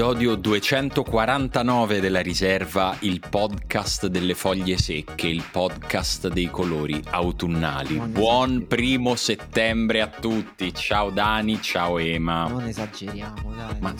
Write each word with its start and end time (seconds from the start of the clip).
L'episodio 0.00 0.34
249 0.34 2.00
della 2.00 2.22
riserva, 2.22 2.96
il 3.00 3.20
podcast 3.20 4.06
delle 4.06 4.32
foglie 4.32 4.78
secche, 4.78 5.26
il 5.28 5.44
podcast 5.52 6.28
dei 6.28 6.48
colori 6.48 7.02
autunnali. 7.10 7.96
Non 7.96 8.10
Buon 8.10 8.66
primo 8.66 9.14
settembre 9.14 10.00
a 10.00 10.06
tutti. 10.06 10.72
Ciao 10.72 11.10
Dani, 11.10 11.60
ciao 11.60 11.98
Ema. 11.98 12.48
Non 12.48 12.64
esageriamo, 12.64 13.52
dai. 13.54 13.78
Ma 13.80 13.94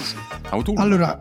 autunno? 0.48 0.80
Allora, 0.80 1.20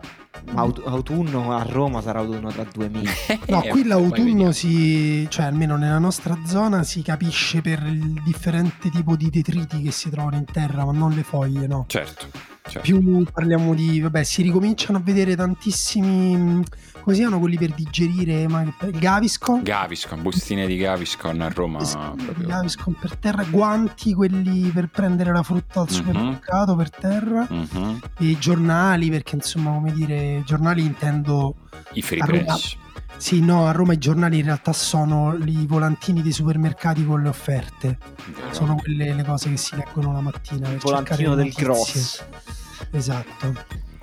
Aut- 0.54 0.82
autunno 0.86 1.54
a 1.54 1.62
Roma 1.62 2.00
sarà 2.00 2.20
autunno 2.20 2.50
tra 2.50 2.64
due 2.72 2.88
mesi. 2.88 3.12
no, 3.48 3.62
Eh, 3.62 3.68
qui 3.68 3.84
l'autunno 3.84 4.50
si, 4.50 5.26
cioè 5.28 5.44
almeno 5.44 5.76
nella 5.76 5.98
nostra 5.98 6.38
zona 6.46 6.84
si 6.84 7.02
capisce 7.02 7.60
per 7.60 7.82
il 7.82 8.22
differente 8.24 8.88
tipo 8.88 9.14
di 9.14 9.28
detriti 9.28 9.82
che 9.82 9.90
si 9.90 10.08
trovano 10.08 10.36
in 10.36 10.46
terra, 10.46 10.86
ma 10.86 10.92
non 10.92 11.10
le 11.10 11.22
foglie, 11.22 11.66
no. 11.66 11.84
Certo, 11.86 12.28
certo. 12.70 12.80
Più 12.80 13.24
parliamo 13.32 13.74
di, 13.74 14.00
vabbè, 14.00 14.22
si 14.22 14.42
ricominciano 14.42 14.98
a 14.98 15.00
vedere 15.00 15.34
tantissimi, 15.34 16.62
come 17.00 17.14
si 17.14 17.20
chiamano 17.20 17.40
quelli 17.40 17.56
per 17.56 17.74
digerire, 17.74 18.46
ma 18.48 18.64
Gaviscon. 18.92 19.62
Gaviscon, 19.62 20.22
bustine 20.22 20.66
di 20.66 20.76
Gaviscon 20.76 21.40
a 21.40 21.48
Roma. 21.48 21.78
Proprio. 22.16 22.46
Gaviscon 22.46 22.94
per 22.98 23.16
terra, 23.16 23.44
guanti, 23.44 24.14
quelli 24.14 24.68
per 24.70 24.88
prendere 24.88 25.32
la 25.32 25.42
frutta 25.42 25.80
al 25.80 25.86
Mhm. 25.90 25.94
supermercato 25.94 26.76
per 26.76 26.90
terra, 26.90 27.46
Mhm. 27.48 28.00
e 28.18 28.24
i 28.26 28.38
giornali, 28.38 29.10
perché 29.10 29.34
insomma, 29.36 29.72
come 29.72 29.92
dire, 29.92 30.42
giornali 30.46 30.82
intendo 30.84 31.56
I 31.92 32.02
free 32.02 32.22
press. 32.24 32.76
Sì, 33.16 33.40
no, 33.42 33.66
a 33.66 33.72
Roma 33.72 33.92
i 33.92 33.98
giornali 33.98 34.38
in 34.38 34.44
realtà 34.44 34.72
sono 34.72 35.36
i 35.44 35.66
volantini 35.66 36.22
dei 36.22 36.32
supermercati 36.32 37.04
con 37.04 37.20
le 37.22 37.28
offerte. 37.28 37.98
Sono 38.50 38.76
quelle 38.76 39.12
le 39.12 39.24
cose 39.24 39.50
che 39.50 39.58
si 39.58 39.76
leggono 39.76 40.12
la 40.12 40.20
mattina. 40.20 40.70
Il 40.70 40.78
volantino 40.78 41.34
del 41.34 41.52
notizie. 41.54 42.24
Esatto. 42.92 43.54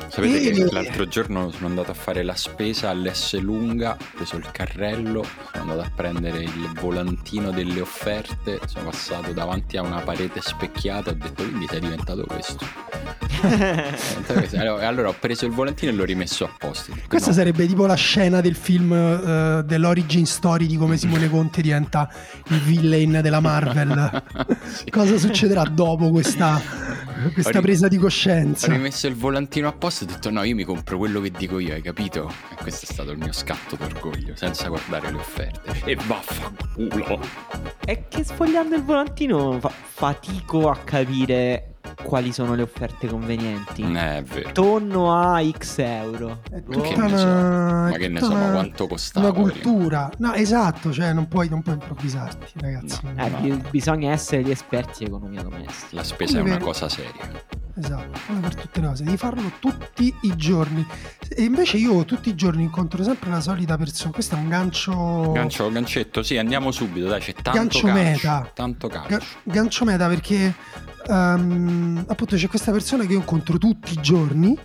Sapete 0.09 0.49
E- 0.49 0.51
che 0.51 0.71
l'altro 0.71 1.07
giorno 1.07 1.49
sono 1.51 1.67
andato 1.67 1.91
a 1.91 1.93
fare 1.93 2.23
la 2.23 2.35
spesa 2.35 2.89
all'S 2.89 3.37
lunga, 3.39 3.97
ho 3.99 4.05
preso 4.15 4.37
il 4.37 4.47
carrello, 4.51 5.25
sono 5.51 5.63
andato 5.71 5.81
a 5.81 5.91
prendere 5.93 6.43
il 6.43 6.71
volantino 6.79 7.51
delle 7.51 7.81
offerte, 7.81 8.59
sono 8.67 8.85
passato 8.89 9.33
davanti 9.33 9.75
a 9.77 9.81
una 9.81 9.99
parete 10.01 10.39
specchiata 10.41 11.09
e 11.09 11.13
ho 11.13 11.15
detto 11.15 11.43
quindi 11.43 11.65
sei 11.67 11.79
diventato 11.81 12.23
questo. 12.25 12.65
Allora, 14.57 14.87
allora 14.87 15.09
ho 15.09 15.15
preso 15.17 15.45
il 15.45 15.51
volantino 15.51 15.91
e 15.91 15.95
l'ho 15.95 16.03
rimesso 16.03 16.43
a 16.45 16.49
posto. 16.57 16.91
Questa 17.07 17.29
No. 17.29 17.35
sarebbe 17.35 17.67
tipo 17.67 17.85
la 17.85 17.93
scena 17.93 18.41
del 18.41 18.55
film 18.55 18.91
eh, 18.91 19.61
dell'origin 19.63 20.25
story 20.25 20.65
di 20.65 20.75
come 20.75 20.97
Simone 20.97 21.29
Conte 21.29 21.61
diventa 21.61 22.09
il 22.47 22.59
villain 22.61 23.19
della 23.21 23.39
Marvel. 23.39 24.23
Sì. 24.67 24.89
Cosa 24.89 25.17
succederà 25.17 25.63
dopo 25.63 26.09
questa, 26.09 26.61
questa 27.33 27.49
Ho 27.51 27.53
ri- 27.53 27.61
presa 27.61 27.87
di 27.87 27.97
Ho 27.97 28.01
coscienza? 28.01 28.71
rimesso 28.71 29.07
il 29.07 29.15
volantino 29.15 29.67
a 29.67 29.71
posto 29.71 29.85
e 29.89 30.03
ho 30.03 30.07
detto 30.07 30.29
no, 30.29 30.43
io 30.43 30.55
mi 30.55 30.63
compro 30.63 30.97
quello 30.97 31.21
che 31.21 31.31
dico 31.31 31.59
io, 31.59 31.73
hai 31.73 31.81
capito? 31.81 32.31
E 32.51 32.55
questo 32.55 32.85
è 32.85 32.93
stato 32.93 33.11
il 33.11 33.17
mio 33.17 33.31
scatto 33.31 33.75
d'orgoglio, 33.75 34.35
senza 34.35 34.67
guardare 34.67 35.11
le 35.11 35.17
offerte. 35.17 35.81
E 35.85 35.95
vaffanculo. 35.95 37.19
È 37.83 38.07
che 38.07 38.23
sfogliando 38.23 38.75
il 38.75 38.83
volantino 38.83 39.59
fa- 39.59 39.69
fatico 39.69 40.69
a 40.69 40.77
capire 40.77 41.76
quali 42.03 42.31
sono 42.31 42.53
le 42.55 42.61
offerte 42.61 43.07
convenienti. 43.07 43.81
Eh, 43.81 44.17
è 44.17 44.23
vero. 44.23 44.51
Tonno 44.51 45.13
a 45.15 45.41
X 45.49 45.77
euro. 45.79 46.41
È. 46.49 46.63
Che 46.63 46.95
ne 46.95 47.17
so. 47.17 47.25
una, 47.25 47.81
Ma 47.83 47.89
è 47.91 47.97
che 47.97 48.07
ne 48.07 48.19
so, 48.19 48.31
ma 48.31 48.39
una- 48.43 48.51
quanto 48.51 48.87
costava? 48.87 49.29
una 49.29 49.39
cultura. 49.39 50.09
No, 50.17 50.33
esatto, 50.33 50.91
cioè 50.91 51.13
non 51.13 51.27
puoi, 51.27 51.49
non 51.49 51.61
puoi 51.61 51.75
improvvisarti, 51.75 52.51
ragazzi. 52.59 52.99
No. 53.03 53.23
Eh, 53.23 53.29
No. 53.29 53.39
bi- 53.39 53.63
bisogna 53.69 54.11
essere 54.11 54.43
gli 54.43 54.51
esperti 54.51 54.99
di 54.99 55.05
economia 55.05 55.41
domestica. 55.43 55.95
La 55.95 56.03
spesa 56.03 56.33
è 56.33 56.37
Come 56.37 56.49
una 56.49 56.57
vero. 56.59 56.65
cosa 56.71 56.89
seria. 56.89 57.55
Esatto, 57.79 58.19
come 58.25 58.39
per 58.39 58.55
tutte 58.55 58.81
le 58.81 58.87
cose, 58.87 59.03
devi 59.03 59.17
farlo 59.17 59.51
tutti 59.59 60.11
i 60.21 60.35
giorni. 60.35 60.83
E 61.29 61.43
invece 61.43 61.77
io 61.77 62.05
tutti 62.05 62.29
i 62.29 62.33
giorni 62.35 62.63
incontro 62.63 63.03
sempre 63.03 63.29
la 63.29 63.39
solita 63.39 63.77
persona. 63.77 64.11
Questo 64.11 64.33
è 64.35 64.39
un 64.39 64.49
gancio. 64.49 65.31
Gancio, 65.31 65.69
gancetto, 65.71 66.23
sì, 66.23 66.37
andiamo 66.37 66.71
subito, 66.71 67.05
dai, 67.07 67.19
c'è 67.19 67.33
tanto 67.33 67.51
Gancio 67.59 67.85
calcio. 67.85 68.01
meta. 68.03 68.51
Tanto 68.51 68.87
calcio. 68.87 69.07
Ga- 69.09 69.23
gancio 69.43 69.85
meta 69.85 70.07
perché 70.07 70.55
ehm, 71.07 72.05
appunto 72.07 72.35
c'è 72.35 72.47
questa 72.47 72.71
persona 72.71 73.05
che 73.05 73.13
io 73.13 73.19
incontro 73.19 73.57
tutti 73.57 73.93
i 73.93 74.01
giorni 74.01 74.57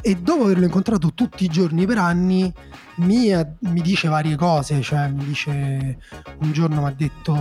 e 0.00 0.14
dopo 0.16 0.44
averlo 0.44 0.64
incontrato 0.64 1.14
tutti 1.14 1.44
i 1.44 1.48
giorni 1.48 1.86
per 1.86 1.98
anni 1.98 2.52
mi, 2.96 3.30
mi 3.60 3.80
dice 3.80 4.08
varie 4.08 4.36
cose, 4.36 4.80
cioè 4.82 5.08
mi 5.08 5.24
dice 5.24 5.98
un 6.40 6.52
giorno 6.52 6.82
mi 6.82 6.86
ha 6.86 6.94
detto, 6.96 7.34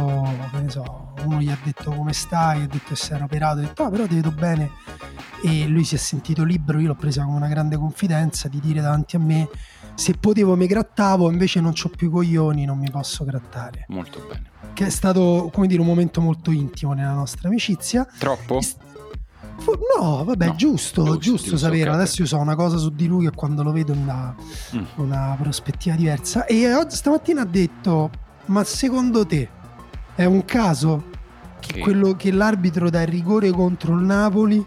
che 0.52 0.62
ne 0.62 0.70
so, 0.70 1.14
uno 1.24 1.40
gli 1.40 1.50
ha 1.50 1.58
detto 1.64 1.92
come 1.92 2.14
stai, 2.14 2.64
ha 2.64 2.68
detto 2.68 2.94
che 2.94 3.14
era 3.14 3.24
operato, 3.24 3.60
ha 3.60 3.62
detto 3.62 3.84
ah 3.84 3.90
però 3.90 4.08
ti 4.08 4.16
vedo 4.16 4.32
bene. 4.32 4.72
E 5.44 5.68
lui 5.68 5.84
si 5.84 5.96
è 5.96 5.98
sentito 5.98 6.44
libero, 6.44 6.80
io 6.80 6.88
l'ho 6.88 6.96
presa 6.96 7.24
con 7.24 7.34
una 7.34 7.48
grande 7.48 7.78
confidenza 7.78 8.48
di 8.48 8.60
dire 8.60 8.82
davanti 8.82 9.16
a 9.16 9.20
me 9.20 9.48
se 9.96 10.14
potevo 10.14 10.56
mi 10.56 10.68
grattavo, 10.68 11.32
invece 11.32 11.62
non 11.62 11.74
ho 11.82 11.90
più 11.90 12.12
coglioni, 12.12 12.66
non 12.66 12.78
mi 12.78 12.90
posso 12.92 13.24
grattare. 13.24 13.86
Molto 13.88 14.26
bene. 14.28 14.52
Che 14.74 14.86
è 14.88 14.90
stato, 14.90 15.50
come 15.54 15.68
dire, 15.68 15.80
un 15.82 15.88
momento 15.88 16.22
molto 16.22 16.52
intimo 16.52 16.94
nella 16.94 17.14
nostra 17.14 17.48
amicizia. 17.50 18.06
Troppo? 18.20 18.60
No, 20.00 20.24
vabbè, 20.26 20.48
No, 20.48 20.56
giusto, 20.56 21.04
giusto, 21.04 21.18
giusto, 21.18 21.58
sapere. 21.58 21.90
ok, 21.90 21.96
Adesso 21.96 22.22
io 22.22 22.28
so 22.28 22.38
una 22.38 22.56
cosa 22.56 22.78
su 22.78 22.90
di 22.90 23.08
lui 23.08 23.26
che 23.26 23.36
quando 23.36 23.64
lo 23.64 23.72
vedo 23.72 23.94
dà 23.94 24.36
Mm. 24.76 24.84
una 24.98 25.36
prospettiva 25.40 25.96
diversa. 25.96 26.46
E 26.46 26.74
oggi, 26.74 26.96
stamattina 26.96 27.42
ha 27.42 27.46
detto: 27.46 28.10
Ma 28.48 28.64
secondo 28.64 29.26
te 29.26 29.50
è 30.16 30.26
un 30.26 30.44
caso 30.46 31.06
che 31.60 31.80
quello 31.80 32.16
che 32.16 32.32
l'arbitro 32.32 32.90
dà 32.90 33.02
il 33.02 33.08
rigore 33.08 33.50
contro 33.52 33.94
il 33.96 34.04
Napoli? 34.04 34.64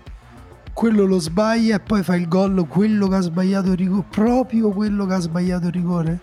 Quello 0.73 1.05
lo 1.07 1.19
sbaglia 1.19 1.77
e 1.77 1.81
poi 1.81 2.03
fa 2.03 2.15
il 2.17 2.27
gol, 2.29 2.67
quello 2.69 3.09
che 3.09 3.17
ha 3.17 3.21
sbagliato 3.21 3.71
il 3.73 3.77
rigore, 3.77 4.05
proprio 4.09 4.71
quello 4.71 5.07
che 5.07 5.15
ha 5.15 5.19
sbagliato 5.19 5.67
il 5.67 5.73
rigore? 5.73 6.19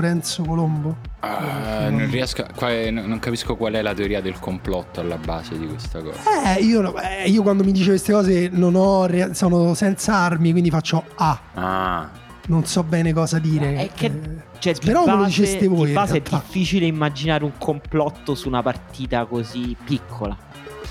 Lorenzo 0.00 0.42
Colombo? 0.42 0.96
Ah, 1.20 1.88
non 1.88 2.10
riesco, 2.10 2.42
a- 2.42 2.48
qua 2.54 2.68
non 2.90 3.18
capisco 3.18 3.56
qual 3.56 3.72
è 3.72 3.80
la 3.82 3.94
teoria 3.94 4.20
del 4.20 4.38
complotto 4.38 5.00
alla 5.00 5.16
base 5.16 5.58
di 5.58 5.66
questa 5.66 6.02
cosa. 6.02 6.54
Eh, 6.56 6.62
io, 6.62 6.94
eh, 6.98 7.28
io 7.30 7.42
quando 7.42 7.64
mi 7.64 7.72
dice 7.72 7.88
queste 7.88 8.12
cose 8.12 8.50
non 8.52 8.74
ho 8.74 9.08
sono 9.32 9.72
senza 9.74 10.14
armi, 10.16 10.50
quindi 10.52 10.68
faccio 10.70 11.02
A. 11.16 11.40
Ah, 11.54 12.10
Non 12.48 12.64
so 12.66 12.84
bene 12.84 13.12
cosa 13.12 13.38
dire. 13.40 13.74
È 13.76 13.90
che- 13.92 14.06
Eh, 14.06 14.44
Cioè, 14.58 14.72
di 14.74 14.78
Speravo 14.82 15.06
me 15.06 15.12
lo 15.12 15.18
base, 15.22 15.40
diceste 15.42 15.66
voi, 15.68 15.82
di 15.82 15.88
in 15.88 15.94
base 15.94 16.16
è 16.18 16.22
difficile 16.22 16.86
immaginare 16.86 17.44
un 17.44 17.52
complotto 17.58 18.34
su 18.36 18.46
una 18.48 18.62
partita 18.62 19.24
così 19.24 19.76
piccola. 19.84 20.36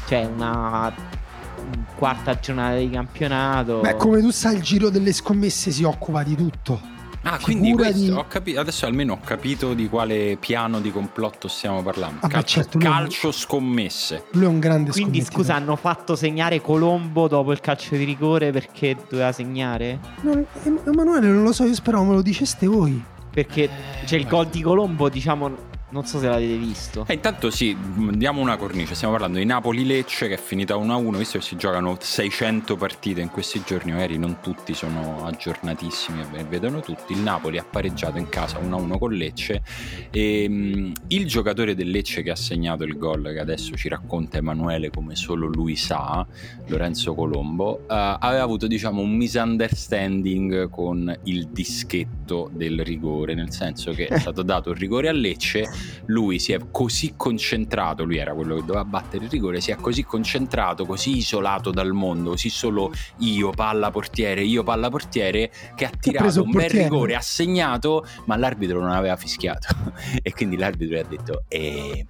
Cioè, 0.08 0.26
una 0.36 0.94
quarta 1.96 2.38
giornata 2.40 2.76
di 2.76 2.90
campionato. 2.90 3.80
Beh, 3.80 3.96
come 3.96 4.20
tu 4.20 4.30
sai, 4.32 4.56
il 4.56 4.62
giro 4.62 4.90
delle 4.90 5.14
scommesse 5.14 5.72
si 5.72 5.84
occupa 5.84 6.24
di 6.24 6.36
tutto. 6.36 6.80
Ah, 7.28 7.40
quindi 7.42 7.72
questo, 7.74 8.16
ho 8.18 8.26
capi- 8.28 8.56
adesso 8.56 8.86
almeno 8.86 9.14
ho 9.14 9.20
capito 9.20 9.74
di 9.74 9.90
quale 9.90 10.38
piano 10.40 10.80
di 10.80 10.92
complotto 10.92 11.48
stiamo 11.48 11.82
parlando. 11.82 12.20
Vabbè, 12.22 12.34
calcio, 12.34 12.62
certo, 12.62 12.78
lui- 12.78 12.88
calcio 12.88 13.32
scommesse. 13.32 14.26
Lui 14.34 14.44
è 14.44 14.48
un 14.48 14.60
grande 14.60 14.92
Quindi, 14.92 15.22
scommettitore. 15.22 15.44
scusa, 15.44 15.56
hanno 15.56 15.76
fatto 15.76 16.16
segnare 16.16 16.62
Colombo 16.62 17.28
dopo 17.28 17.52
il 17.52 17.60
calcio 17.62 17.96
di 17.96 18.04
rigore 18.04 18.52
perché 18.52 18.96
doveva 19.10 19.32
segnare? 19.32 20.00
Non- 20.22 20.46
Em- 20.64 20.80
Emanuele, 20.86 21.28
non 21.30 21.42
lo 21.44 21.52
so, 21.52 21.64
io 21.66 21.74
speravo 21.74 22.04
me 22.04 22.14
lo 22.14 22.22
diceste 22.22 22.68
voi. 22.68 23.04
Perché 23.32 23.70
c'è 24.06 24.16
il 24.18 24.28
gol 24.28 24.48
di 24.48 24.62
Colombo, 24.62 25.10
diciamo, 25.10 25.74
non 25.90 26.06
so 26.06 26.20
se 26.20 26.28
l'avete 26.28 26.58
visto. 26.58 27.06
E 27.08 27.14
intanto 27.14 27.52
sì, 27.52 27.78
diamo 28.14 28.42
una 28.42 28.58
cornice, 28.58 28.96
stiamo 28.96 29.14
parlando 29.14 29.38
di 29.38 29.46
Napoli-Lecce 29.46 30.28
che 30.28 30.34
è 30.34 30.38
finita 30.38 30.76
1-1, 30.76 31.18
visto 31.18 31.38
che 31.38 31.44
si 31.44 31.56
giocano 31.56 31.96
600 32.00 32.76
partite 32.76 33.22
in 33.22 33.30
questi 33.30 33.62
giorni, 33.66 33.92
magari 33.92 34.18
non 34.18 34.40
tutti 34.42 34.74
sono 34.74 35.26
aggiornatissimi 35.26 36.26
e 36.34 36.44
vedono 36.44 36.80
tutti, 36.80 37.14
il 37.14 37.20
Napoli 37.20 37.60
ha 37.60 37.64
pareggiato 37.64 38.18
in 38.18 38.30
casa 38.30 38.60
1-1 38.60 38.98
con 38.98 39.14
Lecce. 39.14 39.62
E 40.10 40.50
mh, 40.50 40.92
il 41.08 41.28
giocatore 41.28 41.76
del 41.76 41.90
Lecce 41.90 42.24
che 42.24 42.32
ha 42.32 42.36
segnato 42.36 42.84
il 42.84 42.98
gol, 42.98 43.32
che 43.32 43.40
adesso 43.40 43.76
ci 43.76 43.88
racconta 43.88 44.38
Emanuele 44.38 44.90
come 44.90 45.16
solo 45.16 45.48
lui 45.48 45.76
sa, 45.76 46.26
Lorenzo 46.68 47.14
Colombo, 47.14 47.82
eh, 47.82 48.18
aveva 48.20 48.42
avuto 48.42 48.66
diciamo 48.66 49.02
un 49.02 49.16
misunderstanding 49.16 50.70
con 50.70 51.16
il 51.24 51.48
dischetto 51.50 52.50
del 52.52 52.84
rigore, 52.84 53.36
nel 53.36 53.52
senso 53.52 53.92
che 53.92 54.08
è 54.08 54.18
stato 54.20 54.42
dato 54.42 54.72
il 54.72 54.78
rigore 54.78 55.10
a 55.10 55.14
Lecce 55.14 55.75
lui 56.06 56.40
si 56.40 56.54
è 56.54 56.60
così 56.72 57.14
concentrato, 57.16 58.04
lui 58.04 58.18
era 58.18 58.34
quello 58.34 58.56
che 58.56 58.62
doveva 58.62 58.86
battere 58.86 59.26
il 59.26 59.30
rigore, 59.30 59.62
si 59.62 59.72
è 59.72 59.76
così 59.76 60.04
concentrato, 60.04 60.86
così 60.86 61.18
isolato 61.18 61.72
dal 61.72 61.92
mondo, 61.92 62.32
così 62.32 62.50
solo 62.50 62.92
io 63.20 63.50
palla 63.52 63.92
portiere, 63.92 64.44
io 64.44 64.64
palla 64.64 64.90
portiere, 64.90 65.52
che 65.76 65.86
ha 65.86 65.92
tirato 66.00 66.44
un 66.44 66.52
bel 66.52 66.70
rigore, 66.70 67.16
ha 67.16 67.22
segnato, 67.22 68.06
ma 68.26 68.36
l'arbitro 68.36 68.80
non 68.80 68.92
aveva 68.92 69.16
fischiato 69.16 69.68
e 70.22 70.34
quindi 70.34 70.58
l'arbitro 70.58 70.96
gli 70.96 71.00
ha 71.00 71.04
detto 71.04 71.44
eh, 71.48 72.06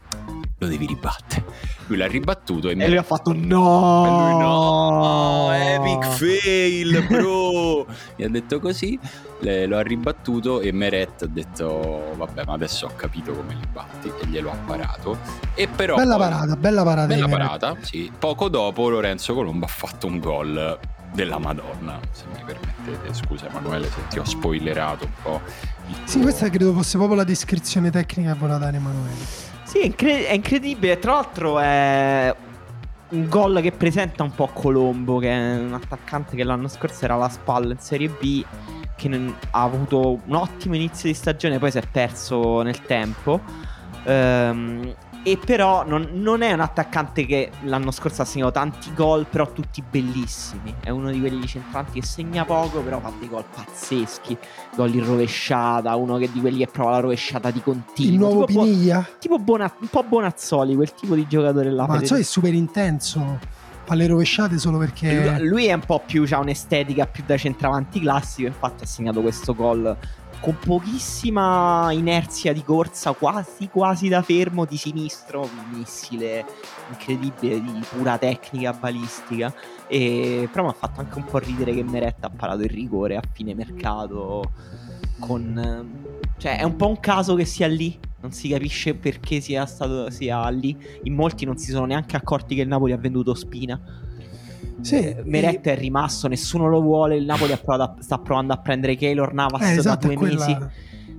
lo 0.57 0.67
devi 0.67 0.85
ribattere. 0.85 1.43
Lui 1.87 1.97
l'ha 1.97 2.07
ribattuto 2.07 2.69
e, 2.69 2.75
E 2.77 2.87
lui 2.87 2.97
ha 2.97 3.03
fatto 3.03 3.29
e 3.31 3.35
lui 3.35 3.45
no. 3.47 4.39
no, 4.39 5.51
epic 5.53 6.05
fail, 6.17 7.05
bro. 7.07 7.85
Mi 8.15 8.25
ha 8.25 8.29
detto 8.29 8.59
così, 8.59 8.97
le- 9.41 9.65
lo 9.67 9.77
ha 9.77 9.81
ribattuto 9.81 10.61
e 10.61 10.71
Meret 10.71 11.21
ha 11.23 11.27
detto 11.27 12.13
vabbè, 12.17 12.43
ma 12.45 12.53
adesso 12.53 12.87
ho 12.87 12.91
capito 12.95 13.33
come 13.33 13.53
li 13.53 13.67
batti 13.71 14.07
e 14.07 14.25
glielo 14.27 14.49
ha 14.51 14.55
parato. 14.65 15.17
E 15.53 15.67
però 15.67 15.95
Bella 15.95 16.15
poi- 16.17 16.27
parata, 16.29 16.55
bella 16.55 16.83
parata. 16.83 17.07
Bella 17.07 17.27
parata, 17.27 17.75
sì. 17.81 18.11
Poco 18.17 18.49
dopo 18.49 18.89
Lorenzo 18.89 19.33
Colombo 19.35 19.65
ha 19.65 19.69
fatto 19.69 20.07
un 20.07 20.19
gol 20.19 20.79
della 21.13 21.37
Madonna, 21.37 21.99
se 22.11 22.23
mi 22.33 22.41
permettete. 22.43 23.13
Scusa 23.13 23.47
Emanuele 23.47 23.87
se 23.89 24.07
ti 24.09 24.17
ho 24.19 24.25
spoilerato 24.25 25.05
un 25.05 25.11
po'. 25.21 25.41
Sì, 26.05 26.19
questa 26.19 26.49
credo 26.49 26.73
fosse 26.73 26.97
proprio 26.97 27.17
la 27.17 27.23
descrizione 27.23 27.91
tecnica 27.91 28.33
che 28.33 28.39
voleva 28.39 28.57
dare 28.57 28.77
Emanuele. 28.77 29.53
Sì, 29.65 29.79
è, 29.79 29.85
incre- 29.85 30.27
è 30.27 30.33
incredibile. 30.33 30.99
Tra 30.99 31.13
l'altro 31.13 31.59
è 31.59 32.33
un 33.09 33.27
gol 33.27 33.61
che 33.61 33.71
presenta 33.71 34.23
un 34.23 34.31
po' 34.31 34.47
Colombo, 34.47 35.17
che 35.17 35.29
è 35.29 35.57
un 35.59 35.73
attaccante 35.73 36.35
che 36.35 36.43
l'anno 36.43 36.67
scorso 36.67 37.05
era 37.05 37.15
alla 37.15 37.29
spalla 37.29 37.73
in 37.73 37.79
Serie 37.79 38.09
B, 38.09 38.45
che 38.95 39.33
ha 39.51 39.61
avuto 39.63 40.21
un 40.25 40.35
ottimo 40.35 40.75
inizio 40.75 41.09
di 41.09 41.15
stagione, 41.15 41.57
poi 41.59 41.71
si 41.71 41.79
è 41.79 41.83
perso 41.89 42.61
nel 42.61 42.81
tempo. 42.81 43.41
Ehm, 44.03 44.95
e 45.27 45.39
però 45.43 45.83
non, 45.83 46.09
non 46.13 46.43
è 46.43 46.53
un 46.53 46.59
attaccante 46.59 47.25
che 47.25 47.49
l'anno 47.63 47.89
scorso 47.89 48.21
ha 48.21 48.25
segnato 48.25 48.51
tanti 48.51 48.93
gol, 48.93 49.25
però 49.25 49.51
tutti 49.51 49.81
bellissimi. 49.81 50.75
È 50.79 50.91
uno 50.91 51.09
di 51.09 51.19
quelli 51.19 51.47
centranti 51.47 51.99
che 51.99 52.05
segna 52.05 52.45
poco, 52.45 52.81
però 52.81 52.99
fa 52.99 53.11
dei 53.17 53.27
gol 53.27 53.43
pazzeschi. 53.43 54.37
Gol 54.75 54.93
in 54.93 55.03
rovesciata, 55.03 55.95
uno 55.95 56.17
che 56.17 56.31
di 56.31 56.39
quelli 56.39 56.59
che 56.59 56.67
prova 56.67 56.91
la 56.91 56.99
rovesciata 56.99 57.49
di 57.49 57.59
continuo. 57.59 58.11
Il 58.11 58.19
nuovo 58.19 58.45
tipo, 58.45 58.61
Piniglia. 58.61 59.03
tipo 59.17 59.39
Bona- 59.39 59.73
un 59.79 59.87
po' 59.87 60.03
Bonazzoli, 60.03 60.75
quel 60.75 60.93
tipo 60.93 61.15
di 61.15 61.25
giocatore 61.27 61.71
là. 61.71 62.01
So 62.03 62.17
è 62.17 62.21
super 62.21 62.53
intenso. 62.53 63.39
Fa 63.83 63.95
le 63.95 64.05
rovesciate 64.05 64.59
solo 64.59 64.77
perché. 64.77 65.37
Lui, 65.39 65.47
lui 65.47 65.65
è 65.65 65.73
un 65.73 65.83
po' 65.83 66.03
più, 66.05 66.23
ha 66.29 66.37
un'estetica 66.37 67.07
più 67.07 67.23
da 67.25 67.35
centravanti 67.35 67.99
classico, 67.99 68.47
infatti 68.47 68.83
ha 68.83 68.87
segnato 68.87 69.21
questo 69.21 69.55
gol 69.55 69.97
con 70.39 70.57
pochissima 70.59 71.91
inerzia 71.91 72.53
di 72.53 72.63
corsa, 72.63 73.13
quasi 73.13 73.67
quasi 73.67 74.07
da 74.07 74.21
fermo 74.21 74.65
di 74.65 74.77
sinistro, 74.77 75.41
un 75.41 75.77
missile 75.77 76.45
incredibile 76.89 77.61
di 77.61 77.83
pura 77.89 78.17
tecnica 78.17 78.73
balistica. 78.73 79.53
E, 79.87 80.47
però 80.51 80.63
mi 80.65 80.69
ha 80.69 80.73
fatto 80.73 80.99
anche 80.99 81.17
un 81.17 81.25
po' 81.25 81.39
ridere 81.39 81.73
che 81.73 81.83
Meretta 81.83 82.27
ha 82.27 82.31
parato 82.31 82.61
il 82.61 82.69
rigore 82.69 83.15
a 83.15 83.21
fine 83.31 83.53
mercato 83.53 84.51
con... 85.19 86.03
Cioè 86.37 86.59
è 86.59 86.63
un 86.63 86.75
po' 86.75 86.87
un 86.87 86.99
caso 86.99 87.33
che 87.35 87.45
sia 87.45 87.67
lì, 87.67 87.97
non 88.19 88.31
si 88.31 88.49
capisce 88.49 88.93
perché 88.93 89.39
sia 89.39 89.65
stato 89.65 90.09
sia 90.09 90.47
lì. 90.49 90.77
In 91.03 91.13
molti 91.13 91.45
non 91.45 91.57
si 91.57 91.71
sono 91.71 91.85
neanche 91.85 92.15
accorti 92.15 92.55
che 92.55 92.61
il 92.61 92.67
Napoli 92.67 92.91
ha 92.91 92.97
venduto 92.97 93.33
Spina. 93.33 93.79
Sì, 94.81 94.95
Eh, 94.95 95.21
Meret 95.25 95.65
è 95.67 95.75
rimasto, 95.77 96.27
nessuno 96.27 96.67
lo 96.67 96.81
vuole. 96.81 97.15
Il 97.17 97.25
Napoli 97.25 97.51
a- 97.53 97.95
sta 97.99 98.17
provando 98.19 98.53
a 98.53 98.57
prendere 98.57 98.95
Keylor 98.95 99.33
Navas 99.33 99.61
Eh, 99.61 99.71
esatto, 99.77 100.07
da 100.07 100.13
due 100.13 100.15
quella- 100.15 100.45
mesi. 100.45 100.57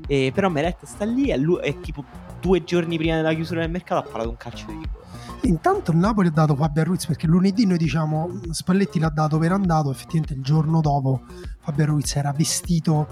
E 0.08 0.31
però 0.32 0.49
Meret 0.49 0.85
sta 0.85 1.05
lì 1.05 1.31
e, 1.31 1.37
lui, 1.37 1.61
e 1.62 1.81
tipo 1.81 2.05
due 2.41 2.62
giorni 2.62 2.97
prima 2.97 3.17
della 3.17 3.35
chiusura 3.35 3.61
del 3.62 3.70
mercato 3.70 4.06
ha 4.06 4.11
parlato 4.11 4.31
un 4.31 4.37
calcio 4.37 4.67
di 4.67 4.73
rigore. 4.73 5.05
Intanto 5.43 5.91
il 5.91 5.97
Napoli 5.97 6.29
ha 6.29 6.32
dato 6.32 6.55
Fabio 6.55 6.85
Ruiz 6.85 7.06
perché 7.06 7.26
lunedì 7.26 7.67
noi 7.67 7.76
diciamo 7.79 8.41
Spalletti 8.50 8.99
l'ha 8.99 9.11
dato 9.11 9.38
per 9.38 9.53
andato, 9.53 9.91
effettivamente 9.91 10.35
il 10.35 10.43
giorno 10.43 10.81
dopo 10.81 11.23
Fabio 11.61 11.87
Ruiz 11.87 12.14
era 12.17 12.32
vestito 12.32 13.06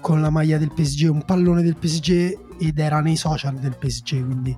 con 0.00 0.20
la 0.20 0.30
maglia 0.30 0.58
del 0.58 0.72
PSG, 0.72 1.08
un 1.10 1.24
pallone 1.24 1.62
del 1.62 1.76
PSG 1.76 2.38
ed 2.58 2.78
era 2.78 3.00
nei 3.00 3.16
social 3.16 3.54
del 3.56 3.76
PSG, 3.76 4.24
quindi 4.24 4.56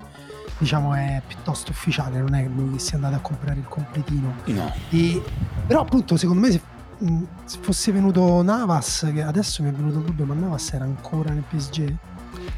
diciamo 0.60 0.92
è 0.94 1.22
piuttosto 1.26 1.70
ufficiale, 1.70 2.20
non 2.20 2.34
è 2.34 2.46
lui 2.46 2.72
che 2.74 2.78
sia 2.78 2.96
andato 2.96 3.14
a 3.16 3.18
comprare 3.20 3.58
il 3.58 3.66
completino. 3.66 4.34
No, 4.44 4.72
E- 4.90 5.22
però 5.66 5.80
appunto 5.80 6.16
secondo 6.18 6.46
me 6.46 6.50
se, 6.52 6.60
mh, 6.98 7.22
se 7.44 7.58
fosse 7.62 7.92
venuto 7.92 8.42
Navas, 8.42 9.10
che 9.12 9.22
adesso 9.22 9.62
mi 9.62 9.70
è 9.70 9.72
venuto 9.72 9.98
il 9.98 10.04
dubbio, 10.04 10.26
ma 10.26 10.34
Navas 10.34 10.72
era 10.74 10.84
ancora 10.84 11.30
nel 11.32 11.44
PSG? 11.48 11.96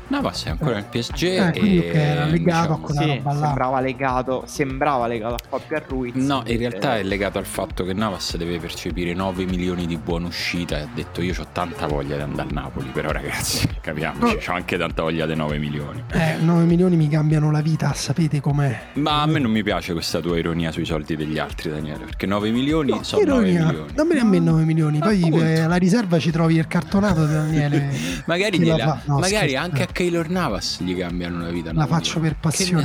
Navas 0.08 0.44
è 0.44 0.50
ancora 0.50 0.74
nel 0.74 0.84
PSG 0.84 1.22
Eh, 1.22 1.52
e 1.54 1.86
era 1.94 2.24
legato 2.26 2.72
a 2.72 2.76
diciamo, 2.76 2.78
quella 2.80 3.00
Sì, 3.02 3.06
roba 3.16 3.32
là. 3.32 3.46
sembrava 3.46 3.80
legato, 3.80 4.42
sembrava 4.46 5.06
legato 5.06 5.34
a 5.34 5.38
Fabio 5.48 5.82
Ruiz. 5.88 6.14
No, 6.14 6.42
in 6.46 6.58
realtà 6.58 6.98
è 6.98 7.02
legato 7.02 7.38
al 7.38 7.46
fatto 7.46 7.84
che 7.84 7.92
Navas 7.94 8.36
deve 8.36 8.58
percepire 8.58 9.14
9 9.14 9.44
milioni 9.46 9.86
di 9.86 9.96
buona 9.96 10.26
uscita 10.26 10.78
e 10.78 10.80
ha 10.82 10.88
detto 10.92 11.22
io 11.22 11.34
ho 11.38 11.46
tanta 11.52 11.86
voglia 11.86 12.16
di 12.16 12.22
andare 12.22 12.48
al 12.48 12.54
Napoli, 12.54 12.88
però 12.92 13.10
ragazzi, 13.10 13.66
capiamoci, 13.80 14.50
ho 14.50 14.52
anche 14.52 14.76
tanta 14.76 15.02
voglia 15.02 15.24
dei 15.26 15.36
9 15.36 15.58
milioni. 15.58 16.02
Eh, 16.12 16.36
9 16.40 16.64
milioni 16.64 16.96
mi 16.96 17.08
cambiano 17.08 17.50
la 17.50 17.60
vita, 17.62 17.92
sapete 17.94 18.40
com'è. 18.40 18.80
Ma 18.94 19.22
a 19.22 19.26
me 19.26 19.38
non 19.38 19.50
mi 19.50 19.62
piace 19.62 19.92
questa 19.92 20.20
tua 20.20 20.36
ironia 20.38 20.70
sui 20.72 20.84
soldi 20.84 21.16
degli 21.16 21.38
altri, 21.38 21.70
Daniele, 21.70 22.04
perché 22.04 22.26
9 22.26 22.50
milioni 22.50 22.90
No, 22.90 23.02
sono 23.02 23.24
9 23.24 23.48
ironia. 23.48 23.66
milioni. 23.66 23.92
Dammene 23.94 24.20
a 24.20 24.24
me 24.24 24.38
9 24.40 24.64
milioni. 24.64 24.98
Poi 24.98 25.22
Appunto. 25.22 25.44
eh, 25.44 25.60
alla 25.60 25.76
riserva 25.76 26.18
ci 26.18 26.30
trovi 26.30 26.56
il 26.56 26.66
cartonato 26.66 27.24
di 27.26 27.32
Daniele. 27.32 27.90
Magari, 28.26 28.58
gliela- 28.58 29.00
magari 29.06 29.50
scherzo. 29.50 29.56
Anche 29.82 29.84
a 29.84 29.86
Keylor 29.92 30.28
Navas 30.28 30.80
gli 30.80 30.96
cambiano 30.96 31.40
la 31.42 31.50
vita. 31.50 31.72
La 31.72 31.84
9 31.84 31.88
faccio 31.90 32.20
per 32.20 32.36
passione. 32.36 32.82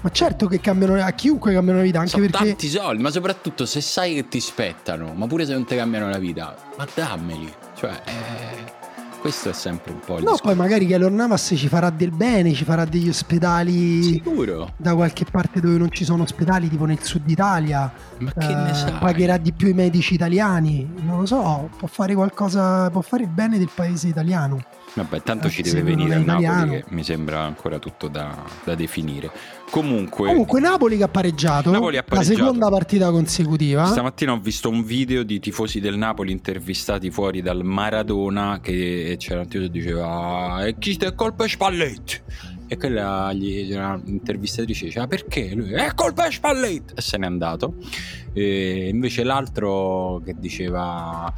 Ma 0.00 0.10
certo 0.10 0.46
che 0.46 0.60
cambiano 0.60 0.94
a 1.02 1.10
chiunque 1.12 1.52
cambiano 1.52 1.78
la 1.78 1.84
vita, 1.84 1.98
anche 1.98 2.10
Sono 2.10 2.26
perché 2.26 2.46
tanti 2.46 2.68
soldi, 2.68 3.02
ma 3.02 3.10
soprattutto 3.10 3.66
se 3.66 3.80
sai 3.80 4.14
che 4.14 4.28
ti 4.28 4.40
spettano, 4.40 5.12
ma 5.14 5.26
pure 5.26 5.44
se 5.46 5.52
non 5.52 5.64
ti 5.64 5.76
cambiano 5.76 6.08
la 6.08 6.18
vita, 6.18 6.54
ma 6.76 6.86
dammeli. 6.94 7.52
Cioè, 7.76 7.90
eh, 8.04 8.78
questo 9.20 9.50
è 9.50 9.52
sempre 9.52 9.92
un 9.92 10.00
po' 10.00 10.16
il 10.18 10.24
No, 10.24 10.32
discorso. 10.32 10.42
poi 10.44 10.54
magari 10.54 10.86
Keylor 10.86 11.10
Navas 11.10 11.52
ci 11.54 11.68
farà 11.68 11.90
del 11.90 12.10
bene, 12.10 12.52
ci 12.54 12.64
farà 12.64 12.84
degli 12.86 13.08
ospedali 13.08 14.02
Sicuro? 14.02 14.72
da 14.76 14.94
qualche 14.94 15.24
parte 15.30 15.60
dove 15.60 15.76
non 15.76 15.90
ci 15.90 16.04
sono 16.04 16.22
ospedali, 16.22 16.68
tipo 16.68 16.84
nel 16.86 17.02
sud 17.02 17.28
Italia. 17.28 17.90
Ma 18.18 18.32
che 18.32 18.50
Eh, 18.50 18.54
ne 18.54 18.74
sai? 18.74 18.92
pagherà 18.98 19.36
di 19.36 19.52
più 19.52 19.68
i 19.68 19.74
medici 19.74 20.14
italiani. 20.14 20.88
Non 21.02 21.20
lo 21.20 21.26
so, 21.26 21.68
può 21.76 21.88
fare 21.88 22.14
qualcosa, 22.14 22.88
può 22.90 23.00
fare 23.02 23.22
il 23.24 23.28
bene 23.30 23.58
del 23.58 23.70
paese 23.74 24.08
italiano. 24.08 24.62
Vabbè, 24.94 25.22
tanto 25.22 25.48
ci 25.48 25.60
Eh, 25.60 25.62
deve 25.62 25.76
se 25.78 25.84
non 25.84 25.96
venire 25.96 26.14
a 26.14 26.18
Napoli 26.18 26.44
italiano. 26.44 26.72
che 26.72 26.84
mi 26.88 27.04
sembra 27.04 27.40
ancora 27.42 27.78
tutto 27.78 28.08
da, 28.08 28.36
da 28.64 28.74
definire. 28.74 29.30
Comunque, 29.70 30.26
Comunque 30.28 30.58
Napoli 30.60 30.96
che 30.96 31.04
ha 31.04 31.08
pareggiato, 31.08 31.70
Napoli 31.70 31.96
ha 31.96 32.00
la 32.00 32.06
pareggiato. 32.16 32.36
seconda 32.38 32.68
partita 32.68 33.10
consecutiva. 33.12 33.86
stamattina 33.86 34.32
ho 34.32 34.40
visto 34.40 34.68
un 34.68 34.82
video 34.82 35.22
di 35.22 35.38
tifosi 35.38 35.78
del 35.78 35.96
Napoli 35.96 36.32
intervistati 36.32 37.10
fuori 37.12 37.40
dal 37.40 37.62
Maradona 37.62 38.58
che 38.60 39.14
c'era 39.18 39.40
un 39.42 39.46
tifoso 39.48 39.70
che 39.70 39.78
diceva 39.78 40.64
e 40.66 40.76
chi 40.76 40.96
è 40.96 41.14
colpa 41.14 41.46
Spalletti 41.46 42.20
e 42.66 42.76
quella 42.76 43.32
gli 43.32 43.68
c'era 43.68 43.94
un'intervistatrice 44.04 44.86
diceva 44.86 45.06
perché 45.06 45.54
lui 45.54 45.72
è 45.72 45.92
colpa 45.94 46.28
Spalletti 46.30 46.94
e 46.96 47.00
se 47.00 47.16
n'è 47.16 47.26
andato 47.26 47.74
e 48.32 48.88
invece 48.88 49.22
l'altro 49.22 50.20
che 50.24 50.34
diceva 50.36 51.32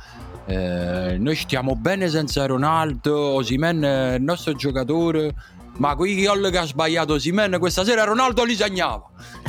eh, 0.47 1.17
noi 1.19 1.37
stiamo 1.37 1.77
bene 1.77 2.09
senza 2.09 2.45
Ronaldo 2.47 3.17
Osimen 3.17 3.81
è 3.83 4.15
il 4.15 4.23
nostro 4.23 4.53
giocatore 4.55 5.35
ma 5.75 5.95
quei 5.97 6.23
gol 6.23 6.51
che 6.51 6.59
ha 6.59 6.67
sbagliato 6.67 7.15
Osimen 7.15 7.57
questa 7.59 7.83
sera 7.83 8.05
Ronaldo 8.05 8.45
li 8.45 8.55
segnava 8.55 9.09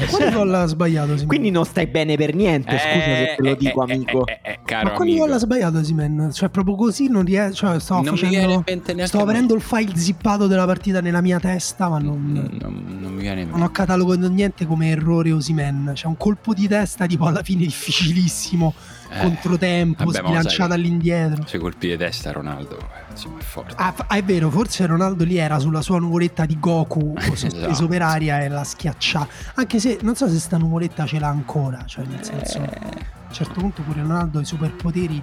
Quale 0.09 0.31
gol 0.31 0.53
ha 0.53 0.65
sbagliato 0.65 1.09
Simen? 1.13 1.27
Quindi 1.27 1.51
non 1.51 1.65
stai 1.65 1.87
bene 1.87 2.15
per 2.15 2.33
niente, 2.33 2.77
scusa 2.77 3.03
se 3.03 3.33
te 3.35 3.43
lo 3.43 3.49
Eh, 3.49 3.55
dico, 3.57 3.85
eh, 3.85 3.91
amico. 3.93 4.25
eh, 4.27 4.39
eh, 4.41 4.51
eh, 4.51 4.59
caro 4.63 4.83
Ma 4.89 4.91
quali 4.93 5.11
amico. 5.11 5.25
gol 5.25 5.35
ha 5.35 5.39
sbagliato 5.39 5.83
Simen? 5.83 6.29
Cioè 6.31 6.49
proprio 6.49 6.75
così 6.75 7.09
non 7.09 7.25
riesco, 7.25 7.53
cioè 7.55 7.79
stavo 7.79 8.03
non 8.03 8.15
facendo 8.15 8.63
mente 8.65 9.05
stavo 9.07 9.23
a 9.23 9.25
me. 9.27 9.31
avendo 9.33 9.53
il 9.55 9.61
file 9.61 9.95
zippato 9.97 10.47
della 10.47 10.65
partita 10.65 11.01
nella 11.01 11.19
mia 11.21 11.39
testa, 11.39 11.89
ma 11.89 11.97
non, 11.99 12.31
non, 12.61 12.85
non 13.01 13.13
mi 13.13 13.21
viene 13.21 13.41
in 13.41 13.47
non 13.49 13.57
ho 13.57 13.63
mente. 13.63 13.73
catalogato 13.73 14.29
niente 14.29 14.65
come 14.65 14.89
errore 14.91 15.31
Osimen. 15.33 15.91
C'è 15.93 16.07
un 16.07 16.15
colpo 16.17 16.53
di 16.53 16.67
testa 16.69 17.05
tipo 17.05 17.25
alla 17.25 17.43
fine 17.43 17.65
difficilissimo, 17.65 18.73
Eh, 19.13 19.19
controtempo, 19.21 20.03
vabbè, 20.05 20.49
sai, 20.49 20.71
all'indietro. 20.71 21.45
Sui 21.45 21.59
colpi 21.59 21.87
di 21.89 21.97
testa 21.97 22.31
Ronaldo 22.31 22.77
insomma 23.11 23.39
è 23.39 23.43
forte. 23.43 23.73
Ah, 23.77 23.93
ah, 24.07 24.15
è 24.15 24.23
vero, 24.23 24.49
forse 24.49 24.85
Ronaldo 24.85 25.23
lì 25.23 25.37
era 25.37 25.59
sulla 25.59 25.81
sua 25.81 25.99
nuvoletta 25.99 26.45
di 26.45 26.59
Goku 26.59 27.15
sospeso 27.21 27.67
Esatto. 27.69 27.87
per 27.87 28.01
aria 28.01 28.41
e 28.41 28.49
la 28.49 28.63
schiaccia. 28.63 29.27
Anche 29.55 29.79
se 29.79 29.99
non 30.01 30.15
so 30.15 30.27
se 30.27 30.39
sta 30.39 30.57
nuvoletta 30.57 31.05
ce 31.05 31.19
l'ha 31.19 31.27
ancora, 31.27 31.83
cioè 31.85 32.05
nel 32.05 32.23
senso 32.23 32.57
Eh, 32.59 32.63
a 32.63 33.27
un 33.27 33.33
certo 33.33 33.59
punto 33.59 33.81
pure 33.81 34.01
Ronaldo 34.01 34.39
ha 34.39 34.41
i 34.41 34.45
superpoteri 34.45 35.21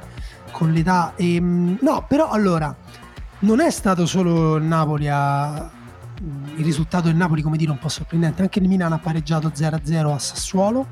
con 0.53 0.73
l'età. 0.73 1.13
Ehm, 1.17 1.79
no, 1.81 2.05
però 2.09 2.29
allora 2.31 2.75
non 3.41 3.61
è 3.61 3.71
stato 3.71 4.07
solo 4.07 4.57
il 4.57 4.65
Napoli 4.65 5.09
a. 5.09 5.71
Il 6.57 6.65
risultato 6.65 7.07
del 7.07 7.17
Napoli, 7.17 7.41
come 7.41 7.57
dire, 7.57 7.71
un 7.71 7.79
po' 7.79 7.89
sorprendente. 7.89 8.43
Anche 8.43 8.59
il 8.59 8.69
Milan 8.69 8.93
ha 8.93 8.99
pareggiato 8.99 9.49
0-0 9.55 10.13
a 10.13 10.19
Sassuolo, 10.19 10.89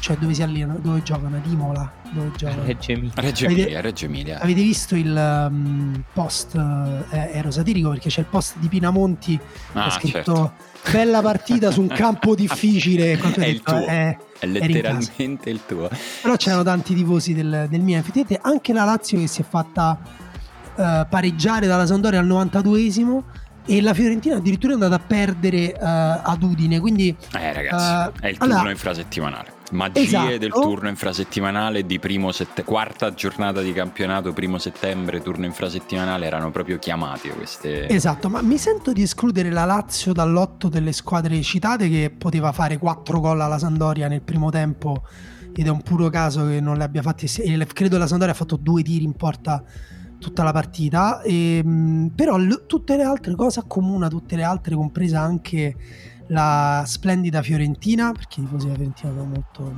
cioè 0.00 0.16
dove 0.16 0.34
si 0.34 0.42
allenano, 0.42 0.78
dove 0.80 1.02
giocano? 1.02 1.36
Ad 1.36 1.46
Imola. 1.46 1.92
Dove 2.10 2.30
giocano? 2.36 2.64
Reggio 2.64 2.92
Emilia. 2.92 3.12
Reggio 3.16 3.44
Avete- 3.46 3.60
Emilia, 3.62 3.80
Reggio 3.80 4.04
Emilia. 4.06 4.38
Avete 4.40 4.60
visto 4.62 4.94
il 4.96 5.48
um, 5.50 6.02
post? 6.12 6.54
eh, 6.54 7.30
ero 7.32 7.50
satirico 7.50 7.90
perché 7.90 8.08
c'è 8.08 8.20
il 8.20 8.26
post 8.26 8.56
di 8.58 8.68
Pinamonti 8.68 9.36
che 9.36 9.78
Ah, 9.78 9.84
ha 9.86 9.90
scritto 9.90 10.12
certo. 10.24 10.52
bella 10.90 11.20
partita 11.20 11.70
su 11.70 11.80
un 11.82 11.88
campo 11.88 12.34
difficile. 12.36 13.12
È 13.12 13.26
il 13.26 13.32
detto, 13.34 13.72
tuo. 13.72 13.86
eh, 13.86 14.18
È 14.38 14.44
in 14.46 14.52
letteralmente 14.52 15.50
il 15.50 15.60
tuo. 15.66 15.88
però 16.22 16.36
c'erano 16.36 16.62
tanti 16.62 16.94
tifosi 16.94 17.34
del, 17.34 17.66
del 17.68 17.80
Milan. 17.80 18.00
Effettivamente 18.00 18.40
anche 18.42 18.72
la 18.72 18.84
Lazio 18.84 19.18
che 19.18 19.26
si 19.26 19.42
è 19.42 19.44
fatta 19.48 19.98
eh, 20.76 21.06
pareggiare 21.08 21.66
dalla 21.66 21.86
Sampdoria 21.86 22.20
al 22.20 22.26
92esimo 22.26 23.22
e 23.66 23.82
la 23.82 23.92
Fiorentina 23.92 24.36
addirittura 24.36 24.72
è 24.72 24.74
andata 24.76 24.94
a 24.94 24.98
perdere 25.04 25.72
eh, 25.74 25.76
ad 25.78 26.42
Udine. 26.42 26.80
Quindi 26.80 27.14
Eh 27.36 27.52
ragazzi, 27.52 28.10
Eh, 28.22 28.26
è 28.26 28.28
il 28.30 28.38
turno 28.38 28.54
allora- 28.54 28.70
infrasettimanale. 28.70 29.56
Magie 29.72 30.00
Esatto. 30.00 30.38
del 30.38 30.50
turno 30.50 30.88
infrasettimanale 30.88 31.84
di 31.84 31.98
primo 31.98 32.32
sette- 32.32 32.64
quarta 32.64 33.12
giornata 33.14 33.60
di 33.60 33.72
campionato, 33.72 34.32
primo 34.32 34.58
settembre, 34.58 35.22
turno 35.22 35.44
infrasettimanale, 35.44 36.26
erano 36.26 36.50
proprio 36.50 36.78
chiamati 36.78 37.28
queste... 37.30 37.88
Esatto, 37.88 38.28
ma 38.28 38.42
mi 38.42 38.58
sento 38.58 38.92
di 38.92 39.02
escludere 39.02 39.50
la 39.50 39.64
Lazio 39.64 40.12
dall'otto 40.12 40.68
delle 40.68 40.92
squadre 40.92 41.40
citate 41.42 41.88
che 41.88 42.12
poteva 42.16 42.52
fare 42.52 42.78
4 42.78 43.20
gol 43.20 43.40
alla 43.40 43.58
Sandoria 43.58 44.08
nel 44.08 44.22
primo 44.22 44.50
tempo 44.50 45.02
ed 45.54 45.66
è 45.66 45.70
un 45.70 45.82
puro 45.82 46.08
caso 46.08 46.46
che 46.46 46.60
non 46.60 46.76
le 46.76 46.84
abbia 46.84 47.02
fatte. 47.02 47.26
E 47.42 47.66
credo 47.72 47.98
la 47.98 48.06
Sampdoria 48.06 48.32
ha 48.32 48.36
fatto 48.36 48.56
due 48.56 48.82
tiri 48.82 49.04
in 49.04 49.14
porta 49.14 49.62
tutta 50.18 50.42
la 50.42 50.52
partita. 50.52 51.20
E, 51.22 51.58
ehm, 51.64 52.12
però 52.14 52.36
tutte 52.66 52.96
le 52.96 53.02
altre 53.02 53.34
cose 53.34 53.60
accomuna, 53.60 54.08
tutte 54.08 54.36
le 54.36 54.44
altre, 54.44 54.74
compresa 54.74 55.20
anche 55.20 55.74
la 56.28 56.82
splendida 56.86 57.42
Fiorentina, 57.42 58.12
perché 58.12 58.40
i 58.40 58.44
tifosi 58.44 58.66
della 58.66 58.76
Fiorentina 58.76 59.12
sono 59.12 59.24
molto 59.24 59.76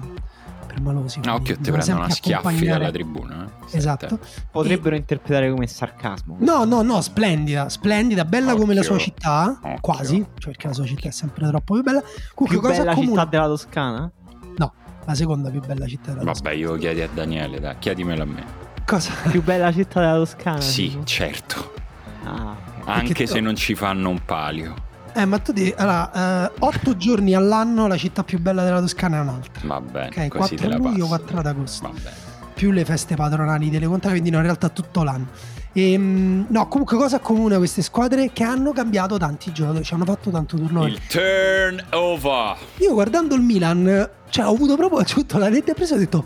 permalosi. 0.67 1.21
Ah, 1.25 1.35
occhio, 1.35 1.57
ti 1.59 1.71
prendono 1.71 1.99
una 1.99 2.11
schiaffi 2.11 2.65
dalla 2.67 2.91
tribuna. 2.91 3.45
Eh? 3.45 3.77
Esatto. 3.77 4.19
Potrebbero 4.51 4.95
e... 4.95 4.99
interpretare 4.99 5.51
come 5.51 5.67
sarcasmo. 5.67 6.37
No, 6.41 6.65
no, 6.65 6.83
no, 6.83 7.01
splendida, 7.01 7.69
splendida, 7.69 8.25
bella 8.25 8.53
occhio. 8.53 8.61
come 8.61 8.75
la 8.75 8.83
sua 8.83 8.99
città, 8.99 9.59
occhio. 9.63 9.79
quasi, 9.81 10.17
cioè 10.39 10.53
perché 10.53 10.69
la 10.69 10.73
sua 10.73 10.87
città 10.87 11.09
è 11.09 11.13
sempre 11.13 11.49
troppo 11.49 11.75
più 11.75 11.83
bella. 11.83 12.03
Comunque, 12.35 12.47
più 12.47 12.61
cosa 12.61 12.83
bella 12.83 12.95
comune... 12.95 13.13
città 13.13 13.25
della 13.27 13.47
Toscana? 13.47 14.11
No, 14.57 14.73
la 15.05 15.15
seconda 15.15 15.51
più 15.51 15.61
bella 15.61 15.87
città 15.87 16.13
della 16.13 16.25
Toscana. 16.25 16.51
Vabbè, 16.51 16.63
io 16.63 16.77
chiedi 16.77 17.01
a 17.03 17.09
Daniele, 17.13 17.61
dai, 17.61 17.77
chiedimelo 17.79 18.23
a 18.23 18.27
me. 18.27 18.45
Cosa? 18.87 19.13
Più 19.31 19.43
bella 19.43 19.73
città 19.73 20.01
della 20.01 20.17
Toscana? 20.17 20.61
Sì, 20.61 20.91
tipo? 20.91 21.05
certo. 21.05 21.75
Ah, 22.25 22.57
Anche 22.85 23.09
perché 23.09 23.27
se 23.27 23.35
to... 23.35 23.41
non 23.41 23.57
ci 23.57 23.75
fanno 23.75 24.09
un 24.09 24.21
palio. 24.25 24.89
Eh, 25.15 25.25
ma 25.25 25.39
tu 25.39 25.53
dici, 25.53 25.75
allora, 25.77 26.47
eh, 26.47 26.53
otto 26.61 26.97
giorni 26.97 27.35
all'anno 27.35 27.87
la 27.87 27.97
città 27.97 28.25
più 28.25 28.39
bella 28.41 28.63
della 28.63 28.81
Toscana 28.81 29.19
è 29.19 29.21
un'altra. 29.21 29.63
Va 29.67 29.81
bene, 29.81 30.09
ok, 30.09 30.29
4 30.29 30.77
luglio, 30.77 31.07
4 31.07 31.39
ad 31.39 31.47
agosto. 31.47 31.89
Va 31.89 31.95
bene. 31.95 32.29
Più 32.55 32.71
le 32.71 32.85
feste 32.85 33.17
patronali 33.17 33.71
delle 33.71 33.87
contrade, 33.87 34.19
quindi 34.19 34.31
no, 34.31 34.37
in 34.37 34.45
realtà 34.45 34.69
tutto 34.69 35.03
l'anno. 35.03 35.29
E, 35.73 35.93
ehm, 35.93 36.47
no, 36.49 36.69
comunque 36.69 36.97
cosa 36.97 37.17
accomuna 37.17 37.57
queste 37.59 37.83
squadre? 37.83 38.33
Che 38.33 38.43
hanno 38.43 38.73
cambiato 38.73 39.17
tanti 39.19 39.53
giocatori, 39.53 39.85
ci 39.85 39.95
hanno 39.95 40.05
fatto 40.05 40.31
tanto 40.31 40.57
turnover. 40.57 40.91
Il 40.91 41.01
turnover. 41.07 42.57
Io 42.79 42.93
guardando 42.93 43.35
il 43.35 43.43
Milan, 43.43 44.11
cioè 44.29 44.47
ho 44.47 44.53
avuto 44.53 44.77
proprio 44.77 45.03
tutto 45.05 45.39
la 45.39 45.49
rete 45.49 45.75
presa 45.75 45.95
e 45.95 45.97
ho 45.97 46.01
detto, 46.01 46.25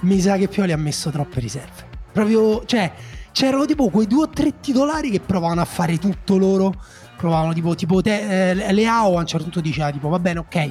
mi 0.00 0.20
sa 0.20 0.36
che 0.36 0.48
Pioli 0.48 0.72
ha 0.72 0.78
messo 0.78 1.10
troppe 1.10 1.40
riserve. 1.40 1.94
Proprio, 2.12 2.64
cioè, 2.64 2.92
c'erano 3.32 3.66
tipo 3.66 3.88
quei 3.90 4.06
due 4.06 4.22
o 4.22 4.28
tre 4.28 4.60
titolari 4.60 5.10
che 5.10 5.20
provavano 5.20 5.60
a 5.60 5.66
fare 5.66 5.98
tutto 5.98 6.38
loro 6.38 6.74
provavano 7.16 7.52
tipo, 7.52 7.74
tipo 7.74 8.02
te, 8.02 8.50
eh, 8.50 8.72
Leao 8.72 9.16
a 9.16 9.20
un 9.20 9.26
certo 9.26 9.44
punto 9.44 9.60
diceva 9.60 9.90
tipo 9.90 10.08
va 10.08 10.18
bene 10.18 10.38
ok 10.40 10.70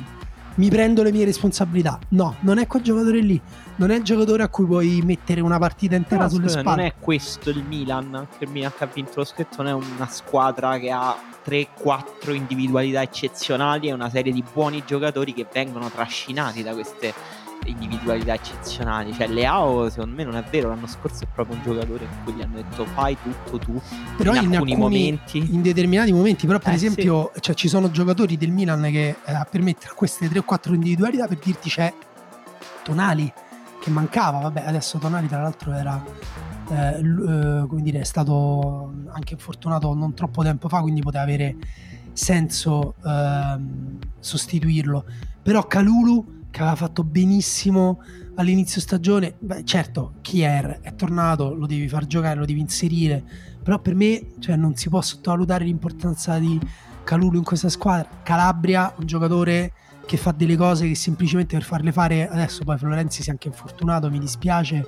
mi 0.55 0.69
prendo 0.69 1.03
le 1.03 1.11
mie 1.11 1.25
responsabilità. 1.25 1.99
No 2.09 2.35
non 2.41 2.59
è 2.59 2.67
quel 2.67 2.81
giocatore 2.81 3.19
lì 3.19 3.41
non 3.77 3.91
è 3.91 3.97
il 3.97 4.03
giocatore 4.03 4.43
a 4.43 4.47
cui 4.47 4.65
puoi 4.65 5.01
mettere 5.03 5.41
una 5.41 5.57
partita 5.57 5.95
intera 5.95 6.23
no, 6.23 6.29
sulle 6.29 6.47
scusa, 6.47 6.59
spalle. 6.61 6.75
non 6.77 6.85
è 6.85 6.93
questo 6.97 7.49
il 7.49 7.63
Milan 7.63 8.15
anche 8.15 8.45
il 8.45 8.49
Milan 8.49 8.71
che 8.77 8.83
ha 8.83 8.89
vinto 8.91 9.13
lo 9.15 9.25
scritto 9.25 9.61
non 9.61 9.67
è 9.67 9.73
una 9.73 10.07
squadra 10.07 10.77
che 10.79 10.91
ha 10.91 11.15
3-4 11.45 12.33
individualità 12.33 13.01
eccezionali 13.01 13.89
e 13.89 13.93
una 13.93 14.09
serie 14.09 14.31
di 14.31 14.43
buoni 14.53 14.83
giocatori 14.85 15.33
che 15.33 15.45
vengono 15.51 15.89
trascinati 15.89 16.63
da 16.63 16.73
queste 16.73 17.13
individualità 17.65 18.33
eccezionali. 18.33 19.13
Cioè, 19.13 19.27
Leao, 19.27 19.89
secondo 19.89 20.15
me, 20.15 20.23
non 20.23 20.35
è 20.35 20.43
vero. 20.49 20.69
L'anno 20.69 20.87
scorso 20.87 21.23
è 21.23 21.27
proprio 21.31 21.55
un 21.55 21.63
giocatore 21.63 22.05
in 22.05 22.23
cui 22.23 22.33
gli 22.33 22.41
hanno 22.41 22.55
detto 22.55 22.85
fai 22.85 23.17
tutto 23.21 23.57
tu. 23.57 23.81
Però 24.17 24.33
in, 24.33 24.43
in 24.43 24.51
alcuni, 24.51 24.73
alcuni, 24.73 24.75
momenti. 24.75 25.53
In 25.53 25.61
determinati 25.61 26.11
momenti, 26.11 26.45
però, 26.45 26.59
per 26.59 26.73
eh, 26.73 26.75
esempio, 26.75 27.31
sì. 27.33 27.41
cioè, 27.41 27.55
ci 27.55 27.67
sono 27.67 27.89
giocatori 27.91 28.37
del 28.37 28.51
Milan 28.51 28.81
che 28.83 29.09
eh, 29.23 29.45
permettere 29.49 29.93
queste 29.95 30.29
3 30.29 30.39
o 30.39 30.43
4 30.43 30.73
individualità 30.73 31.27
per 31.27 31.39
dirti 31.39 31.69
c'è 31.69 31.93
Tonali 32.83 33.31
che 33.79 33.89
mancava. 33.89 34.39
Vabbè, 34.39 34.63
adesso 34.65 34.97
Tonali, 34.97 35.27
tra 35.27 35.41
l'altro, 35.41 35.73
era. 35.73 36.03
Eh, 36.67 36.97
eh, 36.97 37.65
come 37.67 37.81
dire, 37.81 37.99
è 37.99 38.03
stato 38.03 38.91
anche 39.11 39.33
infortunato 39.33 39.93
non 39.93 40.13
troppo 40.13 40.41
tempo 40.43 40.67
fa, 40.67 40.81
quindi 40.81 41.01
poteva 41.01 41.23
avere 41.23 41.55
senso 42.15 42.95
ehm, 43.05 43.99
sostituirlo. 44.19 45.05
Però 45.43 45.67
Calulu 45.67 46.34
che 46.55 46.61
aveva 46.61 46.77
fatto 46.77 47.03
benissimo 47.03 48.01
all'inizio 48.35 48.79
stagione. 48.79 49.35
Beh, 49.37 49.65
certo, 49.65 50.13
Kier 50.21 50.79
è 50.79 50.95
tornato, 50.95 51.53
lo 51.53 51.65
devi 51.65 51.89
far 51.89 52.07
giocare, 52.07 52.39
lo 52.39 52.45
devi 52.45 52.61
inserire, 52.61 53.21
però 53.61 53.77
per 53.79 53.93
me 53.93 54.27
cioè, 54.39 54.55
non 54.55 54.73
si 54.73 54.87
può 54.87 55.01
sottovalutare 55.01 55.65
l'importanza 55.65 56.39
di 56.39 56.57
Calulu 57.03 57.39
in 57.39 57.43
questa 57.43 57.67
squadra. 57.67 58.07
Calabria, 58.23 58.93
un 58.97 59.05
giocatore 59.05 59.73
che 60.05 60.15
fa 60.15 60.31
delle 60.31 60.55
cose 60.55 60.87
che 60.87 60.95
semplicemente 60.95 61.57
per 61.57 61.65
farle 61.65 61.91
fare 61.91 62.29
adesso 62.29 62.63
poi 62.63 62.77
Florenzi 62.77 63.21
si 63.21 63.27
è 63.27 63.31
anche 63.33 63.49
infortunato, 63.49 64.09
mi 64.09 64.19
dispiace. 64.19 64.85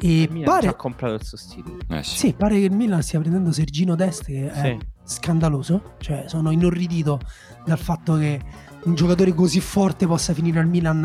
E 0.00 0.22
il 0.22 0.30
Milan 0.30 0.44
pare... 0.44 0.68
ha 0.68 0.74
comprato 0.74 1.14
il 1.14 1.24
sostituto. 1.24 1.92
Eh 1.92 2.04
sì. 2.04 2.16
sì. 2.16 2.32
pare 2.34 2.54
che 2.60 2.66
il 2.66 2.72
Milan 2.72 3.02
stia 3.02 3.18
prendendo 3.18 3.50
Sergino 3.50 3.96
Dest 3.96 4.26
che 4.26 4.48
sì. 4.54 4.60
è 4.60 4.78
scandaloso, 5.02 5.94
cioè 5.98 6.26
sono 6.28 6.52
inorridito 6.52 7.18
dal 7.64 7.78
fatto 7.78 8.16
che 8.16 8.40
un 8.84 8.94
giocatore 8.94 9.34
così 9.34 9.60
forte 9.60 10.06
possa 10.06 10.32
finire 10.32 10.60
al 10.60 10.66
Milan 10.66 11.04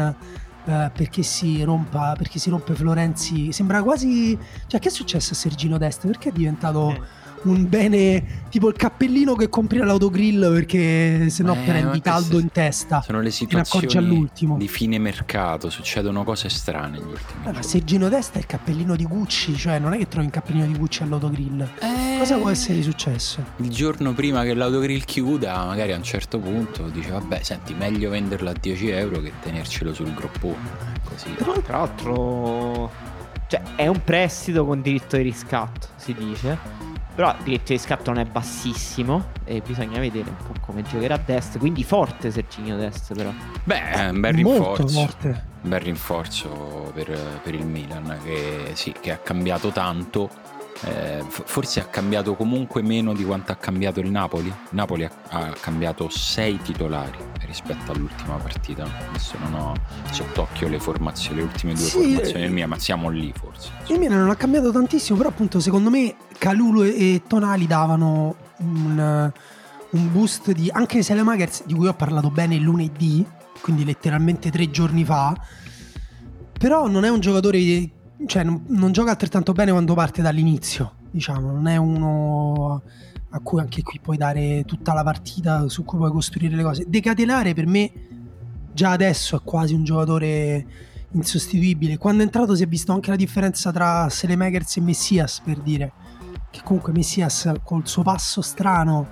eh, 0.66 0.92
perché, 0.94 1.24
si 1.24 1.64
rompa, 1.64 2.16
perché 2.18 2.40
si 2.40 2.50
rompe 2.50 2.76
Florenzi. 2.76 3.52
Sembra 3.52 3.84
quasi... 3.84 4.38
Cioè, 4.68 4.80
che 4.80 4.90
è 4.90 4.92
successo 4.92 5.34
a 5.34 5.36
Sergino 5.36 5.78
Dest? 5.78 6.06
Perché 6.06 6.30
è 6.30 6.32
diventato... 6.32 6.92
Eh 6.92 7.19
un 7.44 7.68
bene 7.70 8.48
tipo 8.50 8.68
il 8.68 8.76
cappellino 8.76 9.36
che 9.36 9.48
compri 9.48 9.80
all'autogrill 9.80 10.52
perché 10.52 11.30
se 11.30 11.44
no 11.44 11.54
eh, 11.54 11.64
prendi 11.66 12.02
caldo 12.02 12.40
in 12.40 12.52
testa. 12.52 13.02
Sono 13.02 13.22
le 13.22 13.32
situazioni 13.32 14.30
di 14.34 14.68
fine 14.68 14.98
mercato, 14.98 15.70
succedono 15.70 16.24
cose 16.24 16.50
strane 16.50 16.98
negli 16.98 17.12
ultimi 17.12 17.46
eh, 17.46 17.52
Ma 17.52 17.62
se 17.62 17.84
Gino 17.84 18.10
Desta 18.10 18.36
è 18.36 18.40
il 18.40 18.46
cappellino 18.46 18.96
di 18.96 19.06
Gucci, 19.06 19.56
cioè 19.56 19.80
non 19.80 19.94
è 19.94 19.98
che 19.98 20.08
trovi 20.08 20.26
un 20.26 20.32
cappellino 20.32 20.66
di 20.66 20.78
Gucci 20.78 21.04
all'autogrill. 21.04 21.62
Eh, 21.80 22.18
Cosa 22.18 22.38
può 22.38 22.50
essere 22.50 22.82
successo? 22.82 23.44
Il 23.58 23.70
giorno 23.70 24.14
prima 24.14 24.44
che 24.44 24.54
l'autogrill 24.54 25.04
chiuda, 25.06 25.66
magari 25.66 25.94
a 25.94 25.98
un 25.98 26.04
certo 26.04 26.40
punto 26.40 26.90
dice 26.90 27.12
vabbè, 27.12 27.42
senti, 27.44 27.74
meglio 27.74 28.10
venderlo 28.10 28.50
a 28.50 28.54
10 28.60 28.90
euro 28.90 29.22
che 29.22 29.32
tenercelo 29.42 29.94
sul 29.94 30.14
groppone. 30.14 30.98
Così. 31.04 31.34
Tra 31.64 31.78
l'altro, 31.78 32.92
cioè, 33.48 33.62
è 33.76 33.88
un 33.88 34.04
prestito 34.04 34.66
con 34.66 34.82
diritto 34.82 35.18
di 35.18 35.24
riscatto, 35.24 35.88
si 35.96 36.14
dice 36.14 36.98
però 37.20 37.36
il 37.36 37.44
diritto 37.44 37.74
di 37.74 37.78
scatto 37.78 38.14
non 38.14 38.22
è 38.22 38.26
bassissimo 38.26 39.32
e 39.44 39.60
bisogna 39.60 40.00
vedere 40.00 40.30
un 40.30 40.38
po' 40.38 40.54
come 40.62 40.84
giocherà 40.84 41.16
a 41.16 41.18
destra. 41.18 41.60
Quindi 41.60 41.84
forte 41.84 42.32
Serginio 42.32 42.78
Dest 42.78 43.14
però. 43.14 43.30
Beh, 43.62 43.92
è 43.92 44.08
un 44.08 44.22
bel 44.22 44.34
rinforzo. 44.36 44.88
forte. 44.88 45.28
Un 45.64 45.70
bel 45.70 45.82
rinforzo 45.82 46.90
per, 46.94 47.42
per 47.44 47.56
il 47.56 47.66
Milan 47.66 48.18
che, 48.24 48.72
sì, 48.72 48.96
che 48.98 49.12
ha 49.12 49.18
cambiato 49.18 49.68
tanto 49.68 50.30
eh, 50.86 51.24
forse 51.28 51.82
ha 51.82 51.86
cambiato 51.86 52.36
comunque 52.36 52.82
meno 52.82 53.14
di 53.14 53.26
quanto 53.26 53.52
ha 53.52 53.56
cambiato 53.56 54.00
il 54.00 54.10
Napoli. 54.10 54.54
Napoli 54.72 55.04
ha, 55.04 55.12
ha, 55.30 55.54
cambiato 55.60 56.10
sei 56.10 56.60
titolari 56.62 57.18
rispetto 57.46 57.92
all'ultima 57.92 58.36
partita. 58.36 58.88
Adesso 59.10 59.38
non 59.40 59.54
ho 59.54 59.74
sott'occhio 60.12 60.68
le 60.70 60.80
formazioni, 60.80 61.38
le 61.38 61.44
ultime 61.44 61.74
due 61.74 61.84
sì, 61.84 62.14
formazioni 62.14 62.42
del 62.42 62.52
mia, 62.52 62.68
ma 62.68 62.80
siamo 62.80 63.10
lì 63.10 63.34
forse. 63.36 63.72
Il 63.88 64.00
Milan 64.00 64.20
non 64.20 64.30
ha 64.30 64.36
cambiato 64.36 64.72
tantissimo, 64.72 65.18
però 65.18 65.30
appunto 65.30 65.60
secondo 65.60 65.90
me 65.90 66.16
Calulu 66.38 66.84
e 66.84 67.24
Tonali 67.28 67.68
davano 67.68 68.36
un, 68.58 69.32
un 69.90 70.12
boost 70.12 70.52
di... 70.52 70.70
Anche 70.72 71.04
se 71.04 71.14
le 71.14 71.24
Magers 71.24 71.66
di 71.66 71.74
cui 71.74 71.88
ho 71.88 71.94
parlato 71.94 72.30
bene 72.30 72.58
lunedì, 72.58 73.26
quindi 73.62 73.84
letteralmente 73.84 74.50
tre 74.50 74.70
giorni 74.70 75.04
fa, 75.04 75.36
però 76.58 76.88
non 76.88 77.04
è 77.04 77.10
un 77.10 77.20
giocatore 77.20 77.58
cioè, 78.26 78.44
non, 78.44 78.66
non, 78.68 78.92
gioca 78.92 79.12
altrettanto 79.12 79.54
bene 79.54 79.72
quando 79.72 79.94
parte 79.94 80.22
dall'inizio, 80.22 80.94
diciamo, 81.12 81.52
non 81.52 81.68
è 81.68 81.78
uno 81.78 82.82
a 83.32 83.40
cui 83.40 83.60
anche 83.60 83.82
qui 83.84 84.00
puoi 84.02 84.18
dare 84.18 84.64
tutta 84.66 84.94
la 84.94 85.04
partita, 85.04 85.70
su 85.70 85.86
cui 85.86 85.98
puoi 85.98 86.12
costruire 86.12 86.56
le 86.56 86.64
cose. 86.64 86.86
Decatelare 86.88 87.54
per 87.54 87.68
me 87.68 87.92
già 88.74 88.92
adesso 88.92 89.36
è 89.36 89.42
quasi 89.44 89.74
un 89.74 89.84
giocatore 89.84 90.66
insostituibile. 91.12 91.98
Quando 91.98 92.22
è 92.22 92.26
entrato 92.26 92.56
si 92.56 92.64
è 92.64 92.68
visto 92.68 92.92
anche 92.92 93.10
la 93.10 93.16
differenza 93.16 93.72
tra 93.72 94.10
Selemakers 94.10 94.78
e 94.78 94.82
Messias, 94.82 95.42
per 95.44 95.60
dire, 95.60 95.92
che 96.50 96.62
comunque 96.64 96.92
Messias 96.92 97.52
col 97.64 97.88
suo 97.88 98.04
passo 98.04 98.42
strano, 98.42 99.08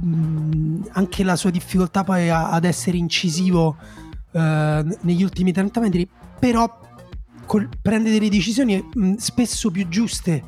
mh, 0.00 0.88
anche 0.92 1.24
la 1.24 1.36
sua 1.36 1.50
difficoltà 1.50 2.04
poi 2.04 2.30
a, 2.30 2.50
ad 2.50 2.64
essere 2.64 2.96
incisivo 2.96 3.76
eh, 4.32 4.84
negli 5.00 5.22
ultimi 5.22 5.52
30 5.52 5.80
metri, 5.80 6.08
però 6.38 6.84
col, 7.46 7.68
prende 7.80 8.10
delle 8.10 8.28
decisioni 8.28 8.84
mh, 8.92 9.14
spesso 9.14 9.70
più 9.70 9.88
giuste 9.88 10.42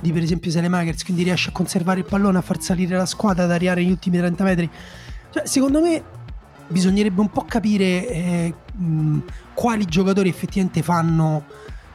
di 0.00 0.12
per 0.12 0.22
esempio 0.22 0.50
Selemakers, 0.50 1.04
quindi 1.04 1.22
riesce 1.22 1.50
a 1.50 1.52
conservare 1.52 2.00
il 2.00 2.06
pallone, 2.06 2.38
a 2.38 2.42
far 2.42 2.60
salire 2.60 2.96
la 2.96 3.06
squadra, 3.06 3.44
ad 3.44 3.52
ariare 3.52 3.84
gli 3.84 3.90
ultimi 3.90 4.18
30 4.18 4.44
metri. 4.44 4.68
Cioè, 5.30 5.46
secondo 5.46 5.80
me 5.80 6.02
bisognerebbe 6.66 7.20
un 7.20 7.30
po' 7.30 7.44
capire 7.44 8.08
eh, 8.08 8.54
mh, 8.74 9.18
quali 9.54 9.84
giocatori 9.84 10.28
effettivamente 10.28 10.82
fanno 10.82 11.44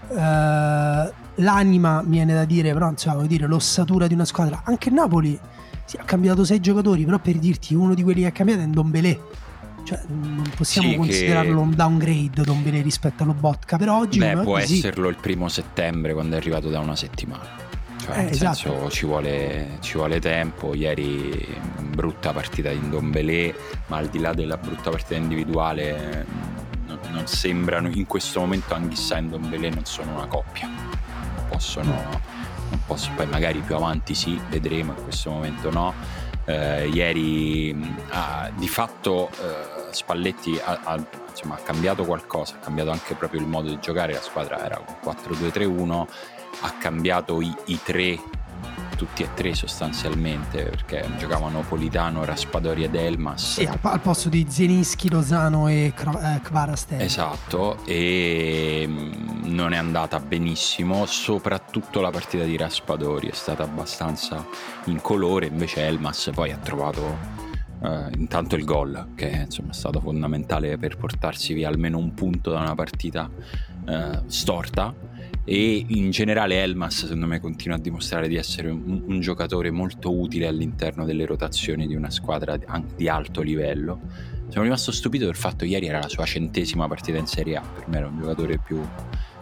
eh, 0.09 1.11
l'anima, 1.35 2.01
viene 2.05 2.33
da 2.33 2.45
dire, 2.45 2.71
però 2.71 2.89
insomma, 2.89 3.25
dire 3.25 3.45
l'ossatura 3.45 4.07
di 4.07 4.13
una 4.13 4.25
squadra. 4.25 4.61
Anche 4.63 4.89
Napoli 4.89 5.37
sì, 5.83 5.97
ha 5.97 6.03
cambiato 6.03 6.45
sei 6.45 6.61
giocatori, 6.61 7.03
però 7.03 7.19
per 7.19 7.35
dirti 7.35 7.75
uno 7.75 7.93
di 7.93 8.03
quelli 8.03 8.21
che 8.21 8.27
ha 8.27 8.31
cambiato 8.31 8.61
è 8.61 8.65
Ndombele 8.65 9.19
cioè, 9.87 10.01
non 10.07 10.51
possiamo 10.53 10.89
sì, 10.89 10.95
considerarlo 10.97 11.55
che... 11.55 11.61
un 11.61 11.73
downgrade 11.73 12.43
Dombele 12.43 12.81
rispetto 12.81 13.23
allo 13.23 13.33
Botka. 13.33 13.77
Però 13.77 13.99
oggi 13.99 14.19
Beh, 14.19 14.35
può 14.35 14.57
esserlo 14.57 15.07
il 15.07 15.15
primo 15.15 15.47
settembre 15.47 16.11
quando 16.11 16.35
è 16.35 16.37
arrivato 16.37 16.67
da 16.67 16.81
una 16.81 16.97
settimana. 16.97 17.47
Cioè, 18.01 18.17
eh, 18.17 18.23
nel 18.23 18.31
esatto. 18.33 18.55
senso 18.55 18.89
ci 18.89 19.05
vuole, 19.05 19.77
ci 19.79 19.93
vuole, 19.93 20.19
tempo. 20.19 20.75
Ieri 20.75 21.47
brutta 21.89 22.33
partita 22.33 22.69
di 22.69 22.89
Dombele, 22.89 23.55
ma 23.87 23.95
al 23.95 24.07
di 24.09 24.19
là 24.19 24.33
della 24.33 24.57
brutta 24.57 24.89
partita 24.89 25.15
individuale 25.15 26.25
non 27.11 27.25
sembrano 27.25 27.87
in 27.87 28.05
questo 28.05 28.41
momento 28.41 28.73
Anghissa 28.73 29.15
e 29.15 29.21
Ndombele 29.21 29.69
non 29.69 29.85
sono 29.85 30.13
una 30.13 30.25
coppia 30.25 30.69
possono, 31.47 31.91
non 32.69 32.79
posso, 32.85 33.09
poi 33.15 33.25
magari 33.27 33.59
più 33.59 33.75
avanti 33.75 34.13
sì 34.13 34.39
vedremo 34.49 34.93
in 34.97 35.03
questo 35.03 35.29
momento 35.29 35.71
no 35.71 35.93
eh, 36.45 36.87
ieri 36.87 37.75
ah, 38.09 38.49
di 38.55 38.67
fatto 38.67 39.29
eh, 39.29 39.76
Spalletti 39.91 40.59
ha, 40.63 40.79
ha, 40.83 41.03
insomma, 41.29 41.55
ha 41.55 41.59
cambiato 41.59 42.05
qualcosa 42.05 42.55
ha 42.55 42.59
cambiato 42.59 42.91
anche 42.91 43.15
proprio 43.15 43.41
il 43.41 43.47
modo 43.47 43.69
di 43.69 43.79
giocare 43.79 44.13
la 44.13 44.21
squadra 44.21 44.63
era 44.63 44.79
un 44.79 44.95
4-2-3-1 45.03 46.07
ha 46.61 46.71
cambiato 46.79 47.41
i, 47.41 47.53
i 47.65 47.79
tre 47.83 48.19
tutti 48.97 49.23
e 49.23 49.29
tre 49.35 49.53
sostanzialmente 49.53 50.63
perché 50.63 51.07
giocavano 51.17 51.61
Politano, 51.61 52.25
Raspadori 52.25 52.83
ed 52.83 52.95
Elmas. 52.95 53.53
Sì, 53.53 53.63
al, 53.63 53.77
al 53.79 54.01
posto 54.01 54.27
di 54.27 54.45
Zenischi, 54.49 55.09
Lozano 55.09 55.69
e 55.69 55.93
eh, 55.95 56.41
Kvarastel 56.41 56.99
esatto 56.99 57.77
e 57.85 58.83
mm, 58.87 59.53
non 59.53 59.73
è 59.73 59.77
andata 59.77 60.19
benissimo 60.19 61.05
soprattutto 61.05 62.01
la 62.01 62.09
partita 62.09 62.43
di 62.43 62.57
Raspadori 62.57 63.29
è 63.29 63.33
stata 63.33 63.63
abbastanza 63.63 64.45
in 64.85 64.99
colore 64.99 65.45
invece 65.45 65.85
Elmas 65.85 66.31
poi 66.33 66.51
ha 66.51 66.57
trovato 66.57 67.45
Uh, 67.79 68.09
intanto 68.17 68.55
il 68.55 68.65
gol 68.65 69.09
che 69.13 69.27
insomma, 69.45 69.69
è 69.69 69.73
stato 69.73 69.99
fondamentale 69.99 70.79
per 70.79 70.97
portarsi 70.97 71.53
via 71.53 71.69
almeno 71.69 71.99
un 71.99 72.15
punto 72.15 72.49
da 72.49 72.59
una 72.59 72.73
partita 72.73 73.29
uh, 73.29 74.23
storta 74.25 74.95
e 75.49 75.85
in 75.87 76.09
generale 76.09 76.61
Elmas 76.61 77.03
secondo 77.03 77.25
me 77.25 77.39
continua 77.39 77.77
a 77.77 77.79
dimostrare 77.79 78.27
di 78.27 78.35
essere 78.35 78.69
un, 78.69 79.03
un 79.05 79.19
giocatore 79.21 79.71
molto 79.71 80.13
utile 80.13 80.47
all'interno 80.47 81.05
delle 81.05 81.25
rotazioni 81.25 81.87
di 81.87 81.95
una 81.95 82.09
squadra 82.09 82.57
di 82.95 83.07
alto 83.07 83.41
livello. 83.41 84.01
Sono 84.49 84.63
rimasto 84.63 84.91
stupito 84.91 85.23
del 85.23 85.35
fatto 85.35 85.59
che 85.59 85.67
ieri 85.67 85.87
era 85.87 85.99
la 85.99 86.09
sua 86.09 86.25
centesima 86.25 86.87
partita 86.89 87.17
in 87.17 87.27
Serie 87.27 87.55
A, 87.55 87.61
per 87.61 87.87
me 87.87 87.97
era 87.97 88.07
un 88.07 88.19
giocatore 88.19 88.57
più, 88.57 88.81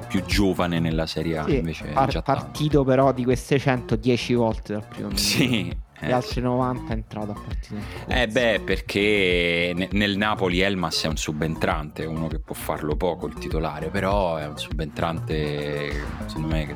più 0.08 0.24
giovane 0.26 0.80
nella 0.80 1.08
Serie 1.08 1.38
A. 1.38 1.46
Sì, 1.46 1.56
invece 1.56 1.86
par- 1.86 2.10
già 2.10 2.22
partito 2.22 2.84
però 2.84 3.12
di 3.12 3.24
queste 3.24 3.58
110 3.58 4.34
volte 4.36 4.74
dal 4.74 4.86
primo. 4.88 5.16
Sì, 5.16 5.76
gli 6.08 6.12
altri 6.12 6.42
90 6.42 6.92
è 6.92 6.96
entrato 6.96 7.32
a 7.32 7.34
partire. 7.34 7.82
Eh 8.08 8.28
beh, 8.28 8.62
perché 8.64 9.88
nel 9.92 10.18
Napoli 10.18 10.60
Elmas 10.62 11.04
è 11.04 11.08
un 11.08 11.18
subentrante, 11.18 12.06
uno 12.06 12.28
che 12.28 12.40
può 12.40 12.56
farlo 12.56 12.96
poco 12.96 13.28
il 13.28 13.34
titolare, 13.34 13.90
però 13.90 14.38
è 14.38 14.48
un 14.48 14.58
subentrante, 14.58 15.92
secondo 16.28 16.48
me, 16.48 16.66
che, 16.68 16.76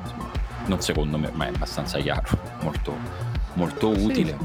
non 0.65 0.81
secondo 0.81 1.17
me, 1.17 1.31
ma 1.33 1.45
è 1.45 1.49
abbastanza 1.49 1.99
chiaro, 1.99 2.27
molto, 2.61 2.95
molto 3.53 3.89
utile. 3.89 4.37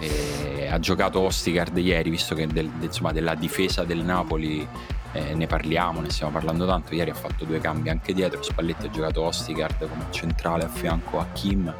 Sì, 0.00 0.08
sì. 0.08 0.66
ha 0.66 0.78
giocato 0.78 1.20
Ostigard 1.20 1.76
ieri, 1.76 2.10
visto 2.10 2.34
che 2.34 2.46
del, 2.46 2.70
insomma, 2.80 3.12
della 3.12 3.34
difesa 3.34 3.84
del 3.84 4.04
Napoli 4.04 4.66
eh, 5.14 5.32
ne 5.34 5.46
parliamo, 5.46 6.00
ne 6.00 6.10
stiamo 6.10 6.32
parlando 6.32 6.66
tanto. 6.66 6.94
Ieri 6.94 7.10
ha 7.10 7.14
fatto 7.14 7.44
due 7.44 7.60
cambi 7.60 7.88
anche 7.88 8.12
dietro. 8.12 8.42
Spalletti 8.42 8.86
ha 8.86 8.90
giocato 8.90 9.22
Ostigard 9.22 9.88
come 9.88 10.06
centrale 10.10 10.64
a 10.64 10.68
fianco 10.68 11.20
a 11.20 11.26
Kim 11.32 11.72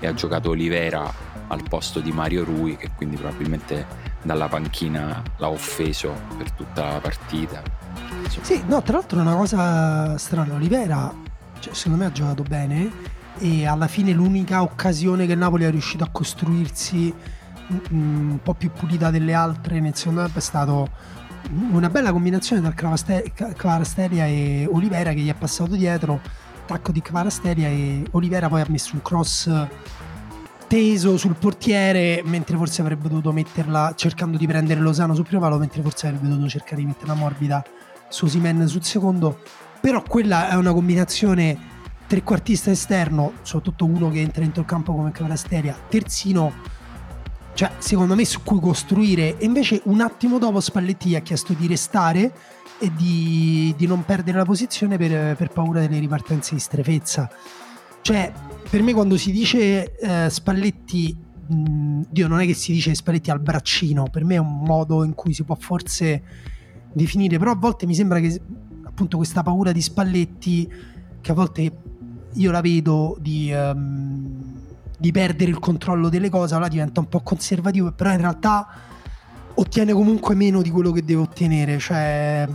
e 0.00 0.06
ha 0.06 0.12
giocato 0.12 0.50
Olivera 0.50 1.29
al 1.50 1.62
posto 1.68 2.00
di 2.00 2.12
Mario 2.12 2.44
Rui 2.44 2.76
che 2.76 2.90
quindi 2.96 3.16
probabilmente 3.16 3.86
dalla 4.22 4.48
panchina 4.48 5.22
l'ha 5.36 5.48
offeso 5.48 6.12
per 6.36 6.50
tutta 6.52 6.92
la 6.92 7.00
partita. 7.00 7.62
Insomma. 8.22 8.44
Sì, 8.44 8.62
no, 8.66 8.82
tra 8.82 8.98
l'altro 8.98 9.20
una 9.20 9.34
cosa 9.34 10.18
strana, 10.18 10.54
Olivera 10.54 11.12
cioè, 11.58 11.74
secondo 11.74 11.98
me 11.98 12.06
ha 12.06 12.12
giocato 12.12 12.42
bene 12.42 12.90
e 13.38 13.66
alla 13.66 13.86
fine 13.86 14.12
l'unica 14.12 14.62
occasione 14.62 15.26
che 15.26 15.34
Napoli 15.34 15.64
è 15.64 15.70
riuscito 15.70 16.04
a 16.04 16.08
costruirsi 16.10 17.14
un 17.90 18.38
po' 18.42 18.54
più 18.54 18.70
pulita 18.72 19.10
delle 19.10 19.32
altre 19.32 19.78
nel 19.78 19.94
secondo 19.94 20.22
tempo 20.22 20.38
è 20.38 20.42
stato 20.42 20.88
una 21.70 21.88
bella 21.88 22.12
combinazione 22.12 22.60
tra 22.60 22.92
Kvarasteria 23.54 24.26
e 24.26 24.68
Olivera 24.70 25.12
che 25.12 25.20
gli 25.20 25.28
è 25.28 25.34
passato 25.34 25.74
dietro 25.74 26.20
attacco 26.70 26.92
di 26.92 27.02
Kvarasteria 27.02 27.66
e 27.66 28.06
Olivera 28.12 28.48
poi 28.48 28.60
ha 28.60 28.66
messo 28.68 28.94
un 28.94 29.02
cross 29.02 29.50
teso 30.70 31.16
sul 31.16 31.34
portiere, 31.34 32.22
mentre 32.24 32.56
forse 32.56 32.80
avrebbe 32.80 33.08
dovuto 33.08 33.32
metterla 33.32 33.94
cercando 33.96 34.38
di 34.38 34.46
prendere 34.46 34.78
Lozano 34.78 35.16
sul 35.16 35.26
primo 35.26 35.42
palo, 35.42 35.58
mentre 35.58 35.82
forse 35.82 36.06
avrebbe 36.06 36.28
dovuto 36.28 36.48
cercare 36.48 36.76
di 36.76 36.86
metterla 36.86 37.14
morbida 37.14 37.64
su 38.08 38.28
Simen 38.28 38.68
sul 38.68 38.84
secondo. 38.84 39.40
Però 39.80 40.00
quella 40.00 40.48
è 40.48 40.54
una 40.54 40.72
combinazione 40.72 41.58
trequartista 42.06 42.70
esterno, 42.70 43.32
soprattutto 43.42 43.84
uno 43.84 44.10
che 44.10 44.20
entra 44.20 44.42
dentro 44.42 44.60
il 44.60 44.68
campo 44.68 44.94
come 44.94 45.10
Cavalasteria, 45.10 45.76
terzino, 45.88 46.52
cioè 47.54 47.72
secondo 47.78 48.14
me 48.14 48.24
su 48.24 48.40
cui 48.44 48.60
costruire. 48.60 49.38
E 49.38 49.46
invece 49.46 49.80
un 49.86 50.00
attimo 50.00 50.38
dopo 50.38 50.60
Spalletti 50.60 51.16
ha 51.16 51.20
chiesto 51.20 51.52
di 51.52 51.66
restare 51.66 52.32
e 52.78 52.92
di, 52.94 53.74
di 53.76 53.88
non 53.88 54.04
perdere 54.04 54.38
la 54.38 54.44
posizione 54.44 54.96
per, 54.96 55.34
per 55.34 55.48
paura 55.48 55.80
delle 55.80 55.98
ripartenze 55.98 56.54
di 56.54 56.60
strefezza. 56.60 57.28
Cioè, 58.02 58.32
per 58.70 58.82
me 58.82 58.92
quando 58.92 59.16
si 59.16 59.32
dice 59.32 59.96
eh, 59.96 60.30
Spalletti, 60.30 61.16
Dio 61.48 62.28
non 62.28 62.38
è 62.40 62.46
che 62.46 62.54
si 62.54 62.70
dice 62.70 62.94
Spalletti 62.94 63.32
al 63.32 63.40
braccino, 63.40 64.04
per 64.04 64.24
me 64.24 64.36
è 64.36 64.38
un 64.38 64.62
modo 64.62 65.02
in 65.02 65.14
cui 65.14 65.34
si 65.34 65.42
può 65.42 65.56
forse 65.56 66.22
definire, 66.92 67.36
però 67.36 67.50
a 67.50 67.56
volte 67.56 67.84
mi 67.84 67.96
sembra 67.96 68.20
che 68.20 68.40
appunto 68.84 69.16
questa 69.16 69.42
paura 69.42 69.72
di 69.72 69.82
Spalletti, 69.82 70.72
che 71.20 71.30
a 71.32 71.34
volte 71.34 71.72
io 72.32 72.50
la 72.52 72.60
vedo 72.60 73.16
di, 73.20 73.52
um, 73.52 74.40
di 74.96 75.10
perdere 75.10 75.50
il 75.50 75.58
controllo 75.58 76.08
delle 76.08 76.30
cose, 76.30 76.54
allora 76.54 76.68
diventa 76.68 77.00
un 77.00 77.08
po' 77.08 77.22
conservativo, 77.22 77.90
però 77.90 78.12
in 78.12 78.18
realtà 78.18 78.68
ottiene 79.54 79.92
comunque 79.92 80.36
meno 80.36 80.62
di 80.62 80.70
quello 80.70 80.92
che 80.92 81.02
deve 81.02 81.22
ottenere, 81.22 81.80
cioè 81.80 82.48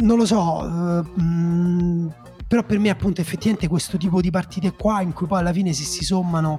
non 0.00 0.18
lo 0.18 0.26
so. 0.26 0.58
Uh, 0.62 1.20
mh, 1.20 2.14
però 2.54 2.62
per 2.62 2.78
me 2.78 2.88
appunto 2.88 3.20
effettivamente 3.20 3.66
questo 3.66 3.96
tipo 3.96 4.20
di 4.20 4.30
partite 4.30 4.74
qua 4.74 5.00
in 5.00 5.12
cui 5.12 5.26
poi 5.26 5.40
alla 5.40 5.52
fine 5.52 5.72
se 5.72 5.82
si 5.82 6.04
sommano 6.04 6.56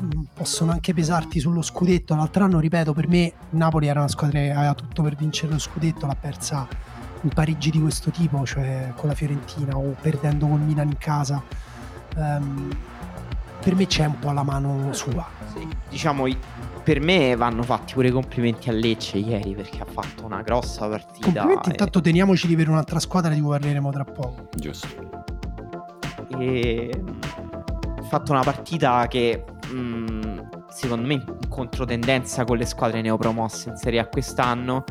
mm, 0.00 0.22
possono 0.32 0.70
anche 0.70 0.94
pesarti 0.94 1.40
sullo 1.40 1.60
scudetto. 1.60 2.14
L'altro 2.14 2.44
anno 2.44 2.60
ripeto 2.60 2.92
per 2.92 3.08
me 3.08 3.32
Napoli 3.50 3.88
era 3.88 3.98
una 3.98 4.08
squadra 4.08 4.38
che 4.38 4.52
aveva 4.52 4.74
tutto 4.74 5.02
per 5.02 5.16
vincere 5.16 5.50
lo 5.50 5.58
scudetto 5.58 6.06
l'ha 6.06 6.14
persa 6.14 6.68
in 7.22 7.30
Parigi 7.30 7.70
di 7.72 7.80
questo 7.80 8.12
tipo 8.12 8.46
cioè 8.46 8.92
con 8.94 9.08
la 9.08 9.16
Fiorentina 9.16 9.76
o 9.76 9.96
perdendo 10.00 10.46
col 10.46 10.60
Milan 10.60 10.86
in 10.86 10.98
casa. 10.98 11.42
Um, 12.14 12.70
per 13.60 13.74
me 13.74 13.88
c'è 13.88 14.04
un 14.04 14.20
po' 14.20 14.30
la 14.30 14.44
mano 14.44 14.92
sua. 14.92 15.26
Sì, 15.52 15.66
diciamo 15.88 16.28
per 16.86 17.00
me 17.00 17.34
vanno 17.34 17.64
fatti 17.64 17.94
pure 17.94 18.06
i 18.06 18.10
complimenti 18.12 18.68
a 18.68 18.72
Lecce 18.72 19.18
ieri 19.18 19.56
perché 19.56 19.80
ha 19.80 19.84
fatto 19.84 20.24
una 20.24 20.42
grossa 20.42 20.86
partita. 20.86 21.40
Complimenti, 21.40 21.68
e... 21.68 21.72
intanto 21.72 22.00
teniamoci 22.00 22.46
di 22.46 22.54
avere 22.54 22.70
un'altra 22.70 23.00
squadra 23.00 23.34
di 23.34 23.40
cui 23.40 23.50
parleremo 23.50 23.90
tra 23.90 24.04
poco. 24.04 24.48
Giusto. 24.54 24.86
E 26.38 27.02
ha 27.98 28.02
fatto 28.02 28.30
una 28.30 28.42
partita 28.42 29.04
che 29.08 29.42
mh, 29.68 29.76
mm, 29.76 30.38
secondo 30.68 31.08
me 31.08 31.14
in 31.14 31.24
controtendenza 31.48 32.44
con 32.44 32.56
le 32.56 32.66
squadre 32.66 33.02
neopromosse 33.02 33.70
in 33.70 33.76
Serie 33.76 33.98
A 33.98 34.06
quest'anno 34.06 34.84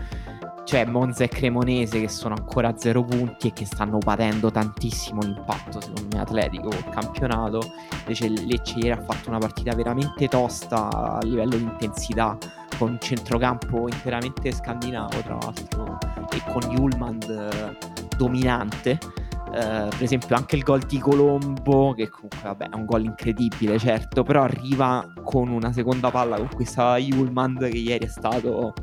cioè 0.65 0.83
Monza 0.85 1.23
e 1.23 1.27
Cremonese 1.27 2.01
che 2.01 2.09
sono 2.09 2.33
ancora 2.35 2.69
a 2.69 2.73
zero 2.75 3.03
punti 3.03 3.47
e 3.47 3.53
che 3.53 3.65
stanno 3.65 3.99
patendo 3.99 4.51
tantissimo 4.51 5.21
l'impatto 5.21 5.79
secondo 5.79 6.07
me 6.11 6.19
atletico 6.19 6.69
col 6.69 6.89
campionato. 6.89 7.61
Invece 7.99 8.29
Lecce 8.29 8.79
ieri 8.79 8.91
ha 8.91 9.01
fatto 9.01 9.29
una 9.29 9.37
partita 9.37 9.73
veramente 9.75 10.27
tosta 10.27 10.89
a 10.89 11.19
livello 11.23 11.55
di 11.55 11.63
intensità 11.63 12.35
con 12.77 12.89
un 12.89 12.97
centrocampo 12.99 13.87
interamente 13.87 14.51
scandinavo 14.51 15.21
tra 15.21 15.37
l'altro 15.39 15.97
e 16.31 16.41
con 16.51 16.61
Julmand 16.73 17.29
eh, 17.29 17.77
dominante. 18.17 18.99
Uh, 19.45 19.87
per 19.87 20.01
esempio 20.01 20.35
anche 20.35 20.57
il 20.57 20.63
gol 20.63 20.81
di 20.81 20.97
Colombo 20.97 21.93
che 21.93 22.09
comunque 22.09 22.39
vabbè 22.41 22.71
è 22.71 22.75
un 22.75 22.83
gol 22.83 23.05
incredibile 23.05 23.77
certo 23.77 24.23
però 24.23 24.41
arriva 24.41 25.13
con 25.23 25.47
una 25.49 25.71
seconda 25.71 26.09
palla 26.11 26.35
con 26.35 26.49
questa 26.53 26.97
Julmand 26.97 27.59
che 27.69 27.77
ieri 27.77 28.05
è 28.05 28.09
stato 28.09 28.73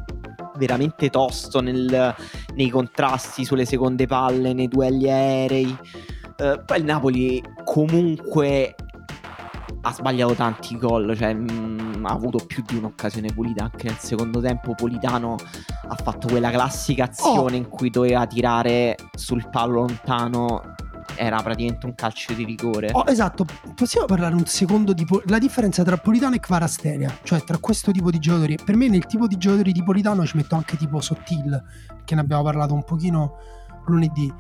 veramente 0.57 1.11
tosto 1.11 1.61
nel, 1.61 2.15
nei 2.55 2.69
contrasti 2.69 3.45
sulle 3.45 3.65
seconde 3.65 4.07
palle, 4.07 4.53
nei 4.53 4.69
duelli 4.69 5.11
aerei. 5.11 5.77
Uh, 6.39 6.63
poi 6.65 6.79
il 6.79 6.85
Napoli 6.85 7.43
comunque 7.65 8.75
ha 9.85 9.93
sbagliato 9.93 10.35
tanti 10.35 10.79
gol, 10.79 11.17
cioè 11.17 11.35
mh, 11.35 11.99
mm, 11.99 12.07
ha 12.07 12.13
avuto 12.13 12.45
più 12.45 12.63
di 12.67 12.77
un'occasione 12.77 13.33
pulita 13.33 13.65
anche 13.65 13.89
nel 13.89 13.99
secondo 13.99 14.41
tempo. 14.41 14.75
Politano 14.75 15.37
ha 15.89 15.97
fatto 15.97 16.29
quella 16.29 16.51
classica 16.51 17.05
azione 17.05 17.55
oh. 17.55 17.59
in 17.59 17.69
cui 17.69 17.91
doveva 17.91 18.27
tirare 18.27 18.97
sul 19.15 19.49
palo 19.51 19.73
lontano 19.73 20.75
era 21.17 21.41
praticamente 21.43 21.87
un 21.87 21.95
calcio 21.95 22.33
di 22.33 22.45
rigore. 22.45 22.91
Oh, 22.93 23.05
esatto, 23.07 23.45
possiamo 23.75 24.07
parlare 24.07 24.35
un 24.35 24.47
secondo 24.47 24.93
di 24.93 25.05
po- 25.05 25.23
la 25.27 25.39
differenza 25.39 25.83
tra 25.83 25.97
Politano 25.97 26.35
e 26.35 26.41
Kvarasteria, 26.41 27.19
cioè 27.23 27.43
tra 27.43 27.59
questo 27.59 27.91
tipo 27.91 28.11
di 28.11 28.19
giocatori. 28.19 28.59
Per 28.63 28.77
me 28.77 28.89
nel 28.89 29.07
tipo 29.07 29.27
di 29.27 29.37
giocatori 29.37 29.73
di 29.73 29.83
Politano 29.83 30.25
ci 30.27 30.37
metto 30.37 30.55
anche 30.55 30.77
tipo 30.77 31.01
Sottil, 31.01 31.63
che 32.05 32.15
ne 32.15 32.21
abbiamo 32.21 32.43
parlato 32.43 32.75
un 32.75 32.85
pochino 32.85 33.37
lunedì. 33.87 34.33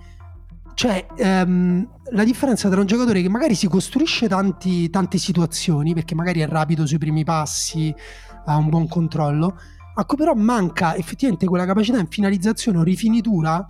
Cioè, 0.74 1.06
ehm, 1.16 1.88
la 2.10 2.24
differenza 2.24 2.68
tra 2.68 2.80
un 2.80 2.86
giocatore 2.86 3.20
che 3.20 3.28
magari 3.28 3.54
si 3.54 3.68
costruisce 3.68 4.28
tanti, 4.28 4.88
tante 4.90 5.18
situazioni, 5.18 5.94
perché 5.94 6.14
magari 6.14 6.40
è 6.40 6.48
rapido 6.48 6.86
sui 6.86 6.98
primi 6.98 7.24
passi, 7.24 7.94
ha 8.46 8.56
un 8.56 8.68
buon 8.68 8.88
controllo, 8.88 9.58
a 9.94 10.04
cui 10.04 10.16
però 10.16 10.34
manca 10.34 10.96
effettivamente 10.96 11.46
quella 11.46 11.66
capacità 11.66 11.98
in 11.98 12.06
finalizzazione 12.08 12.78
o 12.78 12.82
rifinitura 12.82 13.64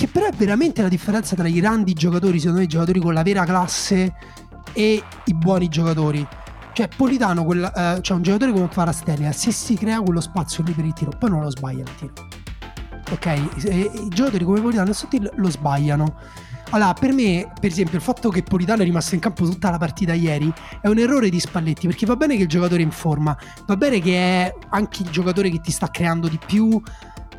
che 0.00 0.08
però 0.08 0.24
è 0.24 0.32
veramente 0.34 0.80
la 0.80 0.88
differenza 0.88 1.36
tra 1.36 1.46
i 1.46 1.52
grandi 1.52 1.92
giocatori, 1.92 2.38
secondo 2.38 2.60
me 2.60 2.64
i 2.64 2.68
giocatori 2.68 3.00
con 3.00 3.12
la 3.12 3.22
vera 3.22 3.44
classe 3.44 4.14
e 4.72 5.02
i 5.24 5.34
buoni 5.34 5.68
giocatori. 5.68 6.26
Cioè, 6.72 6.88
Politano, 6.96 7.44
quella, 7.44 7.96
eh, 7.96 8.00
cioè 8.00 8.16
un 8.16 8.22
giocatore 8.22 8.52
come 8.52 8.68
Farastelia, 8.70 9.30
se 9.32 9.52
si 9.52 9.74
crea 9.74 10.00
quello 10.00 10.22
spazio 10.22 10.64
lì 10.64 10.72
per 10.72 10.86
il 10.86 10.94
tiro, 10.94 11.10
poi 11.18 11.28
non 11.28 11.42
lo 11.42 11.50
sbaglia 11.50 11.82
il 11.82 11.94
tiro. 11.96 12.12
Ok? 13.10 13.26
E, 13.26 13.90
I 13.92 14.08
giocatori 14.08 14.42
come 14.42 14.62
Politano 14.62 14.88
e 14.88 14.94
Sottil 14.94 15.30
lo 15.34 15.50
sbagliano. 15.50 16.16
Allora, 16.70 16.94
per 16.94 17.12
me, 17.12 17.52
per 17.60 17.68
esempio, 17.68 17.98
il 17.98 18.02
fatto 18.02 18.30
che 18.30 18.42
Politano 18.42 18.80
è 18.80 18.84
rimasto 18.86 19.14
in 19.14 19.20
campo 19.20 19.44
tutta 19.44 19.68
la 19.68 19.76
partita 19.76 20.14
ieri 20.14 20.50
è 20.80 20.88
un 20.88 20.96
errore 20.96 21.28
di 21.28 21.38
Spalletti, 21.38 21.86
perché 21.86 22.06
va 22.06 22.16
bene 22.16 22.36
che 22.36 22.42
il 22.44 22.48
giocatore 22.48 22.80
è 22.80 22.84
in 22.84 22.90
forma, 22.90 23.36
va 23.66 23.76
bene 23.76 24.00
che 24.00 24.16
è 24.16 24.54
anche 24.70 25.02
il 25.02 25.10
giocatore 25.10 25.50
che 25.50 25.60
ti 25.60 25.70
sta 25.70 25.90
creando 25.90 26.26
di 26.26 26.38
più, 26.46 26.80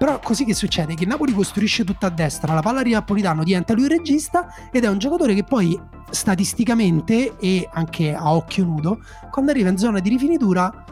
però 0.02 0.18
così 0.20 0.46
che 0.46 0.56
succede? 0.56 0.96
Che 0.96 1.06
Napoli 1.06 1.32
costruisce 1.32 1.84
tutta 1.84 2.08
a 2.08 2.10
destra, 2.10 2.56
la 2.56 2.62
palla 2.64 2.80
arriva 2.80 2.98
a 2.98 3.04
Politano, 3.04 3.44
diventa 3.44 3.76
lui 3.76 3.84
il 3.84 3.92
regista 3.92 4.48
ed 4.72 4.84
è 4.84 4.88
un 4.88 4.98
giocatore 4.98 5.36
che 5.36 5.44
poi 5.44 5.80
statisticamente 6.10 7.38
e 7.38 7.70
anche 7.72 8.12
a 8.12 8.34
occhio 8.34 8.66
nudo, 8.66 8.98
quando 9.30 9.52
arriva 9.52 9.70
in 9.70 9.78
zona 9.78 10.00
di 10.00 10.10
rifinitura 10.10 10.86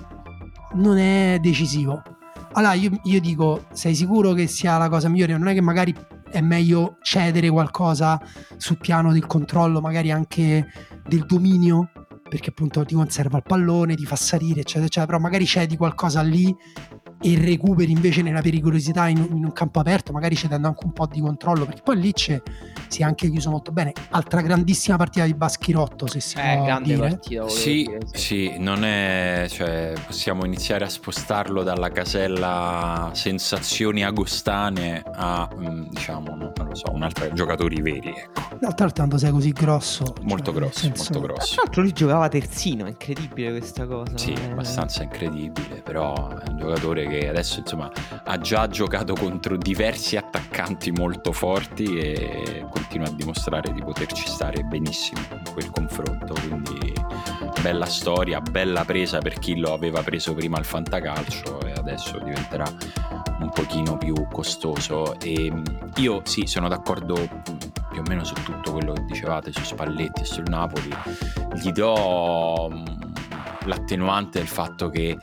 non 0.74 1.00
è 1.00 1.40
decisivo. 1.42 2.04
Allora 2.52 2.74
io, 2.74 3.00
io 3.02 3.20
dico, 3.20 3.66
sei 3.74 3.96
sicuro 3.96 4.34
che 4.34 4.46
sia 4.46 4.78
la 4.78 4.90
cosa 4.90 5.10
migliore? 5.10 5.36
Non 5.40 5.48
è 5.48 5.56
che 5.56 5.62
magari 5.62 5.92
è 6.30 6.42
meglio 6.42 6.98
cedere 7.02 7.50
qualcosa 7.50 8.22
sul 8.58 8.78
piano 8.78 9.12
del 9.12 9.26
controllo, 9.26 9.82
magari 9.82 10.12
anche 10.12 10.68
del 11.08 11.26
dominio, 11.26 11.90
perché 12.30 12.52
appunto 12.52 12.86
ti 12.86 12.94
conserva 12.94 13.38
il 13.38 13.44
pallone, 13.44 13.96
ti 13.96 14.06
fa 14.06 14.16
salire, 14.16 14.60
eccetera, 14.60 14.86
eccetera, 14.86 15.08
però 15.08 15.18
magari 15.18 15.48
cedi 15.48 15.76
qualcosa 15.76 16.22
lì 16.22 16.56
e 17.22 17.38
recuperi 17.38 17.92
invece 17.92 18.22
nella 18.22 18.42
pericolosità 18.42 19.08
in, 19.08 19.18
in, 19.18 19.44
un 19.44 19.52
campo 19.52 19.80
aperto, 19.80 20.12
magari 20.14 20.36
cedendo 20.36 20.68
anche 20.68 20.86
un 20.86 20.94
po' 20.94 21.06
di 21.06 21.20
controllo, 21.20 21.66
perché 21.66 21.82
poi 21.84 22.00
lì 22.00 22.14
c'è, 22.14 22.42
si 22.88 23.02
è 23.02 23.06
anche 23.06 23.30
chiuso 23.30 23.50
molto 23.50 23.72
bene. 23.72 23.94
Altra 24.12 24.42
grandissima 24.42 24.96
partita 24.98 25.26
di 25.26 25.34
Baschirotto, 25.34 26.08
se 26.08 26.20
si 26.20 26.38
eh, 26.38 26.56
può 26.56 26.66
grande 26.66 26.94
dire. 26.96 27.10
partita. 27.10 27.50
Sì, 27.50 27.84
dire, 27.84 28.00
sì, 28.14 28.56
non 28.58 28.86
è, 28.86 29.48
cioè, 29.50 29.94
possiamo 30.06 30.46
iniziare 30.46 30.86
a 30.86 30.90
spostarlo 30.90 31.64
dalla 31.64 31.90
casella 31.90 33.12
sensazioni 33.14 34.04
agostane 34.04 35.04
a, 35.06 35.50
mm, 35.54 35.88
diciamo, 35.90 36.36
non 36.36 36.54
lo 36.68 36.76
so, 36.76 36.92
un 36.92 37.04
altro 37.04 37.32
giocatori 37.34 37.82
veri. 37.82 38.10
Ecco. 38.10 38.58
D'altro 38.60 38.92
tanto 38.92 39.18
sei 39.18 39.32
così 39.32 39.52
grosso. 39.52 40.14
Molto 40.22 40.52
cioè, 40.52 40.62
grosso, 40.62 40.80
senso- 40.80 41.14
molto 41.14 41.28
grosso. 41.28 41.54
Tra 41.54 41.64
l'altro 41.64 41.82
lui 41.82 41.92
giocava 41.92 42.30
terzino, 42.30 42.86
è 42.86 42.90
incredibile 42.90 43.52
questa 43.52 43.86
cosa. 43.86 44.18
Sì, 44.18 44.32
eh. 44.32 44.52
abbastanza 44.52 45.04
incredibile, 45.04 45.82
però 45.84 46.30
è 46.30 46.50
un 46.50 46.58
giocatore 46.58 47.08
che 47.10 47.28
adesso 47.28 47.60
insomma 47.60 47.92
ha 48.24 48.38
già 48.38 48.68
giocato 48.68 49.14
contro 49.14 49.58
diversi 49.58 50.16
attaccanti 50.16 50.92
molto 50.92 51.32
forti 51.32 51.98
e 51.98 52.66
continua 52.70 53.08
a 53.08 53.12
dimostrare 53.12 53.74
di 53.74 53.82
poterci 53.82 54.28
stare 54.28 54.64
benissimo 54.64 55.20
in 55.32 55.52
quel 55.52 55.70
confronto, 55.72 56.34
quindi 56.34 56.94
bella 57.62 57.86
storia, 57.86 58.40
bella 58.40 58.86
presa 58.86 59.18
per 59.18 59.38
chi 59.40 59.58
lo 59.58 59.74
aveva 59.74 60.02
preso 60.02 60.34
prima 60.34 60.58
al 60.58 60.66
fantacalcio 60.66 61.62
e 61.62 61.72
adesso 61.74 62.18
diventerà 62.20 62.66
un 63.40 63.50
pochino 63.50 63.98
più 63.98 64.28
costoso. 64.32 65.20
E 65.20 65.52
io 65.98 66.22
sì 66.24 66.46
sono 66.46 66.68
d'accordo 66.68 67.16
più 67.92 68.00
o 68.00 68.04
meno 68.08 68.24
su 68.24 68.36
tutto 68.36 68.72
quello 68.72 68.94
che 68.94 69.06
dicevate 69.06 69.52
su 69.52 69.64
Spalletti 69.64 70.22
e 70.22 70.26
sul 70.26 70.46
Napoli. 70.48 70.90
Gli 71.56 71.72
do 71.72 72.70
mh, 72.70 73.66
l'attenuante 73.66 74.40
del 74.40 74.48
fatto 74.48 74.90
che 74.90 75.18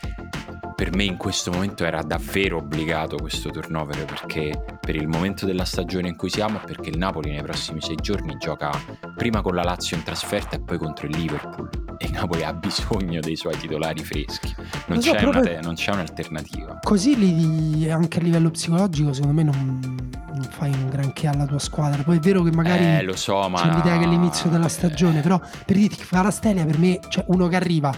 per 0.77 0.95
me 0.95 1.05
in 1.05 1.17
questo 1.17 1.51
momento 1.51 1.87
era 1.87 2.03
davvero 2.03 2.59
obbligato 2.59 3.17
questo 3.17 3.49
turnover 3.49 4.05
perché 4.05 4.53
per 4.79 4.95
il 4.95 5.09
momento 5.09 5.47
della 5.47 5.65
stagione 5.65 6.09
in 6.09 6.17
cui 6.17 6.29
siamo 6.29 6.59
perché 6.59 6.91
il 6.91 6.99
Napoli 6.99 7.31
nei 7.31 7.41
prossimi 7.41 7.81
sei 7.81 7.97
giorni 7.97 8.37
gioca 8.39 8.71
prima 9.17 9.41
con 9.41 9.55
la 9.55 9.63
Lazio 9.63 9.97
in 9.97 10.03
trasferta 10.03 10.57
e 10.57 10.61
poi 10.61 10.77
contro 10.77 11.07
il 11.07 11.17
Liverpool. 11.17 11.71
E 11.97 12.05
il 12.05 12.13
Napoli 12.13 12.45
ha 12.45 12.53
bisogno 12.53 13.21
dei 13.21 13.37
suoi 13.37 13.57
titolari 13.57 14.05
freschi. 14.05 14.55
Non, 14.89 15.01
so, 15.01 15.13
c'è, 15.13 15.25
una 15.25 15.41
te- 15.41 15.61
non 15.63 15.77
c'è 15.77 15.93
un'alternativa. 15.93 16.81
Così 16.83 17.17
li- 17.17 17.91
anche 17.91 18.19
a 18.19 18.23
livello 18.23 18.51
psicologico, 18.51 19.15
secondo 19.15 19.35
me 19.35 19.45
non, 19.45 20.11
non 20.29 20.49
fai 20.51 20.73
un 20.73 20.91
granché 20.91 21.27
alla 21.27 21.47
tua 21.47 21.59
squadra. 21.59 22.03
Poi 22.03 22.19
è 22.19 22.21
vero 22.21 22.43
che 22.43 22.53
magari 22.53 22.85
eh 22.85 23.03
lo 23.03 23.17
so 23.17 23.49
ma 23.49 23.63
c'è 23.63 23.73
l'idea 23.73 23.97
che 23.97 24.05
è 24.05 24.09
l'inizio 24.09 24.51
della 24.51 24.67
eh, 24.67 24.69
stagione, 24.69 25.23
però 25.23 25.39
per 25.39 25.75
dirti 25.75 25.97
che 25.97 26.05
Farastelia 26.05 26.67
per 26.67 26.79
me, 26.79 27.01
cioè 27.09 27.25
uno 27.29 27.49
che 27.49 27.57
arriva 27.57 27.95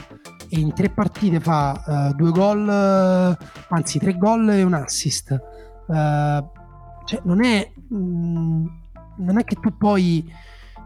e 0.51 0.59
in 0.59 0.73
tre 0.73 0.91
partite 0.91 1.41
fa 1.41 2.11
eh, 2.11 2.15
due 2.15 2.31
gol, 2.31 2.69
eh, 2.69 3.37
anzi 3.69 3.99
tre 3.99 4.17
gol 4.17 4.49
e 4.51 4.63
un 4.63 4.75
assist. 4.75 5.31
Eh, 5.31 6.45
cioè 7.05 7.21
non 7.25 7.43
è, 7.45 7.71
mm, 7.95 8.67
non 9.19 9.39
è 9.39 9.45
che 9.45 9.57
tu 9.61 9.77
poi 9.77 10.31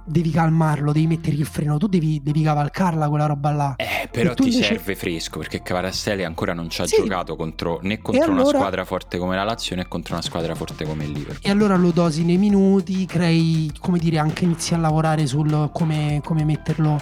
devi 0.05 0.31
calmarlo, 0.31 0.91
devi 0.93 1.07
mettergli 1.07 1.39
il 1.41 1.47
freno, 1.47 1.79
tu 1.79 1.87
devi, 1.87 2.21
devi 2.23 2.43
cavalcarla 2.43 3.09
quella 3.09 3.27
roba 3.27 3.51
là. 3.53 3.75
Eh, 3.77 4.09
però 4.11 4.35
ti 4.35 4.49
invece- 4.49 4.63
serve 4.75 4.97
fresco 4.97 5.39
perché 5.39 5.63
Cavarastelli 5.63 6.25
ancora 6.25 6.53
non 6.55 6.69
ci 6.69 6.83
ha 6.83 6.87
Sì. 6.89 6.97
giocato 6.97 7.37
contro, 7.37 7.79
né 7.83 8.01
contro 8.01 8.33
una 8.33 8.41
allora- 8.41 8.59
squadra 8.59 8.85
forte 8.85 9.19
come 9.19 9.37
la 9.37 9.45
Lazio 9.45 9.77
né 9.77 9.87
contro 9.87 10.15
una 10.15 10.23
squadra 10.23 10.57
forte 10.57 10.85
come 10.85 11.05
il 11.05 11.11
Liverpool. 11.13 11.39
E 11.43 11.51
allora 11.51 11.77
lo 11.77 11.93
dosi 11.93 12.25
nei 12.25 12.37
minuti, 12.37 13.07
crei, 13.07 13.71
come 13.79 13.99
dire, 14.01 14.19
anche 14.19 14.43
inizi 14.45 14.75
a 14.75 14.79
lavorare 14.79 15.25
sul 15.27 15.71
come, 15.73 16.21
come 16.25 16.45
metterlo 16.45 17.01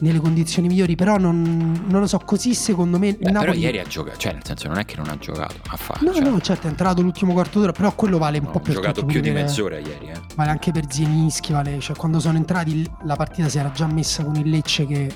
nelle 0.00 0.20
condizioni 0.20 0.68
migliori. 0.68 0.94
Però 0.94 1.16
non, 1.16 1.84
non 1.86 2.00
lo 2.00 2.06
so, 2.06 2.18
così 2.18 2.54
secondo 2.54 2.98
me 2.98 3.12
Beh, 3.12 3.18
però 3.18 3.40
Napoli... 3.40 3.58
ieri 3.58 3.78
ha 3.78 3.84
giocato, 3.84 4.18
cioè 4.18 4.32
nel 4.32 4.44
senso 4.44 4.68
non 4.68 4.78
è 4.78 4.84
che 4.84 4.96
non 4.96 5.08
ha 5.08 5.18
giocato, 5.18 5.54
ha 5.66 5.76
fatto. 5.76 6.04
No, 6.04 6.12
cioè, 6.12 6.22
no, 6.22 6.40
certo, 6.40 6.66
è 6.66 6.70
entrato 6.70 7.02
l'ultimo 7.02 7.32
quarto 7.32 7.60
d'ora, 7.60 7.72
però 7.72 7.92
quello 7.94 8.18
vale 8.18 8.38
un 8.38 8.46
ha 8.46 8.50
po' 8.50 8.60
per 8.60 8.74
giocato 8.74 9.00
tutti, 9.00 9.12
più 9.12 9.20
di 9.20 9.30
quindi 9.30 9.48
mezz'ora 9.48 9.78
ieri. 9.78 10.08
Eh. 10.08 10.20
Vale 10.34 10.50
anche 10.50 10.72
per 10.72 10.84
Zielinski, 10.88 11.52
vale, 11.52 11.78
cioè 11.80 11.96
quando 11.96 12.20
sono 12.20 12.36
entrati 12.36 12.88
la 13.04 13.16
partita 13.16 13.48
si 13.48 13.58
era 13.58 13.70
già 13.70 13.86
messa 13.86 14.24
con 14.24 14.36
il 14.36 14.48
Lecce 14.48 14.86
che 14.86 15.12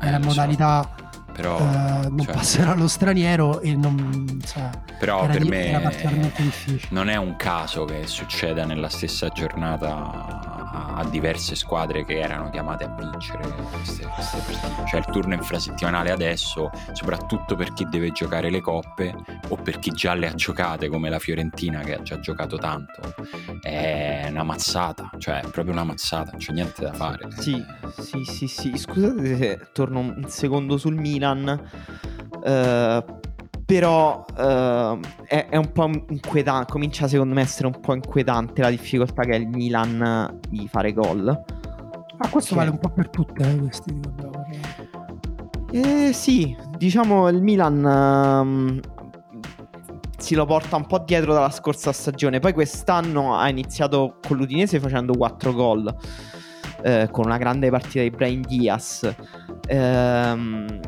era 0.00 0.16
in 0.16 0.22
lo 0.22 0.30
so, 0.30 0.40
modalità 0.40 0.94
Però, 1.32 1.58
eh, 1.58 2.08
non 2.08 2.20
cioè, 2.20 2.34
passerà 2.34 2.74
lo 2.74 2.88
straniero 2.88 3.60
e 3.60 3.74
non... 3.74 4.40
cioè, 4.44 4.70
però 4.98 5.26
per 5.26 5.42
di- 5.42 5.48
me 5.48 5.66
era 5.66 5.80
particolarmente 5.80 6.42
difficile. 6.42 6.88
non 6.90 7.08
è 7.08 7.16
un 7.16 7.36
caso 7.36 7.84
che 7.84 8.06
succeda 8.06 8.64
nella 8.64 8.88
stessa 8.88 9.28
giornata 9.28 10.45
a, 10.76 11.04
diverse 11.08 11.54
squadre 11.54 12.04
che 12.04 12.18
erano 12.18 12.50
chiamate 12.50 12.84
a 12.84 12.94
vincere 12.94 13.48
queste, 13.72 14.06
queste 14.06 14.38
partite. 14.38 14.86
Cioè 14.86 15.00
il 15.00 15.06
turno 15.06 15.34
infrasettimanale 15.34 16.10
adesso, 16.10 16.70
soprattutto 16.92 17.56
per 17.56 17.72
chi 17.72 17.86
deve 17.88 18.10
giocare 18.10 18.50
le 18.50 18.60
coppe 18.60 19.14
o 19.48 19.56
per 19.56 19.78
chi 19.78 19.90
già 19.90 20.14
le 20.14 20.28
ha 20.28 20.34
giocate 20.34 20.88
come 20.88 21.08
la 21.08 21.18
Fiorentina 21.18 21.80
che 21.80 21.94
ha 21.94 22.02
già 22.02 22.18
giocato 22.20 22.56
tanto, 22.58 23.14
è 23.60 24.26
una 24.30 24.42
mazzata, 24.42 25.10
cioè 25.18 25.40
è 25.40 25.50
proprio 25.50 25.72
una 25.72 25.84
mazzata, 25.84 26.32
non 26.32 26.40
c'è 26.40 26.52
niente 26.52 26.82
da 26.82 26.92
fare. 26.92 27.28
Sì, 27.38 27.62
sì, 27.98 28.24
sì, 28.24 28.46
sì. 28.46 28.76
Scusate 28.76 29.36
se 29.36 29.68
torno 29.72 30.00
un 30.00 30.24
secondo 30.28 30.76
sul 30.76 30.96
Milan. 30.96 31.60
eh, 32.44 33.04
però 33.66 34.24
eh, 34.38 34.98
è, 35.26 35.46
è 35.50 35.56
un 35.56 35.72
po' 35.72 35.90
inquietante. 36.08 36.70
Comincia 36.72 37.08
secondo 37.08 37.34
me 37.34 37.40
a 37.40 37.44
essere 37.44 37.66
un 37.66 37.78
po' 37.80 37.94
inquietante 37.94 38.62
la 38.62 38.70
difficoltà 38.70 39.24
che 39.24 39.32
ha 39.32 39.36
il 39.36 39.48
Milan 39.48 40.38
di 40.48 40.68
fare 40.68 40.92
gol. 40.92 41.28
Ah, 42.18 42.28
questo 42.30 42.50
Che- 42.54 42.56
vale 42.60 42.70
un 42.70 42.78
po' 42.78 42.88
per 42.90 43.10
tutte 43.10 43.42
eh, 43.42 43.56
questi 43.58 43.92
ricordavo. 43.92 44.44
Eh, 45.72 46.12
sì, 46.12 46.56
diciamo 46.78 47.28
il 47.28 47.42
Milan 47.42 47.84
ehm, 47.84 48.80
si 50.16 50.34
lo 50.36 50.46
porta 50.46 50.76
un 50.76 50.86
po' 50.86 51.00
dietro 51.00 51.34
dalla 51.34 51.50
scorsa 51.50 51.92
stagione. 51.92 52.38
Poi 52.38 52.52
quest'anno 52.52 53.36
ha 53.36 53.48
iniziato 53.48 54.18
con 54.26 54.36
l'Udinese 54.36 54.78
facendo 54.80 55.12
4 55.14 55.52
gol. 55.52 55.94
eh, 56.82 57.08
con 57.10 57.24
una 57.24 57.36
grande 57.38 57.68
partita 57.68 58.00
di 58.02 58.10
Brian 58.10 58.42
Diaz. 58.42 59.12
Ehm, 59.66 60.80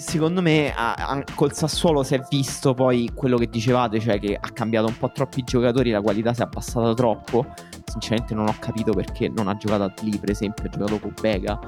secondo 0.00 0.40
me 0.40 0.72
a- 0.74 0.94
a- 0.94 1.24
col 1.34 1.52
Sassuolo 1.52 2.02
si 2.02 2.14
è 2.14 2.22
visto 2.30 2.72
poi 2.72 3.10
quello 3.14 3.36
che 3.36 3.48
dicevate, 3.48 4.00
cioè 4.00 4.18
che 4.18 4.34
ha 4.34 4.48
cambiato 4.50 4.86
un 4.86 4.96
po' 4.96 5.10
troppi 5.12 5.44
giocatori, 5.44 5.90
la 5.90 6.00
qualità 6.00 6.32
si 6.32 6.40
è 6.40 6.44
abbassata 6.44 6.94
troppo. 6.94 7.46
Sinceramente 7.84 8.34
non 8.34 8.48
ho 8.48 8.54
capito 8.58 8.92
perché 8.92 9.28
non 9.28 9.46
ha 9.48 9.56
giocato 9.56 9.92
lì, 10.02 10.16
per 10.16 10.30
esempio, 10.30 10.64
ha 10.64 10.68
giocato 10.68 10.98
con 11.00 11.12
Bega 11.20 11.58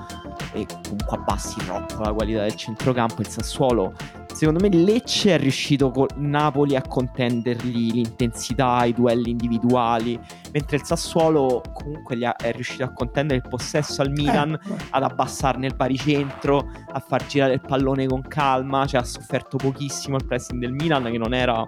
e 0.52 0.66
comunque 0.82 1.16
abbassi 1.16 1.58
troppo 1.64 2.00
la 2.02 2.12
qualità 2.12 2.42
del 2.42 2.54
centrocampo. 2.54 3.20
Il 3.20 3.28
Sassuolo, 3.28 3.92
secondo 4.34 4.60
me, 4.60 4.74
Lecce 4.74 5.34
è 5.34 5.38
riuscito 5.38 5.90
con 5.90 6.06
Napoli 6.16 6.76
a 6.76 6.82
contendergli 6.82 7.92
l'intensità, 7.92 8.84
i 8.84 8.92
duelli 8.92 9.30
individuali, 9.30 10.18
mentre 10.52 10.76
il 10.76 10.84
Sassuolo 10.84 11.62
comunque 11.72 12.18
è 12.18 12.52
riuscito 12.52 12.84
a 12.84 12.92
contendere 12.92 13.40
il 13.42 13.48
possesso 13.48 14.02
al 14.02 14.10
Milan, 14.10 14.52
Eh, 14.52 14.74
ad 14.90 15.02
abbassarne 15.02 15.66
il 15.66 15.74
baricentro, 15.74 16.70
a 16.92 16.98
far 17.00 17.26
girare 17.26 17.54
il 17.54 17.60
pallone 17.60 18.06
con 18.06 18.22
calma, 18.22 18.86
cioè 18.86 19.00
ha 19.00 19.04
sofferto 19.04 19.56
pochissimo 19.56 20.16
il 20.16 20.24
pressing 20.24 20.60
del 20.60 20.72
Milan 20.72 21.04
che 21.04 21.18
non 21.18 21.34
era 21.34 21.66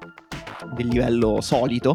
del 0.75 0.87
livello 0.87 1.41
solito, 1.41 1.95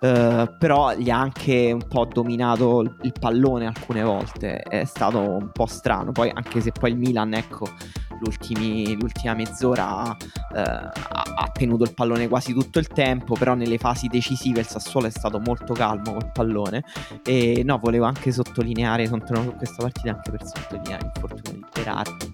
eh, 0.00 0.54
però 0.58 0.94
gli 0.94 1.10
ha 1.10 1.18
anche 1.18 1.72
un 1.72 1.86
po' 1.88 2.04
dominato 2.04 2.80
il, 2.80 3.12
pallone 3.18 3.66
alcune 3.66 4.02
volte, 4.02 4.58
è 4.58 4.84
stato 4.84 5.18
un 5.18 5.50
po' 5.52 5.66
strano, 5.66 6.12
poi 6.12 6.30
anche 6.32 6.60
se 6.60 6.72
poi 6.72 6.90
il 6.90 6.96
Milan 6.96 7.34
ecco 7.34 7.66
l'ultima 8.20 9.34
mezz'ora 9.34 10.16
eh, 10.54 10.60
ha, 10.60 11.50
tenuto 11.52 11.84
il 11.84 11.94
pallone 11.94 12.28
quasi 12.28 12.52
tutto 12.52 12.78
il 12.78 12.88
tempo, 12.88 13.34
però 13.34 13.54
nelle 13.54 13.78
fasi 13.78 14.08
decisive 14.08 14.60
il 14.60 14.66
Sassuolo 14.66 15.06
è 15.06 15.10
stato 15.10 15.40
molto 15.40 15.72
calmo 15.72 16.12
col 16.12 16.30
pallone 16.32 16.84
e 17.24 17.62
no, 17.64 17.78
volevo 17.78 18.04
anche 18.04 18.32
sottolineare, 18.32 19.08
continuo 19.08 19.42
su 19.42 19.54
questa 19.54 19.82
partita 19.82 20.10
anche 20.10 20.30
per 20.30 20.44
sottolineare 20.44 21.02
l'infortunio 21.02 21.60
di 21.60 21.66
Berardi 21.72 22.32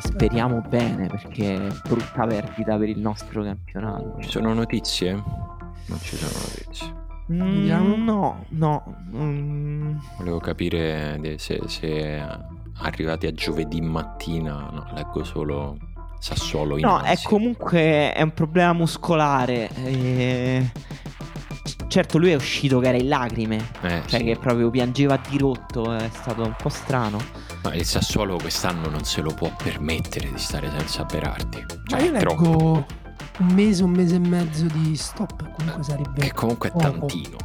speriamo 0.00 0.60
bene 0.68 1.08
perché 1.08 1.54
è 1.54 1.72
brutta 1.86 2.26
perdita 2.26 2.76
per 2.76 2.88
il 2.88 3.00
nostro 3.00 3.42
campionato. 3.42 4.16
Ci 4.20 4.30
sono 4.30 4.52
notizie? 4.52 5.51
Non 5.92 6.00
ci 6.00 6.16
sono 6.16 6.32
notizie. 6.32 6.94
Mm, 7.30 8.04
no, 8.04 8.44
no. 8.48 8.96
Mm. 9.14 9.96
Volevo 10.16 10.38
capire 10.38 11.20
se, 11.36 11.60
se 11.66 12.24
arrivati 12.78 13.26
a 13.26 13.32
giovedì 13.32 13.80
mattina, 13.80 14.70
no, 14.72 14.90
leggo 14.94 15.22
solo 15.22 15.76
Sassuolo 16.18 16.76
in 16.78 16.84
No, 16.86 16.96
ansia. 16.96 17.12
è 17.12 17.18
comunque 17.22 18.12
è 18.12 18.22
un 18.22 18.32
problema 18.32 18.72
muscolare. 18.72 19.68
E... 19.84 20.70
Certo, 21.88 22.16
lui 22.16 22.30
è 22.30 22.34
uscito 22.34 22.78
che 22.78 22.88
era 22.88 22.96
in 22.96 23.08
lacrime, 23.08 23.56
eh, 23.82 24.02
cioè 24.06 24.20
sì. 24.20 24.24
che 24.24 24.38
proprio 24.38 24.70
piangeva 24.70 25.20
di 25.28 25.36
rotto, 25.36 25.92
è 25.92 26.08
stato 26.10 26.42
un 26.42 26.54
po' 26.56 26.70
strano. 26.70 27.18
Ma 27.64 27.74
il 27.74 27.84
Sassuolo 27.84 28.38
quest'anno 28.38 28.88
non 28.88 29.04
se 29.04 29.20
lo 29.20 29.34
può 29.34 29.52
permettere 29.62 30.30
di 30.30 30.38
stare 30.38 30.70
senza 30.70 31.04
Berardi. 31.04 31.62
Cioè, 31.86 32.00
Ma 32.00 32.06
io 32.06 32.12
è 32.14 32.18
troppo. 32.20 32.86
Un 33.38 33.46
mese, 33.54 33.82
un 33.82 33.90
mese 33.90 34.16
e 34.16 34.18
mezzo 34.18 34.66
di 34.66 34.94
stop, 34.96 35.50
comunque 35.52 35.82
sarebbe... 35.82 36.20
Che 36.20 36.32
comunque 36.32 36.70
è 36.70 36.76
tantino. 36.76 37.36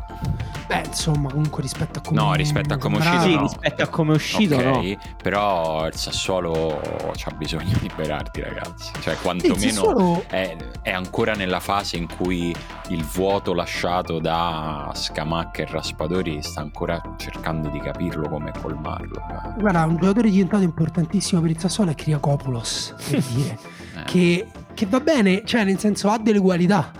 Beh, 0.67 0.83
insomma, 0.85 1.29
comunque 1.29 1.61
rispetto 1.61 1.99
a 1.99 2.01
come... 2.01 2.19
No, 2.19 2.33
rispetto 2.33 2.73
a 2.73 2.77
come 2.77 2.97
è 2.97 2.99
uscito, 2.99 3.21
sì, 3.21 3.33
no. 3.35 3.41
rispetto 3.41 3.83
a 3.83 3.87
come 3.87 4.11
è 4.11 4.15
uscito, 4.15 4.55
ok, 4.55 4.63
no. 4.63 4.97
però 5.21 5.87
il 5.87 5.95
Sassuolo 5.95 6.81
ha 6.81 7.31
bisogno 7.37 7.77
di 7.79 7.89
Berardi, 7.95 8.41
ragazzi. 8.41 8.91
Cioè, 8.99 9.01
Sì, 9.03 9.09
il 9.09 9.17
quantomeno 9.21 9.57
Sassuolo- 9.71 10.23
è, 10.27 10.55
è 10.81 10.91
ancora 10.91 11.33
nella 11.35 11.61
fase 11.61 11.95
in 11.95 12.07
cui 12.13 12.53
il 12.89 13.03
vuoto 13.05 13.53
lasciato 13.53 14.19
da 14.19 14.91
Scamacca 14.93 15.61
e 15.61 15.67
Raspadori 15.69 16.41
sta 16.43 16.59
ancora 16.59 17.01
cercando 17.17 17.69
di 17.69 17.79
capirlo 17.79 18.27
come 18.27 18.51
colmarlo. 18.61 19.21
Guarda, 19.57 19.85
un 19.85 19.95
giocatore 19.95 20.29
diventato 20.29 20.63
importantissimo 20.63 21.39
per 21.39 21.51
il 21.51 21.59
Sassuolo 21.59 21.91
è 21.91 21.95
Kriakopoulos, 21.95 22.93
per 23.09 23.23
dire. 23.33 23.57
Eh. 23.95 24.03
che, 24.03 24.47
che 24.77 24.85
va 24.85 24.99
bene, 24.99 25.41
cioè 25.43 25.63
nel 25.63 25.79
senso 25.79 26.07
ha 26.09 26.19
delle 26.19 26.39
qualità, 26.39 26.91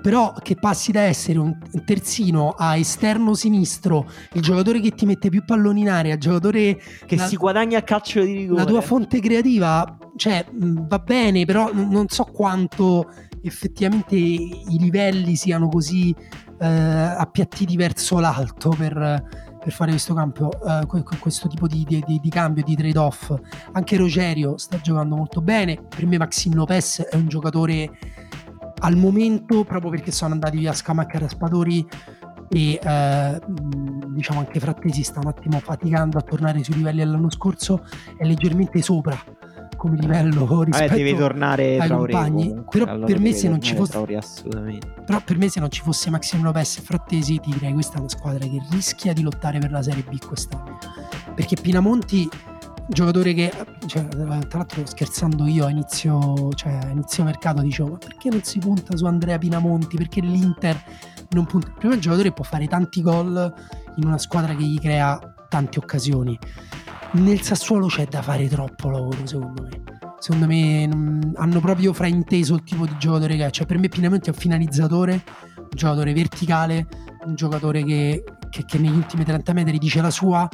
però 0.00 0.32
che 0.40 0.54
passi 0.54 0.92
da 0.92 1.00
essere 1.00 1.38
un 1.40 1.58
terzino 1.84 2.50
a 2.56 2.76
esterno 2.76 3.34
sinistro, 3.34 4.08
il 4.34 4.40
giocatore 4.40 4.78
che 4.78 4.92
ti 4.92 5.04
mette 5.04 5.30
più 5.30 5.44
palloni 5.44 5.80
in 5.80 5.88
area, 5.90 6.14
il 6.14 6.20
giocatore 6.20 6.80
Che 7.04 7.16
la- 7.16 7.26
si 7.26 7.34
guadagna 7.36 7.78
a 7.78 7.82
calcio 7.82 8.22
di 8.22 8.32
rigore. 8.34 8.60
la 8.60 8.66
tua 8.68 8.82
fonte 8.82 9.18
creativa, 9.18 9.98
cioè 10.14 10.44
mh, 10.48 10.86
va 10.86 10.98
bene, 11.00 11.44
però 11.44 11.70
non 11.72 12.06
so 12.08 12.22
quanto 12.24 13.10
effettivamente 13.42 14.14
i 14.14 14.76
livelli 14.78 15.34
siano 15.34 15.68
così 15.68 16.14
eh, 16.60 16.66
appiattiti 16.66 17.76
verso 17.76 18.20
l'alto 18.20 18.68
per, 18.78 19.22
per 19.64 19.72
fare 19.72 19.90
questo, 19.92 20.12
cambio, 20.12 20.50
eh, 20.62 20.84
que- 20.86 21.02
que- 21.02 21.16
questo 21.16 21.48
tipo 21.48 21.66
di, 21.66 21.84
di- 21.88 22.20
di- 22.20 22.28
cambio, 22.28 22.62
di 22.62 22.76
trade-off. 22.76 23.34
Anche 23.72 23.96
Rogerio 23.96 24.58
sta 24.58 24.78
giocando 24.78 25.16
molto 25.16 25.40
bene. 25.40 25.82
Per 25.88 26.06
me 26.06 26.18
Maxim 26.18 26.54
Lopez 26.54 27.00
è 27.00 27.16
un 27.16 27.28
giocatore 27.28 27.90
al 28.80 28.96
momento, 28.96 29.64
proprio 29.64 29.90
perché 29.90 30.12
sono 30.12 30.34
andati 30.34 30.58
via 30.58 30.74
Scamacca 30.74 31.14
e 31.16 31.18
Raspadori 31.20 31.86
e 32.50 32.78
eh, 32.82 33.40
diciamo 34.08 34.40
anche 34.40 34.60
Frattesi 34.60 35.02
sta 35.02 35.20
un 35.20 35.28
attimo 35.28 35.58
faticando 35.60 36.18
a 36.18 36.20
tornare 36.20 36.62
sui 36.62 36.74
livelli 36.74 36.98
dell'anno 36.98 37.30
scorso 37.30 37.86
è 38.18 38.24
leggermente 38.24 38.82
sopra 38.82 39.16
come 39.84 39.98
livello 39.98 40.46
Vabbè, 40.48 40.64
rispetto 40.64 40.94
deve 40.94 41.14
tornare 41.14 41.78
ai 41.78 41.86
Traoré 41.86 42.12
compagni. 42.12 42.48
comunque, 42.48 42.78
Però 42.78 42.90
allora 42.90 43.06
per 43.06 43.20
me 43.20 43.32
se 43.34 43.48
non 43.50 43.60
ci 43.60 43.74
fosse- 43.74 43.90
Traoré, 43.92 44.78
però 45.04 45.20
per 45.22 45.36
me 45.36 45.48
se 45.50 45.60
non 45.60 45.70
ci 45.70 45.82
fosse 45.82 46.08
Maxim 46.08 46.42
Lopez 46.42 46.78
e 46.78 46.80
Frattesi 46.80 47.38
ti 47.38 47.50
direi 47.50 47.74
questa 47.74 47.96
è 47.96 47.98
una 48.00 48.08
squadra 48.08 48.46
che 48.46 48.62
rischia 48.70 49.12
di 49.12 49.20
lottare 49.20 49.58
per 49.58 49.70
la 49.70 49.82
Serie 49.82 50.02
B 50.02 50.18
quest'anno. 50.24 50.78
Perché 51.34 51.56
Pinamonti 51.60 52.26
giocatore 52.88 53.34
che 53.34 53.52
cioè, 53.86 54.06
tra 54.08 54.48
l'altro 54.52 54.86
scherzando 54.86 55.46
io 55.46 55.66
a 55.66 55.70
inizio, 55.70 56.50
cioè, 56.54 56.72
a 56.72 56.88
inizio 56.88 57.24
mercato 57.24 57.60
dicevo 57.60 57.90
ma 57.90 57.98
perché 57.98 58.30
non 58.30 58.42
si 58.42 58.58
punta 58.58 58.96
su 58.96 59.04
Andrea 59.04 59.36
Pinamonti? 59.36 59.96
Perché 59.98 60.22
l'Inter 60.22 60.82
non 61.30 61.44
punta? 61.44 61.72
Prima 61.78 61.92
un 61.92 62.00
giocatore 62.00 62.28
che 62.28 62.34
può 62.34 62.44
fare 62.44 62.66
tanti 62.68 63.02
gol 63.02 63.54
in 63.96 64.06
una 64.06 64.18
squadra 64.18 64.54
che 64.54 64.62
gli 64.64 64.78
crea 64.78 65.18
tante 65.48 65.78
occasioni 65.78 66.38
nel 67.14 67.40
Sassuolo 67.42 67.86
c'è 67.86 68.06
da 68.06 68.22
fare 68.22 68.48
troppo 68.48 68.90
lavoro 68.90 69.26
secondo 69.26 69.62
me 69.62 69.82
secondo 70.18 70.46
me 70.46 70.86
non- 70.86 71.32
hanno 71.36 71.60
proprio 71.60 71.92
frainteso 71.92 72.54
il 72.54 72.62
tipo 72.62 72.86
di 72.86 72.96
giocatore 72.98 73.36
che 73.36 73.46
è 73.46 73.50
cioè 73.50 73.66
per 73.66 73.78
me 73.78 73.88
Pinamonti 73.88 74.30
è 74.30 74.32
un 74.32 74.38
finalizzatore 74.38 75.22
un 75.56 75.68
giocatore 75.70 76.12
verticale 76.12 76.86
un 77.26 77.34
giocatore 77.34 77.82
che, 77.84 78.24
che- 78.50 78.64
che 78.64 78.78
negli 78.78 78.96
ultimi 78.96 79.24
30 79.24 79.52
metri 79.52 79.78
dice 79.78 80.00
la 80.00 80.10
sua 80.10 80.48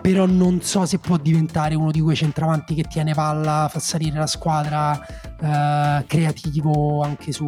però 0.00 0.26
non 0.26 0.60
so 0.60 0.86
se 0.86 0.98
può 0.98 1.16
diventare 1.16 1.74
uno 1.74 1.90
di 1.90 2.00
quei 2.00 2.14
centravanti 2.14 2.74
che 2.74 2.84
tiene 2.84 3.12
palla, 3.12 3.68
fa 3.68 3.80
salire 3.80 4.18
la 4.18 4.26
squadra, 4.28 4.96
eh, 5.40 6.04
creativo 6.06 7.02
anche 7.02 7.32
su, 7.32 7.46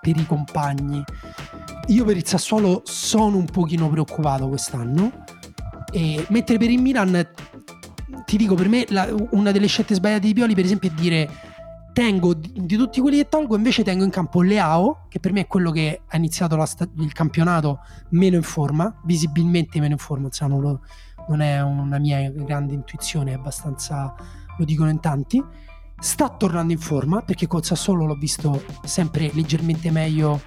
per 0.00 0.16
i 0.16 0.24
compagni. 0.24 1.02
Io 1.88 2.04
per 2.06 2.16
il 2.16 2.26
Sassuolo 2.26 2.80
sono 2.84 3.36
un 3.36 3.44
pochino 3.44 3.90
preoccupato 3.90 4.48
quest'anno, 4.48 5.24
e, 5.92 6.24
mentre 6.30 6.56
per 6.56 6.70
il 6.70 6.80
Milan, 6.80 7.26
ti 8.24 8.36
dico, 8.36 8.54
per 8.54 8.68
me 8.68 8.84
la- 8.88 9.08
una 9.30 9.50
delle 9.50 9.66
scelte 9.66 9.94
sbagliate 9.94 10.26
di 10.26 10.34
Pioli 10.34 10.54
per 10.54 10.64
esempio 10.64 10.90
è 10.90 10.92
dire 10.92 11.28
tengo 11.92 12.34
di, 12.34 12.76
tutti 12.76 13.00
quelli 13.00 13.16
che 13.16 13.28
tolgo, 13.28 13.56
invece 13.56 13.82
tengo 13.82 14.04
in 14.04 14.10
campo 14.10 14.42
Leao, 14.42 15.06
che 15.08 15.18
per 15.18 15.32
me 15.32 15.40
è 15.40 15.46
quello 15.46 15.70
che 15.72 16.02
ha 16.06 16.16
iniziato 16.16 16.64
sta- 16.64 16.88
il 16.98 17.12
campionato 17.12 17.80
meno 18.10 18.36
in 18.36 18.42
forma, 18.42 18.94
visibilmente 19.04 19.80
meno 19.80 19.92
in 19.92 19.98
forma, 19.98 20.26
insomma, 20.26 20.54
non, 20.54 20.62
lo- 20.62 20.80
non 21.28 21.40
è 21.40 21.60
una 21.62 21.98
mia 21.98 22.30
grande 22.30 22.74
intuizione, 22.74 23.32
è 23.32 23.34
abbastanza, 23.34 24.14
lo 24.56 24.64
dicono 24.64 24.88
in 24.90 25.00
tanti. 25.00 25.42
Sta 26.00 26.30
tornando 26.30 26.72
in 26.72 26.78
forma 26.78 27.20
perché 27.20 27.46
col 27.46 27.62
Sassuolo 27.62 28.06
l'ho 28.06 28.14
visto 28.14 28.64
sempre 28.84 29.30
leggermente 29.34 29.90
meglio 29.90 30.40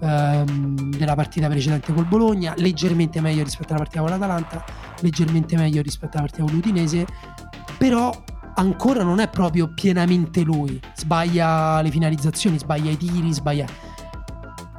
ehm, 0.00 0.94
della 0.96 1.16
partita 1.16 1.48
precedente 1.48 1.92
col 1.92 2.06
Bologna, 2.06 2.54
leggermente 2.56 3.20
meglio 3.20 3.42
rispetto 3.42 3.70
alla 3.72 3.82
partita 3.82 4.00
con 4.00 4.10
l'Atalanta, 4.10 4.64
leggermente 5.00 5.56
meglio 5.56 5.82
rispetto 5.82 6.16
alla 6.16 6.26
partita 6.26 6.44
con 6.44 6.54
l'Udinese, 6.54 7.06
però 7.76 8.12
ancora 8.54 9.02
non 9.02 9.18
è 9.18 9.28
proprio 9.28 9.72
pienamente 9.74 10.42
lui. 10.42 10.80
Sbaglia 10.94 11.80
le 11.82 11.90
finalizzazioni, 11.90 12.58
sbaglia 12.58 12.90
i 12.90 12.96
tiri, 12.96 13.32
sbaglia. 13.32 13.66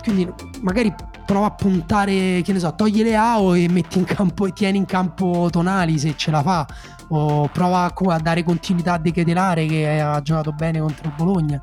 Quindi 0.01 0.31
magari 0.61 0.93
prova 1.25 1.47
a 1.47 1.51
puntare, 1.51 2.41
che 2.41 2.53
ne 2.53 2.59
so, 2.59 2.73
togli 2.75 3.03
le 3.03 3.15
AO 3.15 3.53
e 3.53 3.69
metti 3.69 3.97
in 3.97 4.05
campo 4.05 4.45
e 4.45 4.53
tieni 4.53 4.77
in 4.77 4.85
campo 4.85 5.49
Tonali 5.51 5.99
se 5.99 6.15
ce 6.15 6.31
la 6.31 6.41
fa. 6.41 6.67
O 7.13 7.49
prova 7.51 7.83
a, 7.83 7.93
a 7.93 8.19
dare 8.19 8.43
continuità 8.43 8.93
a 8.93 8.97
De 8.97 9.11
Ketelare 9.11 9.65
che 9.65 9.99
ha 9.99 10.21
giocato 10.21 10.53
bene 10.53 10.79
contro 10.79 11.11
Bologna. 11.15 11.61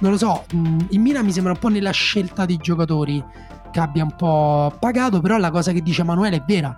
Non 0.00 0.10
lo 0.10 0.18
so, 0.18 0.44
mh, 0.52 0.86
il 0.90 1.00
Milan 1.00 1.24
mi 1.24 1.32
sembra 1.32 1.52
un 1.52 1.58
po' 1.58 1.68
nella 1.68 1.92
scelta 1.92 2.44
dei 2.44 2.58
giocatori 2.58 3.24
che 3.70 3.80
abbia 3.80 4.04
un 4.04 4.14
po' 4.14 4.74
pagato, 4.78 5.20
però 5.20 5.38
la 5.38 5.50
cosa 5.50 5.72
che 5.72 5.80
dice 5.80 6.02
Emanuele 6.02 6.36
è 6.36 6.42
vera. 6.46 6.76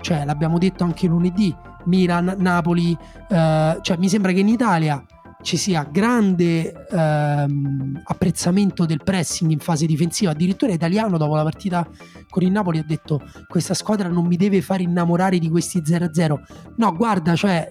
Cioè, 0.00 0.24
l'abbiamo 0.24 0.58
detto 0.58 0.82
anche 0.82 1.06
lunedì, 1.06 1.54
Milan, 1.84 2.34
Napoli, 2.38 2.96
eh, 3.28 3.78
cioè 3.82 3.96
mi 3.98 4.08
sembra 4.08 4.32
che 4.32 4.40
in 4.40 4.48
Italia 4.48 5.04
ci 5.42 5.56
sia 5.56 5.86
grande 5.90 6.86
ehm, 6.88 8.02
apprezzamento 8.04 8.86
del 8.86 9.02
pressing 9.02 9.50
in 9.50 9.58
fase 9.58 9.86
difensiva. 9.86 10.30
Addirittura 10.30 10.72
Italiano 10.72 11.18
dopo 11.18 11.34
la 11.34 11.42
partita 11.42 11.86
con 12.30 12.42
il 12.42 12.50
Napoli 12.50 12.78
ha 12.78 12.84
detto 12.84 13.20
questa 13.48 13.74
squadra 13.74 14.08
non 14.08 14.26
mi 14.26 14.36
deve 14.36 14.62
far 14.62 14.80
innamorare 14.80 15.38
di 15.38 15.50
questi 15.50 15.80
0-0. 15.80 16.38
No, 16.76 16.96
guarda, 16.96 17.34
cioè, 17.36 17.68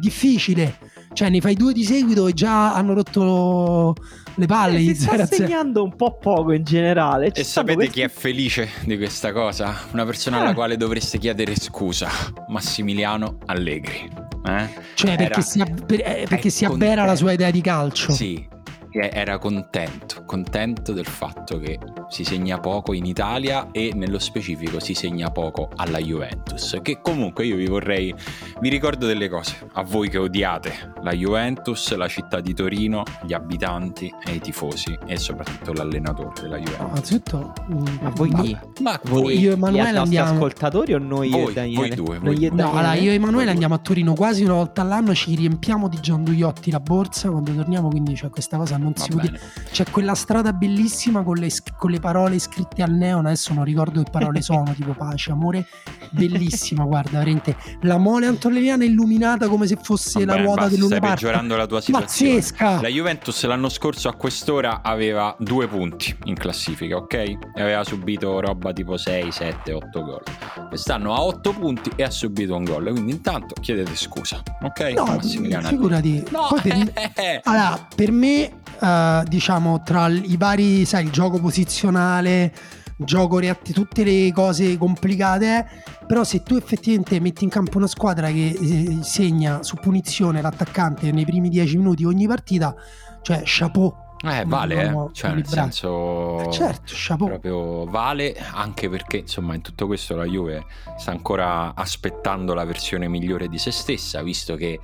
difficile. 0.00 0.78
Cioè, 1.12 1.28
ne 1.28 1.40
fai 1.40 1.54
due 1.54 1.72
di 1.72 1.84
seguito 1.84 2.26
e 2.26 2.32
già 2.32 2.74
hanno 2.74 2.94
rotto 2.94 3.94
le 4.38 4.46
palle. 4.46 4.78
Eh, 4.78 4.94
si 4.94 5.02
sta 5.02 5.16
0-0. 5.16 5.24
segnando 5.28 5.82
un 5.82 5.94
po' 5.94 6.16
poco 6.16 6.52
in 6.52 6.64
generale. 6.64 7.32
Ci 7.32 7.40
E 7.40 7.44
sapete 7.44 7.74
questi- 7.74 7.92
chi 7.94 8.00
è 8.02 8.08
felice 8.08 8.68
di 8.84 8.96
questa 8.96 9.32
cosa? 9.32 9.74
Una 9.92 10.04
persona 10.04 10.40
alla 10.40 10.50
Eh. 10.50 10.54
quale 10.54 10.76
dovreste 10.76 11.18
chiedere 11.18 11.54
scusa, 11.56 12.08
Massimiliano 12.48 13.38
Allegri. 13.46 14.08
Eh? 14.46 14.68
Cioè, 14.94 15.16
perché, 15.16 15.32
Era- 15.32 15.40
si, 15.40 15.60
ab- 15.60 15.84
per- 15.84 16.00
eh, 16.00 16.26
perché 16.28 16.48
si 16.50 16.64
avvera 16.64 17.04
la 17.04 17.14
sua 17.16 17.32
idea 17.32 17.50
di 17.50 17.60
calcio. 17.60 18.12
Sì, 18.12 18.46
e- 18.90 19.10
era 19.12 19.38
contento, 19.38 20.24
contento 20.24 20.92
del 20.92 21.06
fatto 21.06 21.58
che 21.58 21.78
si 22.08 22.24
segna 22.24 22.58
poco 22.58 22.92
in 22.92 23.04
Italia 23.04 23.68
e 23.70 23.92
nello 23.94 24.18
specifico 24.18 24.80
si 24.80 24.94
segna 24.94 25.30
poco 25.30 25.68
alla 25.76 25.98
Juventus, 25.98 26.78
che 26.82 27.00
comunque 27.02 27.44
io 27.44 27.56
vi 27.56 27.66
vorrei, 27.66 28.14
vi 28.60 28.68
ricordo 28.68 29.06
delle 29.06 29.28
cose, 29.28 29.68
a 29.74 29.82
voi 29.82 30.08
che 30.08 30.18
odiate 30.18 30.94
la 31.02 31.12
Juventus, 31.12 31.94
la 31.94 32.08
città 32.08 32.40
di 32.40 32.54
Torino, 32.54 33.02
gli 33.24 33.32
abitanti 33.32 34.12
e 34.24 34.32
i 34.32 34.40
tifosi 34.40 34.98
e 35.06 35.16
soprattutto 35.18 35.72
l'allenatore 35.72 36.32
della 36.40 36.56
Juventus. 36.56 36.86
No, 36.86 36.92
anzitutto, 36.94 37.52
mm, 37.70 37.86
ma 38.00 38.10
voi 38.10 38.34
chi? 38.34 38.58
Ma 38.80 39.00
voi, 39.04 39.38
io 39.38 39.50
e 39.50 39.54
Emanuele 39.54 39.98
andiamo 39.98 40.30
ascoltatori 40.32 40.94
o 40.94 40.98
noi 40.98 41.30
voi, 41.30 41.50
e 41.50 41.52
Daniele? 41.52 41.76
voi 41.76 41.90
due, 41.94 42.18
voi 42.18 42.34
due. 42.36 42.50
No, 42.50 42.70
allora 42.70 42.94
io 42.94 43.10
e 43.10 43.14
Emanuele 43.14 43.50
andiamo 43.50 43.74
a 43.74 43.78
Torino 43.78 44.14
quasi 44.14 44.44
una 44.44 44.54
volta 44.54 44.82
all'anno, 44.82 45.14
ci 45.14 45.34
riempiamo 45.34 45.88
di 45.88 45.98
gianduiotti 46.00 46.70
la 46.70 46.80
borsa 46.80 47.28
quando 47.28 47.52
torniamo, 47.52 47.88
quindi 47.88 48.14
c'è 48.14 48.30
questa 48.30 48.56
cosa 48.56 48.77
non 48.78 48.92
Va 48.96 49.02
si 49.02 49.10
può 49.10 49.20
dire. 49.20 49.40
C'è 49.70 49.84
quella 49.90 50.14
strada 50.14 50.52
bellissima 50.52 51.22
con 51.22 51.36
le, 51.36 51.50
con 51.76 51.90
le 51.90 52.00
parole 52.00 52.38
scritte 52.38 52.82
al 52.82 52.92
neon, 52.92 53.26
adesso 53.26 53.52
non 53.52 53.64
ricordo 53.64 54.02
che 54.02 54.10
parole 54.10 54.40
sono, 54.40 54.72
tipo 54.74 54.92
pace, 54.92 55.30
amore, 55.30 55.66
bellissima, 56.10 56.84
guarda, 56.86 57.18
veramente. 57.18 57.56
La 57.82 57.98
mole 57.98 58.26
antoniana 58.26 58.84
illuminata 58.84 59.48
come 59.48 59.66
se 59.66 59.76
fosse 59.80 60.24
Va 60.24 60.32
la 60.32 60.32
bene, 60.34 60.44
ruota 60.44 60.68
dell'Una 60.68 60.96
stai 60.96 61.10
peggiorando 61.10 61.56
la 61.56 61.66
tua 61.66 61.80
situazione. 61.80 62.34
Pazzesca! 62.34 62.80
La 62.80 62.88
Juventus 62.88 63.44
l'anno 63.44 63.68
scorso 63.68 64.08
a 64.08 64.14
quest'ora 64.14 64.80
aveva 64.82 65.34
due 65.38 65.66
punti 65.66 66.16
in 66.24 66.34
classifica, 66.34 66.96
ok? 66.96 67.14
E 67.14 67.38
aveva 67.56 67.84
subito 67.84 68.40
roba 68.40 68.72
tipo 68.72 68.96
6, 68.96 69.30
7, 69.30 69.72
8 69.72 70.02
gol. 70.02 70.22
Quest'anno 70.68 71.14
ha 71.14 71.22
8 71.22 71.52
punti 71.52 71.90
e 71.96 72.02
ha 72.02 72.10
subito 72.10 72.54
un 72.56 72.64
gol. 72.64 72.90
Quindi 72.90 73.12
intanto 73.12 73.54
chiedete 73.60 73.94
scusa, 73.94 74.42
ok? 74.62 74.80
No, 74.94 75.18
figurati. 75.20 76.24
No, 76.30 76.48
per, 76.62 76.92
eh, 77.14 77.40
Allora, 77.44 77.86
per 77.94 78.12
me, 78.12 78.60
eh, 78.80 79.22
diciamo, 79.26 79.82
tra 79.82 80.08
i 80.08 80.36
vari, 80.36 80.84
sai, 80.84 81.04
il 81.04 81.10
gioco 81.10 81.38
posizionale, 81.38 82.52
gioco 82.98 83.38
reatti, 83.38 83.72
tutte 83.72 84.02
le 84.04 84.32
cose 84.32 84.76
complicate, 84.76 85.66
però 86.06 86.24
se 86.24 86.42
tu 86.42 86.56
effettivamente 86.56 87.20
metti 87.20 87.44
in 87.44 87.50
campo 87.50 87.78
una 87.78 87.86
squadra 87.86 88.28
che 88.28 88.58
eh, 88.60 88.98
segna 89.02 89.62
su 89.62 89.76
punizione 89.76 90.40
l'attaccante 90.40 91.12
nei 91.12 91.24
primi 91.24 91.48
10 91.48 91.76
minuti 91.76 92.04
ogni 92.04 92.26
partita, 92.26 92.74
cioè 93.22 93.42
chapeau. 93.44 94.06
eh, 94.24 94.44
vale, 94.46 94.88
eh. 94.88 95.08
Cioè, 95.12 95.32
nel 95.32 95.46
senso... 95.46 96.40
Eh, 96.48 96.50
certo, 96.50 96.92
chapeau. 96.92 97.28
proprio 97.28 97.84
vale 97.84 98.34
anche 98.36 98.88
perché 98.88 99.18
insomma 99.18 99.54
in 99.54 99.60
tutto 99.60 99.86
questo 99.86 100.16
la 100.16 100.24
Juve 100.24 100.64
sta 100.96 101.12
ancora 101.12 101.72
aspettando 101.76 102.52
la 102.52 102.64
versione 102.64 103.06
migliore 103.06 103.46
di 103.46 103.58
se 103.58 103.70
stessa 103.70 104.20
visto 104.22 104.56
che 104.56 104.80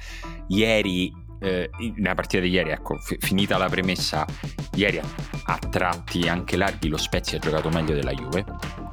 ieri 0.48 1.12
eh, 1.44 1.70
nella 1.96 2.14
partita 2.14 2.42
di 2.42 2.48
ieri 2.48 2.70
ecco 2.70 2.96
fi- 2.96 3.18
finita 3.20 3.58
la 3.58 3.68
premessa 3.68 4.24
ieri 4.74 4.98
a 4.98 5.58
tratti 5.58 6.28
anche 6.28 6.56
larghi 6.56 6.88
lo 6.88 6.96
Spezia 6.96 7.36
ha 7.36 7.40
giocato 7.40 7.68
meglio 7.68 7.94
della 7.94 8.12
Juve 8.12 8.44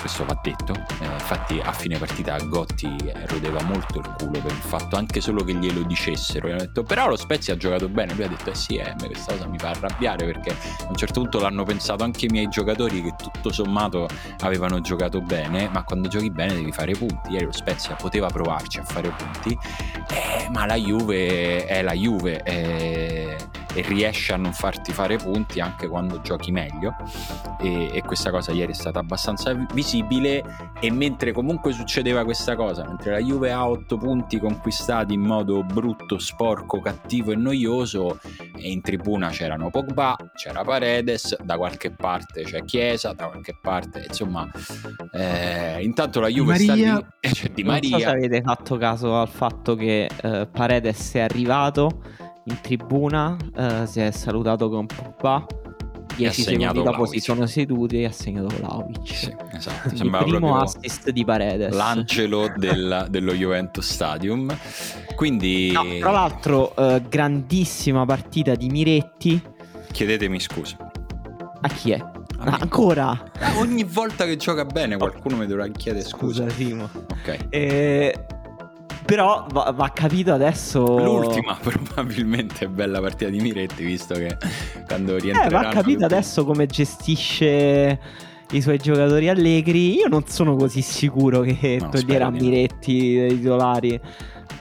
questo 0.02 0.26
va 0.26 0.38
detto. 0.42 0.74
Eh, 0.74 1.06
infatti 1.06 1.62
a 1.64 1.72
fine 1.72 1.98
partita 1.98 2.36
Gotti 2.38 2.94
rodeva 3.28 3.62
molto 3.64 4.00
il 4.00 4.16
culo 4.18 4.42
per 4.42 4.52
il 4.52 4.58
fatto 4.58 4.96
anche 4.96 5.22
solo 5.22 5.44
che 5.44 5.54
glielo 5.54 5.84
dicessero. 5.84 6.48
E 6.48 6.52
hanno 6.52 6.62
detto 6.62 6.84
però 6.84 7.08
lo 7.08 7.16
Spezia 7.16 7.54
ha 7.54 7.58
giocato 7.58 7.88
bene. 7.88 8.14
Lui 8.16 8.26
ha 8.26 8.28
detto 8.28 8.50
eh 8.50 8.56
sì 8.56 8.76
eh, 8.76 8.94
questa 8.98 9.34
cosa 9.34 9.48
mi 9.48 9.58
fa 9.58 9.70
arrabbiare 9.70 10.26
perché 10.26 10.50
a 10.52 10.88
un 10.90 10.96
certo 10.96 11.22
punto 11.22 11.40
l'hanno 11.40 11.64
pensato 11.64 12.04
anche 12.04 12.26
i 12.26 12.30
miei 12.30 12.50
giocatori 12.50 13.02
che 13.02 13.14
tutto 13.16 13.52
sommato 13.52 14.08
avevano 14.40 14.82
giocato 14.82 15.22
bene, 15.22 15.70
ma 15.72 15.84
quando 15.84 16.08
giochi 16.08 16.32
bene 16.32 16.56
devi 16.56 16.72
fare 16.72 16.94
punti. 16.94 17.32
Ieri 17.32 17.46
lo 17.46 17.52
Spezia 17.52 17.96
poteva 17.96 18.28
provarci 18.28 18.80
a 18.80 18.84
fare 18.84 19.10
punti, 19.10 19.58
eh, 20.10 20.50
ma 20.50 20.66
la 20.66 20.76
Juve 20.76 21.66
è 21.66 21.82
la 21.84 21.94
Juve 21.94 22.42
eh, 22.44 23.38
e 23.74 23.82
riesce 23.82 24.34
a 24.34 24.38
non 24.38 24.54
farti 24.54 24.92
fare 24.92 25.18
punti 25.18 25.60
anche 25.60 25.88
quando 25.88 26.22
giochi 26.22 26.52
meglio. 26.52 26.96
E, 27.60 27.90
e 27.94 28.02
questa 28.02 28.32
cosa 28.32 28.52
ieri 28.52 28.72
è 28.72 28.76
stata 28.76 29.00
abbastanza 29.00 29.54
vi- 29.54 29.66
visibile. 29.74 30.44
E 30.80 30.92
mentre 30.92 31.32
comunque 31.32 31.72
succedeva 31.74 32.24
questa 32.24 32.56
cosa, 32.56 32.86
mentre 32.86 33.12
la 33.12 33.20
Juve 33.20 33.52
ha 33.52 33.68
8 33.68 33.98
punti 33.98 34.40
conquistati 34.40 35.14
in 35.14 35.22
modo 35.22 35.64
brutto, 35.64 36.18
sporco, 36.18 36.80
cattivo 36.82 37.32
e 37.32 37.36
noioso, 37.36 38.20
e 38.56 38.70
in 38.72 38.82
tribuna 38.82 39.30
c'erano 39.30 39.70
Pogba, 39.70 40.16
c'era 40.36 40.64
Paredes, 40.64 41.42
da 41.42 41.58
qualche 41.58 41.92
parte 41.92 42.44
c'è 42.44 42.64
Chiesa, 42.64 43.14
da 43.14 43.28
qualche 43.28 43.58
parte 43.62 44.06
insomma 44.08 44.50
eh, 45.12 45.84
intanto 45.84 46.20
la 46.20 46.28
Juve 46.28 46.56
sta 46.58 46.68
Maria. 46.68 46.96
lì 46.96 47.06
e 47.20 47.30
c'è 47.30 47.50
Di 47.50 47.64
Non 47.64 47.76
so 47.76 47.82
se 47.84 47.90
Maria 47.90 48.10
avete 48.10 48.42
fatto 48.42 48.78
caso 48.78 49.20
al 49.20 49.28
fatto 49.28 49.76
che 49.76 50.10
eh, 50.22 50.48
Paredes 50.52 51.14
è 51.14 51.20
arrivato 51.20 52.02
in 52.45 52.60
tribuna, 52.62 53.36
eh, 53.56 53.86
si 53.86 53.99
è 53.99 54.12
salutato 54.12 54.69
con 54.69 54.86
Pogba. 54.86 55.45
10 56.15 56.41
segnato 56.41 56.80
secondi 56.80 56.97
dopo 56.97 57.06
si 57.10 57.19
sono 57.21 57.45
seduti 57.45 58.01
e 58.01 58.06
ha 58.06 58.12
segnato 58.12 58.47
Vlaovic. 58.58 59.08
sì, 59.15 59.34
esatto, 59.54 59.93
Il 59.95 60.10
primo 60.10 60.60
assist 60.60 61.10
di 61.10 61.23
Paredes. 61.23 61.73
l'angelo 61.73 62.51
del- 62.58 63.08
dello 63.10 63.32
Juventus 63.34 63.89
Stadium 63.89 64.54
quindi 65.15 65.71
No, 65.71 65.84
tra 65.99 66.12
l'altro, 66.12 66.75
eh, 66.75 67.01
grandissima 67.08 68.06
partita 68.06 68.56
di 68.56 68.67
Miretti. 68.67 69.41
chiedetemi 69.93 70.38
scusa 70.41 70.75
A 71.62 71.67
chi 71.69 71.91
è? 71.91 71.97
Ah, 72.39 72.58
ancora? 72.60 73.12
Ah, 73.39 73.58
ogni 73.60 73.86
volta 73.86 74.25
che 74.25 74.36
gioca 74.36 74.65
bene 74.65 74.97
qualcuno 74.97 75.38
mi 75.38 75.47
dovrà 75.47 75.65
chiedere 75.69 76.04
scusa 76.06 76.43
Scusa, 76.43 76.49
Simo. 76.49 76.89
ok 77.10 77.45
Eh, 77.49 78.25
però 79.15 79.45
va, 79.52 79.71
va 79.76 79.89
capito 79.89 80.32
adesso. 80.34 80.84
L'ultima 80.97 81.58
probabilmente 81.62 82.65
è 82.65 82.67
bella 82.67 83.00
partita 83.02 83.30
di 83.30 83.39
Miretti 83.39 83.84
visto 83.84 84.13
che 84.13 84.38
quando 84.88 85.15
Eh, 85.17 85.19
rientreranno 85.19 85.67
va 85.67 85.74
capito 85.74 85.91
tutti- 86.00 86.04
adesso 86.04 86.45
come 86.45 86.65
gestisce 86.65 88.00
i 88.52 88.62
suoi 88.62 88.78
giocatori 88.78 89.28
allegri. 89.30 89.95
Io 89.95 90.08
non 90.08 90.26
sono 90.28 90.56
così 90.56 90.82
sicuro 90.82 91.41
che 91.41 91.78
No, 91.82 91.89
toglierà. 91.89 92.30
Miretti 92.30 93.17
dai 93.17 93.30
titolari. 93.38 94.00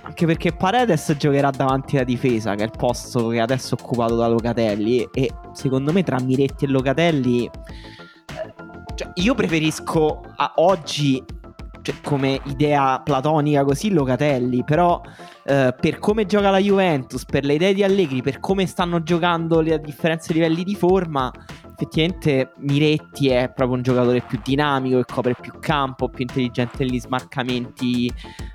Anche 0.03 0.27
perché 0.27 0.53
Paredes 0.53 1.15
giocherà 1.19 1.51
davanti 1.51 1.97
alla 1.97 2.05
difesa, 2.05 2.55
che 2.57 2.63
è 2.63 2.67
il 2.67 2.73
posto 2.77 3.29
che 3.29 3.39
adesso 3.41 3.77
è 3.77 3.81
occupato 3.81 4.17
da 4.17 4.27
Locatelli. 4.29 5.07
E 5.13 5.31
secondo 5.53 5.93
me 5.93 6.03
tra 6.03 6.21
Miretti 6.21 6.65
e 6.65 6.69
Locatelli. 6.69 7.45
eh, 7.45 8.55
cioè, 8.97 9.11
io 9.15 9.35
preferisco 9.35 10.21
a 10.37 10.53
oggi. 10.57 11.23
Cioè, 11.91 12.01
come 12.03 12.41
idea 12.45 13.01
platonica 13.05 13.65
così 13.65 13.91
Locatelli, 13.91 14.65
però 14.65 15.01
eh, 15.45 15.75
per 15.79 15.99
come 15.99 16.27
gioca 16.27 16.51
la 16.51 16.59
Juventus, 16.59 17.25
per 17.25 17.45
le 17.45 17.55
idee 17.55 17.75
di 17.75 17.83
Allegri, 17.83 18.23
per 18.23 18.41
come 18.41 18.67
stanno 18.67 19.03
giocando 19.03 19.61
le 19.61 19.81
differenze 19.81 20.33
livelli 20.33 20.65
di 20.65 20.75
forma, 20.75 21.33
effettivamente 21.81 22.53
Miretti 22.59 23.29
è 23.29 23.51
proprio 23.55 23.77
un 23.77 23.83
giocatore 23.83 24.21
più 24.21 24.39
dinamico, 24.45 24.99
che 24.99 25.13
copre 25.13 25.35
più 25.41 25.53
campo, 25.59 26.09
più 26.11 26.21
intelligente 26.23 26.85
negli 26.85 27.01
smarcamenti, 27.01 28.13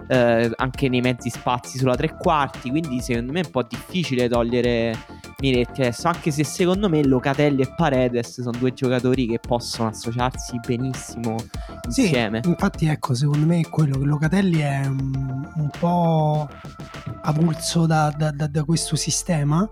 eh, 0.08 0.52
anche 0.56 0.90
nei 0.90 1.02
mezzi 1.02 1.30
spazi 1.30 1.80
sulla 1.80 1.96
tre 1.96 2.16
quarti, 2.16 2.70
quindi 2.70 3.02
secondo 3.02 3.32
me 3.32 3.42
è 3.42 3.46
un 3.46 3.52
po' 3.52 3.64
difficile 3.64 4.30
togliere 4.30 4.96
Miretti 5.40 5.82
adesso, 5.82 6.08
anche 6.08 6.30
se 6.32 6.44
secondo 6.44 6.88
me 6.88 7.04
Locatelli 7.06 7.62
e 7.64 7.74
Paredes 7.76 8.42
sono 8.42 8.58
due 8.58 8.74
giocatori 8.74 9.26
che 9.28 9.40
possono 9.40 9.90
associarsi 9.90 10.60
benissimo 10.66 11.36
Sì, 11.90 12.02
insieme. 12.04 12.42
infatti 12.46 12.86
ecco, 12.86 13.14
secondo 13.16 13.46
me 13.46 13.68
quello 13.70 13.98
che 13.98 14.06
Locatelli 14.06 14.60
è 14.60 14.86
un, 14.86 15.50
un 15.56 15.70
po' 15.80 16.48
avulso 17.24 17.86
da, 17.88 18.14
da- 18.16 18.32
da- 18.32 18.48
da 18.48 18.64
questo 18.64 18.96
sistema 18.96 19.68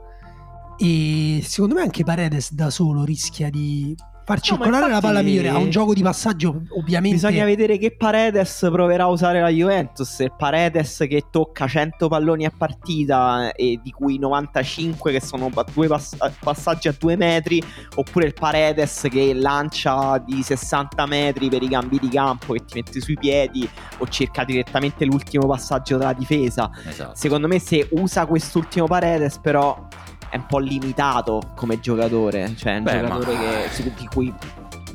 e 0.77 1.41
secondo 1.43 1.75
me 1.75 1.81
anche 1.81 2.03
Paredes 2.03 2.53
da 2.53 2.69
solo 2.69 3.03
rischia 3.03 3.49
di 3.49 3.95
far 4.25 4.37
No, 4.37 4.43
circolare 4.43 4.89
la 4.89 4.99
palla 4.99 5.21
migliore. 5.21 5.49
Ha 5.49 5.57
un 5.57 5.69
gioco 5.69 5.93
di 5.93 6.01
passaggio 6.01 6.61
ovviamente... 6.77 7.15
Bisogna 7.15 7.45
vedere 7.45 7.77
che 7.77 7.95
Paredes 7.95 8.67
proverà 8.71 9.03
a 9.03 9.07
usare 9.07 9.41
la 9.41 9.49
Juventus. 9.49 10.09
Se 10.15 10.31
Paredes 10.35 11.05
che 11.09 11.23
tocca 11.29 11.67
100 11.67 12.07
palloni 12.07 12.45
a 12.45 12.51
partita 12.55 13.51
e 13.51 13.79
di 13.81 13.91
cui 13.91 14.17
95 14.17 15.11
che 15.11 15.21
sono 15.21 15.51
due 15.73 15.87
pass- 15.87 16.15
passaggi 16.39 16.87
a 16.87 16.95
2 16.97 17.15
metri, 17.15 17.61
oppure 17.95 18.25
il 18.25 18.33
Paredes 18.33 19.07
che 19.09 19.33
lancia 19.33 20.17
di 20.19 20.41
60 20.41 21.05
metri 21.05 21.49
per 21.49 21.61
i 21.61 21.67
cambi 21.67 21.99
di 21.99 22.09
campo 22.09 22.53
che 22.53 22.63
ti 22.65 22.75
mette 22.75 23.01
sui 23.01 23.17
piedi 23.17 23.67
o 23.97 24.07
cerca 24.07 24.43
direttamente 24.43 25.05
l'ultimo 25.05 25.47
passaggio 25.47 25.97
della 25.97 26.13
difesa. 26.13 26.69
esatto. 26.87 27.15
Secondo 27.15 27.47
me 27.47 27.59
se 27.59 27.87
usa 27.91 28.25
quest'ultimo 28.25 28.85
Paredes 28.85 29.37
però 29.39 29.87
è 30.33 30.37
un 30.37 30.47
po' 30.47 30.57
limitato 30.57 31.39
come 31.53 31.79
giocatore, 31.79 32.55
cioè 32.57 32.73
è 32.73 32.77
un 32.77 32.83
Beh, 32.85 33.01
giocatore 33.01 33.33
ma- 33.35 33.39
che- 33.71 33.93
di 33.95 34.07
cui 34.07 34.33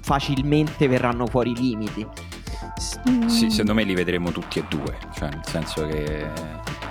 facilmente 0.00 0.88
verranno 0.88 1.26
fuori 1.28 1.52
i 1.52 1.54
limiti. 1.54 2.04
Sì, 3.26 3.48
secondo 3.48 3.74
me 3.74 3.84
li 3.84 3.94
vedremo 3.94 4.32
tutti 4.32 4.58
e 4.58 4.64
due, 4.68 4.98
cioè 5.14 5.28
nel 5.28 5.44
senso 5.46 5.86
che 5.86 6.26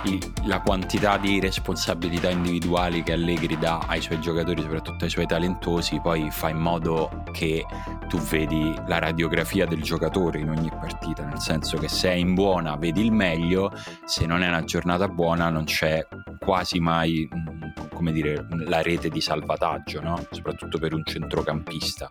i- 0.08 0.32
la 0.44 0.60
quantità 0.60 1.18
di 1.18 1.40
responsabilità 1.40 2.30
individuali 2.30 3.02
che 3.02 3.12
Allegri 3.12 3.58
dà 3.58 3.84
ai 3.86 4.00
suoi 4.00 4.20
giocatori, 4.20 4.62
soprattutto 4.62 5.04
ai 5.04 5.10
suoi 5.10 5.26
talentosi, 5.26 6.00
poi 6.00 6.30
fa 6.30 6.48
in 6.48 6.58
modo 6.58 7.22
che 7.32 7.64
tu 8.08 8.18
vedi 8.18 8.74
la 8.86 8.98
radiografia 8.98 9.66
del 9.66 9.82
giocatore 9.82 10.40
in 10.40 10.50
ogni 10.50 10.70
partita, 10.70 11.24
nel 11.24 11.40
senso 11.40 11.76
che 11.78 11.88
se 11.88 12.10
è 12.10 12.14
in 12.14 12.34
buona 12.34 12.76
vedi 12.76 13.04
il 13.04 13.12
meglio, 13.12 13.72
se 14.04 14.26
non 14.26 14.42
è 14.42 14.48
una 14.48 14.64
giornata 14.64 15.08
buona 15.08 15.48
non 15.50 15.64
c'è 15.64 16.06
quasi 16.38 16.80
mai 16.80 17.28
un 17.30 17.58
come 17.98 18.12
dire, 18.12 18.46
la 18.66 18.80
rete 18.80 19.08
di 19.08 19.20
salvataggio, 19.20 20.00
no? 20.00 20.24
soprattutto 20.30 20.78
per 20.78 20.94
un 20.94 21.02
centrocampista 21.04 22.08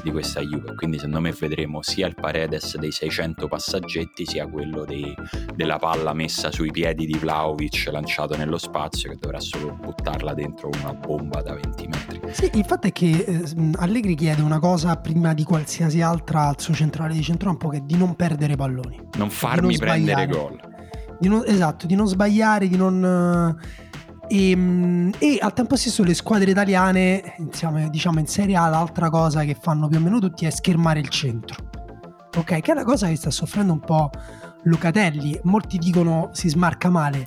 di 0.00 0.12
questa 0.12 0.40
Juve. 0.40 0.76
Quindi 0.76 0.98
secondo 0.98 1.20
me 1.20 1.32
vedremo 1.32 1.82
sia 1.82 2.06
il 2.06 2.14
Paredes 2.14 2.76
dei 2.76 2.92
600 2.92 3.48
passaggetti, 3.48 4.26
sia 4.26 4.46
quello 4.46 4.84
dei, 4.84 5.12
della 5.52 5.78
palla 5.78 6.12
messa 6.12 6.52
sui 6.52 6.70
piedi 6.70 7.04
di 7.04 7.18
Vlaovic 7.34 7.88
lanciato 7.90 8.36
nello 8.36 8.58
spazio 8.58 9.10
che 9.10 9.16
dovrà 9.18 9.40
solo 9.40 9.72
buttarla 9.72 10.34
dentro 10.34 10.70
una 10.80 10.94
bomba 10.94 11.42
da 11.42 11.54
20 11.54 11.88
metri. 11.88 12.20
Sì, 12.30 12.50
il 12.54 12.64
fatto 12.64 12.86
è 12.86 12.92
che 12.92 13.10
eh, 13.10 13.70
Allegri 13.78 14.14
chiede 14.14 14.40
una 14.42 14.60
cosa 14.60 14.96
prima 14.96 15.34
di 15.34 15.42
qualsiasi 15.42 16.00
altra 16.00 16.46
al 16.46 16.60
suo 16.60 16.74
centrale 16.74 17.12
di 17.12 17.22
centrocampo 17.22 17.68
che 17.68 17.78
è 17.78 17.80
di 17.80 17.96
non 17.96 18.14
perdere 18.14 18.54
palloni. 18.54 19.00
Non 19.16 19.30
farmi 19.30 19.76
non 19.76 19.78
prendere 19.78 20.26
gol. 20.28 20.60
Di 21.18 21.28
non, 21.28 21.42
esatto, 21.44 21.86
di 21.86 21.96
non 21.96 22.06
sbagliare, 22.06 22.68
di 22.68 22.76
non... 22.76 23.58
E, 24.28 24.50
ehm, 24.50 25.12
e, 25.18 25.38
al 25.40 25.52
tempo 25.52 25.76
stesso 25.76 26.04
le 26.04 26.14
squadre 26.14 26.50
italiane, 26.50 27.34
insieme, 27.38 27.90
diciamo 27.90 28.20
in 28.20 28.26
Serie 28.26 28.56
A, 28.56 28.68
l'altra 28.68 29.10
cosa 29.10 29.42
che 29.42 29.56
fanno 29.60 29.88
più 29.88 29.98
o 29.98 30.00
meno 30.00 30.20
tutti 30.20 30.46
è 30.46 30.50
schermare 30.50 31.00
il 31.00 31.08
centro. 31.08 31.56
Ok, 32.36 32.60
che 32.60 32.70
è 32.70 32.72
una 32.72 32.84
cosa 32.84 33.08
che 33.08 33.16
sta 33.16 33.30
soffrendo 33.30 33.72
un 33.72 33.80
po' 33.80 34.10
Locatelli. 34.64 35.38
Molti 35.44 35.78
dicono 35.78 36.30
si 36.32 36.48
smarca 36.48 36.90
male. 36.90 37.26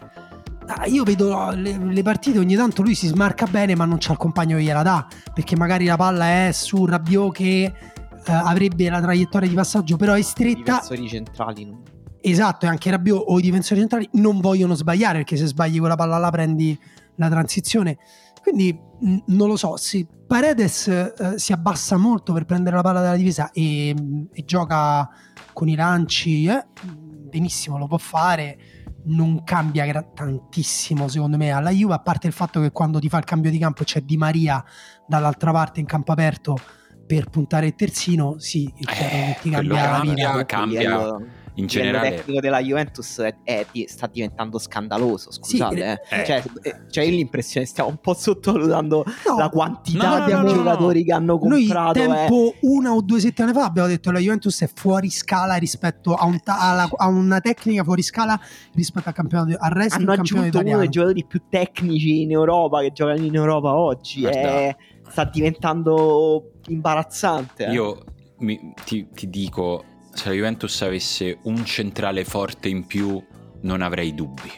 Ah, 0.67 0.85
io 0.85 1.03
vedo 1.03 1.51
le, 1.51 1.77
le, 1.77 2.01
partite, 2.01 2.39
ogni 2.39 2.55
tanto 2.55 2.81
lui 2.81 2.93
si 2.93 3.07
smarca 3.07 3.45
bene, 3.45 3.75
ma 3.75 3.85
non 3.85 3.97
c'ha 3.99 4.11
il 4.11 4.17
compagno 4.17 4.57
che 4.57 4.63
gliela 4.63 4.83
dà. 4.83 5.07
Perché 5.33 5.55
magari 5.55 5.85
la 5.85 5.95
palla 5.95 6.47
è 6.47 6.51
su 6.51 6.85
Rabiot 6.85 7.33
che 7.33 7.63
eh, 7.63 7.73
avrebbe 8.31 8.89
la 8.89 8.99
traiettoria 8.99 9.47
di 9.47 9.55
passaggio, 9.55 9.95
però 9.95 10.13
è 10.13 10.21
stretta. 10.21 10.59
I 10.59 10.63
difensori 10.63 11.07
centrali. 11.07 11.65
No? 11.65 11.81
Esatto, 12.19 12.65
e 12.65 12.69
anche 12.69 12.91
Rabiot 12.91 13.23
o 13.25 13.39
i 13.39 13.41
difensori 13.41 13.79
centrali 13.79 14.09
non 14.13 14.41
vogliono 14.41 14.75
sbagliare, 14.75 15.19
perché 15.19 15.37
se 15.37 15.45
sbagli 15.45 15.79
quella 15.79 15.95
palla 15.95 16.17
là 16.17 16.29
prendi 16.29 16.77
la 17.15 17.29
transizione. 17.29 17.97
Quindi 18.41 18.77
mh, 18.99 19.17
non 19.27 19.47
lo 19.47 19.55
so, 19.55 19.77
se 19.77 20.05
Paredes 20.27 20.87
eh, 20.87 21.13
si 21.37 21.53
abbassa 21.53 21.95
molto 21.95 22.33
per 22.33 22.43
prendere 22.43 22.75
la 22.75 22.81
palla 22.81 22.99
dalla 22.99 23.15
difesa 23.15 23.51
e, 23.51 23.95
e 24.31 24.43
gioca 24.45 25.09
con 25.53 25.69
i 25.69 25.75
lanci, 25.75 26.45
eh, 26.45 26.65
benissimo, 27.37 27.77
lo 27.77 27.87
può 27.87 27.97
fare 27.97 28.57
non 29.07 29.43
cambia 29.45 29.85
gra- 29.85 30.03
tantissimo 30.03 31.07
secondo 31.07 31.37
me 31.37 31.51
alla 31.51 31.69
Juve, 31.69 31.93
a 31.93 31.99
parte 31.99 32.27
il 32.27 32.33
fatto 32.33 32.59
che 32.59 32.71
quando 32.71 32.99
ti 32.99 33.07
fa 33.07 33.17
il 33.17 33.23
cambio 33.23 33.51
di 33.51 33.57
campo 33.57 33.83
c'è 33.83 34.01
Di 34.01 34.17
Maria 34.17 34.63
dall'altra 35.07 35.51
parte 35.51 35.79
in 35.79 35.85
campo 35.85 36.11
aperto 36.11 36.57
per 37.05 37.29
puntare 37.29 37.67
il 37.67 37.75
terzino, 37.75 38.37
sì, 38.37 38.63
il 38.63 38.89
eh, 38.89 39.37
ti 39.41 39.49
cambia 39.49 39.91
la 39.91 39.99
vita. 40.01 40.45
Cambia, 40.45 41.17
in 41.57 41.65
generale 41.65 42.09
il 42.09 42.15
tecnico 42.15 42.39
della 42.39 42.61
Juventus 42.61 43.19
è, 43.19 43.35
è, 43.43 43.65
sta 43.87 44.07
diventando 44.07 44.59
scandaloso 44.59 45.31
scusate 45.31 45.75
sì, 45.75 45.81
eh. 45.81 46.21
Eh. 46.21 46.25
Cioè, 46.25 46.43
eh, 46.61 46.81
cioè 46.89 47.09
l'impressione 47.09 47.65
stiamo 47.65 47.89
un 47.89 47.97
po' 47.97 48.13
sottovalutando 48.13 49.03
no, 49.25 49.37
no, 49.37 49.49
quantità 49.49 50.25
no, 50.27 50.43
di 50.43 50.53
giocatori 50.53 51.03
che 51.03 51.13
hanno 51.13 51.37
comprato 51.37 51.99
noi 51.99 52.07
tempo 52.07 52.53
eh. 52.53 52.57
una 52.61 52.91
o 52.91 53.01
due 53.01 53.19
settimane 53.19 53.53
fa 53.53 53.65
abbiamo 53.65 53.87
detto 53.87 54.09
che 54.09 54.15
la 54.15 54.21
Juventus 54.21 54.61
è 54.61 54.69
fuori 54.73 55.09
scala 55.09 55.55
rispetto 55.55 56.13
a, 56.13 56.25
un 56.25 56.39
ta- 56.41 56.69
alla, 56.69 56.89
a 56.95 57.07
una 57.07 57.39
tecnica 57.39 57.83
fuori 57.83 58.03
scala 58.03 58.39
rispetto 58.73 59.09
al 59.09 59.15
campionato 59.15 59.55
al 59.57 59.71
resto 59.71 59.95
hanno 59.97 60.11
aggiunto 60.11 60.59
uno 60.59 60.77
dei 60.77 60.89
giocatori 60.89 61.25
più 61.25 61.41
tecnici 61.49 62.21
in 62.21 62.31
Europa 62.31 62.81
che 62.81 62.91
giocano 62.91 63.23
in 63.23 63.33
Europa 63.33 63.75
oggi 63.75 64.25
è, 64.25 64.75
sta 65.09 65.23
diventando 65.25 66.51
imbarazzante 66.67 67.65
eh. 67.65 67.71
io 67.71 68.03
mi, 68.39 68.73
ti, 68.85 69.07
ti 69.11 69.29
dico 69.29 69.83
se 70.17 70.29
la 70.29 70.33
Juventus 70.33 70.81
avesse 70.81 71.37
un 71.43 71.63
centrale 71.63 72.25
forte 72.25 72.69
in 72.69 72.87
più 72.87 73.23
non 73.61 73.83
avrei 73.83 74.15
dubbi 74.15 74.51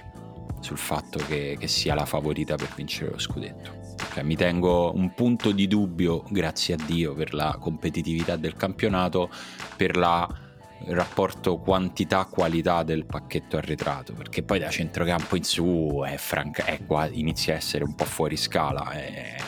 sul 0.61 0.77
fatto 0.77 1.19
che, 1.27 1.57
che 1.59 1.67
sia 1.67 1.93
la 1.95 2.05
favorita 2.05 2.55
per 2.55 2.69
vincere 2.75 3.11
lo 3.11 3.19
scudetto. 3.19 3.95
Cioè, 4.13 4.23
mi 4.23 4.37
tengo 4.37 4.93
un 4.95 5.13
punto 5.13 5.51
di 5.51 5.67
dubbio, 5.67 6.23
grazie 6.29 6.75
a 6.75 6.77
Dio, 6.85 7.13
per 7.13 7.33
la 7.33 7.57
competitività 7.59 8.37
del 8.37 8.55
campionato, 8.55 9.29
per 9.75 9.97
la 9.97 10.47
il 10.87 10.95
rapporto 10.95 11.57
quantità-qualità 11.57 12.83
del 12.83 13.05
pacchetto 13.05 13.57
arretrato 13.57 14.13
perché 14.13 14.43
poi 14.43 14.59
da 14.59 14.69
centrocampo 14.69 15.35
in 15.35 15.43
su 15.43 16.01
è 16.05 16.15
franca, 16.15 16.63
è 16.63 16.79
qua, 16.85 17.05
inizia 17.07 17.53
a 17.53 17.57
essere 17.57 17.83
un 17.83 17.95
po' 17.95 18.05
fuori 18.05 18.37
scala 18.37 18.89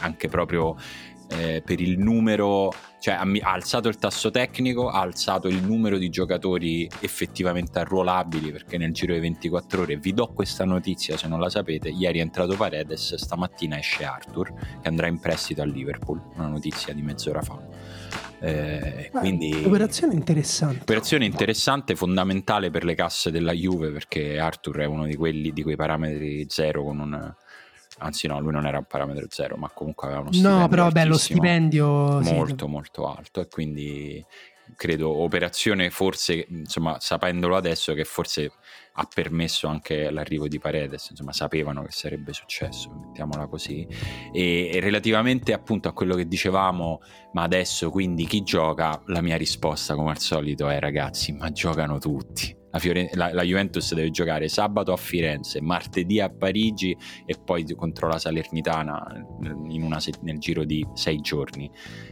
anche 0.02 0.28
proprio 0.28 0.76
eh, 1.32 1.62
per 1.66 1.80
il 1.80 1.98
numero, 1.98 2.74
cioè 3.00 3.16
ha, 3.16 3.22
ha, 3.22 3.52
alzato 3.52 3.88
il 3.88 3.98
tasso 3.98 4.32
tecnico, 4.32 4.90
ha 4.90 5.00
alzato 5.00 5.48
il 5.48 5.64
numero 5.64 5.98
di 5.98 6.10
giocatori 6.10 6.90
effettivamente 7.00 7.80
arruolabili 7.80 8.52
perché 8.52 8.78
nel 8.78 8.92
giro 8.92 9.14
di 9.14 9.20
24 9.20 9.82
ore 9.82 9.98
vi 9.98 10.14
do 10.14 10.28
questa 10.28 10.66
notizia 10.66 11.18
se 11.18 11.28
non 11.28 11.40
la 11.40 11.50
sapete, 11.50 11.90
ieri 11.90 12.20
è 12.20 12.22
entrato 12.22 12.56
Paredes, 12.56 13.16
stamattina 13.16 13.78
esce 13.78 14.04
Arthur 14.04 14.54
che 14.82 14.88
andrà 14.88 15.08
in 15.08 15.20
prestito 15.20 15.62
a 15.62 15.66
Liverpool, 15.66 16.22
una 16.36 16.48
notizia 16.48 16.94
di 16.94 17.02
mezz'ora 17.02 17.42
fa. 17.42 17.60
Eh, 18.44 19.10
quindi 19.14 19.54
operazione 19.64 20.16
interessante 20.16 20.80
operazione 20.82 21.26
interessante 21.26 21.96
fondamentale 21.96 22.72
per 22.72 22.84
le 22.84 22.96
casse 22.96 23.30
della 23.30 23.52
Juve 23.52 23.92
perché 23.92 24.40
Arthur 24.40 24.78
è 24.78 24.86
uno 24.86 25.06
di 25.06 25.16
quelli 25.16 25.52
di 25.54 25.62
quei 25.62 25.76
parametri 25.76 26.48
zero 26.50 26.84
con 26.84 27.00
un 27.00 27.34
anzi 28.02 28.28
no, 28.28 28.40
lui 28.40 28.52
non 28.52 28.66
era 28.66 28.78
un 28.78 28.86
parametro 28.86 29.26
zero, 29.30 29.56
ma 29.56 29.70
comunque 29.70 30.08
aveva 30.08 30.22
uno 30.22 30.32
stipendio 30.32 30.60
No, 30.60 30.68
però 30.68 30.84
vabbè, 30.84 31.06
lo 31.06 31.18
stipendio 31.18 32.20
molto 32.22 32.66
sì. 32.66 32.72
molto 32.72 33.08
alto 33.08 33.42
e 33.42 33.48
quindi 33.48 34.26
credo 34.76 35.10
operazione 35.22 35.90
forse, 35.90 36.46
insomma, 36.50 36.98
sapendolo 37.00 37.56
adesso 37.56 37.94
che 37.94 38.04
forse 38.06 38.52
ha 38.94 39.08
permesso 39.14 39.68
anche 39.68 40.10
l'arrivo 40.10 40.48
di 40.48 40.60
Paredes, 40.60 41.10
insomma, 41.10 41.34
sapevano 41.34 41.84
che 41.84 41.92
sarebbe 41.92 42.34
successo, 42.34 42.90
mettiamola 42.90 43.48
così. 43.48 43.86
E, 44.32 44.70
e 44.74 44.80
relativamente 44.80 45.54
appunto 45.54 45.88
a 45.88 45.94
quello 45.94 46.16
che 46.16 46.28
dicevamo, 46.28 47.02
ma 47.34 47.44
adesso 47.44 47.90
quindi 47.90 48.26
chi 48.26 48.44
gioca? 48.44 49.02
La 49.08 49.22
mia 49.22 49.38
risposta 49.38 49.96
come 49.96 50.12
al 50.12 50.20
solito 50.20 50.70
è 50.70 50.80
ragazzi, 50.80 51.32
ma 51.32 51.52
giocano 51.52 51.98
tutti 51.98 52.60
la, 52.72 52.80
Fiore- 52.80 53.10
la, 53.14 53.34
la, 53.34 53.44
Juventus 53.44 53.94
deve 53.94 54.10
giocare 54.10 54.48
sabato 54.48 54.94
a 54.94 54.98
Firenze, 54.98 55.62
martedì 55.62 56.20
a 56.20 56.30
Parigi 56.30 56.96
e 57.26 57.36
poi 57.44 57.66
contro 57.76 58.08
la 58.08 58.18
Salernitana 58.18 59.26
se- 59.98 60.14
nel 60.22 60.40
giro 60.40 60.64
di 60.64 60.86
sei 60.94 61.20
giorni. 61.20 61.70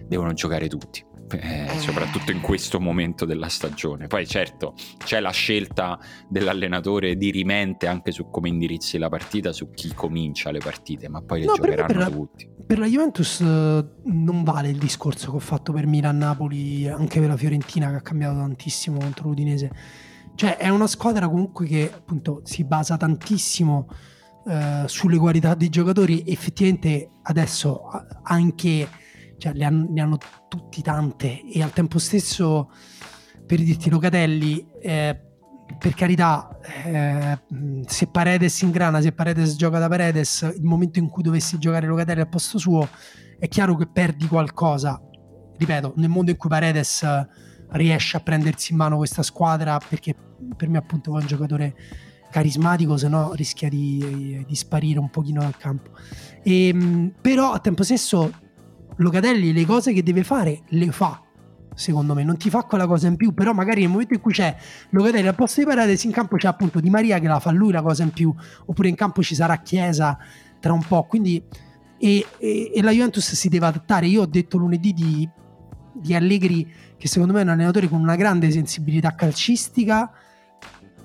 Devono 0.07 0.34
giocare 0.34 0.68
tutti. 0.68 1.07
Eh, 1.32 1.66
eh, 1.66 1.80
soprattutto 1.80 2.32
in 2.32 2.41
questo 2.41 2.80
momento 2.80 3.26
della 3.26 3.49
stagione. 3.49 4.07
Poi 4.07 4.26
certo 4.26 4.74
c'è 4.97 5.20
la 5.20 5.30
scelta 5.30 5.99
dell'allenatore 6.28 7.16
di 7.18 7.30
rimente 7.30 7.86
anche 7.88 8.12
su 8.12 8.30
come 8.30 8.49
indirizzi 8.49 8.97
la 8.97 9.10
partita, 9.10 9.51
su 9.51 9.70
chi 9.72 9.93
comincia 9.93 10.49
le 10.49 10.60
partite, 10.60 11.07
ma 11.07 11.22
poi 11.22 11.41
le 11.41 11.45
no, 11.45 11.53
giocheranno 11.53 11.88
per 11.88 11.97
la, 11.97 12.10
tutti. 12.10 12.49
Per 12.66 12.80
la 12.80 12.88
Juventus 12.88 13.39
uh, 13.39 13.88
non 14.05 14.43
vale 14.43 14.70
il 14.70 14.78
discorso 14.78 15.30
che 15.30 15.38
ho 15.38 15.41
fatto 15.41 15.72
per 15.72 15.86
Milan-Napoli, 15.86 16.88
anche 16.88 17.20
per 17.20 17.30
la 17.30 17.38
Fiorentina 17.38 17.89
che 17.91 17.97
ha 17.97 18.01
cambiato 18.01 18.38
tantissimo 18.38 18.97
contro 18.97 19.28
l'Udinese 19.28 20.07
cioè 20.40 20.56
è 20.56 20.70
una 20.70 20.88
squadra 20.88 21.28
comunque 21.28 21.66
che 21.66 21.92
appunto 21.94 22.40
si 22.46 22.64
basa 22.64 22.96
tantissimo 22.96 23.90
eh, 24.48 24.84
sulle 24.86 25.18
qualità 25.18 25.54
dei 25.54 25.68
giocatori. 25.68 26.24
Effettivamente 26.26 27.10
adesso 27.24 27.82
anche 28.24 28.88
cioè, 29.38 29.62
hanno, 29.62 29.88
ne 29.90 30.00
hanno 30.00 30.18
tutti 30.48 30.82
tante 30.82 31.44
e 31.46 31.62
al 31.62 31.74
tempo 31.74 32.00
stesso 32.00 32.72
per 33.46 33.60
dirti 33.60 33.90
Locatelli 33.90 34.66
eh, 34.82 35.20
per 35.78 35.94
carità 35.94 36.58
eh, 36.86 37.38
se 37.86 38.08
Paredes 38.08 38.62
ingrana 38.62 39.02
se 39.02 39.12
Paredes 39.12 39.58
gioca 39.58 39.78
da 39.78 39.90
Paredes 39.90 40.54
il 40.56 40.64
momento 40.64 41.00
in 41.00 41.10
cui 41.10 41.22
dovessi 41.22 41.58
giocare 41.58 41.86
Locatelli 41.86 42.22
al 42.22 42.30
posto 42.30 42.58
suo 42.58 42.88
è 43.38 43.48
chiaro 43.50 43.76
che 43.76 43.88
perdi 43.88 44.26
qualcosa 44.28 45.02
ripeto 45.58 45.96
nel 45.98 46.10
mondo 46.10 46.32
in 46.32 46.38
cui 46.38 46.50
Paredes 46.50 47.04
riesce 47.72 48.17
a 48.17 48.20
prendersi 48.20 48.72
in 48.72 48.78
mano 48.78 48.97
questa 48.97 49.24
squadra 49.24 49.78
perché 49.78 50.15
per 50.55 50.70
me 50.70 50.78
appunto 50.78 51.17
è 51.17 51.22
un 51.22 51.28
giocatore 51.28 51.76
carismatico, 52.30 52.95
se 52.97 53.07
no 53.07 53.34
rischia 53.34 53.70
di, 53.70 54.43
di, 54.47 54.55
sparire 54.55 54.99
un 54.99 55.09
pochino 55.09 55.41
dal 55.41 55.57
campo. 55.57 55.91
E, 56.43 56.67
ehm, 56.67 57.13
però 57.20 57.53
a 57.53 57.59
tempo 57.59 57.84
stesso 57.84 58.32
Locatelli 58.97 59.53
le 59.53 59.65
cose 59.65 59.93
che 59.93 60.03
deve 60.03 60.24
fare 60.24 60.61
le 60.70 60.91
fa. 60.91 61.24
Secondo 61.74 62.13
me 62.13 62.24
non 62.24 62.38
ti 62.38 62.49
fa 62.49 62.63
quella 62.63 62.86
cosa 62.86 63.07
in 63.07 63.15
più, 63.15 63.34
però 63.34 63.53
magari 63.53 63.82
nel 63.82 63.89
momento 63.89 64.13
in 64.13 64.20
cui 64.20 64.34
c'è 64.34 64.55
Locatelli 64.89 65.28
al 65.28 65.36
posto 65.36 65.61
di 65.61 65.65
Paredes 65.65 66.03
in 66.03 66.11
campo 66.11 66.36
c'è 66.36 66.47
appunto 66.47 66.82
Di 66.82 66.89
Maria 66.89 67.20
che 67.20 67.28
la 67.28 67.39
fa 67.39 67.51
lui 67.51 67.72
la 67.72 67.82
cosa 67.82 68.03
in 68.03 68.11
più, 68.11 68.34
oppure 68.65 68.89
in 68.89 68.95
campo 68.95 69.24
ci 69.24 69.34
sarà 69.34 69.57
Chiesa 69.57 70.17
tra 70.59 70.74
un 70.74 70.84
po'. 70.86 71.03
Quindi 71.03 71.41
e, 71.97 72.26
e, 72.38 72.72
e 72.74 72.82
la 72.82 72.91
Juventus 72.91 73.34
si 73.34 73.49
deve 73.49 73.67
adattare. 73.67 74.07
Io 74.07 74.22
ho 74.22 74.26
detto 74.26 74.57
lunedì 74.57 74.93
di, 74.93 75.30
di 75.93 76.15
Allegri 76.15 76.70
che 77.00 77.08
secondo 77.08 77.34
me 77.34 77.39
è 77.39 77.43
un 77.43 77.50
allenatore 77.50 77.88
con 77.88 78.02
una 78.02 78.18
grande 78.18 78.52
sensibilità 78.52 79.16
calcistica 79.16 80.12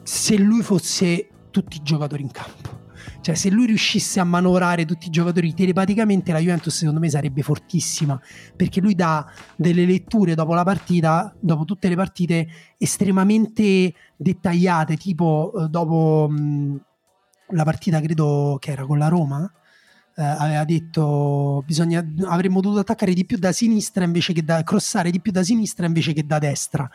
se 0.03 0.36
lui 0.36 0.62
fosse 0.62 1.28
tutti 1.51 1.76
i 1.76 1.82
giocatori 1.82 2.22
in 2.22 2.30
campo. 2.32 2.82
Cioè, 3.20 3.34
se 3.36 3.49
lui 3.49 3.66
riuscisse 3.66 4.20
a 4.20 4.24
manovrare 4.24 4.84
tutti 4.84 5.07
i 5.07 5.11
giocatori 5.11 5.55
telepaticamente, 5.55 6.32
la 6.32 6.40
Juventus 6.40 6.76
secondo 6.76 7.01
me 7.01 7.09
sarebbe 7.09 7.42
fortissima. 7.42 8.20
Perché 8.55 8.80
lui 8.80 8.95
dà 8.95 9.26
delle 9.57 9.86
letture 9.86 10.34
dopo 10.34 10.53
la 10.53 10.64
partita, 10.64 11.34
dopo 11.40 11.64
tutte 11.64 11.88
le 11.88 11.95
partite, 11.95 12.47
estremamente 12.76 13.95
dettagliate. 14.16 14.97
Tipo, 14.97 15.53
eh, 15.57 15.68
dopo 15.68 16.28
mh, 16.28 16.80
la 17.51 17.64
partita, 17.64 18.01
credo 18.01 18.59
che 18.61 18.72
era 18.72 18.84
con 18.84 18.99
la 18.99 19.09
Roma, 19.09 19.51
eh, 20.16 20.22
aveva 20.22 20.64
detto 20.64 21.62
bisogna, 21.66 22.04
avremmo 22.26 22.60
dovuto 22.60 22.80
attaccare 22.80 23.12
di 23.12 23.24
più 23.24 23.38
da 23.38 23.52
sinistra 23.52 24.04
invece 24.04 24.32
che 24.32 24.44
da 24.44 24.62
crossare 24.62 25.10
di 25.10 25.20
più 25.20 25.32
da 25.32 25.42
sinistra 25.42 25.86
invece 25.86 26.12
che 26.12 26.24
da 26.24 26.38
destra 26.38 26.88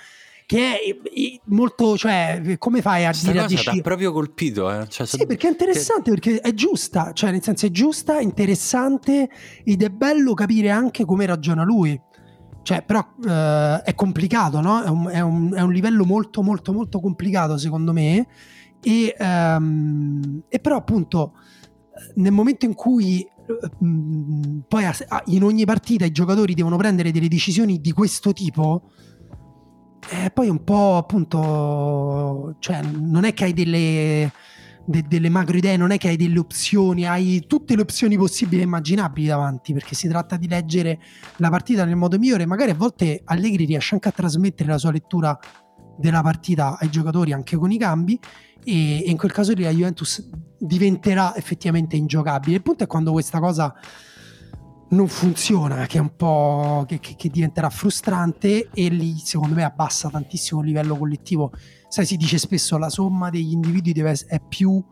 che 0.46 0.74
è 0.74 1.40
molto 1.46 1.96
cioè 1.96 2.56
come 2.58 2.82
fai 2.82 3.06
a 3.06 3.10
Questa 3.10 3.32
dire 3.32 3.44
cosa 3.44 3.72
ha 3.72 3.82
proprio 3.82 4.12
colpito 4.12 4.72
eh? 4.72 4.88
cioè, 4.88 5.06
sì 5.06 5.28
perché 5.28 5.48
è 5.48 5.52
interessante 5.52 6.10
perché 6.10 6.40
è 6.40 6.54
giusta 6.54 7.12
cioè 7.14 7.32
nel 7.32 7.44
senso 7.44 7.68
è 7.68 7.72
giusta 7.72 8.20
interessante 8.20 9.30
ed 9.64 9.84
è 9.84 9.90
bello 9.90 10.34
capire 10.34 10.72
anche 10.72 11.06
come 11.06 11.26
ragiona 11.26 11.64
lui 11.64 12.00
cioè 12.64 12.84
però 12.84 13.06
eh, 13.28 13.82
è 13.84 13.94
complicato 13.96 14.60
no? 14.62 14.82
È 14.82 14.90
un, 14.90 15.08
è, 15.08 15.20
un, 15.20 15.54
è 15.54 15.62
un 15.62 15.72
livello 15.72 16.06
molto 16.06 16.42
molto 16.42 16.74
molto 16.74 17.00
complicato 17.00 17.58
secondo 17.58 17.94
me 17.94 18.28
e, 18.82 19.16
um, 19.20 20.42
e 20.48 20.60
però 20.60 20.78
appunto 20.78 21.34
nel 22.16 22.32
momento 22.32 22.66
in 22.66 22.74
cui 22.74 23.28
mh, 23.80 24.60
poi 24.68 24.86
a, 24.86 24.96
a, 25.08 25.24
in 25.28 25.44
ogni 25.44 25.66
partita 25.66 26.06
i 26.06 26.12
giocatori 26.12 26.54
devono 26.54 26.78
prendere 26.78 27.12
delle 27.12 27.28
decisioni 27.28 27.80
di 27.80 27.92
questo 27.92 28.34
tipo, 28.34 28.92
eh, 30.12 30.32
poi 30.32 30.50
un 30.50 30.64
po' 30.64 30.98
appunto, 30.98 32.56
cioè 32.60 32.82
non 32.82 33.24
è 33.24 33.34
che 33.34 33.46
hai 33.46 33.54
delle, 33.54 34.32
de, 34.86 35.06
delle 35.08 35.30
macro 35.30 35.58
idee, 35.58 35.78
non 35.78 35.92
è 35.92 35.98
che 35.98 36.10
hai 36.10 36.18
delle 36.18 36.40
opzioni, 36.40 37.06
hai 37.06 37.46
tutte 37.48 37.76
le 37.76 37.82
opzioni 37.82 38.18
possibili 38.18 38.62
e 38.62 38.66
immaginabili 38.66 39.28
davanti, 39.28 39.74
perché 39.74 39.96
si 39.96 40.08
tratta 40.08 40.38
di 40.38 40.48
leggere 40.48 41.00
la 41.38 41.50
partita 41.50 41.86
nel 41.86 41.96
modo 41.96 42.18
migliore, 42.18 42.46
magari 42.46 42.72
a 42.72 42.76
volte 42.76 43.22
Allegri 43.26 43.66
riesce 43.66 43.94
anche 43.94 44.10
a 44.10 44.12
trasmettere 44.12 44.70
la 44.70 44.78
sua 44.78 44.92
lettura 44.92 45.38
della 45.98 46.22
partita 46.22 46.78
ai 46.80 46.90
giocatori 46.90 47.34
anche 47.34 47.58
con 47.58 47.72
i 47.72 47.78
cambi 47.78 48.18
e, 48.70 49.04
e 49.06 49.10
in 49.10 49.18
quel 49.18 49.32
caso 49.32 49.54
lì 49.54 49.64
la 49.64 49.72
Juventus 49.72 50.24
diventerà 50.60 51.36
effettivamente 51.36 51.96
ingiocabile. 51.96 52.58
Il 52.58 52.62
punto 52.62 52.84
è 52.84 52.88
quando 52.88 53.12
questa 53.12 53.40
cosa 53.40 53.74
non 54.90 55.08
funziona, 55.08 55.86
che 55.86 55.98
è 55.98 56.02
un 56.02 56.16
po' 56.16 56.86
che, 56.88 57.00
che, 57.00 57.16
che, 57.16 57.30
diventerà 57.30 57.70
frustrante 57.70 58.70
e 58.74 58.90
lì 58.90 59.18
secondo 59.18 59.56
me 59.56 59.64
abbassa 59.64 60.10
tantissimo 60.10 60.62
il 60.62 60.68
livello 60.68 60.96
collettivo. 60.96 61.52
Sai, 61.88 62.06
si 62.06 62.18
dice 62.18 62.38
spesso 62.38 62.78
la 62.78 62.90
somma 62.90 63.30
degli 63.30 63.52
individui 63.52 63.94
deve 63.94 64.16
è 64.28 64.40
più 64.40 64.84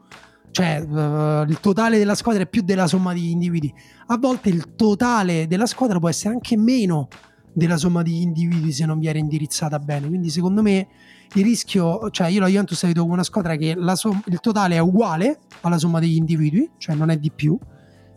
cioè 0.49 0.79
uh, 0.79 1.47
il 1.47 1.59
totale 1.59 1.99
della 1.99 2.15
squadra 2.15 2.41
è 2.41 2.47
più 2.47 2.63
della 2.63 2.87
somma 2.87 3.13
degli 3.13 3.29
individui. 3.29 3.71
A 4.07 4.17
volte 4.17 4.49
il 4.49 4.75
totale 4.75 5.45
della 5.45 5.67
squadra 5.67 5.99
può 5.99 6.09
essere 6.09 6.33
anche 6.33 6.57
meno 6.57 7.09
della 7.53 7.77
somma 7.77 8.01
degli 8.01 8.21
individui 8.21 8.71
se 8.71 8.85
non 8.85 8.97
viene 8.97 9.19
indirizzata 9.19 9.77
bene. 9.77 10.07
Quindi 10.07 10.31
secondo 10.31 10.63
me 10.63 10.87
il 11.33 11.43
rischio, 11.43 12.09
cioè 12.09 12.27
io 12.27 12.39
la 12.39 12.47
Juventus 12.47 12.81
la 12.81 12.87
vedo 12.87 13.01
come 13.01 13.13
una 13.13 13.23
squadra 13.23 13.55
che 13.55 13.75
som- 13.95 14.21
il 14.25 14.39
totale 14.39 14.75
è 14.75 14.79
uguale 14.79 15.39
alla 15.61 15.77
somma 15.77 15.99
degli 15.99 16.15
individui, 16.15 16.69
cioè 16.77 16.95
non 16.95 17.09
è 17.09 17.17
di 17.17 17.31
più, 17.31 17.57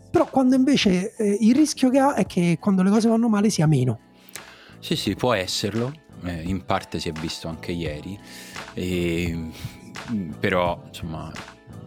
però 0.09 0.27
quando 0.29 0.55
invece 0.55 1.15
eh, 1.15 1.37
il 1.41 1.55
rischio 1.55 1.89
che 1.89 1.99
ha 1.99 2.13
è 2.15 2.25
che 2.25 2.57
quando 2.59 2.83
le 2.83 2.89
cose 2.89 3.07
vanno 3.07 3.29
male 3.29 3.49
sia 3.49 3.67
meno. 3.67 3.99
Sì, 4.79 4.95
sì, 4.95 5.15
può 5.15 5.33
esserlo, 5.33 5.93
eh, 6.23 6.41
in 6.43 6.65
parte 6.65 6.99
si 6.99 7.09
è 7.09 7.11
visto 7.11 7.47
anche 7.47 7.71
ieri, 7.71 8.19
e, 8.73 9.49
però 10.39 10.81
insomma 10.87 11.31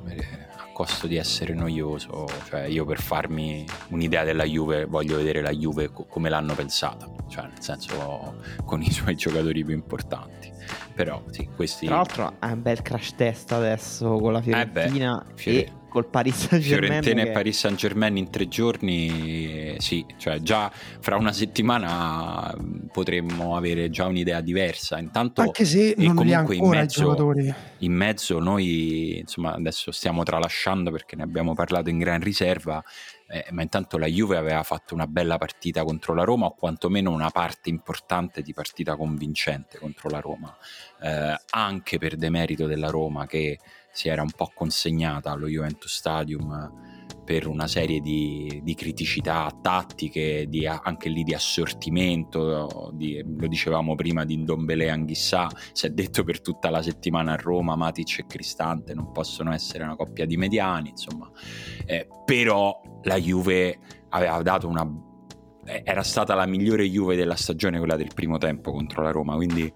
eh, 0.06 0.43
costo 0.74 1.06
di 1.06 1.16
essere 1.16 1.54
noioso, 1.54 2.26
cioè 2.48 2.64
io 2.64 2.84
per 2.84 3.00
farmi 3.00 3.64
un'idea 3.90 4.24
della 4.24 4.44
Juve 4.44 4.84
voglio 4.84 5.16
vedere 5.16 5.40
la 5.40 5.52
Juve 5.52 5.90
co- 5.90 6.04
come 6.04 6.28
l'hanno 6.28 6.54
pensata, 6.54 7.08
cioè 7.28 7.44
nel 7.46 7.62
senso 7.62 8.36
con 8.64 8.82
i 8.82 8.90
suoi 8.90 9.14
giocatori 9.14 9.64
più 9.64 9.72
importanti. 9.72 10.52
Però 10.94 11.22
sì, 11.30 11.48
questi... 11.54 11.86
Tra 11.86 11.96
l'altro 11.96 12.34
è 12.40 12.46
un 12.46 12.62
bel 12.62 12.82
crash 12.82 13.14
test 13.14 13.52
adesso 13.52 14.16
con 14.18 14.32
la 14.32 14.42
Fiorentina 14.42 15.22
eh 15.22 15.24
beh, 15.24 15.34
Fiore... 15.34 15.58
e 15.58 15.72
col 15.94 16.06
Paris 16.06 16.48
Saint 16.48 16.60
Germain. 16.64 17.00
Fiorentina 17.00 17.22
che... 17.22 17.28
e 17.28 17.32
Paris 17.32 17.56
Saint 17.56 17.78
Germain 17.78 18.16
in 18.16 18.28
tre 18.28 18.48
giorni, 18.48 19.76
sì, 19.78 20.04
cioè 20.16 20.40
già 20.40 20.68
fra 20.72 21.14
una 21.14 21.32
settimana 21.32 22.52
potremmo 22.90 23.56
avere 23.56 23.90
già 23.90 24.06
un'idea 24.06 24.40
diversa. 24.40 24.98
Intanto, 24.98 25.42
Anche 25.42 25.64
se 25.64 25.94
non 25.98 26.16
comunque 26.16 26.56
in 26.56 26.66
mezzo, 26.66 27.32
in 27.78 27.92
mezzo 27.92 28.40
noi, 28.40 29.20
insomma, 29.20 29.54
adesso 29.54 29.92
stiamo 29.92 30.24
tralasciando 30.24 30.90
perché 30.90 31.14
ne 31.14 31.22
abbiamo 31.22 31.54
parlato 31.54 31.90
in 31.90 31.98
gran 31.98 32.20
riserva 32.20 32.82
eh, 33.26 33.46
ma 33.52 33.62
intanto 33.62 33.96
la 33.96 34.06
Juve 34.06 34.36
aveva 34.36 34.62
fatto 34.62 34.94
una 34.94 35.06
bella 35.06 35.38
partita 35.38 35.82
contro 35.82 36.12
la 36.14 36.24
Roma 36.24 36.46
o 36.46 36.54
quantomeno 36.54 37.10
una 37.10 37.30
parte 37.30 37.70
importante 37.70 38.42
di 38.42 38.52
partita 38.52 38.96
convincente 38.96 39.78
contro 39.78 40.10
la 40.10 40.20
Roma, 40.20 40.54
eh, 41.00 41.34
anche 41.50 41.98
per 41.98 42.16
demerito 42.16 42.66
della 42.66 42.90
Roma 42.90 43.26
che 43.26 43.58
si 43.94 44.08
era 44.08 44.20
un 44.22 44.32
po' 44.36 44.50
consegnata 44.52 45.30
allo 45.30 45.46
Juventus 45.46 45.94
Stadium 45.94 46.82
per 47.24 47.46
una 47.46 47.66
serie 47.66 48.00
di, 48.00 48.60
di 48.62 48.74
criticità 48.74 49.50
tattiche, 49.62 50.46
di, 50.46 50.66
anche 50.66 51.08
lì 51.08 51.22
di 51.22 51.32
assortimento, 51.32 52.90
di, 52.92 53.24
lo 53.24 53.46
dicevamo 53.46 53.94
prima 53.94 54.24
di 54.24 54.36
Ndombele 54.36 54.84
e 54.84 54.90
Anghissà, 54.90 55.48
si 55.72 55.86
è 55.86 55.90
detto 55.90 56.22
per 56.22 56.42
tutta 56.42 56.68
la 56.68 56.82
settimana 56.82 57.32
a 57.32 57.36
Roma 57.36 57.76
Matic 57.76 58.18
e 58.18 58.26
Cristante 58.26 58.94
non 58.94 59.10
possono 59.12 59.54
essere 59.54 59.84
una 59.84 59.96
coppia 59.96 60.26
di 60.26 60.36
mediani, 60.36 60.90
insomma, 60.90 61.30
eh, 61.86 62.06
però 62.26 62.78
la 63.04 63.16
Juve 63.16 63.78
aveva 64.10 64.42
dato 64.42 64.68
una 64.68 64.82
eh, 64.82 65.13
era 65.64 66.02
stata 66.02 66.34
la 66.34 66.46
migliore 66.46 66.88
Juve 66.88 67.16
della 67.16 67.36
stagione 67.36 67.78
quella 67.78 67.96
del 67.96 68.12
primo 68.14 68.38
tempo 68.38 68.72
contro 68.72 69.02
la 69.02 69.10
Roma 69.10 69.34
quindi 69.34 69.72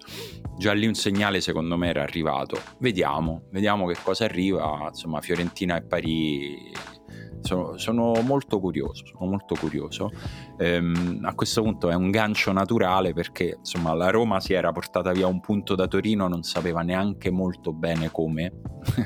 già 0.57 0.73
lì 0.73 0.85
un 0.85 0.93
segnale 0.93 1.41
secondo 1.41 1.77
me 1.77 1.87
era 1.87 2.03
arrivato. 2.03 2.61
Vediamo, 2.79 3.43
vediamo 3.51 3.87
che 3.87 3.95
cosa 4.03 4.25
arriva. 4.25 4.87
Insomma 4.89 5.21
Fiorentina 5.21 5.77
e 5.77 5.81
Parì 5.81 6.71
sono, 7.41 7.77
sono, 7.77 8.13
molto 8.21 8.59
curioso, 8.59 9.05
sono 9.05 9.29
molto 9.29 9.55
curioso. 9.55 10.09
Ehm, 10.57 11.21
a 11.23 11.33
questo 11.33 11.61
punto 11.61 11.89
è 11.89 11.95
un 11.95 12.11
gancio 12.11 12.51
naturale 12.51 13.13
perché 13.13 13.57
insomma 13.59 13.93
la 13.93 14.09
Roma 14.09 14.39
si 14.39 14.53
era 14.53 14.71
portata 14.71 15.11
via 15.11 15.27
un 15.27 15.39
punto 15.39 15.75
da 15.75 15.87
Torino, 15.87 16.27
non 16.27 16.43
sapeva 16.43 16.81
neanche 16.81 17.29
molto 17.29 17.73
bene 17.73 18.09
come, 18.11 18.51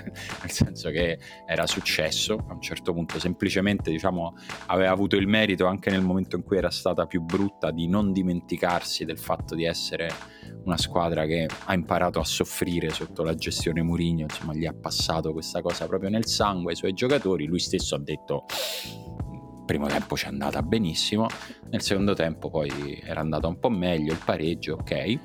nel 0.42 0.52
senso 0.52 0.90
che 0.90 1.20
era 1.46 1.68
successo. 1.68 2.46
A 2.48 2.54
un 2.54 2.62
certo 2.62 2.94
punto, 2.94 3.20
semplicemente 3.20 3.92
diciamo 3.92 4.36
aveva 4.68 4.92
avuto 4.92 5.16
il 5.16 5.28
merito 5.28 5.66
anche 5.66 5.90
nel 5.90 6.02
momento 6.02 6.36
in 6.36 6.44
cui 6.44 6.58
era 6.58 6.70
stata 6.70 7.06
più 7.06 7.22
brutta 7.22 7.72
di 7.72 7.88
non 7.88 8.12
dimenticarsi 8.12 9.06
del 9.06 9.18
fatto 9.18 9.56
di 9.56 9.66
essere 9.66 10.10
una 10.66 10.78
squadra 10.78 11.26
che 11.26 11.48
ha 11.66 11.74
imparato 11.74 12.20
a 12.20 12.24
soffrire 12.24 12.90
sotto 12.90 13.24
la 13.24 13.36
gestione 13.36 13.82
Mourinho, 13.82 14.24
insomma 14.24 14.54
gli 14.54 14.66
ha 14.66 14.74
passato 14.74 15.34
questa 15.34 15.62
cosa 15.62 15.88
proprio 15.88 16.10
nel 16.10 16.26
sangue 16.26 16.72
ai 16.72 16.78
suoi 16.78 16.94
giocatori, 16.94 17.46
lui 17.46 17.60
stesso 17.60 17.96
ha 17.96 18.00
detto 18.00 18.23
il 18.26 19.64
primo 19.66 19.88
tempo 19.88 20.16
ci 20.16 20.26
è 20.26 20.28
andata 20.30 20.62
benissimo, 20.62 21.28
nel 21.70 21.82
secondo 21.82 22.14
tempo 22.14 22.50
poi 22.50 23.02
era 23.04 23.20
andata 23.20 23.48
un 23.48 23.60
po' 23.60 23.70
meglio, 23.70 24.12
il 24.14 24.22
pareggio, 24.24 24.74
ok, 24.76 25.20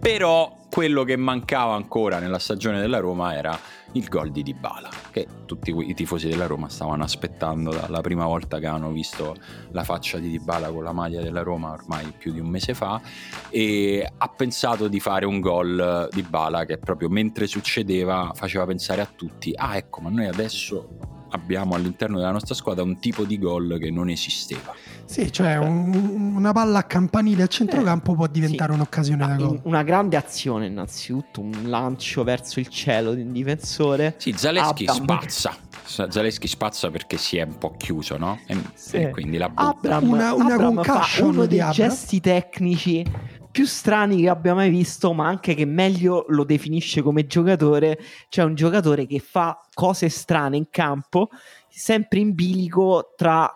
però 0.00 0.54
quello 0.70 1.04
che 1.04 1.16
mancava 1.16 1.74
ancora 1.74 2.18
nella 2.18 2.38
stagione 2.38 2.80
della 2.80 2.98
Roma 2.98 3.34
era 3.34 3.58
il 3.92 4.06
gol 4.08 4.30
di 4.30 4.42
Dybala, 4.42 4.90
che 5.10 5.26
tutti 5.46 5.74
i 5.74 5.94
tifosi 5.94 6.28
della 6.28 6.46
Roma 6.46 6.68
stavano 6.68 7.02
aspettando 7.02 7.70
dalla 7.70 8.02
prima 8.02 8.26
volta 8.26 8.58
che 8.58 8.66
hanno 8.66 8.90
visto 8.90 9.34
la 9.70 9.84
faccia 9.84 10.18
di 10.18 10.30
Dybala 10.30 10.70
con 10.70 10.84
la 10.84 10.92
maglia 10.92 11.22
della 11.22 11.42
Roma 11.42 11.72
ormai 11.72 12.12
più 12.16 12.32
di 12.32 12.40
un 12.40 12.48
mese 12.48 12.74
fa 12.74 13.00
e 13.48 14.06
ha 14.16 14.28
pensato 14.28 14.88
di 14.88 15.00
fare 15.00 15.24
un 15.24 15.40
gol 15.40 16.08
di 16.12 16.20
Dybala 16.20 16.66
che 16.66 16.78
proprio 16.78 17.08
mentre 17.08 17.46
succedeva 17.46 18.32
faceva 18.34 18.66
pensare 18.66 19.00
a 19.00 19.06
tutti, 19.06 19.52
ah 19.56 19.76
ecco, 19.76 20.02
ma 20.02 20.10
noi 20.10 20.26
adesso 20.26 21.15
abbiamo 21.30 21.74
all'interno 21.74 22.16
della 22.18 22.30
nostra 22.30 22.54
squadra 22.54 22.82
un 22.82 22.98
tipo 22.98 23.24
di 23.24 23.38
gol 23.38 23.78
che 23.78 23.90
non 23.90 24.08
esisteva. 24.08 24.74
Sì, 25.04 25.32
cioè 25.32 25.56
un, 25.56 26.34
una 26.34 26.52
palla 26.52 26.80
a 26.80 26.82
campanile 26.84 27.44
a 27.44 27.46
centrocampo 27.46 28.12
eh, 28.12 28.16
può 28.16 28.26
diventare 28.26 28.72
sì. 28.72 28.78
un'occasione 28.78 29.26
da 29.26 29.34
gol. 29.34 29.60
Una 29.64 29.82
grande 29.82 30.16
azione 30.16 30.66
innanzitutto, 30.66 31.40
un 31.40 31.52
lancio 31.64 32.24
verso 32.24 32.60
il 32.60 32.68
cielo 32.68 33.14
di 33.14 33.22
un 33.22 33.32
difensore. 33.32 34.14
Sì, 34.18 34.32
Zaleschi 34.36 34.86
Abram. 34.86 35.04
spazza. 35.04 35.56
Zaleschi 36.08 36.48
spazza 36.48 36.90
perché 36.90 37.16
si 37.16 37.36
è 37.36 37.42
un 37.42 37.58
po' 37.58 37.76
chiuso, 37.76 38.16
no? 38.16 38.40
E, 38.46 38.56
sì. 38.74 38.96
e 38.96 39.10
quindi 39.10 39.36
la 39.36 39.48
butta. 39.48 39.68
Abram, 39.68 40.08
una, 40.08 40.34
una 40.34 40.54
Abram 40.54 40.82
fa 40.82 41.04
uno 41.20 41.46
dei 41.46 41.62
gesti 41.70 42.20
tecnici 42.20 43.04
più 43.56 43.64
strani 43.64 44.20
che 44.20 44.28
abbia 44.28 44.52
mai 44.52 44.68
visto, 44.68 45.14
ma 45.14 45.28
anche 45.28 45.54
che 45.54 45.64
meglio 45.64 46.26
lo 46.28 46.44
definisce 46.44 47.00
come 47.00 47.26
giocatore, 47.26 47.98
cioè 48.28 48.44
un 48.44 48.54
giocatore 48.54 49.06
che 49.06 49.18
fa 49.18 49.58
cose 49.72 50.10
strane 50.10 50.58
in 50.58 50.66
campo, 50.68 51.30
sempre 51.66 52.18
in 52.18 52.34
bilico 52.34 53.14
tra 53.16 53.50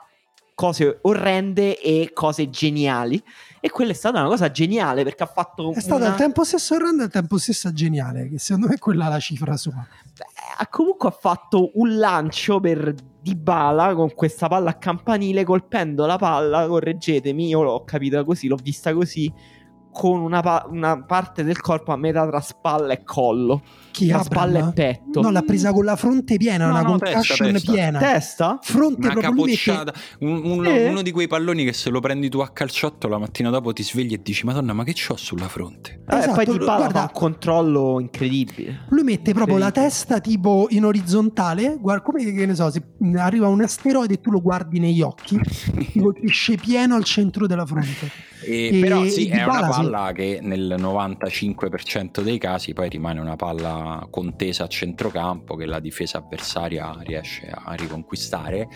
cose 0.54 1.00
orrende 1.02 1.78
e 1.78 2.12
cose 2.14 2.48
geniali. 2.48 3.22
E 3.60 3.68
quella 3.68 3.90
è 3.90 3.94
stata 3.94 4.20
una 4.20 4.28
cosa 4.28 4.50
geniale 4.50 5.04
perché 5.04 5.22
ha 5.22 5.26
fatto. 5.26 5.74
È 5.74 5.80
stata 5.80 5.96
una... 5.96 6.12
al 6.12 6.16
tempo 6.16 6.44
stesso 6.44 6.76
orrenda 6.76 7.02
e 7.02 7.04
al 7.04 7.12
tempo 7.12 7.36
stesso 7.36 7.70
geniale, 7.70 8.30
che 8.30 8.38
secondo 8.38 8.68
me 8.68 8.76
è 8.76 8.78
quella 8.78 9.06
la 9.06 9.20
cifra 9.20 9.58
sua. 9.58 9.86
Beh, 10.16 10.66
comunque 10.70 11.10
ha 11.10 11.12
fatto 11.12 11.72
un 11.74 11.98
lancio 11.98 12.58
per 12.58 12.94
Dybala 13.20 13.94
con 13.94 14.14
questa 14.14 14.48
palla 14.48 14.70
a 14.70 14.74
campanile 14.78 15.44
colpendo 15.44 16.06
la 16.06 16.16
palla, 16.16 16.66
correggetemi, 16.66 17.48
io 17.48 17.60
l'ho 17.60 17.84
capita 17.84 18.24
così, 18.24 18.48
l'ho 18.48 18.56
vista 18.56 18.94
così 18.94 19.58
con 19.92 20.20
una, 20.20 20.40
pa- 20.40 20.66
una 20.70 21.02
parte 21.02 21.42
del 21.44 21.60
corpo 21.60 21.92
a 21.92 21.96
metà 21.96 22.26
tra 22.26 22.40
spalla 22.40 22.92
e 22.92 23.02
collo. 23.04 23.62
Chi 23.90 24.10
Abram? 24.12 24.22
spalla 24.24 24.68
e 24.68 24.72
petto. 24.72 25.20
No, 25.20 25.30
l'ha 25.30 25.42
presa 25.42 25.72
con 25.72 25.84
la 25.84 25.96
fronte 25.96 26.36
piena, 26.36 26.66
No, 26.66 26.70
una 26.70 26.82
no, 26.82 26.98
concussion 26.98 27.52
testa. 27.52 27.72
piena. 27.72 27.98
Testa? 27.98 28.58
Fronte 28.62 29.00
Una 29.08 29.10
proprio 29.12 29.32
lui 29.32 29.50
mette- 29.50 29.62
capocciata, 29.64 29.92
un- 30.20 30.40
un- 30.44 30.64
Sì. 30.64 30.82
uno 30.84 31.02
di 31.02 31.10
quei 31.10 31.26
palloni 31.26 31.64
che 31.64 31.72
se 31.72 31.90
lo 31.90 31.98
prendi 32.00 32.28
tu 32.28 32.38
a 32.38 32.48
calciotto 32.50 33.08
la 33.08 33.18
mattina 33.18 33.50
dopo 33.50 33.72
ti 33.72 33.82
svegli 33.82 34.12
e 34.14 34.20
dici 34.22 34.46
Madonna 34.46 34.72
ma 34.72 34.84
che 34.84 34.92
c'ho 34.94 35.16
sulla 35.16 35.48
fronte? 35.48 36.02
Eh, 36.08 36.16
Esatto, 36.18 36.34
poi 36.34 36.44
di 36.46 36.58
balla 36.58 36.76
guarda- 36.76 36.98
fa 37.00 37.10
un 37.12 37.20
controllo 37.20 37.98
incredibile. 38.00 38.84
Lui 38.90 39.02
mette 39.02 39.34
proprio 39.34 39.58
la 39.58 39.72
testa 39.72 40.20
tipo 40.20 40.66
in 40.70 40.84
orizzontale, 40.84 41.76
guarda 41.80 42.02
come 42.02 42.24
che 42.32 42.46
ne 42.46 42.54
so, 42.54 42.70
se 42.70 42.82
arriva 43.16 43.48
un 43.48 43.60
asteroide 43.62 44.14
e 44.14 44.20
tu 44.20 44.30
lo 44.30 44.40
guardi 44.40 44.78
negli 44.78 45.02
occhi, 45.02 45.36
ti 45.92 46.00
colpisce 46.00 46.54
pieno 46.54 46.94
al 46.94 47.02
centro 47.04 47.46
della 47.48 47.66
fronte. 47.66 48.28
E- 48.50 48.76
E- 48.76 48.80
però 48.80 49.04
sì, 49.06 49.28
è 49.28 49.42
una 49.42 49.44
Dybala, 49.44 49.72
sì. 49.72 49.80
palla 49.80 50.12
che 50.12 50.38
nel 50.42 50.74
95% 50.78 52.20
dei 52.22 52.38
casi 52.38 52.72
poi 52.72 52.88
rimane 52.88 53.20
una 53.20 53.36
palla 53.36 54.06
contesa 54.10 54.64
a 54.64 54.68
centrocampo 54.68 55.54
che 55.56 55.66
la 55.66 55.80
difesa 55.80 56.18
avversaria 56.18 56.96
riesce 57.00 57.50
a 57.52 57.74
riconquistare 57.74 58.68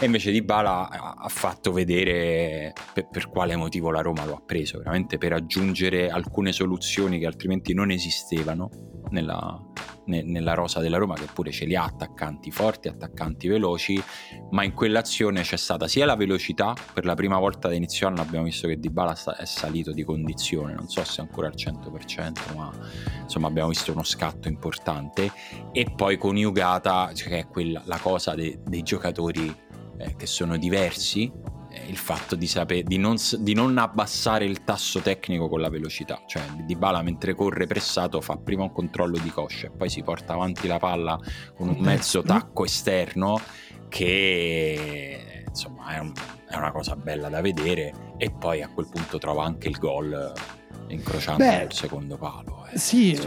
e 0.00 0.04
invece 0.06 0.30
Di 0.30 0.42
Bala 0.42 0.88
ha 0.88 1.28
fatto 1.28 1.72
vedere 1.72 2.72
per, 2.92 3.08
per 3.08 3.28
quale 3.28 3.56
motivo 3.56 3.90
la 3.90 4.00
Roma 4.00 4.24
lo 4.24 4.34
ha 4.34 4.42
preso, 4.44 4.78
veramente 4.78 5.18
per 5.18 5.32
aggiungere 5.32 6.08
alcune 6.08 6.52
soluzioni 6.52 7.18
che 7.18 7.26
altrimenti 7.26 7.74
non 7.74 7.90
esistevano 7.90 8.70
nella, 9.10 9.60
ne- 10.06 10.22
nella 10.22 10.54
rosa 10.54 10.80
della 10.80 10.98
Roma 10.98 11.14
che 11.14 11.26
pure 11.32 11.50
ce 11.50 11.64
li 11.64 11.74
ha 11.74 11.82
attaccanti 11.82 12.52
forti, 12.52 12.88
attaccanti 12.88 13.48
veloci 13.48 14.00
ma 14.50 14.62
in 14.62 14.72
quell'azione 14.72 15.42
c'è 15.42 15.56
stata 15.56 15.88
sia 15.88 16.06
la 16.06 16.14
velocità, 16.14 16.74
per 16.92 17.04
la 17.04 17.14
prima 17.14 17.38
volta 17.38 17.66
da 17.66 17.74
inizio 17.74 18.06
anno 18.06 18.20
abbiamo 18.20 18.44
visto 18.44 18.68
che 18.68 18.78
Dybala 18.78 19.16
è 19.36 19.44
salito 19.44 19.92
di 19.92 20.04
condizione, 20.04 20.74
non 20.74 20.88
so 20.88 21.02
se 21.04 21.20
ancora 21.20 21.48
al 21.48 21.54
100%, 21.56 22.54
ma 22.54 22.70
insomma 23.22 23.48
abbiamo 23.48 23.70
visto 23.70 23.90
uno 23.90 24.04
scatto 24.04 24.46
importante 24.46 25.30
e 25.72 25.92
poi 25.94 26.18
coniugata, 26.18 27.10
cioè 27.14 27.28
che 27.28 27.38
è 27.38 27.46
quella, 27.48 27.82
la 27.86 27.98
cosa 27.98 28.34
de- 28.34 28.60
dei 28.64 28.82
giocatori 28.82 29.66
eh, 29.98 30.16
che 30.16 30.26
sono 30.26 30.56
diversi, 30.56 31.30
eh, 31.70 31.86
il 31.88 31.96
fatto 31.96 32.34
di, 32.34 32.46
saper, 32.46 32.82
di, 32.84 32.98
non, 32.98 33.16
di 33.38 33.54
non 33.54 33.76
abbassare 33.78 34.44
il 34.44 34.64
tasso 34.64 35.00
tecnico 35.00 35.48
con 35.48 35.60
la 35.60 35.68
velocità, 35.68 36.22
cioè 36.26 36.42
Dybala 36.64 37.02
mentre 37.02 37.34
corre 37.34 37.66
pressato 37.66 38.20
fa 38.20 38.36
prima 38.36 38.62
un 38.62 38.72
controllo 38.72 39.18
di 39.18 39.30
coscia 39.30 39.66
e 39.66 39.70
poi 39.70 39.90
si 39.90 40.02
porta 40.02 40.32
avanti 40.32 40.66
la 40.66 40.78
palla 40.78 41.18
con 41.54 41.68
un 41.68 41.78
mezzo 41.78 42.22
tacco 42.22 42.64
esterno 42.64 43.40
che 43.88 45.44
insomma 45.48 45.94
è, 45.94 45.98
un- 45.98 46.12
è 46.46 46.56
una 46.56 46.72
cosa 46.72 46.94
bella 46.94 47.28
da 47.28 47.40
vedere 47.40 48.14
e 48.16 48.30
poi 48.30 48.62
a 48.62 48.68
quel 48.68 48.88
punto 48.90 49.18
trova 49.18 49.44
anche 49.44 49.68
il 49.68 49.78
gol 49.78 50.32
incrociando 50.88 51.44
Beh, 51.44 51.64
il 51.64 51.72
secondo 51.72 52.16
palo 52.16 52.66
eh. 52.66 52.78
Sì, 52.78 53.18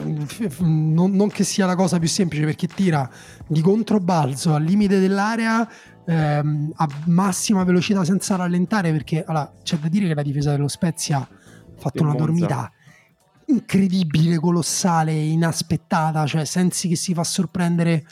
non, 0.60 1.12
non 1.12 1.30
che 1.30 1.44
sia 1.44 1.66
la 1.66 1.76
cosa 1.76 2.00
più 2.00 2.08
semplice 2.08 2.46
perché 2.46 2.68
tira 2.68 3.10
di 3.48 3.62
controbalzo 3.62 4.54
al 4.54 4.64
limite 4.64 5.00
dell'area 5.00 5.68
ehm, 6.06 6.72
a 6.76 6.88
massima 7.06 7.64
velocità 7.64 8.04
senza 8.04 8.36
rallentare 8.36 8.92
perché 8.92 9.24
allora, 9.24 9.52
c'è 9.64 9.78
da 9.78 9.88
dire 9.88 10.08
che 10.08 10.14
la 10.14 10.22
difesa 10.22 10.52
dello 10.52 10.68
Spezia 10.68 11.18
ha 11.18 11.28
fatto 11.78 12.04
una 12.04 12.16
dormita 12.16 12.72
incredibile, 13.48 14.38
colossale, 14.38 15.14
inaspettata, 15.14 16.26
cioè 16.26 16.46
Sensi 16.46 16.88
che 16.88 16.96
si 16.96 17.14
fa 17.14 17.24
sorprendere 17.24 18.06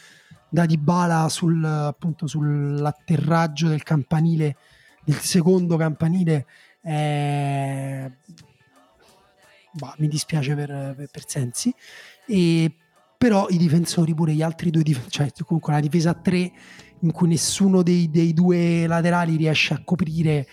da 0.49 0.65
Dybala 0.65 1.29
sul, 1.29 1.63
appunto 1.63 2.27
sull'atterraggio 2.27 3.67
del 3.67 3.83
campanile 3.83 4.57
del 5.03 5.19
secondo 5.19 5.77
campanile 5.77 6.45
eh, 6.81 8.11
bah, 9.71 9.95
mi 9.97 10.07
dispiace 10.07 10.55
per, 10.55 10.93
per, 10.95 11.09
per 11.11 11.23
Sensi. 11.27 11.73
E 12.25 12.73
però 13.17 13.47
i 13.49 13.57
difensori 13.57 14.13
pure 14.13 14.33
gli 14.33 14.41
altri 14.41 14.69
due 14.69 14.83
dif- 14.83 15.09
cioè 15.09 15.29
comunque 15.45 15.73
una 15.73 15.81
difesa 15.81 16.11
a 16.11 16.13
tre 16.13 16.51
in 17.01 17.11
cui 17.11 17.27
nessuno 17.29 17.81
dei, 17.81 18.09
dei 18.09 18.33
due 18.33 18.85
laterali 18.87 19.35
riesce 19.35 19.73
a 19.73 19.81
coprire 19.83 20.45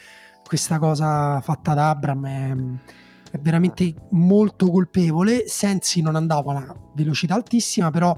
questa 0.47 0.79
cosa 0.79 1.41
fatta 1.41 1.75
da 1.75 1.91
Abram 1.91 2.27
è, 2.27 2.55
è 3.33 3.39
veramente 3.41 3.95
molto 4.11 4.71
colpevole 4.71 5.45
Sensi 5.49 6.01
non 6.03 6.15
andava 6.15 6.53
a 6.53 6.57
una 6.57 6.77
velocità 6.95 7.35
altissima 7.35 7.91
però 7.91 8.15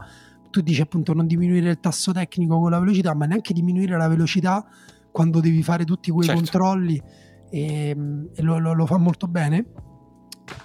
tu 0.51 0.61
dici 0.61 0.81
appunto 0.81 1.15
non 1.15 1.27
diminuire 1.27 1.71
il 1.71 1.81
tasso 1.81 2.13
tecnico 2.13 2.59
con 2.61 2.71
la 2.71 2.79
velocità 2.79 3.15
ma 3.15 3.25
neanche 3.27 3.55
diminuire 3.55 3.97
la 3.97 4.09
velocità 4.09 4.65
quando 5.11 5.41
devi 5.41 5.63
fare 5.63 5.85
tutti 5.85 6.11
quei 6.11 6.27
Certo. 6.27 6.41
controlli 6.43 7.03
e, 7.51 7.97
e 8.35 8.43
lo, 8.43 8.59
lo- 8.59 8.75
lo 8.75 8.85
fa 8.87 8.99
molto 8.99 9.27
bene 9.27 9.65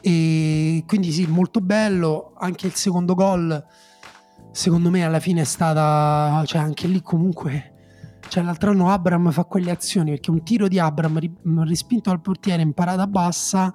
e 0.02 0.84
quindi 0.86 1.12
sì 1.12 1.26
molto 1.28 1.60
bello 1.60 2.34
anche 2.38 2.68
il 2.68 2.74
secondo 2.74 3.14
gol 3.16 3.64
secondo 4.54 4.92
me 4.92 5.04
alla 5.04 5.20
fine 5.20 5.42
è 5.42 5.46
stata 5.46 6.44
cioè 6.46 6.62
anche 6.62 6.88
lì 6.88 7.02
comunque 7.02 7.72
cioè 8.28 8.44
l'altro 8.44 8.70
anno 8.70 8.90
Abram 8.90 9.32
fa 9.32 9.44
quelle 9.46 9.72
azioni 9.72 10.12
perché 10.12 10.30
un 10.30 10.44
tiro 10.44 10.68
di 10.68 10.78
Abram 10.80 11.18
ri- 11.18 11.34
respinto 11.66 12.12
al 12.12 12.22
portiere 12.22 12.62
in 12.62 12.74
parata 12.74 13.08
bassa 13.08 13.74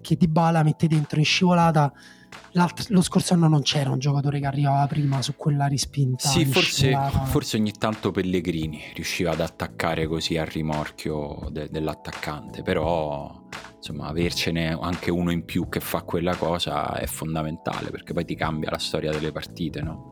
che 0.00 0.16
Di 0.16 0.28
Bala 0.28 0.62
mette 0.62 0.86
dentro 0.86 1.18
in 1.18 1.24
scivolata 1.24 1.92
L'alt- 2.52 2.88
lo 2.88 3.02
scorso 3.02 3.34
anno 3.34 3.46
non 3.48 3.62
c'era 3.62 3.90
un 3.90 3.98
giocatore 3.98 4.40
che 4.40 4.46
arrivava 4.46 4.86
prima 4.86 5.20
su 5.22 5.36
quella 5.36 5.66
rispinta 5.66 6.28
Sì, 6.28 6.44
forse, 6.44 6.96
forse 7.24 7.56
ogni 7.56 7.72
tanto 7.72 8.10
Pellegrini 8.10 8.80
riusciva 8.94 9.32
ad 9.32 9.40
attaccare 9.40 10.06
così 10.06 10.36
al 10.38 10.46
rimorchio 10.46 11.48
de- 11.50 11.68
dell'attaccante, 11.70 12.62
però 12.62 13.40
insomma 13.76 14.06
avercene 14.06 14.76
anche 14.80 15.10
uno 15.10 15.30
in 15.30 15.44
più 15.44 15.68
che 15.68 15.80
fa 15.80 16.02
quella 16.02 16.36
cosa 16.36 16.94
è 16.94 17.06
fondamentale 17.06 17.90
perché 17.90 18.12
poi 18.12 18.24
ti 18.24 18.34
cambia 18.34 18.70
la 18.70 18.78
storia 18.78 19.10
delle 19.12 19.32
partite, 19.32 19.82
no? 19.82 20.11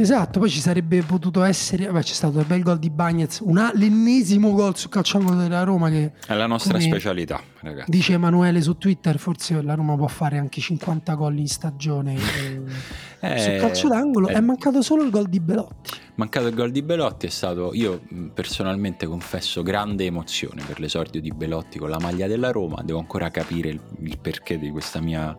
Esatto, 0.00 0.38
poi 0.40 0.48
ci 0.48 0.60
sarebbe 0.60 1.02
potuto 1.02 1.42
essere, 1.42 1.84
vabbè 1.86 2.00
c'è 2.02 2.14
stato 2.14 2.38
il 2.40 2.46
bel 2.46 2.62
gol 2.62 2.78
di 2.78 2.88
Bagnez, 2.88 3.40
una- 3.44 3.70
l'ennesimo 3.74 4.52
gol 4.52 4.74
sul 4.74 4.88
calciangolo 4.88 5.36
della 5.36 5.62
Roma 5.62 5.90
che 5.90 6.12
È 6.26 6.34
la 6.34 6.46
nostra 6.46 6.80
specialità, 6.80 7.42
ragazzi. 7.60 7.90
dice 7.90 8.14
Emanuele 8.14 8.62
su 8.62 8.78
Twitter, 8.78 9.18
forse 9.18 9.60
la 9.60 9.74
Roma 9.74 9.96
può 9.96 10.06
fare 10.06 10.38
anche 10.38 10.60
50 10.62 11.14
gol 11.14 11.36
in 11.38 11.48
stagione 11.48 12.14
eh, 12.14 12.98
Eh, 13.22 13.38
sul 13.38 13.56
calcio 13.56 13.88
d'angolo, 13.88 14.28
eh, 14.28 14.32
è 14.32 14.40
mancato 14.40 14.80
solo 14.80 15.02
il 15.02 15.10
gol 15.10 15.28
di 15.28 15.40
Belotti. 15.40 15.90
Mancato 16.14 16.46
il 16.46 16.54
gol 16.54 16.70
di 16.70 16.80
Belotti 16.80 17.26
è 17.26 17.28
stato, 17.28 17.74
io 17.74 18.00
personalmente 18.32 19.04
confesso, 19.06 19.62
grande 19.62 20.06
emozione 20.06 20.62
per 20.66 20.80
l'esordio 20.80 21.20
di 21.20 21.30
Belotti 21.30 21.78
con 21.78 21.90
la 21.90 21.98
maglia 22.00 22.26
della 22.26 22.50
Roma. 22.50 22.80
Devo 22.82 22.98
ancora 22.98 23.28
capire 23.28 23.68
il, 23.68 23.80
il 24.00 24.18
perché 24.18 24.58
di 24.58 24.70
questa 24.70 25.00
mia 25.02 25.36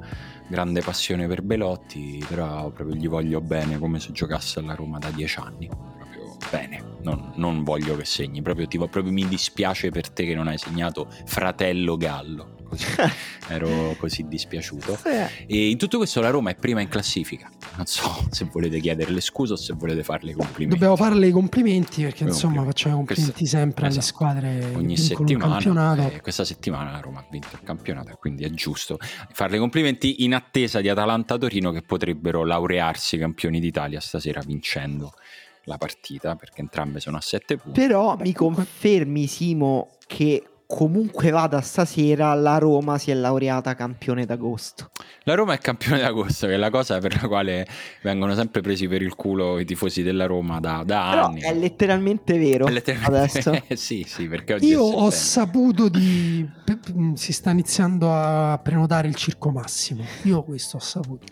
grande 0.51 0.81
passione 0.81 1.27
per 1.27 1.41
Belotti, 1.41 2.23
però 2.27 2.69
proprio 2.69 2.95
gli 2.95 3.07
voglio 3.07 3.39
bene 3.41 3.79
come 3.79 3.99
se 3.99 4.11
giocasse 4.11 4.59
alla 4.59 4.75
Roma 4.75 4.99
da 4.99 5.09
dieci 5.09 5.39
anni. 5.39 5.67
Proprio 5.67 6.37
bene, 6.51 6.97
non, 7.01 7.31
non 7.35 7.63
voglio 7.63 7.95
che 7.95 8.05
segni, 8.05 8.41
proprio, 8.41 8.67
ti, 8.67 8.77
proprio 8.77 9.11
mi 9.11 9.27
dispiace 9.27 9.89
per 9.89 10.11
te 10.11 10.25
che 10.25 10.35
non 10.35 10.47
hai 10.47 10.57
segnato 10.57 11.07
fratello 11.25 11.95
Gallo. 11.95 12.60
Così, 12.71 12.85
ero 13.49 13.95
così 13.97 14.25
dispiaciuto. 14.29 14.97
E 15.45 15.69
in 15.69 15.77
tutto 15.77 15.97
questo 15.97 16.21
la 16.21 16.29
Roma 16.29 16.51
è 16.51 16.55
prima 16.55 16.79
in 16.79 16.87
classifica. 16.87 17.51
Non 17.75 17.85
so 17.85 18.09
se 18.31 18.45
volete 18.49 18.79
chiederle 18.79 19.19
scusa 19.19 19.53
o 19.53 19.57
se 19.57 19.73
volete 19.73 20.03
farle 20.03 20.31
i 20.31 20.33
complimenti. 20.33 20.79
Dobbiamo 20.79 20.95
farle 20.95 21.27
i 21.27 21.31
complimenti 21.31 22.01
perché 22.03 22.23
I 22.23 22.27
insomma 22.27 22.63
complimenti. 22.63 22.71
facciamo 22.71 22.93
i 22.93 22.97
complimenti 22.99 23.31
Questo- 23.39 23.57
sempre 23.57 23.85
alle 23.87 23.97
esatto. 23.97 24.05
squadre 24.07 24.59
che 24.59 24.77
ogni 24.77 24.95
settimana. 24.97 25.49
campionato. 25.55 26.01
eh, 26.13 26.21
questa 26.21 26.45
settimana 26.45 26.91
la 26.91 26.99
Roma 27.01 27.19
ha 27.19 27.25
vinto 27.29 27.49
il 27.51 27.61
campionato, 27.63 28.15
quindi 28.17 28.45
è 28.45 28.49
giusto 28.51 28.97
farle 29.33 29.57
i 29.57 29.59
complimenti 29.59 30.23
in 30.23 30.33
attesa 30.33 30.79
di 30.79 30.87
Atalanta-Torino 30.87 31.71
che 31.71 31.81
potrebbero 31.81 32.45
laurearsi 32.45 33.17
campioni 33.17 33.59
d'Italia 33.59 33.99
stasera 33.99 34.39
vincendo 34.45 35.11
la 35.65 35.77
partita 35.77 36.35
perché 36.35 36.61
entrambe 36.61 36.99
sono 37.01 37.17
a 37.17 37.21
7 37.21 37.57
punti. 37.57 37.79
Però 37.79 38.15
Beh, 38.15 38.23
mi 38.23 38.33
confermi, 38.33 39.27
Simo, 39.27 39.89
che 40.07 40.43
comunque 40.73 41.31
vada 41.31 41.59
stasera, 41.59 42.33
la 42.33 42.57
Roma 42.57 42.97
si 42.97 43.11
è 43.11 43.13
laureata 43.13 43.75
campione 43.75 44.25
d'agosto. 44.25 44.89
La 45.23 45.35
Roma 45.35 45.53
è 45.53 45.57
campione 45.57 45.99
d'agosto, 45.99 46.47
che 46.47 46.53
è 46.53 46.57
la 46.57 46.69
cosa 46.69 46.97
per 46.99 47.21
la 47.21 47.27
quale 47.27 47.67
vengono 48.01 48.33
sempre 48.35 48.61
presi 48.61 48.87
per 48.87 49.01
il 49.01 49.13
culo 49.15 49.59
i 49.59 49.65
tifosi 49.65 50.01
della 50.01 50.25
Roma 50.25 50.61
da, 50.61 50.83
da 50.85 51.09
Però 51.11 51.25
anni. 51.25 51.41
è 51.41 51.53
letteralmente 51.53 52.37
vero. 52.37 52.67
È 52.67 52.71
letteralmente- 52.71 53.39
Adesso. 53.49 53.63
sì, 53.75 54.05
sì, 54.07 54.27
perché 54.29 54.53
oggi 54.53 54.67
Io 54.67 54.81
ho 54.81 55.09
saputo 55.09 55.89
di. 55.89 56.49
P- 56.77 57.13
si 57.15 57.33
sta 57.33 57.49
iniziando 57.51 58.13
a 58.13 58.59
prenotare 58.61 59.07
il 59.07 59.15
circo 59.15 59.49
massimo. 59.51 60.03
Io 60.23 60.43
questo 60.43 60.77
ho 60.77 60.79
saputo. 60.79 61.25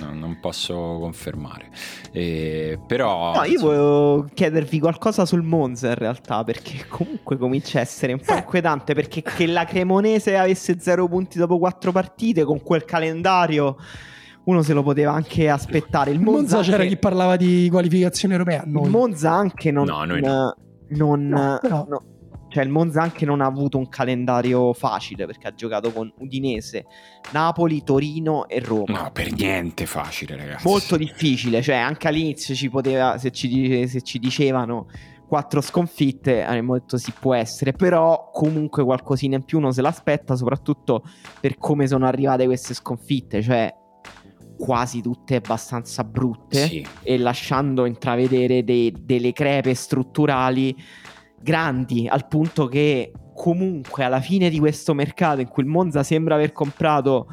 No, 0.00 0.12
non 0.14 0.38
posso 0.40 0.74
confermare. 1.00 1.70
Eh, 2.12 2.78
però 2.86 3.34
No, 3.34 3.44
io 3.44 3.60
volevo 3.60 4.28
chiedervi 4.34 4.78
qualcosa 4.80 5.24
sul 5.26 5.42
Monza 5.42 5.88
in 5.88 5.94
realtà, 5.94 6.44
perché 6.44 6.86
comunque 6.88 7.36
comincia 7.36 7.78
a 7.78 7.82
essere 7.82 8.12
un 8.12 8.20
po' 8.24 8.34
Eh. 8.34 8.38
inquietante, 8.38 8.94
perché 8.94 9.22
che 9.22 9.46
la 9.46 9.64
Cremonese 9.64 10.36
avesse 10.36 10.78
zero 10.80 11.08
punti 11.08 11.38
dopo 11.38 11.58
quattro 11.58 11.92
partite 11.92 12.44
con 12.44 12.62
quel 12.62 12.84
calendario, 12.84 13.76
uno 14.44 14.62
se 14.62 14.72
lo 14.72 14.82
poteva 14.82 15.12
anche 15.12 15.48
aspettare. 15.48 16.10
Il 16.10 16.16
Il 16.18 16.22
Monza 16.22 16.56
Monza, 16.56 16.70
c'era 16.70 16.82
anche, 16.82 16.94
chi 16.94 16.98
parlava 16.98 17.36
di 17.36 17.68
qualificazione 17.70 18.34
europea. 18.34 18.62
il 18.64 18.70
Noi. 18.70 18.88
Monza 18.90 19.30
anche 19.32 19.70
non... 19.70 19.84
No, 19.86 20.04
noi 20.04 20.20
no. 20.20 20.56
non 20.88 21.28
No, 21.28 21.58
però- 21.60 21.86
no. 21.88 22.02
Cioè 22.52 22.62
il 22.64 22.68
Monza 22.70 23.00
anche 23.00 23.24
non 23.24 23.40
ha 23.40 23.46
avuto 23.46 23.78
un 23.78 23.88
calendario 23.88 24.74
facile 24.74 25.24
perché 25.24 25.48
ha 25.48 25.54
giocato 25.54 25.90
con 25.90 26.12
Udinese, 26.18 26.84
Napoli, 27.30 27.82
Torino 27.82 28.46
e 28.46 28.60
Roma. 28.60 29.02
No, 29.04 29.10
per 29.10 29.32
niente 29.32 29.86
facile, 29.86 30.36
ragazzi. 30.36 30.66
Molto 30.68 30.96
difficile, 30.98 31.62
cioè 31.62 31.76
anche 31.76 32.08
all'inizio 32.08 32.54
ci 32.54 32.68
poteva, 32.68 33.16
se 33.16 33.30
ci, 33.30 33.88
se 33.88 34.02
ci 34.02 34.18
dicevano 34.18 34.86
quattro 35.26 35.62
sconfitte, 35.62 36.44
avremmo 36.44 36.74
detto 36.74 36.98
sì 36.98 37.10
può 37.18 37.32
essere, 37.32 37.72
però 37.72 38.28
comunque 38.30 38.84
qualcosina 38.84 39.36
in 39.36 39.44
più 39.44 39.56
uno 39.58 39.72
se 39.72 39.80
l'aspetta, 39.80 40.36
soprattutto 40.36 41.02
per 41.40 41.56
come 41.56 41.86
sono 41.86 42.06
arrivate 42.06 42.44
queste 42.44 42.74
sconfitte, 42.74 43.40
cioè 43.40 43.74
quasi 44.58 45.00
tutte 45.00 45.36
abbastanza 45.36 46.04
brutte 46.04 46.66
Sì. 46.68 46.86
e 47.02 47.18
lasciando 47.18 47.84
intravedere 47.86 48.62
dei- 48.62 48.94
delle 49.00 49.32
crepe 49.32 49.74
strutturali 49.74 50.76
grandi 51.42 52.06
al 52.08 52.26
punto 52.28 52.66
che 52.66 53.12
comunque 53.34 54.04
alla 54.04 54.20
fine 54.20 54.48
di 54.50 54.58
questo 54.58 54.94
mercato 54.94 55.40
in 55.40 55.48
cui 55.48 55.62
il 55.62 55.68
Monza 55.68 56.02
sembra 56.02 56.34
aver 56.34 56.52
comprato 56.52 57.26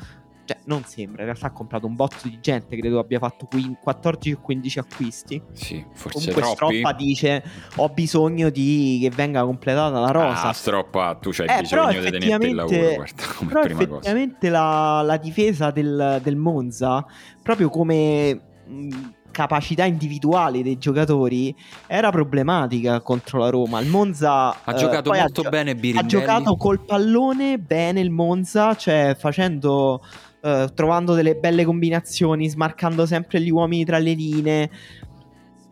cioè 0.49 0.57
non 0.65 0.83
sembra, 0.83 1.19
in 1.21 1.27
realtà 1.27 1.45
ha 1.45 1.51
comprato 1.51 1.85
un 1.85 1.93
botto 1.95 2.27
di 2.27 2.39
gente, 2.41 2.75
credo 2.75 2.97
abbia 2.97 3.19
fatto 3.19 3.45
quin- 3.45 3.77
14 3.79 4.31
o 4.35 4.41
15 4.41 4.79
acquisti. 4.79 5.39
Sì, 5.51 5.85
forse 5.93 6.31
Comunque 6.31 6.55
troppi. 6.55 6.77
Stroppa 6.79 6.97
dice 6.97 7.43
ho 7.75 7.89
bisogno 7.89 8.49
di 8.49 8.97
che 8.99 9.11
venga 9.11 9.43
completata 9.43 9.99
la 9.99 10.09
rosa. 10.09 10.47
Ah, 10.47 10.53
stroppa, 10.53 11.13
tu 11.21 11.29
c'hai 11.31 11.45
Eh, 11.55 11.59
bisogno 11.61 12.01
di 12.01 12.09
tenerti 12.09 12.47
il 12.47 12.55
lavoro, 12.55 12.93
guarda, 12.95 13.23
come 13.35 13.51
Però 13.51 13.61
prima 13.61 13.77
cosa. 13.85 13.91
effettivamente 13.99 14.49
la, 14.49 15.01
la 15.03 15.17
difesa 15.17 15.69
del, 15.69 16.19
del 16.23 16.35
Monza, 16.35 17.05
proprio 17.43 17.69
come 17.69 18.41
mh, 18.65 18.89
capacità 19.39 19.85
individuali 19.85 20.61
dei 20.63 20.77
giocatori, 20.77 21.55
era 21.87 22.11
problematica 22.11 22.99
contro 22.99 23.39
la 23.39 23.49
Roma. 23.49 23.79
Il 23.79 23.87
Monza 23.87 24.49
Ha 24.49 24.73
eh, 24.73 24.75
giocato 24.75 25.11
ha 25.11 25.17
molto 25.17 25.43
gio- 25.43 25.49
bene 25.49 25.71
ha 25.71 25.75
Birindelli. 25.75 26.07
giocato 26.09 26.57
col 26.57 26.81
pallone 26.81 27.57
bene 27.57 28.01
il 28.01 28.09
Monza, 28.09 28.75
cioè 28.75 29.15
facendo, 29.17 30.03
eh, 30.41 30.69
trovando 30.73 31.13
delle 31.13 31.35
belle 31.35 31.63
combinazioni, 31.63 32.49
smarcando 32.49 33.05
sempre 33.05 33.39
gli 33.39 33.49
uomini 33.49 33.85
tra 33.85 33.97
le 33.97 34.11
linee. 34.13 34.69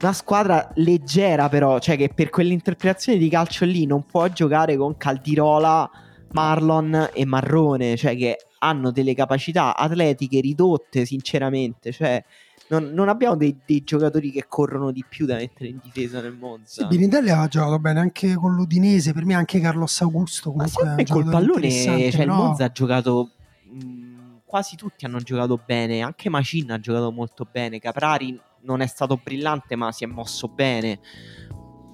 Una 0.02 0.14
squadra 0.14 0.72
leggera, 0.76 1.50
però, 1.50 1.80
cioè 1.80 1.98
che 1.98 2.10
per 2.16 2.30
quell'interpretazione 2.30 3.18
di 3.18 3.28
calcio 3.28 3.66
lì 3.66 3.86
non 3.86 4.06
può 4.06 4.30
giocare 4.30 4.78
con 4.78 4.96
Caldirola, 4.96 5.90
Marlon 6.32 7.10
e 7.12 7.26
Marrone, 7.26 7.98
cioè 7.98 8.16
che 8.16 8.38
hanno 8.60 8.92
delle 8.92 9.14
capacità 9.14 9.76
atletiche 9.76 10.40
ridotte, 10.40 11.06
sinceramente. 11.06 11.92
Cioè, 11.92 12.24
non, 12.70 12.92
non 12.94 13.08
abbiamo 13.10 13.36
dei, 13.36 13.58
dei 13.66 13.84
giocatori 13.84 14.32
che 14.32 14.46
corrono 14.48 14.92
di 14.92 15.04
più 15.08 15.26
da 15.26 15.36
mettere 15.36 15.70
in 15.70 15.80
difesa 15.82 16.22
nel 16.22 16.34
Monza. 16.34 16.82
Sì, 16.82 16.88
Birindelli 16.88 17.30
aveva 17.30 17.48
giocato 17.48 17.80
bene 17.80 18.00
anche 18.00 18.36
con 18.36 18.54
l'Udinese, 18.54 19.14
per 19.14 19.26
me 19.26 19.34
anche 19.36 19.60
Carlos 19.60 20.02
Augusto 20.02 20.52
comunque 20.52 21.06
col 21.06 21.30
pallone, 21.30 21.72
cioè 21.72 21.94
il 21.96 22.16
però- 22.16 22.36
Monza 22.36 22.66
ha 22.66 22.72
giocato. 22.72 23.32
mh, 23.72 24.06
quasi 24.46 24.76
tutti 24.76 25.06
hanno 25.06 25.20
giocato 25.20 25.60
bene. 25.64 26.02
Anche 26.02 26.30
Macin 26.30 26.72
ha 26.72 26.80
giocato 26.80 27.12
molto 27.12 27.46
bene. 27.50 27.80
Caprari 27.80 28.40
non 28.62 28.82
è 28.82 28.88
stato 28.88 29.20
brillante, 29.22 29.76
ma 29.76 29.92
si 29.92 30.04
è 30.04 30.08
mosso 30.08 30.48
bene. 30.48 31.00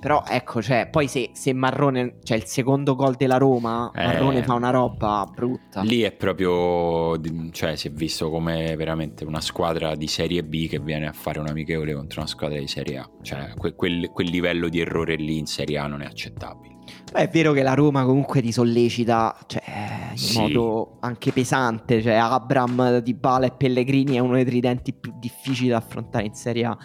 Però 0.04 0.22
ecco, 0.28 0.62
cioè, 0.62 0.90
poi 0.92 1.08
se, 1.08 1.30
se 1.32 1.54
Marrone, 1.54 2.16
cioè 2.24 2.36
il 2.36 2.44
secondo 2.44 2.94
gol 2.94 3.16
della 3.16 3.38
Roma, 3.38 3.90
Eh. 3.96 4.06
Marrone 4.06 4.44
fa 4.44 4.54
una 4.54 4.70
roba 4.70 5.26
brutta. 5.34 5.82
Lì 5.84 6.02
è 6.02 6.12
proprio, 6.12 7.18
cioè 7.52 7.78
si 7.78 7.88
è 7.88 7.92
visto 7.92 8.30
come 8.30 8.76
veramente 8.76 9.24
una 9.24 9.40
squadra 9.40 9.96
di 9.96 10.08
Serie 10.08 10.44
B 10.44 10.68
che 10.68 10.80
viene 10.80 11.08
a 11.08 11.14
fare 11.14 11.40
un 11.40 11.48
amichevole 11.48 11.94
contro 11.94 12.20
una 12.20 12.30
squadra 12.30 12.60
di 12.60 12.68
Serie 12.68 12.98
A. 12.98 13.10
Cioè 13.22 13.54
que- 13.58 13.76
quel, 13.76 14.10
quel 14.10 14.28
livello 14.30 14.68
di 14.68 14.82
errore 14.82 15.16
lì 15.16 15.38
in 15.38 15.46
Serie 15.46 15.78
A 15.78 15.88
non 15.88 16.02
è 16.02 16.06
accettabile. 16.06 16.72
Beh, 17.14 17.22
è 17.22 17.28
vero 17.30 17.54
che 17.54 17.64
la 17.64 17.74
Roma 17.74 18.04
comunque 18.04 18.42
ti 18.42 18.52
sollecita 18.52 19.34
cioè, 19.48 20.10
in 20.12 20.18
Sì. 20.18 20.38
modo 20.38 20.98
anche 21.00 21.32
pesante. 21.32 22.02
Cioè, 22.02 22.16
Abram, 22.16 22.98
Di 23.00 23.14
Bala 23.14 23.46
e 23.46 23.52
Pellegrini 23.56 24.16
è 24.18 24.20
uno 24.20 24.34
dei 24.34 24.44
tridenti 24.44 24.94
più 24.94 25.14
difficili 25.18 25.70
da 25.70 25.78
affrontare 25.78 26.26
in 26.26 26.34
Serie 26.34 26.66
A. 26.66 26.78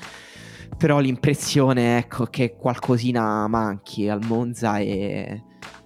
Però 0.79 1.01
l'impressione 1.01 1.99
ecco, 1.99 2.27
che 2.27 2.55
qualcosina 2.57 3.47
manchi 3.49 4.09
al 4.09 4.21
Monza 4.25 4.79
e. 4.79 5.43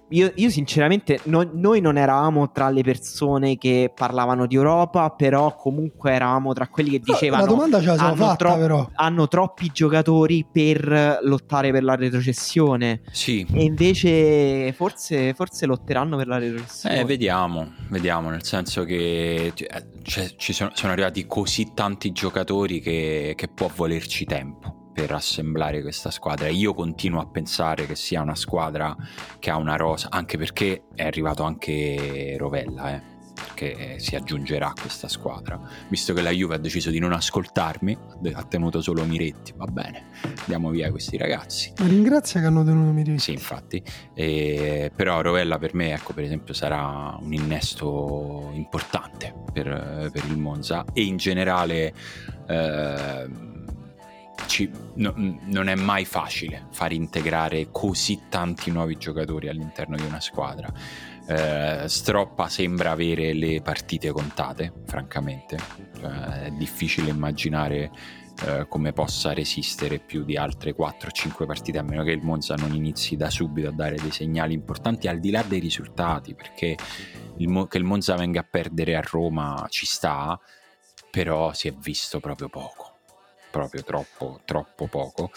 Io, 0.09 0.31
io 0.35 0.49
sinceramente, 0.51 1.21
no- 1.23 1.49
noi 1.53 1.81
non 1.81 1.97
eravamo 1.97 2.51
tra 2.51 2.69
le 2.69 2.83
persone 2.83 3.57
che 3.57 3.91
parlavano 3.95 4.45
di 4.45 4.53
Europa, 4.53 5.09
però 5.09 5.55
comunque 5.55 6.11
eravamo 6.11 6.53
tra 6.53 6.67
quelli 6.67 6.91
che 6.91 7.01
No, 7.03 7.13
dicevano 7.13 7.45
la 7.45 7.49
domanda 7.49 7.79
ce 7.79 7.85
la 7.87 7.93
siamo 7.95 8.09
hanno 8.09 8.23
fatta 8.23 8.35
tro- 8.35 8.57
però. 8.57 8.89
hanno 8.93 9.27
troppi 9.27 9.71
giocatori 9.73 10.45
per 10.51 11.17
lottare 11.23 11.71
per 11.71 11.83
la 11.83 11.95
retrocessione. 11.95 13.01
Sì, 13.11 13.43
E 13.53 13.63
invece 13.63 14.71
forse, 14.73 15.33
forse 15.33 15.65
lotteranno 15.65 16.15
per 16.15 16.27
la 16.27 16.37
retrocessione. 16.37 16.99
Eh, 16.99 17.05
vediamo, 17.05 17.71
vediamo, 17.89 18.29
nel 18.29 18.43
senso 18.43 18.83
che 18.83 19.47
eh, 19.47 19.85
c'è- 20.03 20.35
ci 20.35 20.53
sono, 20.53 20.69
sono 20.75 20.91
arrivati 20.91 21.25
così 21.25 21.71
tanti 21.73 22.11
giocatori 22.11 22.81
che, 22.81 23.33
che 23.35 23.47
può 23.47 23.67
volerci 23.75 24.25
tempo 24.25 24.81
per 24.93 25.11
assemblare 25.11 25.81
questa 25.81 26.11
squadra. 26.11 26.47
Io 26.47 26.73
continuo 26.73 27.19
a 27.19 27.25
pensare 27.25 27.85
che 27.85 27.95
sia 27.95 28.21
una 28.21 28.35
squadra 28.35 28.95
che 29.39 29.49
ha 29.49 29.57
una 29.57 29.75
rosa, 29.75 30.07
anche 30.11 30.37
perché 30.37 30.83
è 30.93 31.03
arrivato 31.03 31.43
anche 31.43 32.35
Rovella, 32.37 32.95
eh, 32.95 33.11
che 33.55 33.95
si 33.97 34.15
aggiungerà 34.15 34.67
a 34.67 34.73
questa 34.79 35.07
squadra. 35.07 35.59
Visto 35.89 36.13
che 36.13 36.21
la 36.21 36.29
Juve 36.29 36.55
ha 36.55 36.59
deciso 36.59 36.89
di 36.91 36.99
non 36.99 37.13
ascoltarmi, 37.13 37.97
ha 38.33 38.43
tenuto 38.43 38.81
solo 38.81 39.03
Miretti, 39.03 39.53
va 39.55 39.65
bene, 39.65 40.05
diamo 40.45 40.69
via 40.69 40.91
questi 40.91 41.17
ragazzi. 41.17 41.73
Ma 41.79 41.87
ringrazia 41.87 42.39
che 42.39 42.45
hanno 42.45 42.63
tenuto 42.63 42.91
Miretti. 42.91 43.19
Sì, 43.19 43.31
infatti. 43.31 43.83
Eh, 44.13 44.91
però 44.95 45.21
Rovella 45.21 45.57
per 45.57 45.73
me, 45.73 45.93
ecco, 45.93 46.13
per 46.13 46.23
esempio, 46.23 46.53
sarà 46.53 47.17
un 47.19 47.33
innesto 47.33 48.51
importante 48.53 49.33
per, 49.51 50.09
per 50.11 50.23
il 50.27 50.37
Monza 50.37 50.85
e 50.93 51.03
in 51.03 51.17
generale 51.17 51.93
ehm, 52.47 53.52
ci- 54.45 54.71
no- 54.95 55.13
non 55.15 55.67
è 55.67 55.75
mai 55.75 56.05
facile 56.05 56.67
far 56.71 56.91
integrare 56.91 57.69
così 57.71 58.23
tanti 58.29 58.71
nuovi 58.71 58.97
giocatori 58.97 59.47
all'interno 59.49 59.95
di 59.95 60.03
una 60.03 60.19
squadra. 60.19 60.71
Eh, 61.27 61.83
Stroppa 61.87 62.49
sembra 62.49 62.91
avere 62.91 63.33
le 63.33 63.61
partite 63.61 64.11
contate, 64.11 64.73
francamente. 64.85 65.57
Cioè, 65.99 66.43
è 66.43 66.51
difficile 66.51 67.09
immaginare 67.09 67.91
eh, 68.45 68.65
come 68.67 68.93
possa 68.93 69.31
resistere 69.31 69.99
più 69.99 70.23
di 70.23 70.35
altre 70.35 70.75
4-5 70.75 71.45
partite, 71.45 71.77
a 71.77 71.83
meno 71.83 72.03
che 72.03 72.11
il 72.11 72.23
Monza 72.23 72.55
non 72.55 72.73
inizi 72.73 73.15
da 73.15 73.29
subito 73.29 73.69
a 73.69 73.71
dare 73.71 73.95
dei 73.95 74.11
segnali 74.11 74.53
importanti, 74.53 75.07
al 75.07 75.19
di 75.19 75.29
là 75.31 75.43
dei 75.43 75.59
risultati, 75.59 76.33
perché 76.33 76.75
il 77.37 77.47
Mo- 77.47 77.67
che 77.67 77.77
il 77.77 77.83
Monza 77.83 78.15
venga 78.15 78.41
a 78.41 78.47
perdere 78.49 78.95
a 78.95 79.03
Roma 79.07 79.65
ci 79.69 79.85
sta, 79.85 80.37
però 81.11 81.53
si 81.53 81.67
è 81.67 81.73
visto 81.73 82.19
proprio 82.19 82.49
poco, 82.49 82.82
proprio 83.53 83.83
troppo, 83.83 84.39
troppo 84.45 84.87
poco. 84.87 85.29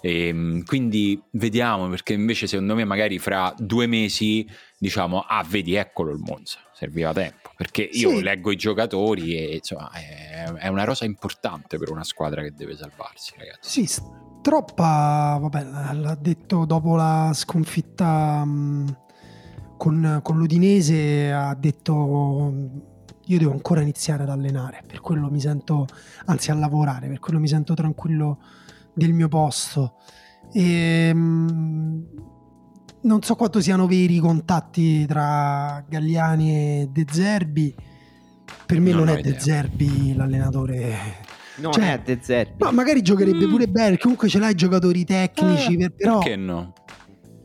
E, 0.00 0.62
quindi 0.66 1.22
vediamo, 1.30 1.88
perché 1.88 2.12
invece 2.12 2.48
secondo 2.48 2.74
me 2.74 2.84
magari 2.84 3.20
fra 3.20 3.54
due 3.56 3.86
mesi 3.86 4.44
diciamo, 4.76 5.20
ah 5.20 5.44
vedi, 5.48 5.76
eccolo 5.76 6.10
il 6.10 6.18
Monza, 6.18 6.58
serviva 6.74 7.12
tempo, 7.12 7.52
perché 7.56 7.82
io 7.82 8.10
Sì. 8.10 8.22
leggo 8.22 8.50
i 8.50 8.56
giocatori 8.56 9.36
e 9.36 9.54
insomma 9.54 9.92
è, 9.92 10.42
è 10.58 10.66
una 10.66 10.82
rosa 10.82 11.04
importante 11.04 11.78
per 11.78 11.90
una 11.92 12.02
squadra 12.02 12.42
che 12.42 12.50
deve 12.52 12.76
salvarsi, 12.76 13.34
ragazzi. 13.36 13.86
Sì, 13.86 14.02
troppa, 14.42 15.38
vabbè, 15.40 15.62
l'ha 15.94 16.18
detto 16.20 16.64
dopo 16.64 16.96
la 16.96 17.30
sconfitta 17.32 18.44
mh, 18.44 18.96
con, 19.76 20.18
con 20.20 20.36
l'Udinese, 20.36 21.30
ha 21.30 21.54
detto 21.54 22.52
io 23.26 23.38
devo 23.38 23.52
ancora 23.52 23.80
iniziare 23.80 24.22
ad 24.24 24.28
allenare, 24.30 24.82
per 24.86 25.00
quello 25.00 25.30
mi 25.30 25.40
sento, 25.40 25.86
anzi 26.26 26.50
a 26.50 26.54
lavorare, 26.54 27.08
per 27.08 27.18
quello 27.20 27.38
mi 27.38 27.48
sento 27.48 27.74
tranquillo 27.74 28.38
del 28.92 29.12
mio 29.12 29.28
posto. 29.28 29.94
E, 30.52 31.12
mh, 31.14 32.06
non 33.02 33.22
so 33.22 33.34
quanto 33.36 33.60
siano 33.60 33.86
veri 33.86 34.16
i 34.16 34.18
contatti 34.18 35.06
tra 35.06 35.84
Galliani 35.88 36.50
e 36.52 36.88
De 36.92 37.04
Zerbi. 37.10 37.74
Per 38.66 38.80
me 38.80 38.90
Non 38.90 39.04
non, 39.04 39.08
è 39.16 39.18
idea. 39.18 39.32
De 39.32 39.40
Zerbi 39.40 40.14
l'allenatore 40.14 40.96
Non 41.56 41.72
cioè- 41.72 41.94
è 41.94 42.02
De 42.04 42.18
Zerbi. 42.20 42.54
ma 42.64 42.70
magari 42.70 43.02
giocherebbe 43.02 43.46
Mm. 43.46 43.50
pure 43.50 43.66
bene, 43.68 43.98
comunque 43.98 44.28
ce 44.28 44.38
l'hai 44.38 44.54
giocatori 44.54 45.04
tecnici, 45.04 45.74
Eh, 45.74 45.76
per- 45.78 45.94
però 45.94 46.18
Perché 46.18 46.36
no? 46.36 46.72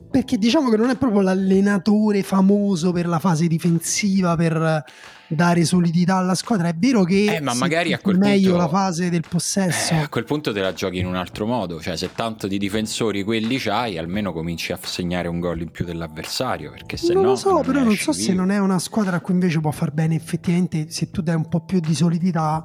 perché 0.10 0.38
diciamo 0.38 0.70
che 0.70 0.78
non 0.78 0.90
è 0.90 0.96
proprio 0.98 1.22
l'allenatore 1.22 2.24
famoso 2.24 2.92
per 2.92 3.08
la 3.08 3.20
fase 3.20 3.48
difensiva, 3.48 4.36
per 4.36 4.84
dare 5.28 5.66
solidità 5.66 6.16
alla 6.18 6.36
squadra. 6.36 6.70
È 6.70 6.74
vero 6.76 7.04
che 7.04 7.36
Eh, 7.36 7.42
ma 7.42 7.54
magari 7.54 7.94
a 7.94 8.00
quel 8.00 8.18
meglio 8.18 8.52
punto- 8.52 8.64
la 8.64 8.70
fase 8.70 9.10
del 9.10 9.24
possesso. 9.28 9.94
Eh, 9.94 9.98
a 9.98 10.10
quel 10.10 10.24
punto 10.24 10.54
te 10.54 10.62
la 10.62 10.74
giochi 10.74 11.00
in 11.00 11.06
un 11.06 11.16
altro 11.16 11.46
modo, 11.46 11.82
cioè 11.82 11.98
se 11.98 12.12
tanto 12.14 12.48
di 12.48 12.58
difensori 12.58 13.24
quelli 13.24 13.58
c'hai, 13.58 13.98
almeno 13.98 14.32
cominci 14.32 14.72
a 14.72 14.80
segnare 14.82 15.28
un 15.28 15.40
gol 15.40 15.62
in 15.62 15.72
più 15.72 15.86
dell'avversario, 15.86 16.72
perché 16.72 16.98
se 16.98 17.14
non 17.14 17.24
no 17.24 17.30
lo 17.30 17.36
so, 17.36 17.62
però 17.62 17.84
non 17.84 17.96
so 17.96 18.12
se 18.12 18.32
vivo. 18.32 18.36
non 18.42 18.52
è 18.52 18.60
una 18.60 18.80
squadra 18.80 19.18
a 19.18 19.20
cui 19.20 19.34
invece 19.34 19.60
può 19.60 19.72
far 19.72 19.92
bene 19.92 20.16
effettivamente 20.16 20.90
se 20.90 21.12
tu 21.12 21.22
dai 21.22 21.36
un 21.36 21.48
po' 21.48 21.62
più 21.66 21.80
di 21.80 21.94
solidità. 21.94 22.64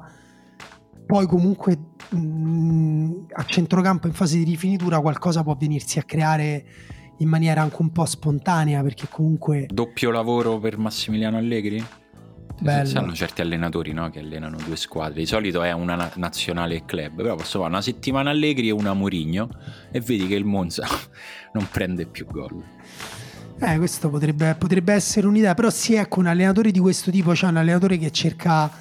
Poi 1.05 1.27
comunque 1.27 1.77
mh, 2.09 3.25
a 3.33 3.43
centrocampo 3.45 4.07
in 4.07 4.13
fase 4.13 4.37
di 4.37 4.45
rifinitura 4.45 5.01
qualcosa 5.01 5.43
può 5.43 5.55
venirsi 5.59 5.99
a 5.99 6.03
creare 6.03 6.65
in 7.17 7.27
maniera 7.27 7.61
anche 7.61 7.75
un 7.79 7.91
po' 7.91 8.05
spontanea 8.05 8.81
perché 8.81 9.07
comunque... 9.09 9.67
Doppio 9.71 10.11
lavoro 10.11 10.59
per 10.59 10.77
Massimiliano 10.77 11.37
Allegri? 11.37 11.83
Bello. 12.63 12.85
Sanno 12.85 13.13
certi 13.13 13.41
allenatori 13.41 13.91
no, 13.91 14.09
che 14.09 14.19
allenano 14.19 14.55
due 14.65 14.77
squadre. 14.77 15.19
Di 15.19 15.25
solito 15.25 15.61
è 15.63 15.73
una 15.73 15.95
na- 15.95 16.11
nazionale 16.15 16.75
e 16.75 16.85
club, 16.85 17.17
però 17.17 17.35
posso 17.35 17.59
fare 17.59 17.69
una 17.69 17.81
settimana 17.81 18.29
Allegri 18.29 18.69
e 18.69 18.71
una 18.71 18.93
Murigno 18.93 19.49
e 19.91 19.99
vedi 19.99 20.27
che 20.27 20.35
il 20.35 20.45
Monza 20.45 20.87
non 21.51 21.67
prende 21.69 22.05
più 22.05 22.25
gol. 22.25 22.63
Eh, 23.59 23.77
questo 23.77 24.09
potrebbe, 24.09 24.55
potrebbe 24.57 24.93
essere 24.93 25.27
un'idea, 25.27 25.53
però 25.53 25.69
sì, 25.69 25.95
ecco, 25.95 26.19
un 26.19 26.27
allenatore 26.27 26.71
di 26.71 26.79
questo 26.79 27.11
tipo, 27.11 27.35
cioè 27.35 27.49
un 27.49 27.57
allenatore 27.57 27.97
che 27.97 28.11
cerca 28.11 28.71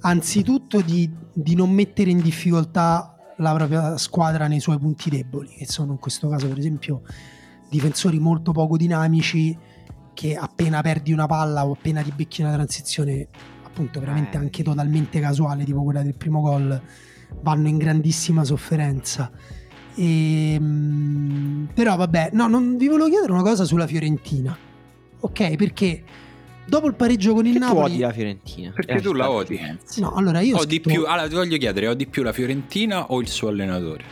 anzitutto 0.00 0.80
di, 0.80 1.10
di 1.32 1.54
non 1.54 1.70
mettere 1.70 2.10
in 2.10 2.20
difficoltà 2.20 3.16
la 3.38 3.54
propria 3.54 3.96
squadra 3.98 4.46
nei 4.46 4.60
suoi 4.60 4.78
punti 4.78 5.10
deboli, 5.10 5.48
che 5.48 5.66
sono 5.66 5.92
in 5.92 5.98
questo 5.98 6.28
caso 6.28 6.46
per 6.48 6.58
esempio 6.58 7.02
difensori 7.68 8.18
molto 8.18 8.52
poco 8.52 8.76
dinamici 8.76 9.56
che 10.14 10.36
appena 10.36 10.80
perdi 10.82 11.12
una 11.12 11.26
palla 11.26 11.66
o 11.66 11.72
appena 11.72 12.02
ti 12.02 12.12
becchi 12.14 12.42
una 12.42 12.52
transizione 12.52 13.28
appunto 13.62 14.00
veramente 14.00 14.36
Eh. 14.36 14.40
anche 14.40 14.62
totalmente 14.62 15.18
casuale 15.20 15.64
tipo 15.64 15.82
quella 15.82 16.02
del 16.02 16.14
primo 16.14 16.40
gol 16.40 16.80
vanno 17.40 17.68
in 17.68 17.78
grandissima 17.78 18.44
sofferenza 18.44 19.30
e, 19.94 20.56
mm, 20.60 21.64
però 21.74 21.96
vabbè 21.96 22.30
no 22.32 22.46
non 22.48 22.76
vi 22.76 22.88
volevo 22.88 23.08
chiedere 23.08 23.32
una 23.32 23.42
cosa 23.42 23.64
sulla 23.64 23.86
Fiorentina 23.86 24.56
ok 25.20 25.56
perché 25.56 26.02
dopo 26.66 26.86
il 26.86 26.94
pareggio 26.94 27.34
con 27.34 27.46
il 27.46 27.54
Che 27.54 27.58
tu 27.58 27.64
Napoli 27.66 27.92
odi 27.92 27.98
la 27.98 28.12
Fiorentina. 28.12 28.70
Perché 28.72 28.92
Eh, 28.92 29.00
tu 29.00 29.12
la 29.12 29.30
odi. 29.30 29.58
no 29.96 30.12
allora 30.14 30.40
io 30.40 30.56
ho 30.56 30.60
Ho 30.60 30.64
di 30.64 30.76
scritto- 30.76 30.88
più, 30.90 31.04
allora 31.06 31.28
ti 31.28 31.34
voglio 31.34 31.56
chiedere, 31.58 31.88
ho 31.88 31.94
di 31.94 32.06
più 32.06 32.22
la 32.22 32.32
Fiorentina 32.32 33.06
o 33.10 33.20
il 33.20 33.28
suo 33.28 33.48
allenatore? 33.48 34.04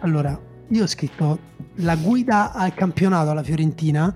Allora, 0.00 0.38
io 0.68 0.82
ho 0.82 0.86
scritto 0.86 1.38
la 1.76 1.96
guida 1.96 2.52
al 2.52 2.74
campionato 2.74 3.30
alla 3.30 3.42
Fiorentina, 3.42 4.14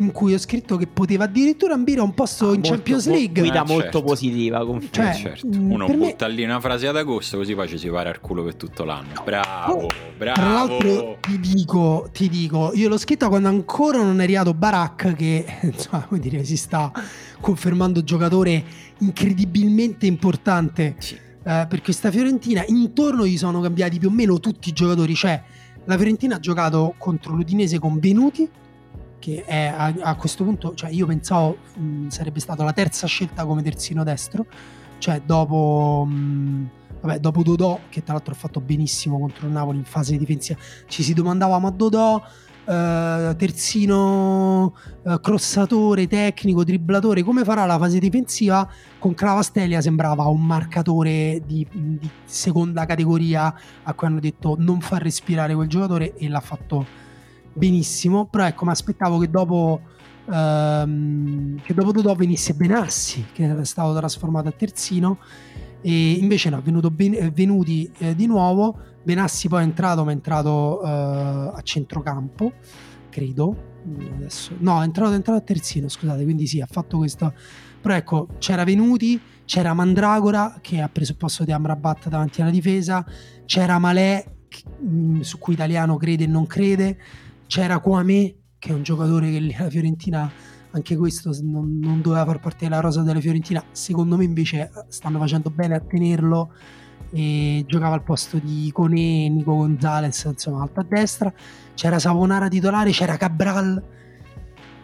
in 0.00 0.12
cui 0.12 0.34
ho 0.34 0.38
scritto 0.38 0.76
che 0.76 0.86
poteva 0.86 1.24
addirittura 1.24 1.74
ambire 1.74 2.00
a 2.00 2.02
un 2.02 2.14
posto 2.14 2.46
in 2.52 2.60
Molto- 2.60 2.68
Champions 2.70 3.06
League. 3.06 3.40
Guida 3.40 3.62
Eh, 3.62 3.66
molto 3.66 3.82
certo. 3.82 4.02
positiva. 4.02 4.64
confermo. 4.64 4.88
Cioè, 4.90 5.08
Eh, 5.08 5.14
certo. 5.14 5.46
mh, 5.46 5.70
Uno 5.72 5.86
per 5.86 5.96
me- 5.96 6.06
butta 6.10 6.26
lì 6.26 6.42
una 6.44 6.58
frase 6.60 6.86
ad 6.86 6.96
agosto 6.96 7.36
così 7.36 7.54
poi 7.54 7.68
ci 7.68 7.78
si 7.78 7.88
para 7.88 8.08
al 8.10 8.20
culo 8.20 8.42
per 8.44 8.54
tutto 8.56 8.84
l'anno. 8.84 9.22
Bravo, 9.24 9.86
bravo. 10.16 10.40
Tra 10.40 10.48
l'altro 10.50 11.18
ti 11.20 11.38
dico, 11.38 12.08
ti 12.12 12.28
dico, 12.28 12.72
io 12.74 12.88
l'ho 12.88 12.98
scritta 12.98 13.28
quando 13.28 13.48
ancora 13.48 13.98
non 14.02 14.20
è 14.20 14.24
arrivato 14.24 14.54
Barak 14.54 15.14
che 15.14 15.44
insomma, 15.62 16.04
come 16.06 16.20
dire, 16.20 16.44
si 16.44 16.56
sta 16.56 16.90
confermando 17.40 18.02
giocatore 18.02 18.64
incredibilmente 18.98 20.06
importante 20.06 20.94
Sì. 20.98 21.14
eh, 21.14 21.66
per 21.68 21.82
questa 21.82 22.10
Fiorentina. 22.10 22.64
Intorno 22.68 23.26
gli 23.26 23.36
sono 23.36 23.60
cambiati 23.60 23.98
più 23.98 24.08
o 24.08 24.12
meno 24.12 24.40
tutti 24.40 24.70
i 24.70 24.72
giocatori, 24.72 25.14
cioè 25.14 25.42
la 25.84 25.96
Fiorentina 25.96 26.36
ha 26.36 26.40
giocato 26.40 26.94
contro 26.98 27.34
l'Udinese 27.34 27.78
con 27.78 27.98
Venuti 27.98 28.48
che 29.20 29.44
è 29.44 29.66
a, 29.66 29.94
a 30.00 30.16
questo 30.16 30.42
punto, 30.42 30.74
cioè 30.74 30.90
io 30.90 31.06
pensavo 31.06 31.58
mh, 31.76 32.08
sarebbe 32.08 32.40
stata 32.40 32.64
la 32.64 32.72
terza 32.72 33.06
scelta 33.06 33.44
come 33.44 33.62
terzino 33.62 34.02
destro, 34.02 34.46
cioè 34.98 35.22
dopo, 35.24 36.04
mh, 36.08 36.70
vabbè, 37.02 37.20
dopo 37.20 37.42
Dodò, 37.44 37.78
che 37.88 38.02
tra 38.02 38.14
l'altro 38.14 38.32
ha 38.32 38.36
fatto 38.36 38.60
benissimo 38.60 39.20
contro 39.20 39.46
il 39.46 39.52
Napoli 39.52 39.78
in 39.78 39.84
fase 39.84 40.16
difensiva, 40.16 40.58
ci 40.86 41.04
si 41.04 41.14
domandava 41.14 41.58
ma 41.60 41.70
Dodò, 41.70 42.20
eh, 42.64 43.34
terzino, 43.36 44.74
eh, 45.04 45.20
crossatore, 45.20 46.06
tecnico, 46.06 46.64
dribblatore, 46.64 47.22
come 47.22 47.44
farà 47.44 47.64
la 47.66 47.78
fase 47.78 47.98
difensiva? 47.98 48.68
Con 48.98 49.14
Cravastelia 49.14 49.80
sembrava 49.80 50.24
un 50.26 50.44
marcatore 50.44 51.42
di, 51.44 51.66
di 51.70 52.10
seconda 52.24 52.86
categoria 52.86 53.54
a 53.82 53.94
cui 53.94 54.06
hanno 54.06 54.20
detto 54.20 54.56
non 54.58 54.80
far 54.80 55.02
respirare 55.02 55.54
quel 55.54 55.68
giocatore 55.68 56.14
e 56.16 56.28
l'ha 56.28 56.40
fatto 56.40 57.08
benissimo, 57.52 58.26
però 58.26 58.46
ecco 58.46 58.64
mi 58.64 58.70
aspettavo 58.70 59.18
che 59.18 59.30
dopo 59.30 59.80
ehm, 60.30 61.60
che 61.62 61.74
dopo 61.74 61.92
Dodò 61.92 62.14
venisse 62.14 62.54
Benassi 62.54 63.26
che 63.32 63.44
era 63.44 63.64
stato 63.64 63.94
trasformato 63.94 64.48
a 64.48 64.52
terzino 64.52 65.18
e 65.82 66.12
invece 66.12 66.50
no, 66.50 66.58
è 66.58 66.62
venuto 66.62 66.90
ben, 66.90 67.32
venuti 67.32 67.90
eh, 67.98 68.14
di 68.14 68.26
nuovo. 68.26 68.78
Benassi 69.02 69.48
poi 69.48 69.62
è 69.62 69.64
entrato 69.64 70.04
ma 70.04 70.10
è 70.10 70.14
entrato 70.14 70.82
eh, 70.82 70.88
a 70.88 71.60
centrocampo 71.62 72.52
credo. 73.08 73.68
Mm, 73.86 74.16
adesso 74.16 74.54
no 74.58 74.82
è 74.82 74.84
entrato, 74.84 75.12
è 75.12 75.14
entrato 75.14 75.38
a 75.38 75.42
terzino 75.42 75.88
scusate 75.88 76.22
quindi 76.22 76.46
sì 76.46 76.60
ha 76.60 76.66
fatto 76.70 76.98
questo 76.98 77.32
però 77.80 77.94
ecco 77.94 78.28
c'era 78.36 78.62
Venuti 78.62 79.18
c'era 79.46 79.72
Mandragora 79.72 80.58
che 80.60 80.82
ha 80.82 80.88
preso 80.90 81.12
il 81.12 81.16
posto 81.16 81.44
di 81.44 81.52
Amrabat 81.52 82.10
davanti 82.10 82.42
alla 82.42 82.50
difesa 82.50 83.02
c'era 83.46 83.78
Malè 83.78 84.22
mh, 84.80 85.20
su 85.20 85.38
cui 85.38 85.54
Italiano 85.54 85.96
crede 85.96 86.24
e 86.24 86.26
non 86.26 86.46
crede 86.46 86.98
c'era 87.50 87.80
Kwame 87.80 88.36
che 88.60 88.70
è 88.70 88.72
un 88.72 88.84
giocatore 88.84 89.28
che 89.28 89.38
alla 89.58 89.68
Fiorentina 89.68 90.30
anche 90.70 90.96
questo 90.96 91.36
non, 91.42 91.80
non 91.80 92.00
doveva 92.00 92.24
far 92.24 92.38
parte 92.38 92.68
della 92.68 92.78
rosa 92.78 93.02
della 93.02 93.18
Fiorentina. 93.18 93.60
Secondo 93.72 94.16
me 94.16 94.22
invece 94.22 94.60
eh, 94.60 94.84
stanno 94.86 95.18
facendo 95.18 95.50
bene 95.50 95.74
a 95.74 95.80
tenerlo 95.80 96.52
e 97.10 97.64
giocava 97.66 97.96
al 97.96 98.04
posto 98.04 98.38
di 98.38 98.70
Cone, 98.72 99.28
Nico 99.28 99.56
Gonzalez 99.56 100.22
insomma 100.30 100.62
alto 100.62 100.78
a 100.78 100.86
destra. 100.88 101.32
C'era 101.74 101.98
Savonara 101.98 102.46
titolare 102.46 102.92
c'era 102.92 103.16
Cabral 103.16 103.82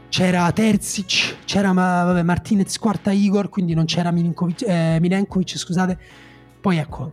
c'era 0.08 0.50
Terzic 0.50 1.44
c'era 1.44 1.72
vabbè, 1.72 2.22
Martinez 2.22 2.78
quarta 2.78 3.10
Igor 3.10 3.48
quindi 3.48 3.74
non 3.74 3.84
c'era 3.84 4.12
eh, 4.12 4.98
Milenkovic 5.00 5.58
scusate 5.58 5.98
poi 6.66 6.78
ecco 6.78 7.12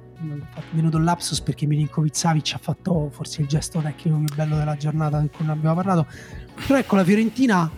venuto 0.71 0.97
il 0.97 1.03
lapsus 1.03 1.39
perché 1.41 1.67
Milinkovic 1.67 2.15
Savic 2.15 2.53
ha 2.55 2.57
fatto 2.57 3.11
forse 3.11 3.41
il 3.41 3.47
gesto 3.47 3.81
tecnico 3.81 4.17
più 4.17 4.35
bello 4.35 4.57
della 4.57 4.75
giornata 4.75 5.19
di 5.19 5.29
cui 5.29 5.47
abbiamo 5.47 5.75
parlato 5.75 6.07
però 6.65 6.79
ecco 6.79 6.95
la 6.95 7.03
Fiorentina 7.03 7.69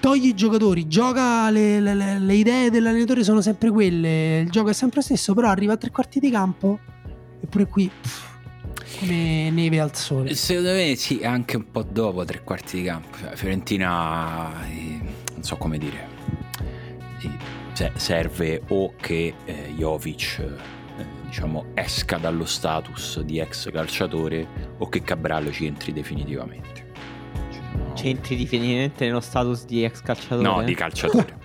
toglie 0.00 0.30
i 0.30 0.34
giocatori 0.34 0.88
gioca 0.88 1.48
le, 1.50 1.78
le- 1.78 2.18
le- 2.18 2.34
idee 2.34 2.70
dell'allenatore 2.70 3.22
sono 3.22 3.40
sempre 3.40 3.70
quelle 3.70 4.40
il 4.40 4.50
gioco 4.50 4.70
è 4.70 4.72
sempre 4.72 4.96
lo 4.96 5.02
stesso 5.04 5.32
però 5.32 5.48
arriva 5.50 5.74
a 5.74 5.76
tre 5.76 5.90
quarti 5.92 6.18
di 6.18 6.28
campo 6.28 6.80
eppure 7.40 7.66
qui 7.68 7.88
pff, 7.88 8.98
come 8.98 9.50
neve 9.52 9.78
al 9.78 9.94
sole 9.94 10.34
Secondo 10.34 10.72
me 10.72 10.96
sì, 10.96 11.20
anche 11.22 11.54
un 11.56 11.70
po' 11.70 11.84
dopo 11.84 12.24
tre 12.24 12.42
quarti 12.42 12.78
di 12.80 12.86
campo. 12.86 13.16
Cioè, 13.16 13.36
Fiorentina, 13.36 14.66
eh, 14.66 14.98
non 15.34 15.42
so 15.44 15.56
come 15.56 15.78
dire, 15.78 16.08
eh, 17.22 17.30
se- 17.74 17.92
serve 17.94 18.60
o 18.68 18.94
che 19.00 19.34
eh, 19.44 19.72
Jovic 19.76 20.38
eh, 20.40 20.78
diciamo, 21.30 21.66
esca 21.74 22.18
dallo 22.18 22.44
status 22.44 23.20
di 23.20 23.38
ex 23.38 23.70
calciatore 23.70 24.46
o 24.78 24.88
che 24.88 25.00
Cabral 25.02 25.52
ci 25.52 25.64
entri 25.66 25.92
definitivamente. 25.92 26.88
No- 27.76 27.92
C'entri 27.94 28.36
definitivamente 28.36 29.06
nello 29.06 29.20
status 29.20 29.64
di 29.64 29.84
ex 29.84 30.02
calciatore? 30.02 30.42
No, 30.42 30.62
di 30.64 30.74
calciatore. 30.74 31.38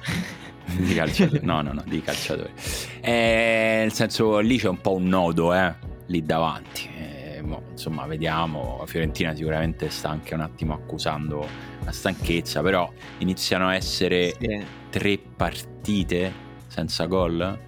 di 0.76 0.94
calciatore. 0.96 1.40
No, 1.44 1.62
no, 1.62 1.72
no, 1.74 1.84
di 1.86 2.02
calciatore. 2.02 2.52
Eh, 3.00 3.76
nel 3.82 3.94
senso, 3.94 4.40
lì 4.40 4.58
c'è 4.58 4.68
un 4.68 4.82
po' 4.82 4.96
un 4.96 5.08
nodo, 5.08 5.54
eh, 5.54 5.74
lì 6.08 6.24
davanti. 6.24 6.90
Eh, 6.98 7.44
insomma, 7.72 8.08
vediamo. 8.08 8.78
La 8.80 8.86
Fiorentina 8.88 9.36
sicuramente 9.36 9.92
sta 9.92 10.10
anche 10.10 10.34
un 10.34 10.42
attimo 10.42 10.74
accusando 10.74 11.48
la 11.84 11.92
stanchezza, 11.92 12.64
però 12.64 12.92
iniziano 13.20 13.68
a 13.68 13.76
essere 13.76 14.34
Sì. 14.40 14.64
tre 14.90 15.20
partite 15.20 16.34
senza 16.68 17.06
gol. 17.06 17.60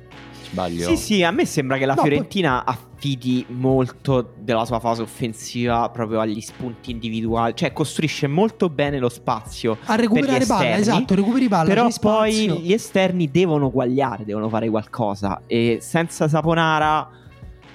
Sbaglio? 0.49 0.87
Sì, 0.87 0.95
sì, 0.95 1.23
a 1.23 1.31
me 1.31 1.45
sembra 1.45 1.77
che 1.77 1.85
la 1.85 1.93
No, 1.93 2.01
poi- 2.01 2.09
Fiorentina 2.11 2.65
affidi 2.65 3.45
molto 3.49 4.33
della 4.39 4.65
sua 4.65 4.79
fase 4.79 5.01
offensiva 5.03 5.89
proprio 5.89 6.19
agli 6.19 6.39
spunti 6.41 6.91
individuali, 6.91 7.53
cioè 7.55 7.73
costruisce 7.73 8.27
molto 8.27 8.69
bene 8.69 8.97
lo 8.99 9.09
spazio. 9.09 9.77
a 9.85 9.95
recuperare 9.95 10.37
per 10.39 10.45
gli 10.45 10.47
palla 10.47 10.63
esterni, 10.63 10.81
esatto 10.81 11.15
recuperi 11.15 11.47
palla 11.47 11.67
Però 11.69 11.89
spazio. 11.89 12.55
poi 12.55 12.61
gli 12.63 12.73
esterni 12.73 13.29
devono 13.29 13.69
guagliare, 13.69 14.25
devono 14.25 14.49
fare 14.49 14.69
qualcosa. 14.69 15.41
E 15.47 15.77
senza 15.81 16.27
Saponara, 16.27 17.07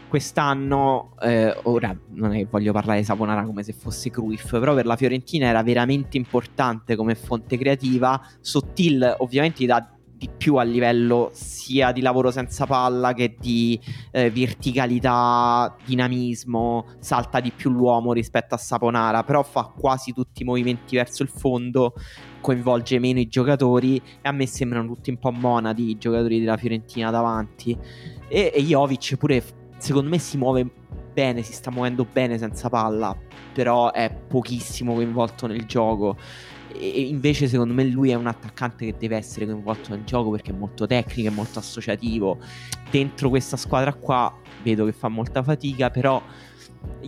quest'anno, 0.08 1.14
eh, 1.20 1.56
ora 1.64 1.96
non 2.14 2.34
è 2.34 2.38
che 2.38 2.46
voglio 2.50 2.72
parlare 2.72 2.98
di 2.98 3.04
Saponara 3.04 3.44
come 3.44 3.62
se 3.62 3.72
fosse 3.72 4.10
Cruyff, 4.10 4.50
però 4.58 4.74
per 4.74 4.86
la 4.86 4.96
Fiorentina 4.96 5.46
era 5.46 5.62
veramente 5.62 6.16
importante 6.16 6.96
come 6.96 7.14
fonte 7.14 7.56
creativa. 7.56 8.20
Sottil, 8.40 9.14
ovviamente, 9.18 9.62
gli 9.62 9.66
dà 9.66 9.86
di 10.22 10.30
più 10.36 10.54
a 10.54 10.62
livello 10.62 11.30
sia 11.32 11.90
di 11.90 12.00
lavoro 12.00 12.30
senza 12.30 12.64
palla 12.64 13.12
che 13.12 13.34
di 13.40 13.80
eh, 14.12 14.30
verticalità, 14.30 15.74
dinamismo, 15.84 16.86
salta 17.00 17.40
di 17.40 17.50
più 17.50 17.70
l'uomo 17.70 18.12
rispetto 18.12 18.54
a 18.54 18.58
Saponara, 18.58 19.24
però 19.24 19.42
fa 19.42 19.72
quasi 19.76 20.12
tutti 20.12 20.42
i 20.42 20.44
movimenti 20.44 20.94
verso 20.94 21.24
il 21.24 21.28
fondo, 21.28 21.94
coinvolge 22.40 23.00
meno 23.00 23.18
i 23.18 23.26
giocatori 23.26 23.96
e 23.96 24.28
a 24.28 24.30
me 24.30 24.46
sembrano 24.46 24.86
tutti 24.86 25.10
un 25.10 25.18
po' 25.18 25.32
monadi 25.32 25.90
i 25.90 25.98
giocatori 25.98 26.38
della 26.38 26.56
Fiorentina 26.56 27.10
davanti 27.10 27.76
e, 28.28 28.52
e 28.54 28.62
Jovic 28.62 29.16
pure 29.16 29.42
secondo 29.78 30.08
me 30.08 30.18
si 30.18 30.36
muove 30.36 30.70
bene, 31.12 31.42
si 31.42 31.52
sta 31.52 31.72
muovendo 31.72 32.06
bene 32.10 32.38
senza 32.38 32.68
palla, 32.68 33.16
però 33.52 33.90
è 33.90 34.08
pochissimo 34.10 34.94
coinvolto 34.94 35.48
nel 35.48 35.66
gioco. 35.66 36.16
E 36.74 37.00
invece, 37.02 37.48
secondo 37.48 37.74
me, 37.74 37.84
lui 37.84 38.10
è 38.10 38.14
un 38.14 38.26
attaccante 38.26 38.84
che 38.86 38.94
deve 38.98 39.16
essere 39.16 39.46
coinvolto 39.46 39.90
nel 39.90 40.04
gioco 40.04 40.30
perché 40.30 40.50
è 40.50 40.54
molto 40.54 40.86
tecnico, 40.86 41.28
è 41.28 41.32
molto 41.32 41.58
associativo. 41.58 42.38
Dentro 42.90 43.28
questa 43.28 43.56
squadra 43.56 43.92
qua 43.94 44.32
vedo 44.62 44.84
che 44.84 44.92
fa 44.92 45.08
molta 45.08 45.42
fatica, 45.42 45.90
però 45.90 46.22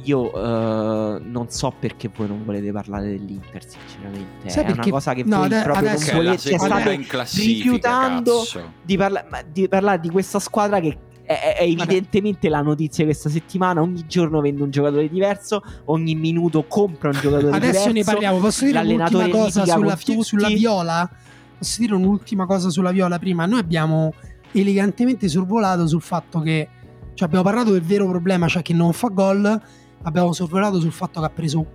io 0.05 0.33
eh, 0.33 1.21
non 1.25 1.47
so 1.51 1.73
perché 1.79 2.09
voi 2.15 2.29
non 2.29 2.45
volete 2.45 2.71
parlare 2.73 3.09
dell'Inter, 3.09 3.63
sinceramente. 3.67 4.49
Sai 4.51 4.63
è 4.63 4.67
perché- 4.67 4.81
una 4.83 4.91
cosa 4.91 5.15
che 5.15 5.25
no, 5.25 5.37
voi 5.39 5.47
ade- 5.47 5.63
proprio 5.63 5.89
adesso- 5.89 6.13
non 6.13 6.23
volete. 6.25 6.39
seconda 6.39 6.79
State 6.81 7.43
rifiutando 7.43 8.43
di, 8.83 8.97
parla- 8.97 9.27
di 9.51 9.69
parlare 9.69 10.01
di 10.01 10.11
questa 10.11 10.39
squadra 10.39 10.81
che 10.81 10.99
è, 11.25 11.57
è 11.59 11.63
evidentemente 11.63 12.49
la 12.49 12.61
notizia 12.61 13.05
di 13.05 13.11
questa 13.11 13.29
settimana. 13.29 13.81
Ogni 13.81 14.05
giorno 14.07 14.41
vende 14.41 14.63
un 14.63 14.71
giocatore 14.71 15.09
diverso, 15.09 15.63
ogni 15.87 16.15
minuto 16.15 16.65
compra 16.65 17.09
un 17.09 17.19
giocatore 17.21 17.57
Adesso 17.57 17.89
diverso. 17.89 17.93
ne 17.93 18.05
parliamo. 18.05 18.39
Posso 18.39 18.65
dire 18.65 18.79
un'ultima 18.79 19.29
cosa 19.29 19.65
sulla, 19.65 19.97
fi- 19.97 20.23
sulla 20.23 20.49
viola? 20.49 21.11
Posso 21.59 21.81
dire 21.81 21.95
un'ultima 21.95 22.47
cosa 22.47 22.69
sulla 22.71 22.91
viola 22.91 23.19
prima? 23.19 23.47
Noi 23.47 23.61
abbiamo 23.61 24.13
elegantemente 24.53 25.29
sorvolato 25.29 25.87
sul 25.87 26.03
fatto 26.03 26.41
che 26.41 26.69
cioè 27.15 27.29
abbiamo 27.29 27.45
parlato 27.45 27.71
del 27.71 27.83
vero 27.83 28.09
problema, 28.09 28.49
cioè 28.49 28.63
che 28.63 28.75
non 28.75 28.93
fa 28.93 29.09
gol. 29.09 29.63
Abbiamo 30.03 30.33
sorvolato 30.33 30.81
sul 30.81 30.93
fatto 30.93 31.21
che 31.21 31.27
ha 31.27 31.31
preso 31.31 31.67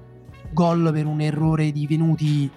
gol 0.52 0.92
per 0.94 1.06
un 1.06 1.22
errore 1.22 1.72
di 1.72 1.88
venuti. 1.88 2.50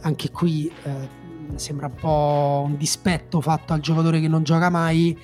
Anche 0.00 0.30
qui 0.30 0.70
eh, 0.82 1.08
sembra 1.54 1.86
un 1.86 1.94
po' 1.94 2.64
un 2.66 2.76
dispetto 2.76 3.40
fatto 3.40 3.72
al 3.72 3.80
giocatore 3.80 4.20
che 4.20 4.28
non 4.28 4.42
gioca 4.42 4.68
mai. 4.70 5.16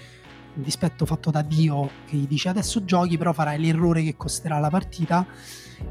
Un 0.55 0.63
dispetto 0.63 1.07
fatto 1.07 1.31
da 1.31 1.43
Dio 1.43 1.91
che 2.07 2.17
gli 2.17 2.27
dice 2.27 2.49
adesso 2.49 2.85
giochi, 2.85 3.17
però 3.17 3.33
farai 3.33 3.59
l'errore 3.59 4.03
che 4.03 4.17
costerà 4.17 4.59
la 4.59 4.71
partita. 4.71 5.27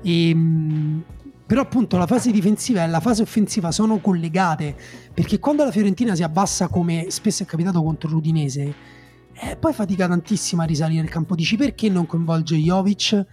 E, 0.02 0.36
mh, 0.36 1.04
però 1.46 1.62
appunto 1.62 1.98
la 1.98 2.08
fase 2.08 2.32
difensiva 2.32 2.84
e 2.84 2.88
la 2.88 3.02
fase 3.02 3.24
offensiva 3.24 3.72
sono 3.74 4.00
collegate 4.00 4.74
perché 5.14 5.38
quando 5.38 5.66
la 5.66 5.72
Fiorentina 5.72 6.16
si 6.16 6.24
abbassa 6.24 6.70
come 6.70 7.08
spesso 7.10 7.44
è 7.44 7.46
capitato 7.46 7.84
contro 7.84 8.10
l'Udinese 8.10 8.74
eh, 9.34 9.56
poi 9.56 9.74
fatica 9.74 10.08
tantissimo 10.08 10.62
a 10.62 10.66
risalire 10.66 11.04
il 11.04 11.10
campo. 11.10 11.36
Dici 11.36 11.58
perché 11.58 11.90
non 11.90 12.06
coinvolge 12.06 12.56
Jovic? 12.58 13.26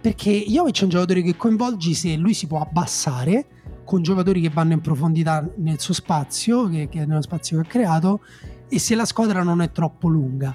Perché 0.00 0.44
Jovic 0.46 0.80
è 0.80 0.84
un 0.84 0.90
giocatore 0.90 1.22
che 1.22 1.36
coinvolgi 1.36 1.92
se 1.92 2.16
lui 2.16 2.34
si 2.34 2.46
può 2.46 2.60
abbassare 2.60 3.46
con 3.84 4.02
giocatori 4.02 4.40
che 4.40 4.48
vanno 4.48 4.74
in 4.74 4.80
profondità 4.80 5.48
nel 5.56 5.80
suo 5.80 5.94
spazio 5.94 6.68
che, 6.68 6.88
che 6.88 7.02
è 7.02 7.04
nello 7.04 7.22
spazio 7.22 7.60
che 7.60 7.66
ha 7.66 7.70
creato 7.70 8.20
e 8.68 8.78
se 8.78 8.94
la 8.94 9.04
squadra 9.04 9.42
non 9.42 9.60
è 9.60 9.70
troppo 9.70 10.08
lunga 10.08 10.54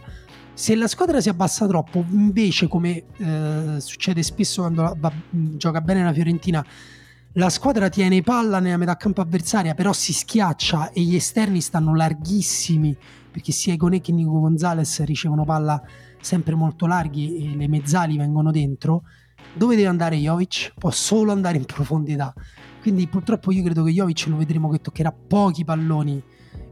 se 0.54 0.76
la 0.76 0.88
squadra 0.88 1.22
si 1.22 1.30
abbassa 1.30 1.66
troppo 1.68 2.06
invece 2.10 2.68
come 2.68 3.04
eh, 3.18 3.76
succede 3.80 4.22
spesso 4.24 4.62
quando 4.62 4.96
va- 5.00 5.14
gioca 5.30 5.82
bene 5.82 6.04
la 6.04 6.14
Fiorentina 6.14 6.66
la 7.36 7.50
squadra 7.50 7.88
tiene 7.88 8.22
palla 8.22 8.60
nella 8.60 8.76
metà 8.76 8.98
campo 8.98 9.22
avversaria, 9.22 9.74
però 9.74 9.94
si 9.94 10.12
schiaccia 10.12 10.92
e 10.92 11.00
gli 11.00 11.16
esterni 11.16 11.62
stanno 11.62 11.96
larghissimi 11.96 12.94
perché 13.32 13.54
sia 13.54 13.72
Igoné 13.72 14.02
che 14.02 14.12
Nico 14.12 14.38
Gonzalez 14.42 15.02
ricevono 15.06 15.46
palla 15.46 15.82
sempre 16.20 16.56
molto 16.56 16.88
larghi 16.88 17.38
e 17.38 17.56
le 17.56 17.70
mezzali 17.70 18.18
vengono 18.18 18.52
dentro. 18.52 19.04
Dove 19.54 19.78
deve 19.78 19.88
andare 19.88 20.18
Jovic? 20.18 20.74
Può 20.78 20.92
solo 20.92 21.32
andare 21.32 21.58
in 21.58 21.64
profondità. 21.64 22.34
Quindi 22.82 23.08
purtroppo 23.08 23.54
io 23.54 23.64
credo 23.64 23.84
che 23.84 23.94
Jovic 23.94 24.26
lo 24.28 24.36
vedremo 24.36 24.70
che 24.70 24.82
toccherà 24.82 25.14
pochi 25.14 25.64
palloni 25.64 26.22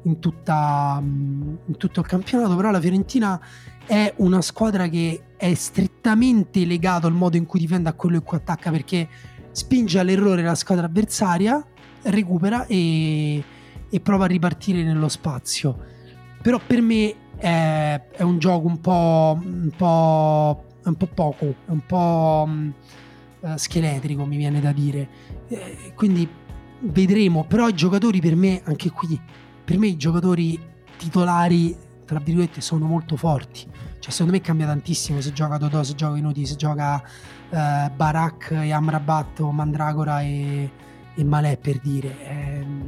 in, 0.03 0.19
tutta, 0.19 0.99
mm, 1.01 1.55
in 1.65 1.77
tutto 1.77 1.99
il 1.99 2.05
campionato, 2.05 2.55
però 2.55 2.71
la 2.71 2.79
Fiorentina 2.79 3.39
è 3.85 4.13
una 4.17 4.41
squadra 4.41 4.87
che 4.87 5.21
è 5.35 5.53
strettamente 5.53 6.65
legato 6.65 7.07
al 7.07 7.13
modo 7.13 7.37
in 7.37 7.45
cui 7.45 7.59
difende 7.59 7.89
a 7.89 7.93
quello 7.93 8.17
in 8.17 8.23
cui 8.23 8.37
attacca 8.37 8.69
perché 8.71 9.07
spinge 9.51 9.99
all'errore 9.99 10.43
la 10.43 10.55
squadra 10.55 10.85
avversaria, 10.85 11.63
recupera 12.03 12.65
e, 12.65 13.43
e 13.89 13.99
prova 13.99 14.25
a 14.25 14.27
ripartire 14.27 14.83
nello 14.83 15.09
spazio. 15.09 15.77
Però 16.41 16.59
per 16.65 16.81
me 16.81 17.15
è, 17.35 18.01
è 18.11 18.21
un 18.21 18.37
gioco 18.37 18.67
un 18.67 18.79
po', 18.79 19.39
un 19.41 19.71
po', 19.75 20.65
un 20.83 20.95
po' 20.95 21.07
poco, 21.07 21.55
un 21.65 21.85
po' 21.85 22.45
mh, 22.47 22.73
eh, 23.41 23.57
scheletrico 23.57 24.25
mi 24.25 24.37
viene 24.37 24.61
da 24.61 24.71
dire. 24.71 25.07
Eh, 25.47 25.93
quindi 25.95 26.27
vedremo, 26.81 27.45
però 27.45 27.67
i 27.67 27.73
giocatori 27.73 28.19
per 28.21 28.35
me, 28.35 28.61
anche 28.65 28.89
qui, 28.91 29.19
per 29.70 29.78
me 29.78 29.86
i 29.86 29.97
giocatori 29.97 30.59
titolari, 30.97 31.78
tra 32.03 32.17
virgolette, 32.20 32.59
sono 32.59 32.88
molto 32.88 33.15
forti. 33.15 33.67
Cioè 33.99 34.09
secondo 34.11 34.32
me 34.32 34.41
cambia 34.41 34.65
tantissimo 34.65 35.22
se 35.22 35.32
gioca 35.32 35.57
Dodò, 35.57 35.84
se 35.84 35.93
gioca 35.93 36.17
Inuti, 36.17 36.43
se 36.47 36.55
gioca 36.55 36.99
eh, 37.51 37.91
Barak 37.95 38.49
e 38.49 38.72
Amrabat 38.72 39.41
o 39.41 39.51
Mandragora 39.51 40.22
e, 40.24 40.72
e 41.13 41.24
Malè 41.24 41.59
per 41.59 41.80
dire. 41.82 42.15
Ehm, 42.28 42.82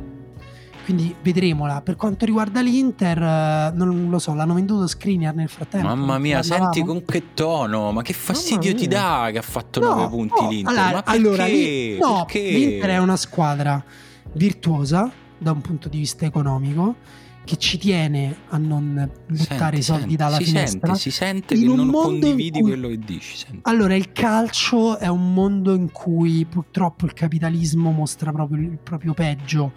quindi 0.84 1.16
vedremola. 1.22 1.82
Per 1.84 1.96
quanto 1.98 2.26
riguarda 2.26 2.62
l'Inter, 2.62 3.22
eh, 3.22 3.72
non 3.76 4.10
lo 4.10 4.18
so, 4.18 4.34
l'hanno 4.34 4.56
venduto 4.56 4.88
Skriniar 4.88 5.36
nel 5.36 5.50
frattempo. 5.50 5.86
Mamma 5.86 6.18
mia, 6.18 6.42
senti 6.42 6.84
con 6.84 7.06
che 7.06 7.36
tono, 7.36 7.92
ma 7.92 8.02
che 8.02 8.14
fastidio 8.14 8.74
ti 8.74 8.88
dà 8.88 9.30
che 9.32 9.38
ha 9.38 9.44
fatto 9.44 9.80
No, 9.80 9.94
9 9.94 10.10
punti 10.10 10.42
no, 10.42 10.50
l'Inter? 10.50 10.76
allora- 10.76 10.94
ma 10.96 11.02
perché? 11.04 11.18
allora, 11.20 11.46
no, 11.46 12.26
Perché? 12.26 12.50
l'Inter 12.50 12.90
è 12.90 12.98
una 12.98 13.18
squadra 13.18 13.84
virtuosa 14.34 15.12
da 15.42 15.52
un 15.52 15.62
punto 15.62 15.90
di 15.90 15.98
vista 15.98 16.26
economico 16.26 16.96
che 17.44 17.58
ci 17.58 17.80
tiene 17.80 18.38
a 18.50 18.58
non 18.58 19.10
buttare 19.28 19.78
i 19.78 19.82
Senti, 19.82 19.82
soldi 19.82 20.02
senti, 20.02 20.16
dalla 20.16 20.38
si 20.38 20.44
finestra. 20.44 20.94
Sente, 20.94 21.00
si 21.00 21.12
sente 21.12 21.54
in 21.56 21.62
che 21.64 21.68
un 21.70 21.76
non 21.78 21.88
mondo 21.88 22.14
in 22.14 22.22
condividi 22.22 22.60
cui- 22.60 22.70
quello 22.70 22.88
che 22.90 23.00
dici. 23.00 23.36
senti. 23.38 23.60
Allora, 23.64 23.96
il 23.96 24.12
calcio 24.12 25.00
è 25.00 25.08
un 25.08 25.34
mondo 25.34 25.74
in 25.74 25.92
cui 25.92 26.46
purtroppo 26.46 27.06
il 27.06 27.14
capitalismo 27.14 27.92
mostra 27.92 28.32
proprio 28.32 28.62
il 28.62 28.78
proprio 28.82 29.14
peggio. 29.14 29.74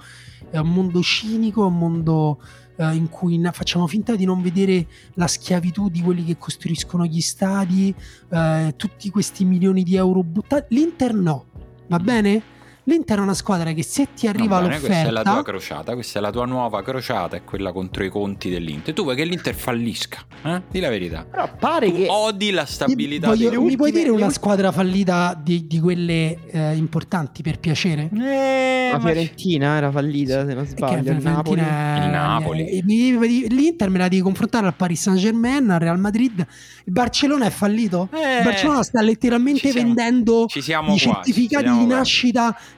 È 0.50 0.58
un 0.58 0.68
mondo 0.72 1.00
cinico, 1.02 1.64
è 1.64 1.66
un 1.66 1.78
mondo 1.78 2.40
eh, 2.76 2.94
in 2.94 3.08
cui 3.08 3.40
facciamo 3.52 3.86
finta 3.86 4.14
di 4.14 4.26
non 4.26 4.42
vedere 4.42 4.86
la 5.14 5.26
schiavitù 5.26 5.88
di 5.88 6.02
quelli 6.02 6.24
che 6.24 6.36
costruiscono 6.36 7.06
gli 7.06 7.20
stadi, 7.20 7.94
eh, 8.30 8.74
tutti 8.76 9.08
questi 9.08 9.44
milioni 9.44 9.82
di 9.82 9.96
euro 9.96 10.22
buttati. 10.22 10.74
L'Inter 10.74 11.14
no, 11.14 11.46
va 11.88 11.98
bene? 11.98 12.52
L'Inter 12.86 13.16
è 13.18 13.20
una 13.22 13.32
squadra 13.34 13.72
che 13.72 13.82
se 13.82 14.08
ti 14.14 14.26
arriva 14.26 14.58
Va 14.60 14.66
bene, 14.68 14.78
questa 14.80 15.08
è 15.08 15.10
la 15.10 15.22
tua 15.22 15.30
l'offerta... 15.36 15.42
crociata, 15.50 15.94
questa 15.94 16.18
è 16.18 16.22
la 16.22 16.30
tua 16.30 16.44
nuova 16.44 16.82
crociata, 16.82 17.36
è 17.36 17.42
quella 17.42 17.72
contro 17.72 18.04
i 18.04 18.10
conti 18.10 18.50
dell'Inter. 18.50 18.92
Tu 18.92 19.02
vuoi 19.04 19.16
che 19.16 19.24
l'Inter 19.24 19.54
fallisca? 19.54 20.18
Eh? 20.42 20.62
Di 20.70 20.80
la 20.80 20.90
verità. 20.90 21.24
Però 21.30 21.48
pare 21.58 21.88
Tu 21.90 21.96
che 21.96 22.06
odi 22.10 22.50
la 22.50 22.66
stabilità 22.66 23.28
Voglio- 23.28 23.48
mi 23.48 23.56
puoi 23.56 23.62
ultime- 23.70 23.90
dire 23.90 24.02
le 24.04 24.08
una 24.10 24.26
ultime- 24.26 24.32
squadra 24.34 24.70
fallita 24.72 25.40
di, 25.42 25.66
di 25.66 25.80
quelle 25.80 26.38
eh, 26.50 26.74
importanti 26.76 27.40
per 27.42 27.58
piacere? 27.58 28.10
Eh, 28.14 28.88
la 28.92 28.98
ma- 28.98 29.04
Fiorentina 29.04 29.76
era 29.76 29.90
fallita, 29.90 30.46
se 30.46 30.52
non 30.54 30.64
Perché 30.64 30.76
sbaglio. 30.76 31.10
Il 31.12 31.22
Napoli. 31.22 31.60
Il 31.60 31.66
Napoli. 32.10 32.66
e 32.68 32.82
mi- 32.84 33.12
mi- 33.12 33.48
L'Inter 33.48 33.88
me 33.88 33.96
la 33.98 34.08
devi 34.08 34.20
confrontare 34.20 34.66
al 34.66 34.74
Paris 34.74 35.00
Saint 35.00 35.18
Germain, 35.18 35.70
al 35.70 35.80
Real 35.80 35.98
Madrid. 35.98 36.46
Il 36.86 36.92
Barcellona 36.92 37.46
è 37.46 37.50
fallito. 37.50 38.10
Eh, 38.12 38.38
Il 38.38 38.44
Barcellona 38.44 38.82
sta 38.82 39.00
letteralmente 39.00 39.60
ci 39.60 39.70
siamo- 39.70 39.86
vendendo 39.86 40.44
ci 40.48 40.60
siamo 40.60 40.84
i 40.94 41.00
quasi, 41.00 41.04
certificati 41.04 41.64
ci 41.64 41.70
siamo 41.70 41.80
di 41.80 41.86
quasi. 41.86 42.10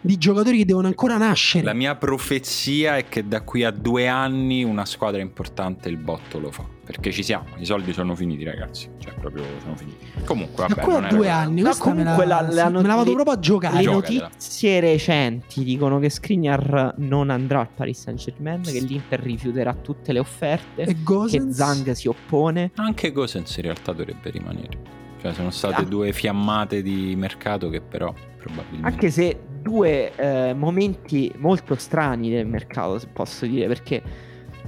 Di 0.06 0.16
giocatori 0.18 0.58
che 0.58 0.64
devono 0.64 0.86
ancora 0.86 1.16
nascere. 1.18 1.64
La 1.64 1.74
mia 1.74 1.94
profezia 1.96 2.96
è 2.96 3.08
che 3.08 3.26
da 3.26 3.42
qui 3.42 3.64
a 3.64 3.70
due 3.70 4.08
anni 4.08 4.64
una 4.64 4.84
squadra 4.86 5.20
importante 5.20 5.88
il 5.88 5.96
botto 5.98 6.38
lo 6.38 6.50
fa. 6.50 6.64
Perché 6.86 7.10
ci 7.10 7.24
siamo, 7.24 7.46
i 7.56 7.64
soldi 7.64 7.92
sono 7.92 8.14
finiti, 8.14 8.44
ragazzi. 8.44 8.88
Cioè, 8.98 9.12
proprio 9.14 9.42
sono 9.60 9.74
finiti. 9.74 10.06
Comunque, 10.24 10.66
da 10.68 10.74
vabbè, 10.74 10.82
qui 10.82 10.92
non 10.92 11.04
a 11.04 11.08
due 11.08 11.28
anni. 11.28 11.56
No, 11.60 11.70
Questa 11.70 11.92
me 11.92 12.04
la, 12.04 12.14
comunque 12.14 12.26
la- 12.26 12.40
la 12.42 12.68
me 12.70 12.82
la 12.86 12.94
vado 12.94 13.04
not- 13.10 13.14
proprio 13.14 13.34
a 13.34 13.38
giocare. 13.40 13.76
Le 13.78 13.82
Giocatela. 13.82 14.22
notizie 14.28 14.78
recenti 14.80 15.64
dicono 15.64 15.98
che 15.98 16.08
Skriniar 16.10 16.94
non 16.98 17.30
andrà 17.30 17.58
al 17.58 17.68
Paris 17.74 18.00
Saint 18.02 18.20
Germain, 18.20 18.62
che 18.62 18.78
l'Inter 18.78 19.18
rifiuterà 19.20 19.74
tutte 19.74 20.12
le 20.12 20.20
offerte, 20.20 20.82
E 20.82 20.96
che? 21.28 21.52
Zang 21.52 21.90
si 21.90 22.06
oppone. 22.06 22.70
Anche 22.76 23.10
Gosens 23.10 23.56
in 23.56 23.62
realtà 23.64 23.90
dovrebbe 23.92 24.30
rimanere. 24.30 24.78
Cioè, 25.20 25.32
sono 25.32 25.50
state 25.50 25.80
Ah. 25.82 25.84
due 25.84 26.12
fiammate 26.12 26.82
di 26.82 27.14
mercato 27.16 27.68
che 27.68 27.80
però 27.80 28.14
probabilmente... 28.38 28.86
Anche 28.86 29.10
se 29.10 29.36
due 29.66 30.14
eh, 30.14 30.54
momenti 30.54 31.32
molto 31.38 31.74
strani 31.74 32.30
del 32.30 32.46
mercato, 32.46 33.00
se 33.00 33.08
posso 33.12 33.46
dire, 33.46 33.66
perché 33.66 34.00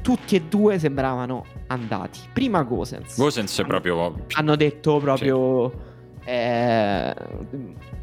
tutti 0.03 0.35
e 0.35 0.43
due 0.43 0.77
sembravano 0.81 1.45
andati. 1.69 2.19
Prima 2.33 2.65
Gosens. 2.65 3.17
Gosens 3.17 3.61
è 3.61 3.65
proprio... 3.65 4.25
hanno 4.33 4.57
detto 4.57 4.99
proprio 4.99 5.73
eh, 6.25 7.15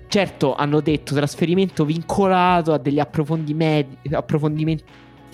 certo 0.07 0.55
hanno 0.55 0.79
detto 0.79 1.13
trasferimento 1.13 1.83
vincolato 1.83 2.71
a 2.71 2.77
degli 2.77 2.99
approfondime- 2.99 3.97
approfondimenti 4.11 4.83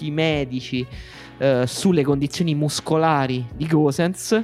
medici 0.10 0.86
eh, 1.38 1.66
sulle 1.68 2.04
condizioni 2.04 2.56
muscolari 2.56 3.46
di 3.56 3.68
Gosens 3.68 4.44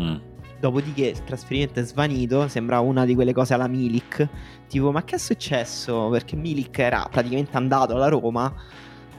Mm. 0.00 0.16
Dopodiché 0.58 1.06
il 1.06 1.24
trasferimento 1.24 1.80
è 1.80 1.84
svanito 1.84 2.48
sembra 2.48 2.80
una 2.80 3.04
di 3.04 3.14
quelle 3.14 3.32
cose 3.32 3.54
alla 3.54 3.66
Milik 3.66 4.28
tipo 4.68 4.90
ma 4.90 5.04
che 5.04 5.16
è 5.16 5.18
successo 5.18 6.08
perché 6.08 6.34
Milik 6.36 6.78
era 6.78 7.06
praticamente 7.10 7.56
andato 7.56 7.94
alla 7.94 8.08
Roma 8.08 8.52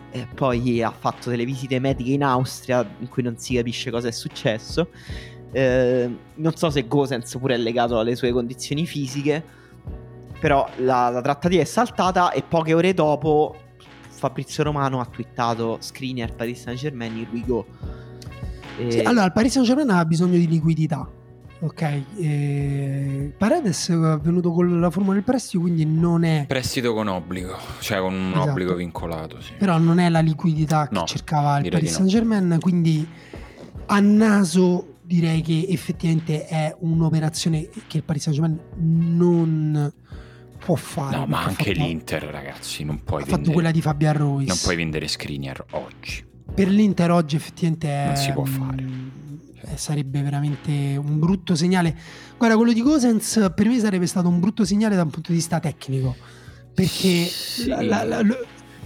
e 0.09 0.27
poi 0.33 0.81
ha 0.81 0.91
fatto 0.91 1.29
delle 1.29 1.45
visite 1.45 1.79
mediche 1.79 2.11
in 2.11 2.23
Austria 2.23 2.87
in 2.99 3.07
cui 3.07 3.23
non 3.23 3.37
si 3.37 3.55
capisce 3.55 3.91
cosa 3.91 4.07
è 4.07 4.11
successo 4.11 4.89
eh, 5.51 6.17
non 6.35 6.55
so 6.55 6.69
se 6.69 6.87
Gosens 6.87 7.37
pure 7.39 7.55
è 7.55 7.57
legato 7.57 7.97
alle 7.99 8.15
sue 8.15 8.31
condizioni 8.31 8.85
fisiche, 8.85 9.43
però 10.39 10.67
la, 10.77 11.09
la 11.09 11.21
trattativa 11.21 11.61
è 11.61 11.65
saltata 11.65 12.31
e 12.31 12.43
poche 12.43 12.73
ore 12.73 12.93
dopo 12.93 13.55
Fabrizio 14.09 14.63
Romano 14.63 14.99
ha 14.99 15.05
twittato 15.05 15.77
Skriniar 15.79 16.35
Paris 16.35 16.61
Saint 16.61 16.79
Germain 16.79 17.15
in 17.15 17.27
Ruigo. 17.29 17.65
E- 18.77 18.91
Sì, 18.91 18.99
allora, 18.99 19.25
il 19.25 19.31
Paris 19.31 19.53
Saint 19.53 19.67
Germain 19.67 19.89
ha 19.89 20.05
bisogno 20.05 20.37
di 20.37 20.47
liquidità. 20.47 21.09
Ok, 21.59 21.81
eh, 22.19 23.33
Paredes 23.35 23.89
è 23.89 23.95
venuto 24.21 24.51
con 24.51 24.79
la 24.79 24.91
formula 24.91 25.15
del 25.15 25.23
prestito, 25.23 25.59
quindi 25.61 25.85
non 25.85 26.23
è... 26.23 26.45
Prestito 26.47 26.93
con 26.93 27.07
obbligo, 27.07 27.57
cioè 27.79 27.99
con 27.99 28.13
un 28.13 28.31
Esatto. 28.31 28.49
obbligo 28.51 28.75
vincolato, 28.75 29.41
sì. 29.41 29.53
Però 29.57 29.79
non 29.79 29.97
è 29.97 30.07
la 30.09 30.19
liquidità 30.19 30.87
No, 30.91 31.01
che 31.01 31.07
cercava 31.07 31.57
il 31.57 31.69
Paris 31.71 31.89
no. 31.89 31.95
Saint 31.97 32.09
Germain, 32.11 32.57
quindi 32.61 33.07
a 33.87 33.99
naso 33.99 34.97
direi 35.01 35.41
che 35.41 35.65
effettivamente 35.69 36.45
è 36.45 36.75
un'operazione 36.79 37.67
che 37.87 37.97
il 37.97 38.03
Paris 38.03 38.21
Saint 38.29 38.39
Germain 38.39 38.59
non 39.17 39.91
può 40.63 40.75
fare. 40.75 41.17
No, 41.17 41.25
ma 41.25 41.43
anche 41.43 41.73
fatto- 41.73 41.85
l'Inter, 41.85 42.23
ragazzi, 42.25 42.83
non 42.83 43.03
puoi 43.03 43.21
Ha 43.21 43.25
fatto 43.25 43.35
vendere, 43.37 43.53
quella 43.55 43.71
di 43.71 43.81
Fabian 43.81 44.15
Ruiz. 44.17 44.47
non 44.47 44.57
puoi 44.61 44.75
vendere 44.75 45.07
Skriniar 45.07 45.65
oggi. 45.71 46.23
Per 46.53 46.67
l'Inter 46.67 47.09
oggi 47.11 47.35
effettivamente 47.35 47.87
è, 47.89 48.05
Non 48.05 48.15
si 48.15 48.31
può 48.31 48.45
fare. 48.45 48.85
Eh, 49.69 49.77
sarebbe 49.77 50.21
veramente 50.21 50.95
un 50.97 51.19
brutto 51.19 51.55
segnale. 51.55 51.95
Guarda, 52.37 52.55
quello 52.55 52.73
di 52.73 52.81
Gosens 52.81 53.51
per 53.55 53.67
me 53.67 53.79
sarebbe 53.79 54.05
stato 54.07 54.27
un 54.27 54.39
brutto 54.39 54.65
segnale 54.65 54.95
da 54.95 55.03
un 55.03 55.09
punto 55.09 55.29
di 55.31 55.37
vista 55.37 55.59
tecnico. 55.59 56.15
Perché 56.73 57.25
Sì. 57.25 57.67
la- 57.67 57.81
la- 57.81 58.03
la- 58.03 58.23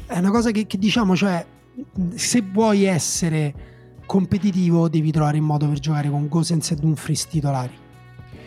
è 0.07 0.17
una 0.17 0.31
cosa 0.31 0.51
che, 0.51 0.65
che 0.67 0.77
diciamo, 0.77 1.15
cioè, 1.15 1.45
se 2.15 2.41
vuoi 2.41 2.83
essere 2.83 3.53
competitivo 4.05 4.89
devi 4.89 5.11
trovare 5.11 5.37
il 5.37 5.43
modo 5.43 5.67
per 5.67 5.79
giocare 5.79 6.09
con 6.09 6.27
Gosens 6.27 6.71
e 6.71 6.75
Dumfries 6.75 7.27
titolari 7.27 7.73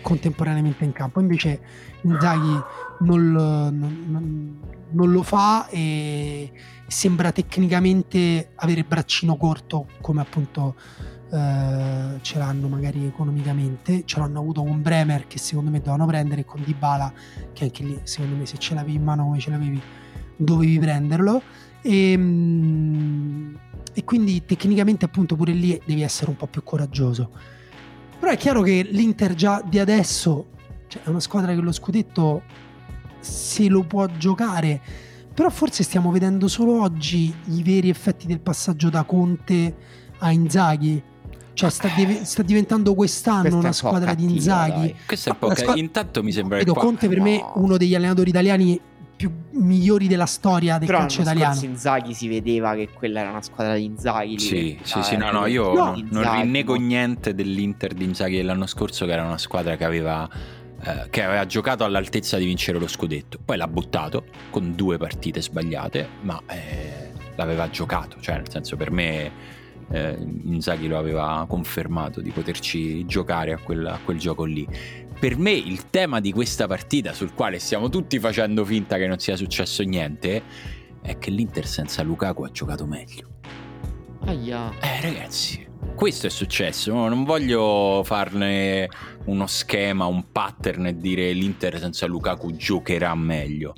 contemporaneamente 0.02 0.84
in 0.84 0.92
campo. 0.92 1.20
Invece 1.20 1.60
Inzaghi 2.02 2.60
non, 3.00 3.32
lo- 3.32 3.70
non- 3.70 4.58
non- 4.90 5.10
lo 5.10 5.22
fa 5.22 5.66
e 5.68 6.52
sembra 6.86 7.32
tecnicamente 7.32 8.50
avere 8.56 8.84
braccino 8.84 9.36
corto 9.36 9.86
come 10.02 10.20
appunto 10.20 10.74
eh, 11.34 12.18
ce 12.20 12.38
l'hanno 12.38 12.68
magari 12.68 13.04
economicamente 13.06 14.02
ce 14.04 14.20
l'hanno 14.20 14.38
avuto 14.38 14.62
con 14.62 14.80
Bremer 14.80 15.26
che 15.26 15.38
secondo 15.38 15.70
me 15.70 15.78
dovevano 15.78 16.06
prendere 16.06 16.42
e 16.42 16.44
con 16.44 16.62
Dybala 16.62 17.12
che 17.52 17.64
anche 17.64 17.82
lì 17.82 17.98
secondo 18.04 18.36
me 18.36 18.46
se 18.46 18.56
ce 18.58 18.74
l'avevi 18.74 18.94
in 18.94 19.02
mano 19.02 19.24
come 19.24 19.38
ce 19.40 19.50
l'avevi 19.50 19.82
dovevi 20.36 20.78
prenderlo. 20.78 21.42
E, 21.82 22.16
mm, 22.16 23.54
e 23.92 24.04
quindi 24.04 24.44
tecnicamente 24.44 25.04
appunto 25.04 25.36
pure 25.36 25.52
lì 25.52 25.80
devi 25.84 26.02
essere 26.02 26.30
un 26.30 26.36
po' 26.36 26.46
più 26.46 26.62
coraggioso. 26.62 27.30
Però 28.18 28.30
è 28.30 28.36
chiaro 28.36 28.62
che 28.62 28.86
l'Inter 28.90 29.34
già 29.34 29.62
di 29.64 29.78
adesso 29.78 30.46
cioè, 30.88 31.02
è 31.02 31.08
una 31.08 31.20
squadra 31.20 31.52
che 31.54 31.60
lo 31.60 31.72
scudetto 31.72 32.42
se 33.20 33.68
lo 33.68 33.82
può 33.84 34.06
giocare 34.06 34.80
però 35.32 35.48
forse 35.50 35.82
stiamo 35.82 36.12
vedendo 36.12 36.46
solo 36.46 36.80
oggi 36.80 37.34
i 37.46 37.62
veri 37.62 37.88
effetti 37.88 38.26
del 38.26 38.40
passaggio 38.40 38.88
da 38.88 39.02
Conte 39.02 39.74
a 40.18 40.30
Inzaghi 40.30 41.02
cioè 41.54 41.70
sta, 41.70 41.88
div- 41.96 42.22
sta 42.22 42.42
diventando 42.42 42.94
quest'anno 42.94 43.46
una 43.48 43.56
un 43.56 43.62
po' 43.62 43.72
squadra 43.72 44.12
di 44.14 44.22
cattiva, 44.24 44.32
Inzaghi 44.34 44.80
dai. 44.80 44.94
Questo 45.06 45.28
è 45.28 45.32
un 45.32 45.38
po' 45.38 45.48
che 45.48 45.56
squa- 45.56 45.76
intanto 45.76 46.22
mi 46.22 46.32
sembra 46.32 46.58
che 46.58 46.64
Vedo 46.64 46.74
qua... 46.74 46.82
Conte 46.82 47.08
per 47.08 47.20
me 47.20 47.38
no. 47.38 47.52
uno 47.56 47.76
degli 47.76 47.94
allenatori 47.94 48.28
italiani 48.30 48.80
più 49.16 49.30
migliori 49.52 50.08
della 50.08 50.26
storia 50.26 50.76
del 50.78 50.88
Però 50.88 50.98
calcio 50.98 51.20
italiano 51.22 51.52
scorso 51.54 51.70
Inzaghi 51.70 52.14
si 52.14 52.26
vedeva 52.26 52.74
che 52.74 52.88
quella 52.92 53.20
era 53.20 53.30
una 53.30 53.42
squadra 53.42 53.74
di 53.76 53.84
Inzaghi. 53.84 54.30
lì. 54.30 54.38
Sì, 54.40 54.78
sì, 54.82 54.98
Ah, 54.98 55.02
sì, 55.02 55.16
no, 55.16 55.30
no, 55.30 55.46
io 55.46 55.72
No. 55.72 55.94
non- 56.10 56.32
rinnego 56.40 56.74
no. 56.74 56.80
niente 56.84 57.32
dell'Inter 57.34 57.94
di 57.94 58.02
Inzaghi 58.04 58.36
dell'anno 58.36 58.66
scorso, 58.66 59.06
che 59.06 59.12
era 59.12 59.22
una 59.24 59.38
squadra 59.38 59.76
che 59.76 59.84
aveva, 59.84 60.28
eh, 60.84 61.06
che 61.10 61.22
aveva 61.22 61.46
giocato 61.46 61.84
all'altezza 61.84 62.36
di 62.38 62.44
vincere 62.46 62.80
lo 62.80 62.88
scudetto. 62.88 63.38
Poi 63.44 63.56
l'ha 63.56 63.68
buttato 63.68 64.24
con 64.50 64.74
due 64.74 64.98
partite 64.98 65.40
sbagliate, 65.40 66.08
ma 66.22 66.42
eh, 66.48 67.12
l'aveva 67.36 67.70
giocato. 67.70 68.16
Cioè, 68.20 68.34
nel 68.34 68.50
senso, 68.50 68.76
per 68.76 68.90
me 68.90 69.30
eh, 69.90 70.16
Inzaghi 70.44 70.86
lo 70.86 70.98
aveva 70.98 71.44
confermato 71.48 72.20
di 72.20 72.30
poterci 72.30 73.04
giocare 73.06 73.52
a 73.52 73.58
quel, 73.58 73.86
a 73.86 73.98
quel 74.04 74.18
gioco 74.18 74.44
lì. 74.44 74.66
Per 75.18 75.38
me 75.38 75.52
il 75.52 75.90
tema 75.90 76.20
di 76.20 76.32
questa 76.32 76.66
partita, 76.66 77.12
sul 77.12 77.34
quale 77.34 77.58
stiamo 77.58 77.88
tutti 77.88 78.18
facendo 78.18 78.64
finta 78.64 78.96
che 78.96 79.06
non 79.06 79.18
sia 79.18 79.36
successo 79.36 79.82
niente, 79.82 80.42
è 81.00 81.18
che 81.18 81.30
l'Inter 81.30 81.66
senza 81.66 82.02
Lukaku 82.02 82.44
ha 82.44 82.50
giocato 82.50 82.86
meglio. 82.86 83.28
Aia. 84.26 84.72
Eh 84.80 85.00
ragazzi, 85.02 85.66
questo 85.94 86.26
è 86.26 86.30
successo, 86.30 86.92
no? 86.92 87.08
non 87.08 87.24
voglio 87.24 88.02
farne 88.04 88.88
uno 89.26 89.46
schema, 89.46 90.06
un 90.06 90.32
pattern 90.32 90.86
e 90.86 90.96
dire 90.96 91.30
l'Inter 91.32 91.78
senza 91.78 92.06
Lukaku 92.06 92.56
giocherà 92.56 93.14
meglio. 93.14 93.74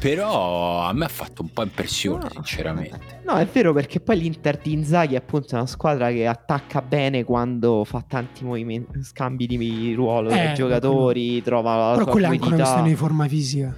Però 0.00 0.80
a 0.86 0.92
me 0.94 1.04
ha 1.04 1.08
fatto 1.08 1.42
un 1.42 1.50
po' 1.52 1.62
impressione, 1.62 2.22
No. 2.24 2.30
sinceramente. 2.30 3.20
No, 3.26 3.36
è 3.36 3.44
vero 3.46 3.72
perché 3.74 4.00
poi 4.00 4.18
l'Inter 4.18 4.56
di 4.58 4.72
Inzaghi 4.72 5.14
è 5.14 5.18
appunto 5.18 5.54
una 5.54 5.66
squadra 5.66 6.10
che 6.10 6.26
attacca 6.26 6.80
bene 6.80 7.22
quando 7.22 7.84
fa 7.84 8.02
tanti 8.08 8.42
movimenti, 8.44 9.02
scambi 9.02 9.46
di 9.46 9.92
ruolo 9.94 10.30
Eh, 10.30 10.32
tra 10.32 10.50
i 10.52 10.54
giocatori, 10.54 11.42
trova 11.42 11.76
la 11.76 11.90
però 11.92 12.02
sua 12.04 12.12
quella 12.12 12.28
è 12.28 12.30
anche 12.30 12.46
una 12.46 12.56
questione 12.56 12.88
di 12.88 12.94
forma 12.94 13.28
fisica 13.28 13.76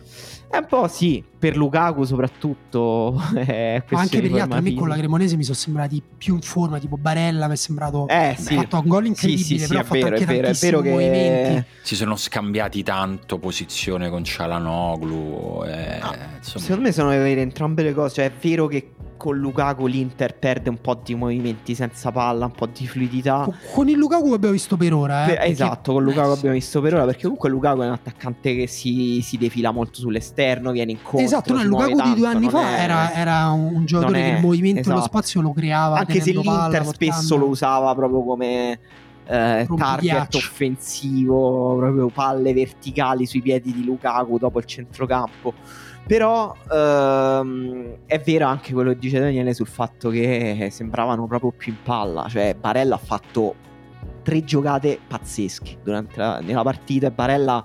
È 0.52 0.58
un 0.58 0.66
po' 0.66 0.86
sì, 0.86 1.24
per 1.38 1.56
Lukaku 1.56 2.04
soprattutto 2.04 3.14
Ma 3.16 3.22
anche 3.22 4.20
per 4.20 4.30
gli 4.30 4.38
altri, 4.38 4.58
a 4.58 4.60
me 4.60 4.74
con 4.74 4.86
la. 4.86 4.96
Cremonese 4.96 5.34
mi 5.36 5.44
sono 5.44 5.56
sembrati 5.56 6.02
più 6.18 6.34
in 6.34 6.42
forma, 6.42 6.78
tipo 6.78 6.98
Barella 6.98 7.46
mi 7.46 7.54
è 7.54 7.56
sembrato 7.56 8.06
Eh 8.06 8.28
ha 8.28 8.36
sì, 8.36 8.54
fatto 8.56 8.76
un 8.80 8.86
gol 8.86 9.06
incredibile, 9.06 9.44
sì, 9.44 9.58
sì, 9.58 9.66
però 9.66 9.78
è 9.78 9.82
ha 9.82 9.86
fatto 9.86 9.98
vero, 10.00 10.08
è 10.08 10.12
anche 10.12 10.26
vero, 10.26 10.42
tantissimi 10.42 10.70
vero 10.70 10.82
che 10.82 10.90
movimenti. 10.90 11.64
Si 11.80 11.96
sono 11.96 12.16
scambiati 12.16 12.82
tanto 12.82 13.38
posizione 13.38 14.10
con 14.10 14.24
Cialanoglu. 14.24 15.64
eh, 15.64 16.00
insomma. 16.36 16.64
Secondo 16.64 16.82
me 16.82 16.92
sono 16.92 17.08
vere 17.08 17.40
entrambe 17.40 17.82
le 17.82 17.94
cose. 17.94 18.14
Cioè, 18.16 18.26
è 18.26 18.32
vero 18.38 18.66
che 18.66 18.90
con 19.22 19.36
Lukaku 19.38 19.86
l'Inter 19.86 20.36
perde 20.36 20.68
un 20.68 20.80
po' 20.80 21.00
di 21.00 21.14
movimenti 21.14 21.76
senza 21.76 22.10
palla, 22.10 22.46
un 22.46 22.50
po' 22.50 22.66
di 22.66 22.88
fluidità. 22.88 23.42
Con- 23.44 23.54
Con 23.72 23.88
il 23.88 23.96
Lukaku 23.96 24.30
che 24.30 24.34
abbiamo 24.34 24.52
visto 24.54 24.76
per 24.76 24.92
ora, 24.92 25.22
eh, 25.22 25.26
Per- 25.26 25.36
perché- 25.36 25.52
esatto, 25.52 25.92
con 25.92 26.02
Lukaku 26.02 26.30
abbiamo 26.32 26.54
visto 26.56 26.80
per 26.80 26.94
ora. 26.94 27.04
Perché 27.04 27.22
comunque 27.22 27.48
Lukaku 27.48 27.80
è 27.82 27.86
un 27.86 27.92
attaccante 27.92 28.56
che 28.56 28.66
si, 28.66 29.20
si 29.22 29.36
defila 29.38 29.70
molto 29.70 30.00
sull'esterno, 30.00 30.72
viene 30.72 30.90
incontro. 30.90 31.20
Esatto, 31.20 31.54
no, 31.54 31.62
Lukaku 31.62 31.90
di 32.02 32.14
due 32.14 32.22
tanto, 32.22 32.26
anni 32.36 32.48
fa 32.50 32.76
è- 32.76 32.80
era, 32.82 33.12
era 33.14 33.48
un 33.50 33.84
giocatore 33.84 34.18
non 34.18 34.28
che 34.28 34.32
è- 34.34 34.36
il 34.38 34.44
movimento 34.44 34.80
esatto. 34.80 35.02
spazio 35.02 35.40
lo 35.40 35.52
creava. 35.52 35.98
Anche 35.98 36.14
se 36.14 36.18
tenendo 36.20 36.42
palla, 36.42 36.62
l'Inter 36.64 36.82
portando- 36.82 37.14
spesso 37.14 37.36
lo 37.36 37.46
usava 37.46 37.94
proprio 37.94 38.24
come 38.24 38.78
eh, 39.24 39.68
target 39.76 40.34
offensivo, 40.34 41.76
proprio 41.78 42.08
palle 42.08 42.52
verticali 42.52 43.24
sui 43.24 43.40
piedi 43.40 43.72
di 43.72 43.84
Lukaku 43.84 44.36
dopo 44.38 44.58
il 44.58 44.64
centrocampo. 44.64 45.54
Però 46.06 46.54
ehm, 46.70 47.96
è 48.06 48.18
vero 48.20 48.46
anche 48.46 48.72
quello 48.72 48.90
che 48.90 48.98
dice 48.98 49.18
Daniele 49.20 49.54
sul 49.54 49.66
fatto 49.68 50.10
che 50.10 50.68
sembravano 50.70 51.26
proprio 51.26 51.52
più 51.56 51.72
in 51.72 51.78
palla. 51.82 52.26
Cioè, 52.28 52.54
Barella 52.58 52.96
ha 52.96 52.98
fatto 52.98 53.54
tre 54.22 54.44
giocate 54.44 54.98
pazzesche 55.06 55.78
durante 55.82 56.18
la, 56.18 56.40
nella 56.40 56.62
partita. 56.62 57.06
E 57.06 57.10
Barella 57.12 57.64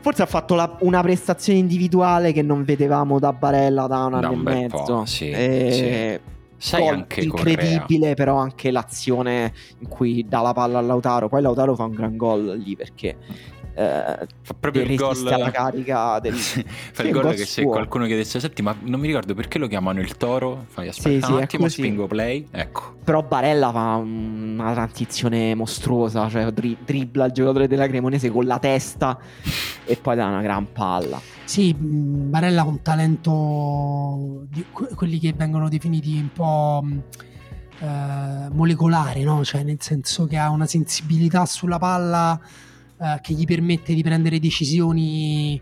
forse 0.00 0.22
ha 0.22 0.26
fatto 0.26 0.54
la- 0.54 0.76
una 0.80 1.00
prestazione 1.02 1.58
individuale 1.58 2.32
che 2.32 2.42
non 2.42 2.64
vedevamo 2.64 3.18
da 3.18 3.32
Barella 3.32 3.86
da 3.86 4.04
un 4.06 4.10
Da 4.12 4.16
anno 4.18 4.32
un 4.32 4.38
e 4.40 4.42
mezzo. 4.42 5.04
sì, 5.04 5.30
E- 5.30 6.20
Sai 6.56 6.82
gol 6.84 6.94
anche 6.94 7.26
Correa. 7.26 7.52
incredibile, 7.54 8.14
però 8.14 8.36
anche 8.36 8.70
l'azione 8.70 9.52
in 9.80 9.88
cui 9.88 10.24
dà 10.28 10.40
la 10.42 10.52
palla 10.52 10.78
a 10.78 10.80
Lautaro. 10.80 11.28
Poi 11.28 11.42
Lautaro 11.42 11.74
fa 11.74 11.84
un 11.84 11.92
gran 11.92 12.16
gol 12.16 12.56
lì 12.56 12.76
perché 12.76 13.16
eh, 13.74 14.26
Fa 14.42 14.54
proprio 14.58 14.82
il 14.82 14.94
gol. 14.96 15.26
alla 15.26 15.50
carica 15.50 16.18
del. 16.20 16.34
Fa 16.92 17.02
il 17.02 17.10
gol 17.12 17.22
gol 17.22 17.30
che 17.34 17.44
se 17.44 17.62
suo. 17.62 17.70
qualcuno 17.70 18.06
chiedesse 18.06 18.38
senti 18.40 18.62
ma 18.62 18.74
non 18.80 19.00
mi 19.00 19.06
ricordo 19.06 19.34
perché 19.34 19.58
lo 19.58 19.66
chiamano 19.66 20.00
il 20.00 20.16
toro 20.16 20.64
fai 20.68 20.88
aspetta 20.88 21.26
Sì, 21.26 21.32
un 21.32 21.38
sì, 21.38 21.44
attimo 21.44 21.68
spingo 21.68 22.06
play 22.06 22.46
ecco 22.50 22.94
Però 23.04 23.22
Barella 23.22 23.70
fa 23.72 23.96
una 23.96 24.72
transizione 24.72 25.54
mostruosa, 25.54 26.28
cioè 26.28 26.50
dri- 26.52 26.76
dribbla 26.84 27.26
il 27.26 27.32
giocatore 27.32 27.66
della 27.66 27.86
Cremonese 27.88 28.30
con 28.30 28.44
la 28.44 28.58
testa 28.58 29.18
e 29.84 29.96
poi 29.96 30.14
dà 30.16 30.26
una 30.26 30.42
gran 30.42 30.70
palla. 30.72 31.20
Sì, 31.44 31.74
Barella 31.74 32.60
ha 32.62 32.64
un 32.66 32.80
talento 32.82 34.44
di 34.48 34.64
que- 34.72 34.94
quelli 34.94 35.18
che 35.18 35.32
vengono 35.36 35.68
definiti 35.68 36.16
un 36.16 36.30
po' 36.32 36.84
eh, 37.80 38.48
molecolare, 38.52 39.22
no? 39.22 39.44
Cioè, 39.44 39.62
nel 39.64 39.78
senso 39.80 40.26
che 40.26 40.36
ha 40.36 40.50
una 40.50 40.66
sensibilità 40.66 41.44
sulla 41.46 41.78
palla 41.78 42.40
eh, 43.02 43.18
che 43.20 43.34
gli 43.34 43.44
permette 43.44 43.94
di 43.94 44.02
prendere 44.02 44.38
decisioni 44.38 45.60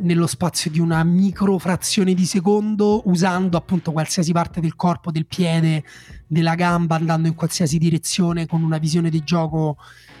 nello 0.00 0.26
spazio 0.26 0.70
di 0.70 0.78
una 0.78 1.02
microfrazione 1.02 2.14
di 2.14 2.24
secondo 2.24 3.02
usando 3.06 3.56
appunto 3.56 3.92
qualsiasi 3.92 4.32
parte 4.32 4.60
del 4.60 4.76
corpo, 4.76 5.10
del 5.10 5.26
piede, 5.26 5.84
della 6.26 6.54
gamba, 6.54 6.96
andando 6.96 7.28
in 7.28 7.34
qualsiasi 7.34 7.78
direzione 7.78 8.46
con 8.46 8.62
una 8.62 8.78
visione 8.78 9.10
di 9.10 9.24
gioco 9.24 9.76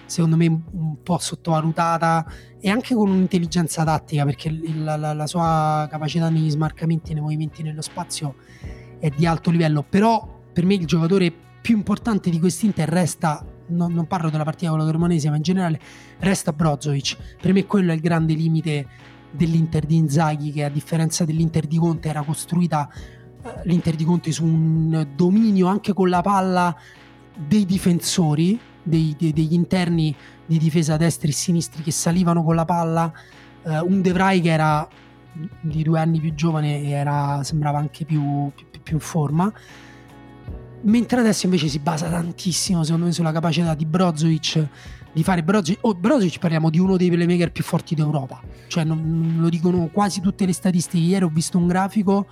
secondo 0.06 0.36
me 0.36 0.46
un 0.46 1.02
po' 1.02 1.18
sottovalutata 1.18 2.24
e 2.58 2.70
anche 2.70 2.94
con 2.94 3.10
un'intelligenza 3.10 3.84
tattica 3.84 4.24
perché 4.24 4.50
la, 4.50 4.96
la- 4.96 5.12
la 5.12 5.26
sua 5.26 5.86
capacità 5.90 6.30
negli 6.30 6.48
smarcamenti 6.48 7.10
e 7.10 7.14
nei 7.14 7.22
movimenti 7.22 7.62
nello 7.62 7.82
spazio 7.82 8.36
è 8.98 9.10
di 9.10 9.26
alto 9.26 9.50
livello. 9.50 9.82
Però 9.82 10.40
per 10.50 10.64
me 10.64 10.74
il 10.74 10.86
giocatore 10.86 11.30
più 11.60 11.76
importante 11.76 12.30
di 12.30 12.38
quest'Inter 12.40 12.88
resta 12.88 13.44
non, 13.68 13.92
non 13.92 14.06
parlo 14.06 14.30
della 14.30 14.44
partita 14.44 14.70
con 14.70 14.78
la 14.78 14.86
Cremonese 14.86 15.30
ma 15.30 15.36
in 15.36 15.42
generale 15.42 15.80
resta 16.18 16.52
Brozovic. 16.52 17.16
Per 17.40 17.52
me 17.52 17.66
quello 17.66 17.92
è 17.92 17.94
il 17.94 18.00
grande 18.00 18.34
limite 18.34 18.86
dell'Inter 19.30 19.84
di 19.84 19.96
Inzaghi 19.96 20.52
che 20.52 20.64
a 20.64 20.70
differenza 20.70 21.24
dell'Inter 21.24 21.66
di 21.66 21.78
Conte 21.78 22.08
era 22.08 22.22
costruita 22.22 22.88
eh, 23.42 23.50
l'Inter 23.64 23.94
di 23.94 24.04
Conte 24.04 24.32
su 24.32 24.44
un 24.44 25.06
dominio 25.14 25.66
anche 25.66 25.92
con 25.92 26.08
la 26.08 26.22
palla 26.22 26.74
dei 27.34 27.64
difensori 27.64 28.58
dei, 28.82 29.14
dei, 29.18 29.32
degli 29.32 29.52
interni 29.52 30.14
di 30.46 30.58
difesa 30.58 30.96
destri 30.96 31.28
e 31.28 31.34
sinistri 31.34 31.82
che 31.82 31.92
salivano 31.92 32.42
con 32.42 32.54
la 32.54 32.64
palla, 32.64 33.12
uh, 33.62 33.84
un 33.84 34.00
De 34.00 34.12
Vrij 34.12 34.42
che 34.42 34.50
era 34.50 34.88
di 35.60 35.82
due 35.82 36.00
anni 36.00 36.20
più 36.20 36.34
giovane 36.34 36.80
e 36.80 36.90
era, 36.90 37.42
sembrava 37.44 37.78
anche 37.78 38.04
più, 38.04 38.50
più, 38.54 38.66
più 38.82 38.94
in 38.94 39.00
forma 39.00 39.52
mentre 40.82 41.20
adesso 41.20 41.46
invece 41.46 41.68
si 41.68 41.78
basa 41.78 42.08
tantissimo 42.08 42.84
secondo 42.84 43.06
me 43.06 43.12
sulla 43.12 43.32
capacità 43.32 43.74
di 43.74 43.84
Brozovic 43.84 44.68
di 45.12 45.22
fare 45.22 45.42
Brozovic, 45.42 45.78
oh, 45.82 45.94
Brozovic 45.94 46.38
parliamo 46.38 46.70
di 46.70 46.78
uno 46.78 46.96
dei 46.96 47.10
playmaker 47.10 47.50
più 47.50 47.64
forti 47.64 47.94
d'Europa. 47.94 48.40
Cioè 48.68 48.84
non, 48.84 49.36
lo 49.38 49.48
dicono 49.48 49.88
quasi 49.92 50.20
tutte 50.20 50.46
le 50.46 50.52
statistiche. 50.52 51.04
Ieri 51.04 51.24
ho 51.24 51.28
visto 51.28 51.58
un 51.58 51.66
grafico 51.66 52.26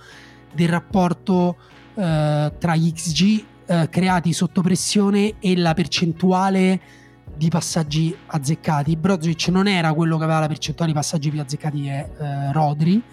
del 0.53 0.69
rapporto 0.69 1.57
eh, 1.95 2.53
tra 2.57 2.75
gli 2.75 2.91
XG 2.93 3.45
eh, 3.65 3.89
creati 3.89 4.31
sotto 4.31 4.61
pressione 4.61 5.33
e 5.39 5.57
la 5.57 5.73
percentuale 5.73 6.79
di 7.35 7.49
passaggi 7.49 8.15
azzeccati. 8.27 8.95
Brozovic 8.95 9.49
non 9.49 9.67
era 9.67 9.93
quello 9.93 10.17
che 10.17 10.23
aveva 10.23 10.39
la 10.39 10.47
percentuale 10.47 10.91
di 10.91 10.97
passaggi 10.97 11.29
più 11.29 11.41
azzeccati 11.41 11.87
è 11.87 12.09
eh, 12.17 12.51
Rodri 12.53 13.03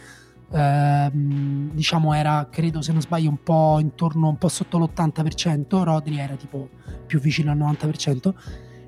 ehm, 0.55 1.71
diciamo 1.73 2.15
era 2.15 2.49
credo 2.51 2.81
se 2.81 2.93
non 2.93 3.01
sbaglio 3.01 3.29
un 3.29 3.43
po' 3.43 3.79
intorno 3.81 4.29
un 4.29 4.39
po' 4.39 4.49
sotto 4.49 4.79
l'80% 4.79 5.83
Rodri 5.83 6.19
era 6.19 6.35
tipo 6.37 6.69
più 7.07 7.21
vicino 7.21 7.51
al 7.51 7.59
90% 7.59 8.33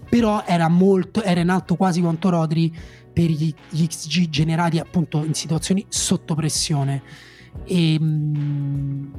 però 0.09 0.45
era 0.47 0.69
molto 0.69 1.23
era 1.23 1.41
in 1.41 1.49
alto 1.49 1.75
quasi 1.75 2.01
quanto 2.01 2.29
Rodri 2.29 2.75
per 3.17 3.31
gli, 3.31 3.53
gli 3.71 3.87
XG 3.87 4.29
generati 4.29 4.79
appunto 4.79 5.25
in 5.25 5.33
situazioni 5.33 5.87
sotto 5.89 6.35
pressione. 6.35 7.03
E 7.65 7.99
mh, 7.99 9.13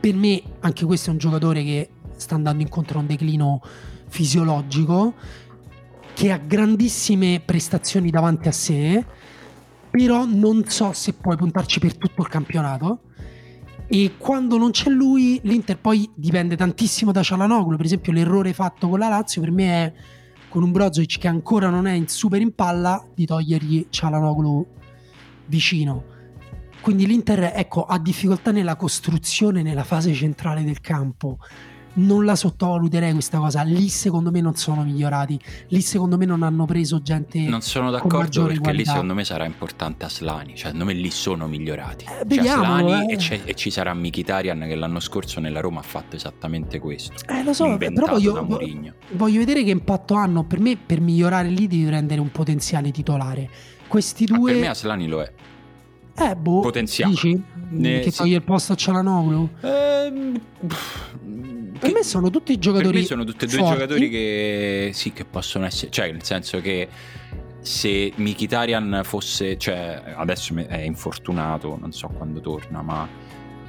per 0.00 0.14
me 0.14 0.42
anche 0.60 0.86
questo 0.86 1.10
è 1.10 1.12
un 1.12 1.18
giocatore 1.18 1.62
che 1.62 1.90
sta 2.16 2.34
andando 2.34 2.62
incontro 2.62 2.96
a 2.96 3.02
un 3.02 3.06
declino 3.06 3.60
fisiologico 4.08 5.14
che 6.14 6.32
ha 6.32 6.38
grandissime 6.38 7.42
prestazioni 7.44 8.10
davanti 8.10 8.48
a 8.48 8.52
sé 8.52 9.04
però 9.90 10.24
non 10.24 10.64
so 10.66 10.92
se 10.92 11.14
puoi 11.14 11.36
puntarci 11.36 11.80
per 11.80 11.96
tutto 11.96 12.22
il 12.22 12.28
campionato. 12.28 13.00
E 13.86 14.16
quando 14.18 14.58
non 14.58 14.70
c'è 14.70 14.90
lui, 14.90 15.40
l'Inter 15.44 15.78
poi 15.78 16.10
dipende 16.14 16.56
tantissimo 16.56 17.10
da 17.10 17.22
Cialanoglu. 17.22 17.76
Per 17.76 17.86
esempio, 17.86 18.12
l'errore 18.12 18.52
fatto 18.52 18.88
con 18.88 18.98
la 18.98 19.08
Lazio 19.08 19.40
per 19.40 19.50
me 19.50 19.66
è 19.66 19.92
con 20.48 20.62
un 20.62 20.72
Brozovic 20.72 21.18
che 21.18 21.28
ancora 21.28 21.68
non 21.70 21.86
è 21.86 21.92
in 21.92 22.08
super 22.08 22.40
in 22.40 22.54
palla 22.54 23.02
di 23.14 23.24
togliergli 23.24 23.86
Cialanoglu 23.88 24.66
vicino. 25.46 26.16
Quindi 26.80 27.06
l'Inter 27.06 27.52
ecco, 27.54 27.84
ha 27.84 27.98
difficoltà 27.98 28.50
nella 28.50 28.76
costruzione 28.76 29.62
nella 29.62 29.84
fase 29.84 30.12
centrale 30.14 30.64
del 30.64 30.80
campo 30.80 31.38
non 31.98 32.24
la 32.24 32.36
sottovaluterei 32.36 33.12
questa 33.12 33.38
cosa. 33.38 33.62
Lì 33.62 33.88
secondo 33.88 34.30
me 34.30 34.40
non 34.40 34.54
sono 34.54 34.82
migliorati. 34.82 35.38
Lì 35.68 35.80
secondo 35.80 36.16
me 36.16 36.24
non 36.24 36.42
hanno 36.42 36.64
preso 36.64 37.00
gente. 37.02 37.40
Non 37.40 37.60
sono 37.60 37.90
d'accordo 37.90 38.44
perché 38.44 38.60
qualità. 38.60 38.72
lì 38.72 38.84
secondo 38.84 39.14
me 39.14 39.24
sarà 39.24 39.44
importante 39.44 40.04
Aslani. 40.04 40.54
Cioè, 40.54 40.72
secondo 40.72 40.84
me 40.84 40.92
lì 40.92 41.10
sono 41.10 41.46
migliorati. 41.46 42.04
Eh, 42.04 42.24
vediamo, 42.26 42.64
cioè, 42.64 42.74
Aslani 42.74 43.12
eh. 43.12 43.16
e, 43.16 43.40
e, 43.44 43.54
ci 43.54 43.70
sarà 43.70 43.94
Mkhitaryan 43.94 44.64
che 44.66 44.74
l'anno 44.74 45.00
scorso 45.00 45.40
nella 45.40 45.60
Roma 45.60 45.80
ha 45.80 45.84
fatto 45.84 46.16
esattamente 46.16 46.78
questo. 46.78 47.14
Eh, 47.28 47.42
lo 47.42 47.52
so, 47.52 47.76
però 47.76 48.06
voglio, 48.06 48.46
voglio 49.12 49.38
vedere 49.38 49.64
che 49.64 49.70
impatto 49.70 50.14
hanno. 50.14 50.44
Per 50.44 50.60
me, 50.60 50.76
per 50.76 51.00
migliorare 51.00 51.48
lì, 51.48 51.66
devi 51.66 51.84
prendere 51.84 52.20
un 52.20 52.30
potenziale 52.30 52.90
titolare. 52.90 53.48
Questi 53.86 54.24
due. 54.24 54.50
Ah, 54.50 54.54
per 54.54 54.62
me 54.62 54.68
Aslani 54.68 55.08
lo 55.08 55.22
è. 55.22 55.32
Eh, 56.20 56.34
boh. 56.34 56.60
Potenziale. 56.60 57.12
Dici? 57.12 57.42
Ne, 57.70 58.00
che 58.00 58.10
sì. 58.10 58.18
toglie 58.18 58.36
il 58.36 58.42
posto 58.42 58.72
a 58.72 58.76
Cialanoglu? 58.76 59.48
Ehm 59.60 60.40
per 61.78 61.92
me 61.92 62.02
sono 62.02 62.30
tutti 62.30 62.58
giocatori. 62.58 62.92
Per 62.92 63.00
me 63.00 63.06
sono 63.06 63.24
tutti 63.24 63.44
e 63.44 63.48
due 63.48 63.58
giocatori 63.58 64.08
che 64.10 64.90
sì, 64.92 65.12
che 65.12 65.24
possono 65.24 65.64
essere. 65.64 65.90
Cioè, 65.90 66.10
nel 66.12 66.22
senso 66.22 66.60
che 66.60 66.88
se 67.60 68.12
Mikitarian 68.16 69.00
fosse. 69.04 69.56
Cioè, 69.56 70.14
adesso 70.16 70.54
è 70.56 70.80
infortunato, 70.80 71.76
non 71.78 71.92
so 71.92 72.08
quando 72.08 72.40
torna, 72.40 72.82
ma 72.82 73.08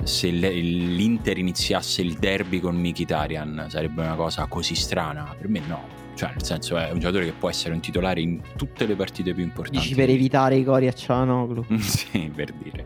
se 0.03 0.29
l'Inter 0.29 1.37
iniziasse 1.37 2.01
il 2.01 2.13
derby 2.13 2.59
con 2.59 2.75
Mikitarian 2.75 3.65
sarebbe 3.69 4.01
una 4.01 4.15
cosa 4.15 4.45
così 4.47 4.75
strana. 4.75 5.35
Per 5.37 5.47
me 5.49 5.61
no. 5.67 5.98
Cioè, 6.19 6.31
nel 6.31 6.43
senso, 6.43 6.77
è 6.77 6.91
un 6.91 6.99
giocatore 6.99 7.27
che 7.27 7.31
può 7.31 7.49
essere 7.49 7.73
un 7.73 7.79
titolare 7.79 8.19
in 8.19 8.41
tutte 8.57 8.85
le 8.85 8.97
partite 8.97 9.33
più 9.33 9.41
importanti. 9.41 9.79
Dici 9.79 9.95
per 9.95 10.09
evitare 10.09 10.57
i 10.57 10.65
cori 10.65 10.87
a 10.87 10.91
Cianoglu. 10.91 11.63
sì, 11.79 12.29
per 12.35 12.51
dire. 12.61 12.85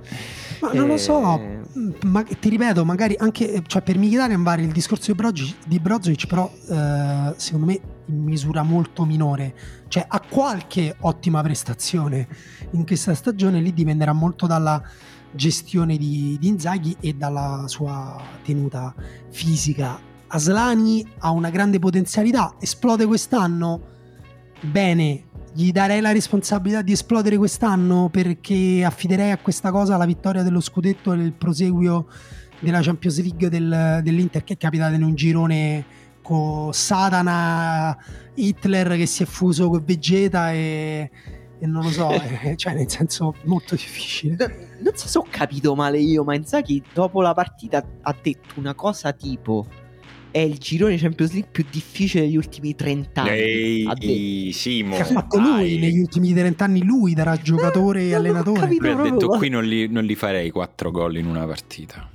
Ma 0.62 0.72
non 0.74 0.86
lo 0.86 0.98
so, 0.98 1.40
eh. 1.40 1.62
ma 2.06 2.22
ti 2.22 2.50
ripeto, 2.50 2.86
magari 2.86 3.16
anche 3.18 3.64
cioè 3.66 3.82
per 3.82 3.98
Mkhitaryan 3.98 4.44
vari 4.44 4.66
il 4.66 4.72
discorso 4.72 5.12
di, 5.12 5.18
Brozovic, 5.18 5.56
di 5.66 5.80
Brozovic 5.80 6.28
però 6.28 6.48
eh, 6.70 7.34
secondo 7.38 7.66
me 7.66 7.80
in 8.06 8.24
misura 8.24 8.62
molto 8.62 9.04
minore. 9.04 9.56
Cioè 9.88 10.06
ha 10.08 10.22
qualche 10.22 10.96
ottima 11.00 11.42
prestazione 11.42 12.28
in 12.74 12.86
questa 12.86 13.16
stagione, 13.16 13.62
lì 13.62 13.74
dipenderà 13.74 14.14
molto 14.14 14.46
dalla 14.46 14.80
gestione 15.32 15.98
di, 15.98 16.38
di 16.40 16.50
Inzaghi 16.50 16.96
e 17.00 17.14
dalla 17.14 17.64
sua 17.66 18.22
tenuta 18.44 18.94
fisica 19.32 20.12
Aslani 20.34 21.06
ha 21.20 21.30
una 21.30 21.52
grande 21.52 21.78
potenzialità, 21.78 22.56
esplode 22.60 23.06
quest'anno, 23.06 23.82
bene, 24.62 25.26
gli 25.54 25.72
darei 25.72 26.02
la 26.02 26.12
responsabilità 26.12 26.82
di 26.82 26.92
esplodere 26.92 27.38
quest'anno 27.38 28.10
perché 28.10 28.84
affiderei 28.84 29.30
a 29.30 29.38
questa 29.38 29.70
cosa 29.70 29.96
la 29.96 30.06
vittoria 30.06 30.42
dello 30.42 30.60
scudetto 30.60 31.14
e 31.14 31.18
il 31.18 31.34
proseguio 31.34 32.08
della 32.60 32.82
Champions 32.82 33.22
League 33.22 33.48
del, 33.48 34.00
dell'Inter 34.02 34.44
che 34.44 34.54
è 34.54 34.58
capitata 34.58 34.96
in 34.96 35.04
un 35.04 35.14
girone 35.14 35.86
con 36.24 36.74
Satana, 36.74 37.96
Hitler 38.34 38.96
che 38.96 39.06
si 39.06 39.22
è 39.22 39.26
fuso 39.28 39.70
con 39.70 39.84
Vegeta 39.86 40.52
e, 40.52 41.12
e 41.60 41.68
non 41.68 41.84
lo 41.84 41.92
so, 41.92 42.10
eh, 42.42 42.56
cioè 42.56 42.74
nel 42.74 42.90
senso 42.90 43.36
molto 43.44 43.76
difficile. 43.76 44.80
Non 44.80 44.96
so 44.96 45.08
se 45.08 45.20
ho 45.20 45.28
capito 45.30 45.76
male 45.76 46.00
io, 46.00 46.24
ma 46.24 46.34
Inzaghi 46.34 46.82
dopo 46.92 47.22
la 47.22 47.36
partita 47.36 47.86
ha 48.02 48.16
detto 48.20 48.60
una 48.60 48.74
cosa 48.74 49.12
tipo 49.12 49.68
è 50.34 50.40
il 50.40 50.58
girone 50.58 50.98
Champions 50.98 51.32
League 51.34 51.52
più 51.52 51.64
difficile 51.70 52.24
degli 52.24 52.36
ultimi 52.36 52.74
30 52.74 53.22
anni. 53.22 53.30
Ehi, 53.30 54.52
Simo, 54.52 54.96
che 54.96 55.04
ha 55.04 55.06
fatto 55.06 55.38
lui 55.38 55.78
negli 55.78 56.00
ultimi 56.00 56.34
30 56.34 56.64
anni, 56.64 56.84
lui 56.84 57.14
darà 57.14 57.38
giocatore 57.38 58.02
eh, 58.02 58.08
e 58.08 58.16
allenatore. 58.16 58.68
Lui 58.76 58.90
ha 58.90 58.96
detto 58.96 59.28
qui 59.28 59.50
non 59.50 59.64
li, 59.64 59.88
non 59.88 60.04
li 60.04 60.16
farei 60.16 60.50
4 60.50 60.90
gol 60.90 61.18
in 61.18 61.28
una 61.28 61.46
partita. 61.46 62.10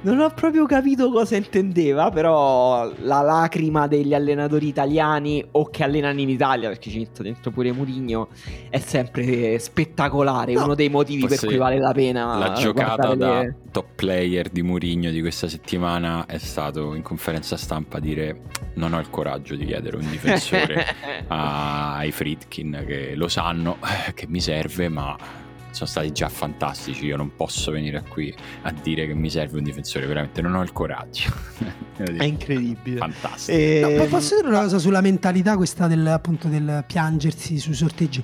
Non 0.00 0.20
ho 0.20 0.30
proprio 0.30 0.64
capito 0.64 1.10
cosa 1.10 1.34
intendeva, 1.34 2.08
però 2.10 2.88
la 3.00 3.20
lacrima 3.20 3.88
degli 3.88 4.14
allenatori 4.14 4.68
italiani 4.68 5.44
o 5.52 5.68
che 5.70 5.82
allenano 5.82 6.20
in 6.20 6.28
Italia, 6.28 6.68
perché 6.68 6.88
ci 6.88 6.98
metto 6.98 7.24
dentro 7.24 7.50
pure 7.50 7.72
Murigno, 7.72 8.28
è 8.70 8.78
sempre 8.78 9.58
spettacolare, 9.58 10.52
no, 10.52 10.64
uno 10.64 10.74
dei 10.76 10.88
motivi 10.88 11.26
per 11.26 11.40
cui 11.40 11.56
vale 11.56 11.80
la 11.80 11.92
pena. 11.92 12.38
La 12.38 12.52
giocata 12.52 13.16
da 13.16 13.40
le... 13.40 13.56
top 13.72 13.86
player 13.96 14.48
di 14.50 14.62
Murigno 14.62 15.10
di 15.10 15.20
questa 15.20 15.48
settimana 15.48 16.26
è 16.26 16.38
stato 16.38 16.94
in 16.94 17.02
conferenza 17.02 17.56
stampa 17.56 17.98
dire 17.98 18.42
non 18.74 18.92
ho 18.92 19.00
il 19.00 19.10
coraggio 19.10 19.56
di 19.56 19.64
chiedere 19.64 19.96
un 19.96 20.08
difensore 20.08 20.86
ai 21.26 22.12
Fritkin 22.12 22.84
che 22.86 23.16
lo 23.16 23.26
sanno 23.26 23.78
eh, 24.06 24.14
che 24.14 24.28
mi 24.28 24.40
serve, 24.40 24.88
ma 24.88 25.46
sono 25.70 25.88
stati 25.88 26.12
già 26.12 26.28
fantastici. 26.28 27.06
Io 27.06 27.16
non 27.16 27.34
posso 27.34 27.70
venire 27.70 28.02
qui 28.08 28.34
a 28.62 28.72
dire 28.72 29.06
che 29.06 29.14
mi 29.14 29.30
serve 29.30 29.58
un 29.58 29.64
difensore, 29.64 30.06
veramente 30.06 30.42
non 30.42 30.54
ho 30.54 30.62
il 30.62 30.72
coraggio. 30.72 31.32
È 31.96 32.24
incredibile. 32.24 32.98
Fantastico. 32.98 33.56
E... 33.56 33.80
No, 33.80 33.88
ehm, 33.88 34.08
posso 34.08 34.36
dire 34.36 34.48
una 34.48 34.62
cosa 34.62 34.78
sulla 34.78 35.00
mentalità 35.00 35.56
questa 35.56 35.86
del, 35.86 36.06
appunto, 36.06 36.48
del 36.48 36.84
piangersi 36.86 37.58
sui 37.58 37.74
sorteggi? 37.74 38.22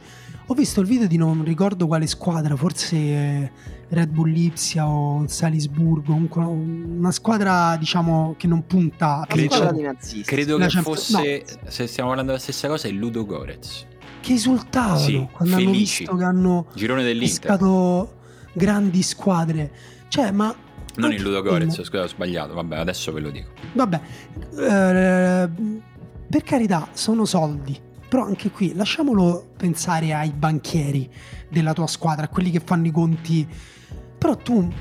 Ho 0.48 0.54
visto 0.54 0.82
il 0.82 0.86
video 0.86 1.06
di 1.06 1.16
non 1.16 1.42
ricordo 1.42 1.86
quale 1.86 2.06
squadra, 2.06 2.54
forse 2.54 3.50
Red 3.88 4.10
Bull 4.10 4.30
Lipsia 4.30 4.86
o 4.86 5.26
Salisburgo, 5.26 6.12
comunque 6.12 6.42
una 6.42 7.12
squadra 7.12 7.76
diciamo 7.78 8.34
che 8.36 8.46
non 8.46 8.66
punta 8.66 9.20
a 9.20 9.26
credo, 9.26 9.72
credo 10.24 10.58
che 10.58 10.68
fosse, 10.82 11.44
no. 11.62 11.70
se 11.70 11.86
stiamo 11.86 12.10
parlando 12.10 12.32
della 12.32 12.42
stessa 12.42 12.68
cosa, 12.68 12.88
il 12.88 12.96
Ludo 12.96 13.24
Gorez 13.24 13.86
che 14.24 14.32
esultavano 14.32 14.98
sì, 14.98 15.28
quando 15.30 15.56
felici. 15.56 15.66
hanno 15.66 15.72
visto 15.72 16.16
che 16.16 16.24
hanno 16.24 16.66
Girone 16.74 17.02
dell'Inter. 17.02 18.08
grandi 18.54 19.02
squadre. 19.02 19.70
Cioè, 20.08 20.30
ma 20.30 20.54
non 20.96 21.12
il 21.12 21.20
Ludo 21.20 21.42
Gorez, 21.42 21.82
scusa, 21.82 22.04
ho 22.04 22.06
sbagliato. 22.06 22.54
Vabbè, 22.54 22.76
adesso 22.76 23.12
ve 23.12 23.20
lo 23.20 23.30
dico. 23.30 23.50
Vabbè, 23.74 24.00
eh, 24.56 25.48
per 26.30 26.42
carità, 26.42 26.88
sono 26.94 27.26
soldi. 27.26 27.78
Però 28.08 28.24
anche 28.24 28.50
qui 28.50 28.74
lasciamolo 28.74 29.50
pensare 29.58 30.14
ai 30.14 30.30
banchieri 30.30 31.10
della 31.50 31.74
tua 31.74 31.86
squadra, 31.86 32.24
a 32.24 32.28
quelli 32.28 32.50
che 32.50 32.62
fanno 32.64 32.86
i 32.86 32.92
conti. 32.92 33.46
Però 34.16 34.36
tu, 34.36 34.72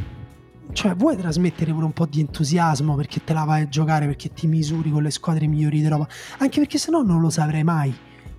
cioè, 0.72 0.96
vuoi 0.96 1.18
trasmettere 1.18 1.74
pure 1.74 1.86
un 1.86 1.94
po' 1.94 2.06
di 2.06 2.22
entusiasmo 2.22 2.96
perché 2.96 3.22
te 3.26 3.34
la 3.34 3.44
vai 3.44 3.64
a 3.64 3.68
giocare, 3.68 4.06
perché 4.06 4.32
ti 4.32 4.48
misuri 4.48 4.90
con 4.90 5.04
le 5.04 5.12
squadre 5.12 5.48
migliori 5.48 5.82
d'Europa. 5.82 6.08
Anche 6.38 6.60
perché 6.60 6.78
se 6.78 6.92
no 6.92 7.02
non 7.02 7.20
lo 7.20 7.30
saprei 7.30 7.66
mai 7.66 7.94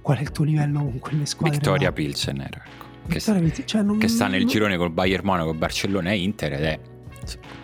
qual 0.05 0.19
è 0.19 0.21
il 0.21 0.33
tuo 0.33 0.45
livello 0.45 0.81
con 0.81 0.99
quelle 0.99 1.25
squadre. 1.25 1.57
Victoria 1.57 1.89
là. 1.89 1.95
Pilsener, 1.95 2.63
ecco. 2.63 2.85
Che, 3.09 3.21
Pilsen, 3.21 3.63
cioè 3.65 3.83
non, 3.83 3.97
che, 3.97 4.09
sta 4.09 4.27
nel 4.27 4.41
non... 4.41 4.49
girone 4.49 4.77
col 4.77 4.91
Bayern 4.91 5.25
Monaco, 5.25 5.55
Barcellona 5.55 6.11
e 6.11 6.19
Inter 6.19 6.53
ed 6.53 6.65
è 6.65 6.81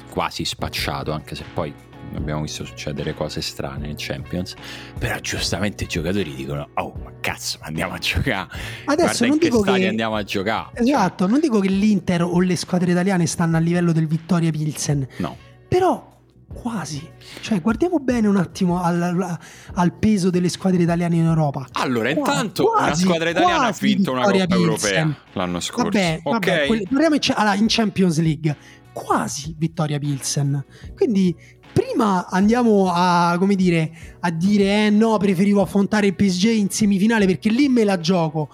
quasi 0.08 0.46
spacciato, 0.46 1.12
anche 1.12 1.34
se 1.34 1.44
poi 1.52 1.72
abbiamo 2.14 2.40
visto 2.40 2.64
succedere 2.64 3.14
cose 3.14 3.42
strane 3.42 3.88
in 3.88 3.94
Champions, 3.98 4.54
però 4.98 5.18
giustamente 5.18 5.84
i 5.84 5.86
giocatori 5.86 6.34
dicono, 6.34 6.70
oh 6.74 6.94
ma 7.04 7.12
cazzo, 7.20 7.58
andiamo 7.60 7.92
a 7.92 7.98
giocare. 7.98 8.48
Adesso 8.86 9.26
non 9.26 9.36
dico 9.36 9.60
che 9.60 9.86
andiamo 9.86 10.16
a 10.16 10.22
giocare. 10.22 10.70
Cioè 10.76 10.82
esatto, 10.82 11.24
cioè... 11.24 11.30
non 11.30 11.40
dico 11.40 11.60
che 11.60 11.68
l'Inter 11.68 12.22
o 12.22 12.40
le 12.40 12.56
squadre 12.56 12.92
italiane 12.92 13.26
stanno 13.26 13.58
a 13.58 13.60
livello 13.60 13.92
del 13.92 14.06
Vittoria 14.06 14.50
Pilsen. 14.50 15.06
No. 15.18 15.36
Però 15.68 16.19
Quasi. 16.52 17.09
Cioè, 17.40 17.60
guardiamo 17.60 17.98
bene 18.01 18.27
un 18.27 18.36
attimo 18.36 18.82
al, 18.82 19.39
al, 19.74 19.93
peso 19.94 20.31
delle 20.31 20.48
squadre 20.48 20.82
italiane 20.82 21.14
in 21.14 21.24
Europa. 21.24 21.66
Allora, 21.72 22.10
intanto 22.10 22.64
quasi, 22.64 22.85
una 22.86 22.94
squadra 22.97 23.31
italiana 23.31 23.66
ha 23.66 23.77
vinto 23.78 24.10
una 24.10 24.24
Coppa. 24.24 24.55
Europea 24.56 25.16
l'anno 25.35 25.60
scorso. 25.60 25.85
Vabbè, 25.85 26.20
okay. 26.24 26.51
vabbè 26.51 26.66
quelli, 26.66 26.86
in, 26.90 27.20
allora, 27.35 27.55
in 27.55 27.66
Champions 27.68 28.20
League. 28.20 28.56
Quasi 28.93 29.55
Vittoria 29.56 30.01
Pilsen. 30.01 30.64
Quindi 30.97 31.35
prima 31.72 32.27
andiamo 32.28 32.90
a, 32.93 33.36
come 33.39 33.55
dire, 33.55 33.93
a 34.18 34.31
dire 34.31 34.86
eh 34.86 34.90
no, 34.90 35.16
preferivo 35.18 35.62
affrontare 35.62 36.09
il 36.09 36.16
PSG 36.16 36.47
in 36.47 36.68
semifinale 36.68 37.27
perché 37.27 37.48
lì 37.48 37.68
me 37.68 37.85
la 37.85 38.01
gioco. 38.01 38.51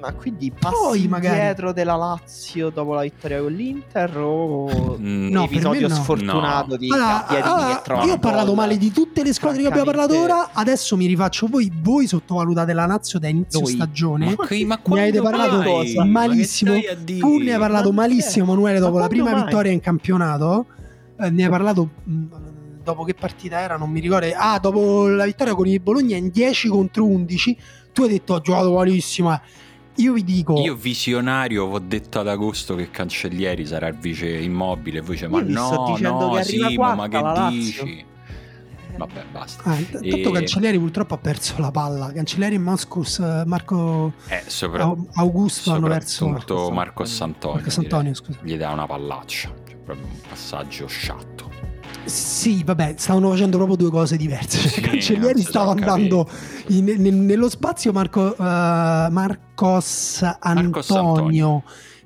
Ma 0.00 0.14
quindi 0.14 0.50
passi 0.50 0.74
Poi 0.74 1.08
magari... 1.08 1.40
dietro 1.40 1.72
della 1.72 1.94
Lazio 1.94 2.70
dopo 2.70 2.94
la 2.94 3.02
vittoria 3.02 3.40
con 3.42 3.52
l'Inter 3.52 4.16
o 4.16 4.96
mm, 4.98 5.28
no, 5.28 5.44
episodio 5.44 5.88
no. 5.88 5.94
sfortunato 5.94 6.70
no. 6.70 6.76
di 6.76 6.90
allora, 6.90 7.26
allora, 7.26 8.04
Io 8.04 8.14
ho 8.14 8.18
parlato 8.18 8.54
male 8.54 8.78
di 8.78 8.90
tutte 8.90 9.22
le 9.22 9.34
squadre 9.34 9.60
che 9.60 9.68
abbiamo 9.68 9.84
parlato 9.84 10.18
ora, 10.18 10.50
adesso 10.54 10.96
mi 10.96 11.06
rifaccio 11.06 11.48
voi, 11.48 11.70
voi 11.82 12.06
sottovalutate 12.06 12.72
la 12.72 12.86
Lazio 12.86 13.18
da 13.18 13.28
inizio 13.28 13.60
Noi. 13.60 13.72
stagione. 13.72 14.34
Ma, 14.36 14.46
che, 14.46 14.64
ma 14.64 14.80
ne 14.82 15.00
avete 15.00 15.20
parlato 15.20 15.62
cosa? 15.62 16.04
malissimo. 16.04 16.74
Tu 17.04 17.38
ne 17.38 17.52
hai 17.52 17.58
parlato 17.58 17.92
ma 17.92 18.02
malissimo 18.02 18.44
Emanuele 18.44 18.78
dopo 18.78 18.98
la 18.98 19.08
prima 19.08 19.32
mai? 19.32 19.44
vittoria 19.44 19.70
in 19.70 19.80
campionato. 19.80 20.66
Eh, 21.20 21.28
ne 21.28 21.44
hai 21.44 21.50
parlato 21.50 21.90
mh, 22.04 22.12
mm, 22.12 22.26
dopo 22.82 23.04
che 23.04 23.12
partita 23.12 23.60
era, 23.60 23.76
non 23.76 23.90
mi 23.90 24.00
ricordo. 24.00 24.26
Ah, 24.34 24.58
dopo 24.58 25.08
la 25.08 25.26
vittoria 25.26 25.54
con 25.54 25.66
il 25.66 25.80
Bologna 25.80 26.16
in 26.16 26.30
10 26.30 26.68
contro 26.68 27.04
11. 27.04 27.58
Tu 27.92 28.02
hai 28.02 28.08
detto 28.08 28.34
ho 28.34 28.40
giocato 28.40 28.72
malissimo. 28.72 29.34
Eh 29.34 29.68
io 30.00 30.12
vi 30.12 30.24
dico. 30.24 30.58
Io 30.60 30.74
visionario 30.74 31.64
ho 31.64 31.78
detto 31.78 32.20
ad 32.20 32.28
agosto 32.28 32.74
che 32.74 32.90
Cancellieri 32.90 33.66
sarà 33.66 33.88
il 33.88 33.96
vice 33.96 34.28
immobile. 34.28 35.00
Voi 35.00 35.14
dice, 35.14 35.28
ma 35.28 35.40
no, 35.42 35.96
no, 35.98 36.42
Simo, 36.42 36.94
ma 36.94 37.08
che 37.08 37.50
dici? 37.50 38.04
Vabbè, 38.96 39.24
basta. 39.32 39.62
Ah, 39.64 39.76
tanto 39.76 40.04
e... 40.04 40.30
Cancellieri 40.30 40.78
purtroppo 40.78 41.14
ha 41.14 41.18
perso 41.18 41.54
la 41.58 41.70
palla. 41.70 42.12
Cancellieri 42.12 42.56
e 42.56 42.58
Moscus, 42.58 43.18
Marco 43.46 44.12
eh, 44.28 44.42
sopra... 44.46 44.94
Augusto 45.14 45.72
hanno 45.72 45.88
perso. 45.88 46.28
Marco, 46.28 46.70
Marco 46.70 47.04
Santonio. 47.04 47.56
Marco 47.56 47.70
Santonio, 47.70 48.14
scusa. 48.14 48.38
Gli 48.42 48.56
dà 48.56 48.70
una 48.70 48.86
pallaccia. 48.86 49.52
Cioè, 49.66 49.76
proprio 49.76 50.06
un 50.06 50.20
passaggio 50.28 50.86
sciatto. 50.86 51.50
Sì, 52.10 52.64
vabbè, 52.64 52.94
stavano 52.96 53.30
facendo 53.30 53.56
proprio 53.56 53.76
due 53.76 53.90
cose 53.90 54.16
diverse. 54.16 54.68
Sì, 54.68 54.80
Cancellieri 54.82 55.42
stava 55.42 55.70
andando 55.70 56.28
in, 56.68 56.88
in, 56.88 57.24
nello 57.24 57.48
spazio 57.48 57.92
Marco, 57.92 58.34
uh, 58.36 58.42
Marcos 58.42 60.20
Antonio. 60.40 61.62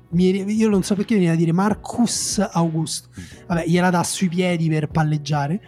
Mi, 0.09 0.43
io 0.53 0.69
non 0.69 0.83
so 0.83 0.93
perché 0.93 1.15
veniva 1.15 1.33
a 1.33 1.35
dire 1.35 1.51
Marcus 1.51 2.37
Augusto. 2.37 3.09
Vabbè, 3.47 3.65
gliela 3.65 3.89
dà 3.89 4.03
sui 4.03 4.29
piedi 4.29 4.69
per 4.69 4.89
palleggiare. 4.89 5.59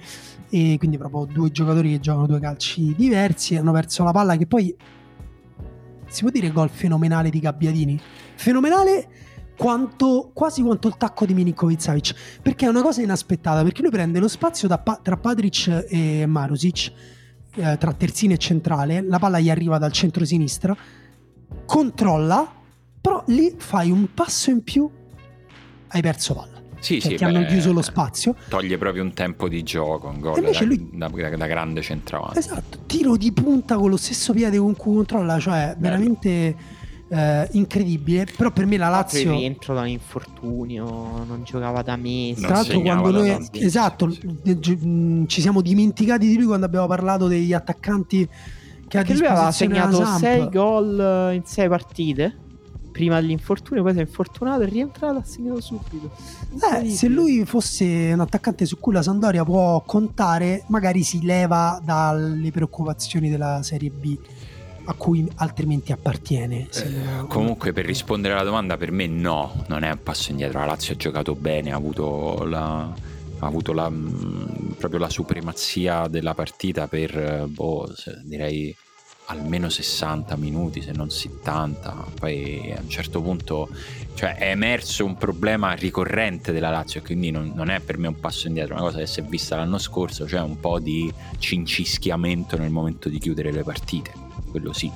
E 0.50 0.76
quindi 0.78 0.98
proprio 0.98 1.26
due 1.26 1.52
giocatori 1.52 1.90
che 1.92 2.00
giocano 2.00 2.28
due 2.28 2.40
calci 2.40 2.94
diversi. 2.96 3.56
Hanno 3.56 3.72
perso 3.72 4.04
la 4.04 4.12
palla 4.12 4.38
che 4.38 4.46
poi 4.46 4.74
si 6.08 6.22
può 6.22 6.30
dire 6.30 6.52
gol 6.52 6.70
fenomenale 6.70 7.32
di 7.32 7.40
Gabbiadini. 7.40 8.00
Fenomenale 8.36 9.10
quanto, 9.58 10.32
quasi 10.34 10.62
quanto 10.62 10.88
il 10.88 10.96
tacco 10.98 11.26
di 11.26 11.34
Milinkovic 11.34 11.82
Savic 11.82 12.40
perché 12.42 12.66
è 12.66 12.70
una 12.70 12.82
cosa 12.82 13.02
inaspettata 13.02 13.64
perché 13.64 13.82
lui 13.82 13.92
prende 13.92 14.20
lo 14.20 14.28
spazio 14.28 14.68
da, 14.68 14.78
tra 15.02 15.18
Patric 15.18 15.88
e 15.90 16.26
Marusic 16.26 16.92
eh, 17.56 17.78
tra 17.78 17.92
terzino 17.92 18.34
e 18.34 18.38
centrale 18.38 19.02
la 19.02 19.20
palla 19.20 19.40
gli 19.40 19.50
arriva 19.50 19.78
dal 19.78 19.92
centro-sinistra 19.92 20.76
controlla 21.66 22.54
però 23.02 23.24
lì 23.28 23.56
fai 23.58 23.90
un 23.90 24.14
passo 24.14 24.50
in 24.50 24.64
più 24.64 24.90
hai 25.90 26.02
perso 26.02 26.34
palla. 26.34 26.56
Sì, 26.80 27.02
cioè, 27.02 27.12
sì, 27.12 27.18
beh, 27.18 27.26
hanno 27.26 27.46
chiuso 27.46 27.74
lo 27.74 27.82
spazio. 27.82 28.36
toglie 28.50 28.78
proprio 28.78 29.02
un 29.02 29.14
tempo 29.14 29.48
di 29.48 29.64
gioco 29.64 30.10
un 30.10 30.20
gol 30.20 30.42
da, 30.42 30.64
lui... 30.64 30.90
da, 30.94 31.08
da, 31.08 31.36
da, 31.36 31.48
grande 31.48 31.82
centravanti. 31.82 32.38
Esatto 32.38 32.80
tiro 32.86 33.18
di 33.18 33.32
punta 33.32 33.78
con 33.78 33.90
lo 33.90 33.98
stesso 33.98 34.34
piede 34.34 34.58
con 34.58 34.76
cui 34.76 34.96
controlla 34.96 35.40
cioè 35.40 35.74
Bello. 35.76 35.80
veramente 35.80 36.56
eh, 37.10 37.48
incredibile. 37.52 38.28
Però 38.36 38.52
per 38.52 38.66
me 38.66 38.78
la 38.78 38.90
Lazio. 38.90 39.32
Il 39.32 39.38
rientro 39.38 39.74
da 39.74 39.82
un 39.82 39.88
infortunio, 39.88 40.86
non 41.26 41.42
giocava 41.44 41.82
da 41.82 41.96
mesi. 41.96 42.42
Tra 42.42 42.56
l'altro, 42.56 42.82
quando 42.82 43.12
noi. 43.12 43.50
Esatto, 43.52 44.08
mm, 44.08 45.26
ci 45.26 45.42
siamo 45.42 45.62
dimenticati 45.62 46.28
di 46.28 46.36
lui 46.36 46.46
quando 46.46 46.66
abbiamo 46.66 46.88
parlato 46.88 47.28
degli 47.28 47.54
attaccanti 47.54 48.28
che 48.88 49.00
Perché 49.00 49.14
lui 49.16 49.26
aveva 49.26 49.52
segnato 49.52 50.06
6 50.06 50.50
gol 50.50 51.34
in 51.34 51.42
6 51.44 51.68
partite 51.68 52.38
prima 52.90 53.20
dell'infortunio, 53.20 53.84
poi 53.84 53.94
si 53.94 54.00
è 54.00 54.02
infortunato 54.02 54.64
e 54.64 54.66
è 54.66 54.70
rientrato 54.70 55.20
ha 55.20 55.24
segnato 55.24 55.62
subito. 55.62 56.10
Eh, 56.74 56.90
se 56.90 57.08
lui 57.08 57.46
fosse 57.46 58.10
un 58.12 58.22
attaccante 58.22 58.66
su 58.66 58.80
cui 58.80 58.92
la 58.92 59.04
Sandoria 59.04 59.44
può 59.44 59.84
contare, 59.86 60.64
magari 60.70 61.04
si 61.04 61.24
leva 61.24 61.80
dalle 61.84 62.50
preoccupazioni 62.50 63.30
della 63.30 63.62
Serie 63.62 63.92
B 63.92 64.18
a 64.90 64.94
cui 64.94 65.30
altrimenti 65.36 65.92
appartiene. 65.92 66.68
Eh, 66.74 67.28
comunque, 67.28 67.74
per 67.74 67.86
rispondere 67.86 68.34
alla 68.34 68.44
domanda, 68.44 68.78
per 68.78 68.92
me 68.92 69.06
no, 69.06 69.64
non 69.68 69.84
è 69.84 69.92
un 69.92 70.02
passo 70.02 70.32
indietro. 70.32 70.60
La 70.60 70.66
Lazio 70.66 70.94
ha 70.94 70.98
giocato 70.98 71.36
bene, 71.36 71.72
ha 71.72 71.76
avuto 71.76 72.46
la, 72.46 72.80
ha 73.40 73.46
avuto 73.46 73.74
la, 73.74 73.90
mm, 73.90 74.72
proprio 74.78 75.00
la 75.00 75.10
supremazia 75.10 76.08
della 76.08 76.34
partita 76.34 76.88
per, 76.88 77.46
boh, 77.48 77.94
direi 78.24 78.74
almeno 79.26 79.68
60 79.68 80.38
minuti, 80.38 80.82
se 80.82 80.94
non 80.94 81.10
70. 81.10 82.06
Poi 82.18 82.74
a 82.74 82.80
un 82.80 82.90
certo 82.90 83.22
punto 83.22 83.68
cioè, 84.14 84.38
è 84.38 84.52
emerso 84.52 85.04
un 85.04 85.18
problema 85.18 85.74
ricorrente 85.74 86.54
della 86.54 86.70
Lazio, 86.70 87.02
quindi 87.02 87.30
non, 87.30 87.52
non, 87.54 87.70
è 87.70 87.82
per 87.82 87.98
me 87.98 88.08
un 88.08 88.22
passo 88.22 88.48
indietro, 88.48 88.76
una 88.76 88.84
cosa 88.84 89.00
che 89.00 89.08
si 89.08 89.20
è 89.20 89.24
vista 89.24 89.58
l'anno 89.58 89.80
scorso, 89.80 90.26
cioè 90.26 90.40
un 90.40 90.62
po' 90.62 90.80
di 90.80 91.12
cincischiamento 91.40 92.58
nel 92.58 92.70
momento 92.70 93.10
di 93.10 93.20
chiudere 93.20 93.52
le 93.52 93.64
partite 93.64 94.27
quello 94.50 94.74
sì. 94.74 94.92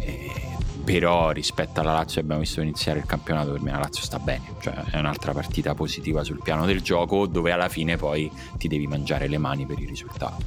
Eh, 0.00 0.42
però 0.84 1.30
rispetto 1.30 1.80
alla 1.80 1.92
Lazio 1.92 2.20
abbiamo 2.20 2.40
visto 2.40 2.60
iniziare 2.60 2.98
il 2.98 3.06
campionato 3.06 3.52
per 3.52 3.62
me 3.62 3.70
la 3.70 3.78
Lazio 3.78 4.02
sta 4.02 4.18
bene 4.18 4.52
cioè 4.60 4.74
è 4.90 4.98
un'altra 4.98 5.32
partita 5.32 5.74
positiva 5.74 6.22
sul 6.24 6.40
piano 6.42 6.66
del 6.66 6.82
gioco 6.82 7.26
dove 7.26 7.52
alla 7.52 7.68
fine 7.68 7.96
poi 7.96 8.30
ti 8.58 8.68
devi 8.68 8.86
mangiare 8.86 9.26
le 9.26 9.38
mani 9.38 9.66
per 9.66 9.78
il 9.78 9.88
risultato. 9.88 10.42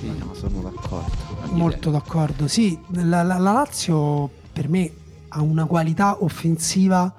Sì, 0.00 0.16
no, 0.16 0.32
sono 0.34 0.60
d'accordo. 0.60 1.16
Molto 1.52 1.90
d'accordo. 1.90 2.46
Sì 2.48 2.78
la, 2.88 3.22
la, 3.22 3.38
la 3.38 3.52
Lazio 3.52 4.28
per 4.52 4.68
me 4.68 4.92
ha 5.28 5.40
una 5.40 5.64
qualità 5.64 6.22
offensiva 6.22 7.14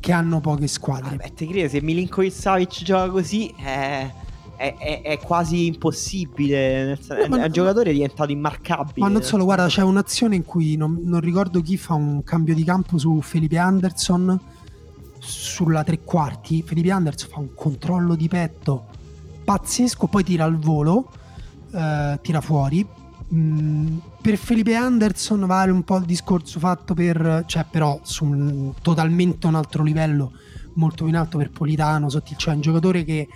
che 0.00 0.12
hanno 0.12 0.40
poche 0.40 0.66
squadre. 0.66 1.16
Vabbè, 1.16 1.32
ti 1.34 1.46
credi 1.46 1.68
se 1.68 1.80
Milinkovic 1.80 2.32
Savic 2.32 2.82
gioca 2.82 3.08
così 3.10 3.54
eh 3.58 4.30
è, 4.56 4.76
è, 4.76 5.02
è 5.02 5.18
quasi 5.18 5.66
impossibile. 5.66 6.98
No, 7.28 7.44
il 7.44 7.52
giocatore 7.52 7.90
è 7.90 7.92
diventato 7.92 8.30
immarcabile. 8.30 9.06
Ma 9.06 9.08
non 9.08 9.22
solo, 9.22 9.44
guarda, 9.44 9.66
c'è 9.66 9.82
un'azione 9.82 10.36
in 10.36 10.44
cui 10.44 10.76
non, 10.76 11.00
non 11.02 11.20
ricordo 11.20 11.60
chi 11.60 11.76
fa 11.76 11.94
un 11.94 12.22
cambio 12.24 12.54
di 12.54 12.64
campo 12.64 12.98
su 12.98 13.20
Felipe 13.20 13.58
Anderson 13.58 14.38
sulla 15.18 15.84
tre 15.84 16.00
quarti. 16.00 16.62
Felipe 16.62 16.90
Anderson 16.90 17.28
fa 17.28 17.38
un 17.40 17.54
controllo 17.54 18.14
di 18.14 18.28
petto 18.28 18.86
pazzesco, 19.44 20.06
poi 20.06 20.24
tira 20.24 20.44
al 20.44 20.58
volo, 20.58 21.10
eh, 21.72 22.18
tira 22.22 22.40
fuori. 22.40 22.86
Mm, 23.34 23.98
per 24.20 24.36
Felipe 24.36 24.74
Anderson 24.74 25.46
vale 25.46 25.70
un 25.70 25.82
po' 25.84 25.96
il 25.96 26.04
discorso 26.04 26.58
fatto 26.58 26.94
per, 26.94 27.44
cioè 27.46 27.64
però 27.70 27.98
su 28.02 28.24
un, 28.24 28.72
totalmente 28.82 29.46
un 29.46 29.54
altro 29.54 29.82
livello, 29.82 30.32
molto 30.74 31.04
più 31.04 31.08
in 31.08 31.16
alto 31.16 31.38
per 31.38 31.50
Politano, 31.50 32.08
Sottil, 32.08 32.36
cioè 32.36 32.54
un 32.54 32.60
giocatore 32.60 33.04
che 33.04 33.28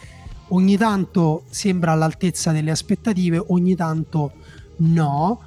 ogni 0.48 0.76
tanto 0.76 1.44
sembra 1.50 1.92
all'altezza 1.92 2.52
delle 2.52 2.70
aspettative, 2.70 3.42
ogni 3.48 3.74
tanto 3.74 4.32
no. 4.78 5.40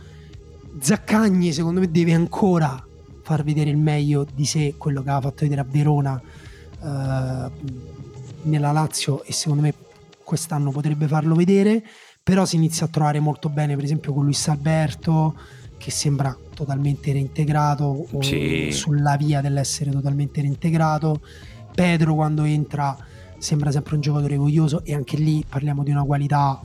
Zaccagni 0.80 1.52
secondo 1.52 1.80
me 1.80 1.90
deve 1.92 2.14
ancora 2.14 2.84
far 3.24 3.44
vedere 3.44 3.70
il 3.70 3.78
meglio 3.78 4.26
di 4.34 4.46
sé, 4.46 4.76
quello 4.78 5.02
che 5.02 5.10
aveva 5.10 5.30
fatto 5.30 5.44
vedere 5.44 5.62
a 5.62 5.66
Verona 5.70 6.22
eh, 6.82 7.52
nella 8.44 8.72
Lazio 8.72 9.24
e 9.24 9.34
secondo 9.34 9.62
me 9.62 9.74
quest'anno 10.24 10.72
potrebbe 10.72 11.08
farlo 11.08 11.36
vedere, 11.36 11.84
però 12.24 12.46
si 12.46 12.56
inizia 12.56 12.86
a 12.86 12.90
trovare 12.90 13.20
molto 13.20 13.50
bene 13.50 13.76
per 13.76 13.84
esempio 13.84 14.14
con 14.14 14.24
Luis 14.24 14.48
Alberto 14.48 15.36
che 15.78 15.92
sembra 15.92 16.36
totalmente 16.54 17.12
reintegrato 17.12 18.08
sì. 18.20 18.70
sulla 18.72 19.16
via 19.16 19.42
dell'essere 19.42 19.92
totalmente 19.92 20.42
reintegrato. 20.42 21.22
Pedro 21.74 22.16
quando 22.16 22.44
entra 22.44 22.98
sembra 23.40 23.72
sempre 23.72 23.96
un 23.96 24.02
giocatore 24.02 24.38
voglioso 24.38 24.84
e 24.84 24.94
anche 24.94 25.18
lì 25.18 25.44
parliamo 25.48 25.84
di 25.84 25.92
una 25.92 26.04
qualità 26.04 26.62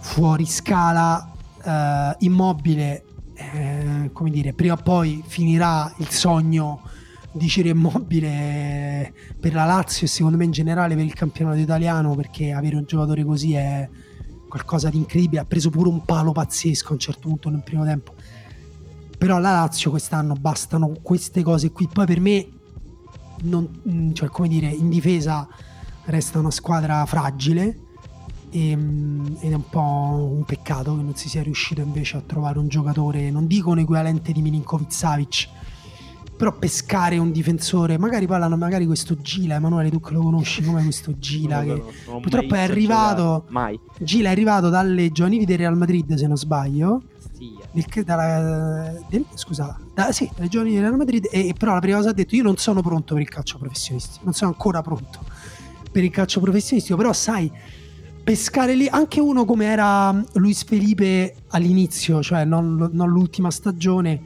fuori 0.00 0.46
scala, 0.46 1.32
eh, 1.62 2.16
immobile, 2.20 3.04
eh, 3.34 4.10
come 4.12 4.30
dire, 4.30 4.52
prima 4.52 4.74
o 4.74 4.78
poi 4.78 5.22
finirà 5.26 5.92
il 5.98 6.08
sogno 6.08 6.80
Dice 7.36 7.60
Immobile 7.60 9.12
per 9.38 9.52
la 9.52 9.66
Lazio 9.66 10.06
e 10.06 10.08
secondo 10.08 10.38
me 10.38 10.44
in 10.44 10.52
generale 10.52 10.94
per 10.94 11.04
il 11.04 11.12
campionato 11.12 11.58
italiano 11.58 12.14
perché 12.14 12.52
avere 12.52 12.76
un 12.76 12.84
giocatore 12.86 13.24
così 13.24 13.52
è 13.52 13.86
qualcosa 14.48 14.88
di 14.88 14.96
incredibile. 14.96 15.42
Ha 15.42 15.44
preso 15.44 15.68
pure 15.68 15.90
un 15.90 16.02
palo 16.02 16.32
pazzesco 16.32 16.88
a 16.88 16.92
un 16.92 16.98
certo 16.98 17.28
punto 17.28 17.50
nel 17.50 17.62
primo 17.62 17.84
tempo. 17.84 18.14
Però 19.18 19.36
alla 19.36 19.52
Lazio 19.52 19.90
quest'anno 19.90 20.32
bastano 20.32 20.94
queste 21.02 21.42
cose 21.42 21.72
qui. 21.72 21.86
Poi 21.92 22.06
per 22.06 22.20
me, 22.20 22.48
non, 23.42 24.12
cioè, 24.12 24.28
come 24.28 24.48
dire, 24.48 24.68
in 24.68 24.88
difesa 24.88 25.48
resta 26.06 26.38
una 26.38 26.50
squadra 26.50 27.04
fragile. 27.06 27.80
E, 28.50 28.70
ehm, 28.70 29.36
ed 29.40 29.52
è 29.52 29.54
un 29.54 29.68
po' 29.68 29.80
un 29.80 30.44
peccato 30.44 30.96
che 30.96 31.02
non 31.02 31.14
si 31.16 31.28
sia 31.28 31.42
riuscito 31.42 31.80
invece 31.80 32.16
a 32.16 32.22
trovare 32.24 32.58
un 32.58 32.68
giocatore, 32.68 33.30
non 33.30 33.46
dico 33.46 33.70
un 33.70 33.80
equivalente 33.80 34.32
di 34.32 34.40
Milinkovic 34.40 34.92
Savic, 34.92 35.48
però 36.36 36.52
pescare 36.52 37.16
un 37.18 37.32
difensore, 37.32 37.98
magari 37.98 38.26
parlano 38.26 38.56
magari 38.56 38.84
questo 38.84 39.16
Gila, 39.16 39.54
Emanuele 39.54 39.90
tu 39.90 40.00
che 40.00 40.12
lo 40.12 40.20
conosci 40.20 40.62
come 40.62 40.82
questo 40.82 41.18
Gila 41.18 41.62
che 41.62 41.82
purtroppo 42.04 42.54
è 42.54 42.60
arrivato 42.60 43.46
mai. 43.48 43.78
Gila 43.98 44.28
è 44.28 44.32
arrivato 44.32 44.68
dalle 44.68 45.10
giovanili 45.10 45.46
del 45.46 45.58
Real 45.58 45.76
Madrid 45.76 46.14
se 46.14 46.26
non 46.26 46.36
sbaglio. 46.36 47.02
Del, 47.72 48.04
dalla, 48.04 48.94
del, 49.08 49.26
scusa, 49.34 49.78
da, 49.92 50.10
sì, 50.12 50.30
dalle 50.34 50.48
giovanili 50.48 50.76
del 50.76 50.84
Real 50.84 50.96
Madrid 50.96 51.28
e, 51.30 51.54
però 51.56 51.74
la 51.74 51.80
prima 51.80 51.98
cosa 51.98 52.10
ha 52.10 52.12
detto 52.12 52.34
io 52.34 52.42
non 52.42 52.56
sono 52.56 52.80
pronto 52.80 53.14
per 53.14 53.22
il 53.22 53.28
calcio 53.28 53.58
professionistico, 53.58 54.24
non 54.24 54.32
sono 54.32 54.50
ancora 54.52 54.80
pronto 54.80 55.20
per 55.90 56.02
il 56.02 56.10
calcio 56.10 56.40
professionistico, 56.40 56.96
però 56.96 57.12
sai 57.12 57.50
pescare 58.24 58.74
lì 58.74 58.88
anche 58.88 59.20
uno 59.20 59.44
come 59.44 59.66
era 59.66 60.12
Luis 60.34 60.64
Felipe 60.64 61.34
all'inizio, 61.48 62.22
cioè 62.22 62.44
non, 62.44 62.90
non 62.92 63.08
l'ultima 63.08 63.50
stagione 63.50 64.20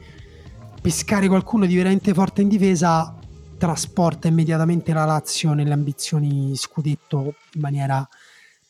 pescare 0.81 1.27
qualcuno 1.27 1.65
di 1.65 1.75
veramente 1.75 2.13
forte 2.13 2.41
in 2.41 2.47
difesa 2.47 3.15
trasporta 3.57 4.27
immediatamente 4.27 4.91
la 4.91 5.05
Lazio 5.05 5.53
nelle 5.53 5.73
ambizioni 5.73 6.55
scudetto 6.55 7.35
in 7.53 7.61
maniera 7.61 8.07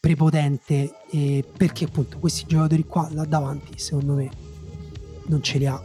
prepotente 0.02 0.96
e 1.12 1.46
perché 1.56 1.86
appunto 1.86 2.18
questi 2.18 2.46
giocatori 2.48 2.84
qua 2.86 3.08
là 3.12 3.24
davanti 3.24 3.78
secondo 3.78 4.16
me 4.16 4.30
non 5.28 5.42
ce 5.44 5.60
li 5.60 5.68
ha 5.68 5.82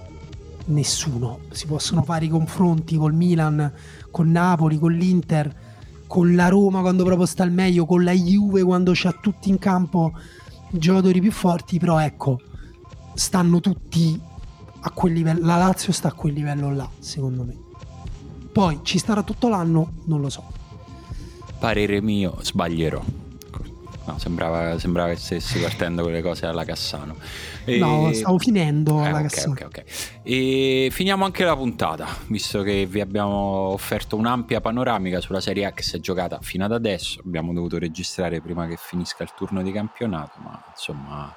nessuno 0.66 1.40
si 1.50 1.66
possono 1.66 2.02
fare 2.02 2.24
i 2.24 2.28
confronti 2.28 2.96
col 2.96 3.12
Milan 3.12 3.72
con 4.10 4.30
Napoli 4.30 4.78
con 4.78 4.92
l'Inter 4.92 5.64
con 6.06 6.34
la 6.34 6.48
Roma 6.48 6.80
quando 6.80 7.04
proprio 7.04 7.26
sta 7.26 7.42
al 7.42 7.52
meglio 7.52 7.84
con 7.84 8.02
la 8.02 8.12
Juve 8.12 8.62
quando 8.62 8.92
c'ha 8.94 9.12
tutti 9.12 9.50
in 9.50 9.58
campo 9.58 10.12
giocatori 10.70 11.20
più 11.20 11.30
forti 11.30 11.78
però 11.78 12.00
ecco 12.00 12.40
stanno 13.14 13.60
tutti 13.60 14.20
a 14.86 14.90
quel 14.90 15.12
livello, 15.12 15.44
la 15.44 15.56
Lazio 15.56 15.92
sta 15.92 16.08
a 16.08 16.12
quel 16.12 16.32
livello 16.32 16.72
là, 16.72 16.88
secondo 17.00 17.42
me. 17.42 17.56
Poi 18.52 18.80
ci 18.82 18.98
starà 18.98 19.22
tutto 19.22 19.48
l'anno, 19.48 19.94
non 20.04 20.20
lo 20.20 20.28
so. 20.28 20.44
Parere 21.58 22.00
mio, 22.00 22.38
sbaglierò. 22.40 23.02
No, 24.06 24.18
sembrava, 24.18 24.78
sembrava 24.78 25.10
che 25.10 25.16
stessi 25.16 25.58
partendo 25.58 26.02
con 26.02 26.12
le 26.12 26.22
cose 26.22 26.46
alla 26.46 26.64
Cassano. 26.64 27.16
E... 27.64 27.78
No, 27.78 28.12
stavo 28.12 28.38
finendo 28.38 29.02
eh, 29.02 29.06
alla 29.06 29.18
okay, 29.18 29.28
Cassano. 29.28 29.52
Ok, 29.54 29.64
ok. 29.64 29.84
E 30.22 30.88
finiamo 30.92 31.24
anche 31.24 31.44
la 31.44 31.56
puntata, 31.56 32.06
visto 32.28 32.62
che 32.62 32.86
vi 32.86 33.00
abbiamo 33.00 33.34
offerto 33.34 34.16
un'ampia 34.16 34.60
panoramica 34.60 35.20
sulla 35.20 35.40
Serie 35.40 35.64
A 35.64 35.72
che 35.72 35.82
si 35.82 35.96
è 35.96 36.00
giocata 36.00 36.38
fino 36.40 36.64
ad 36.64 36.72
adesso. 36.72 37.20
Abbiamo 37.24 37.52
dovuto 37.52 37.78
registrare 37.78 38.40
prima 38.40 38.68
che 38.68 38.76
finisca 38.78 39.24
il 39.24 39.32
turno 39.36 39.62
di 39.62 39.72
campionato, 39.72 40.38
ma 40.38 40.62
insomma 40.70 41.34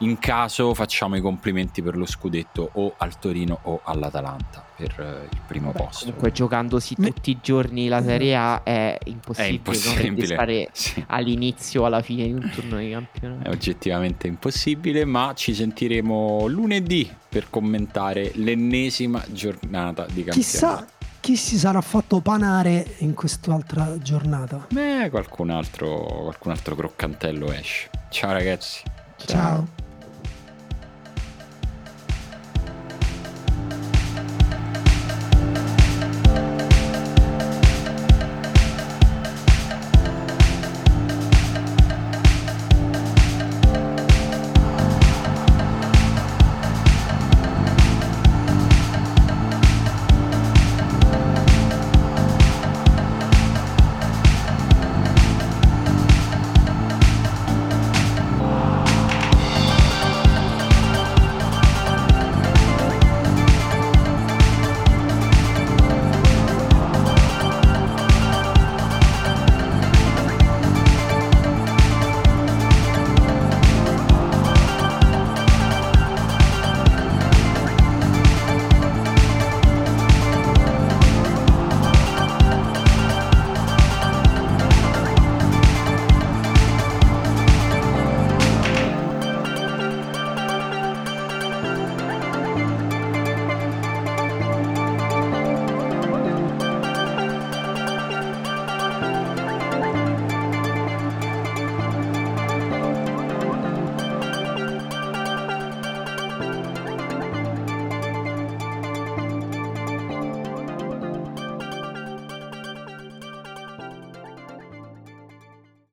in 0.00 0.18
caso 0.18 0.74
facciamo 0.74 1.16
i 1.16 1.20
complimenti 1.20 1.82
per 1.82 1.96
lo 1.96 2.06
scudetto 2.06 2.70
o 2.74 2.94
al 2.96 3.18
Torino 3.18 3.58
o 3.62 3.80
all'Atalanta 3.84 4.64
per 4.76 4.94
eh, 4.98 5.28
il 5.30 5.40
primo 5.46 5.72
Beh, 5.72 5.78
posto. 5.78 6.04
Comunque 6.06 6.32
giocandosi 6.32 6.94
tutti 6.94 7.30
i 7.30 7.38
giorni 7.42 7.88
la 7.88 8.02
Serie 8.02 8.34
A 8.36 8.62
è 8.62 8.98
impossibile, 9.04 9.48
è 9.48 9.52
impossibile. 9.52 10.26
stare 10.26 10.68
sì. 10.72 11.04
all'inizio 11.08 11.82
o 11.82 11.84
alla 11.84 12.00
fine 12.00 12.24
di 12.24 12.32
un 12.32 12.50
turno 12.50 12.78
di 12.78 12.90
campionato. 12.90 13.48
È 13.48 13.52
oggettivamente 13.52 14.26
impossibile, 14.26 15.04
ma 15.04 15.32
ci 15.34 15.54
sentiremo 15.54 16.46
lunedì 16.46 17.10
per 17.28 17.50
commentare 17.50 18.32
l'ennesima 18.36 19.22
giornata 19.28 20.06
di 20.06 20.24
campionato. 20.24 20.32
Chissà 20.32 20.86
chi 21.20 21.36
si 21.36 21.58
sarà 21.58 21.82
fatto 21.82 22.20
panare 22.20 22.94
in 22.98 23.12
quest'altra 23.12 23.98
giornata? 23.98 24.66
Beh, 24.70 25.08
qualcun 25.10 25.50
altro, 25.50 26.06
qualcun 26.22 26.52
altro 26.52 26.74
croccantello 26.74 27.52
esce. 27.52 27.90
Ciao 28.08 28.32
ragazzi. 28.32 28.82
Ciao. 29.16 29.26
Ciao. 29.26 29.79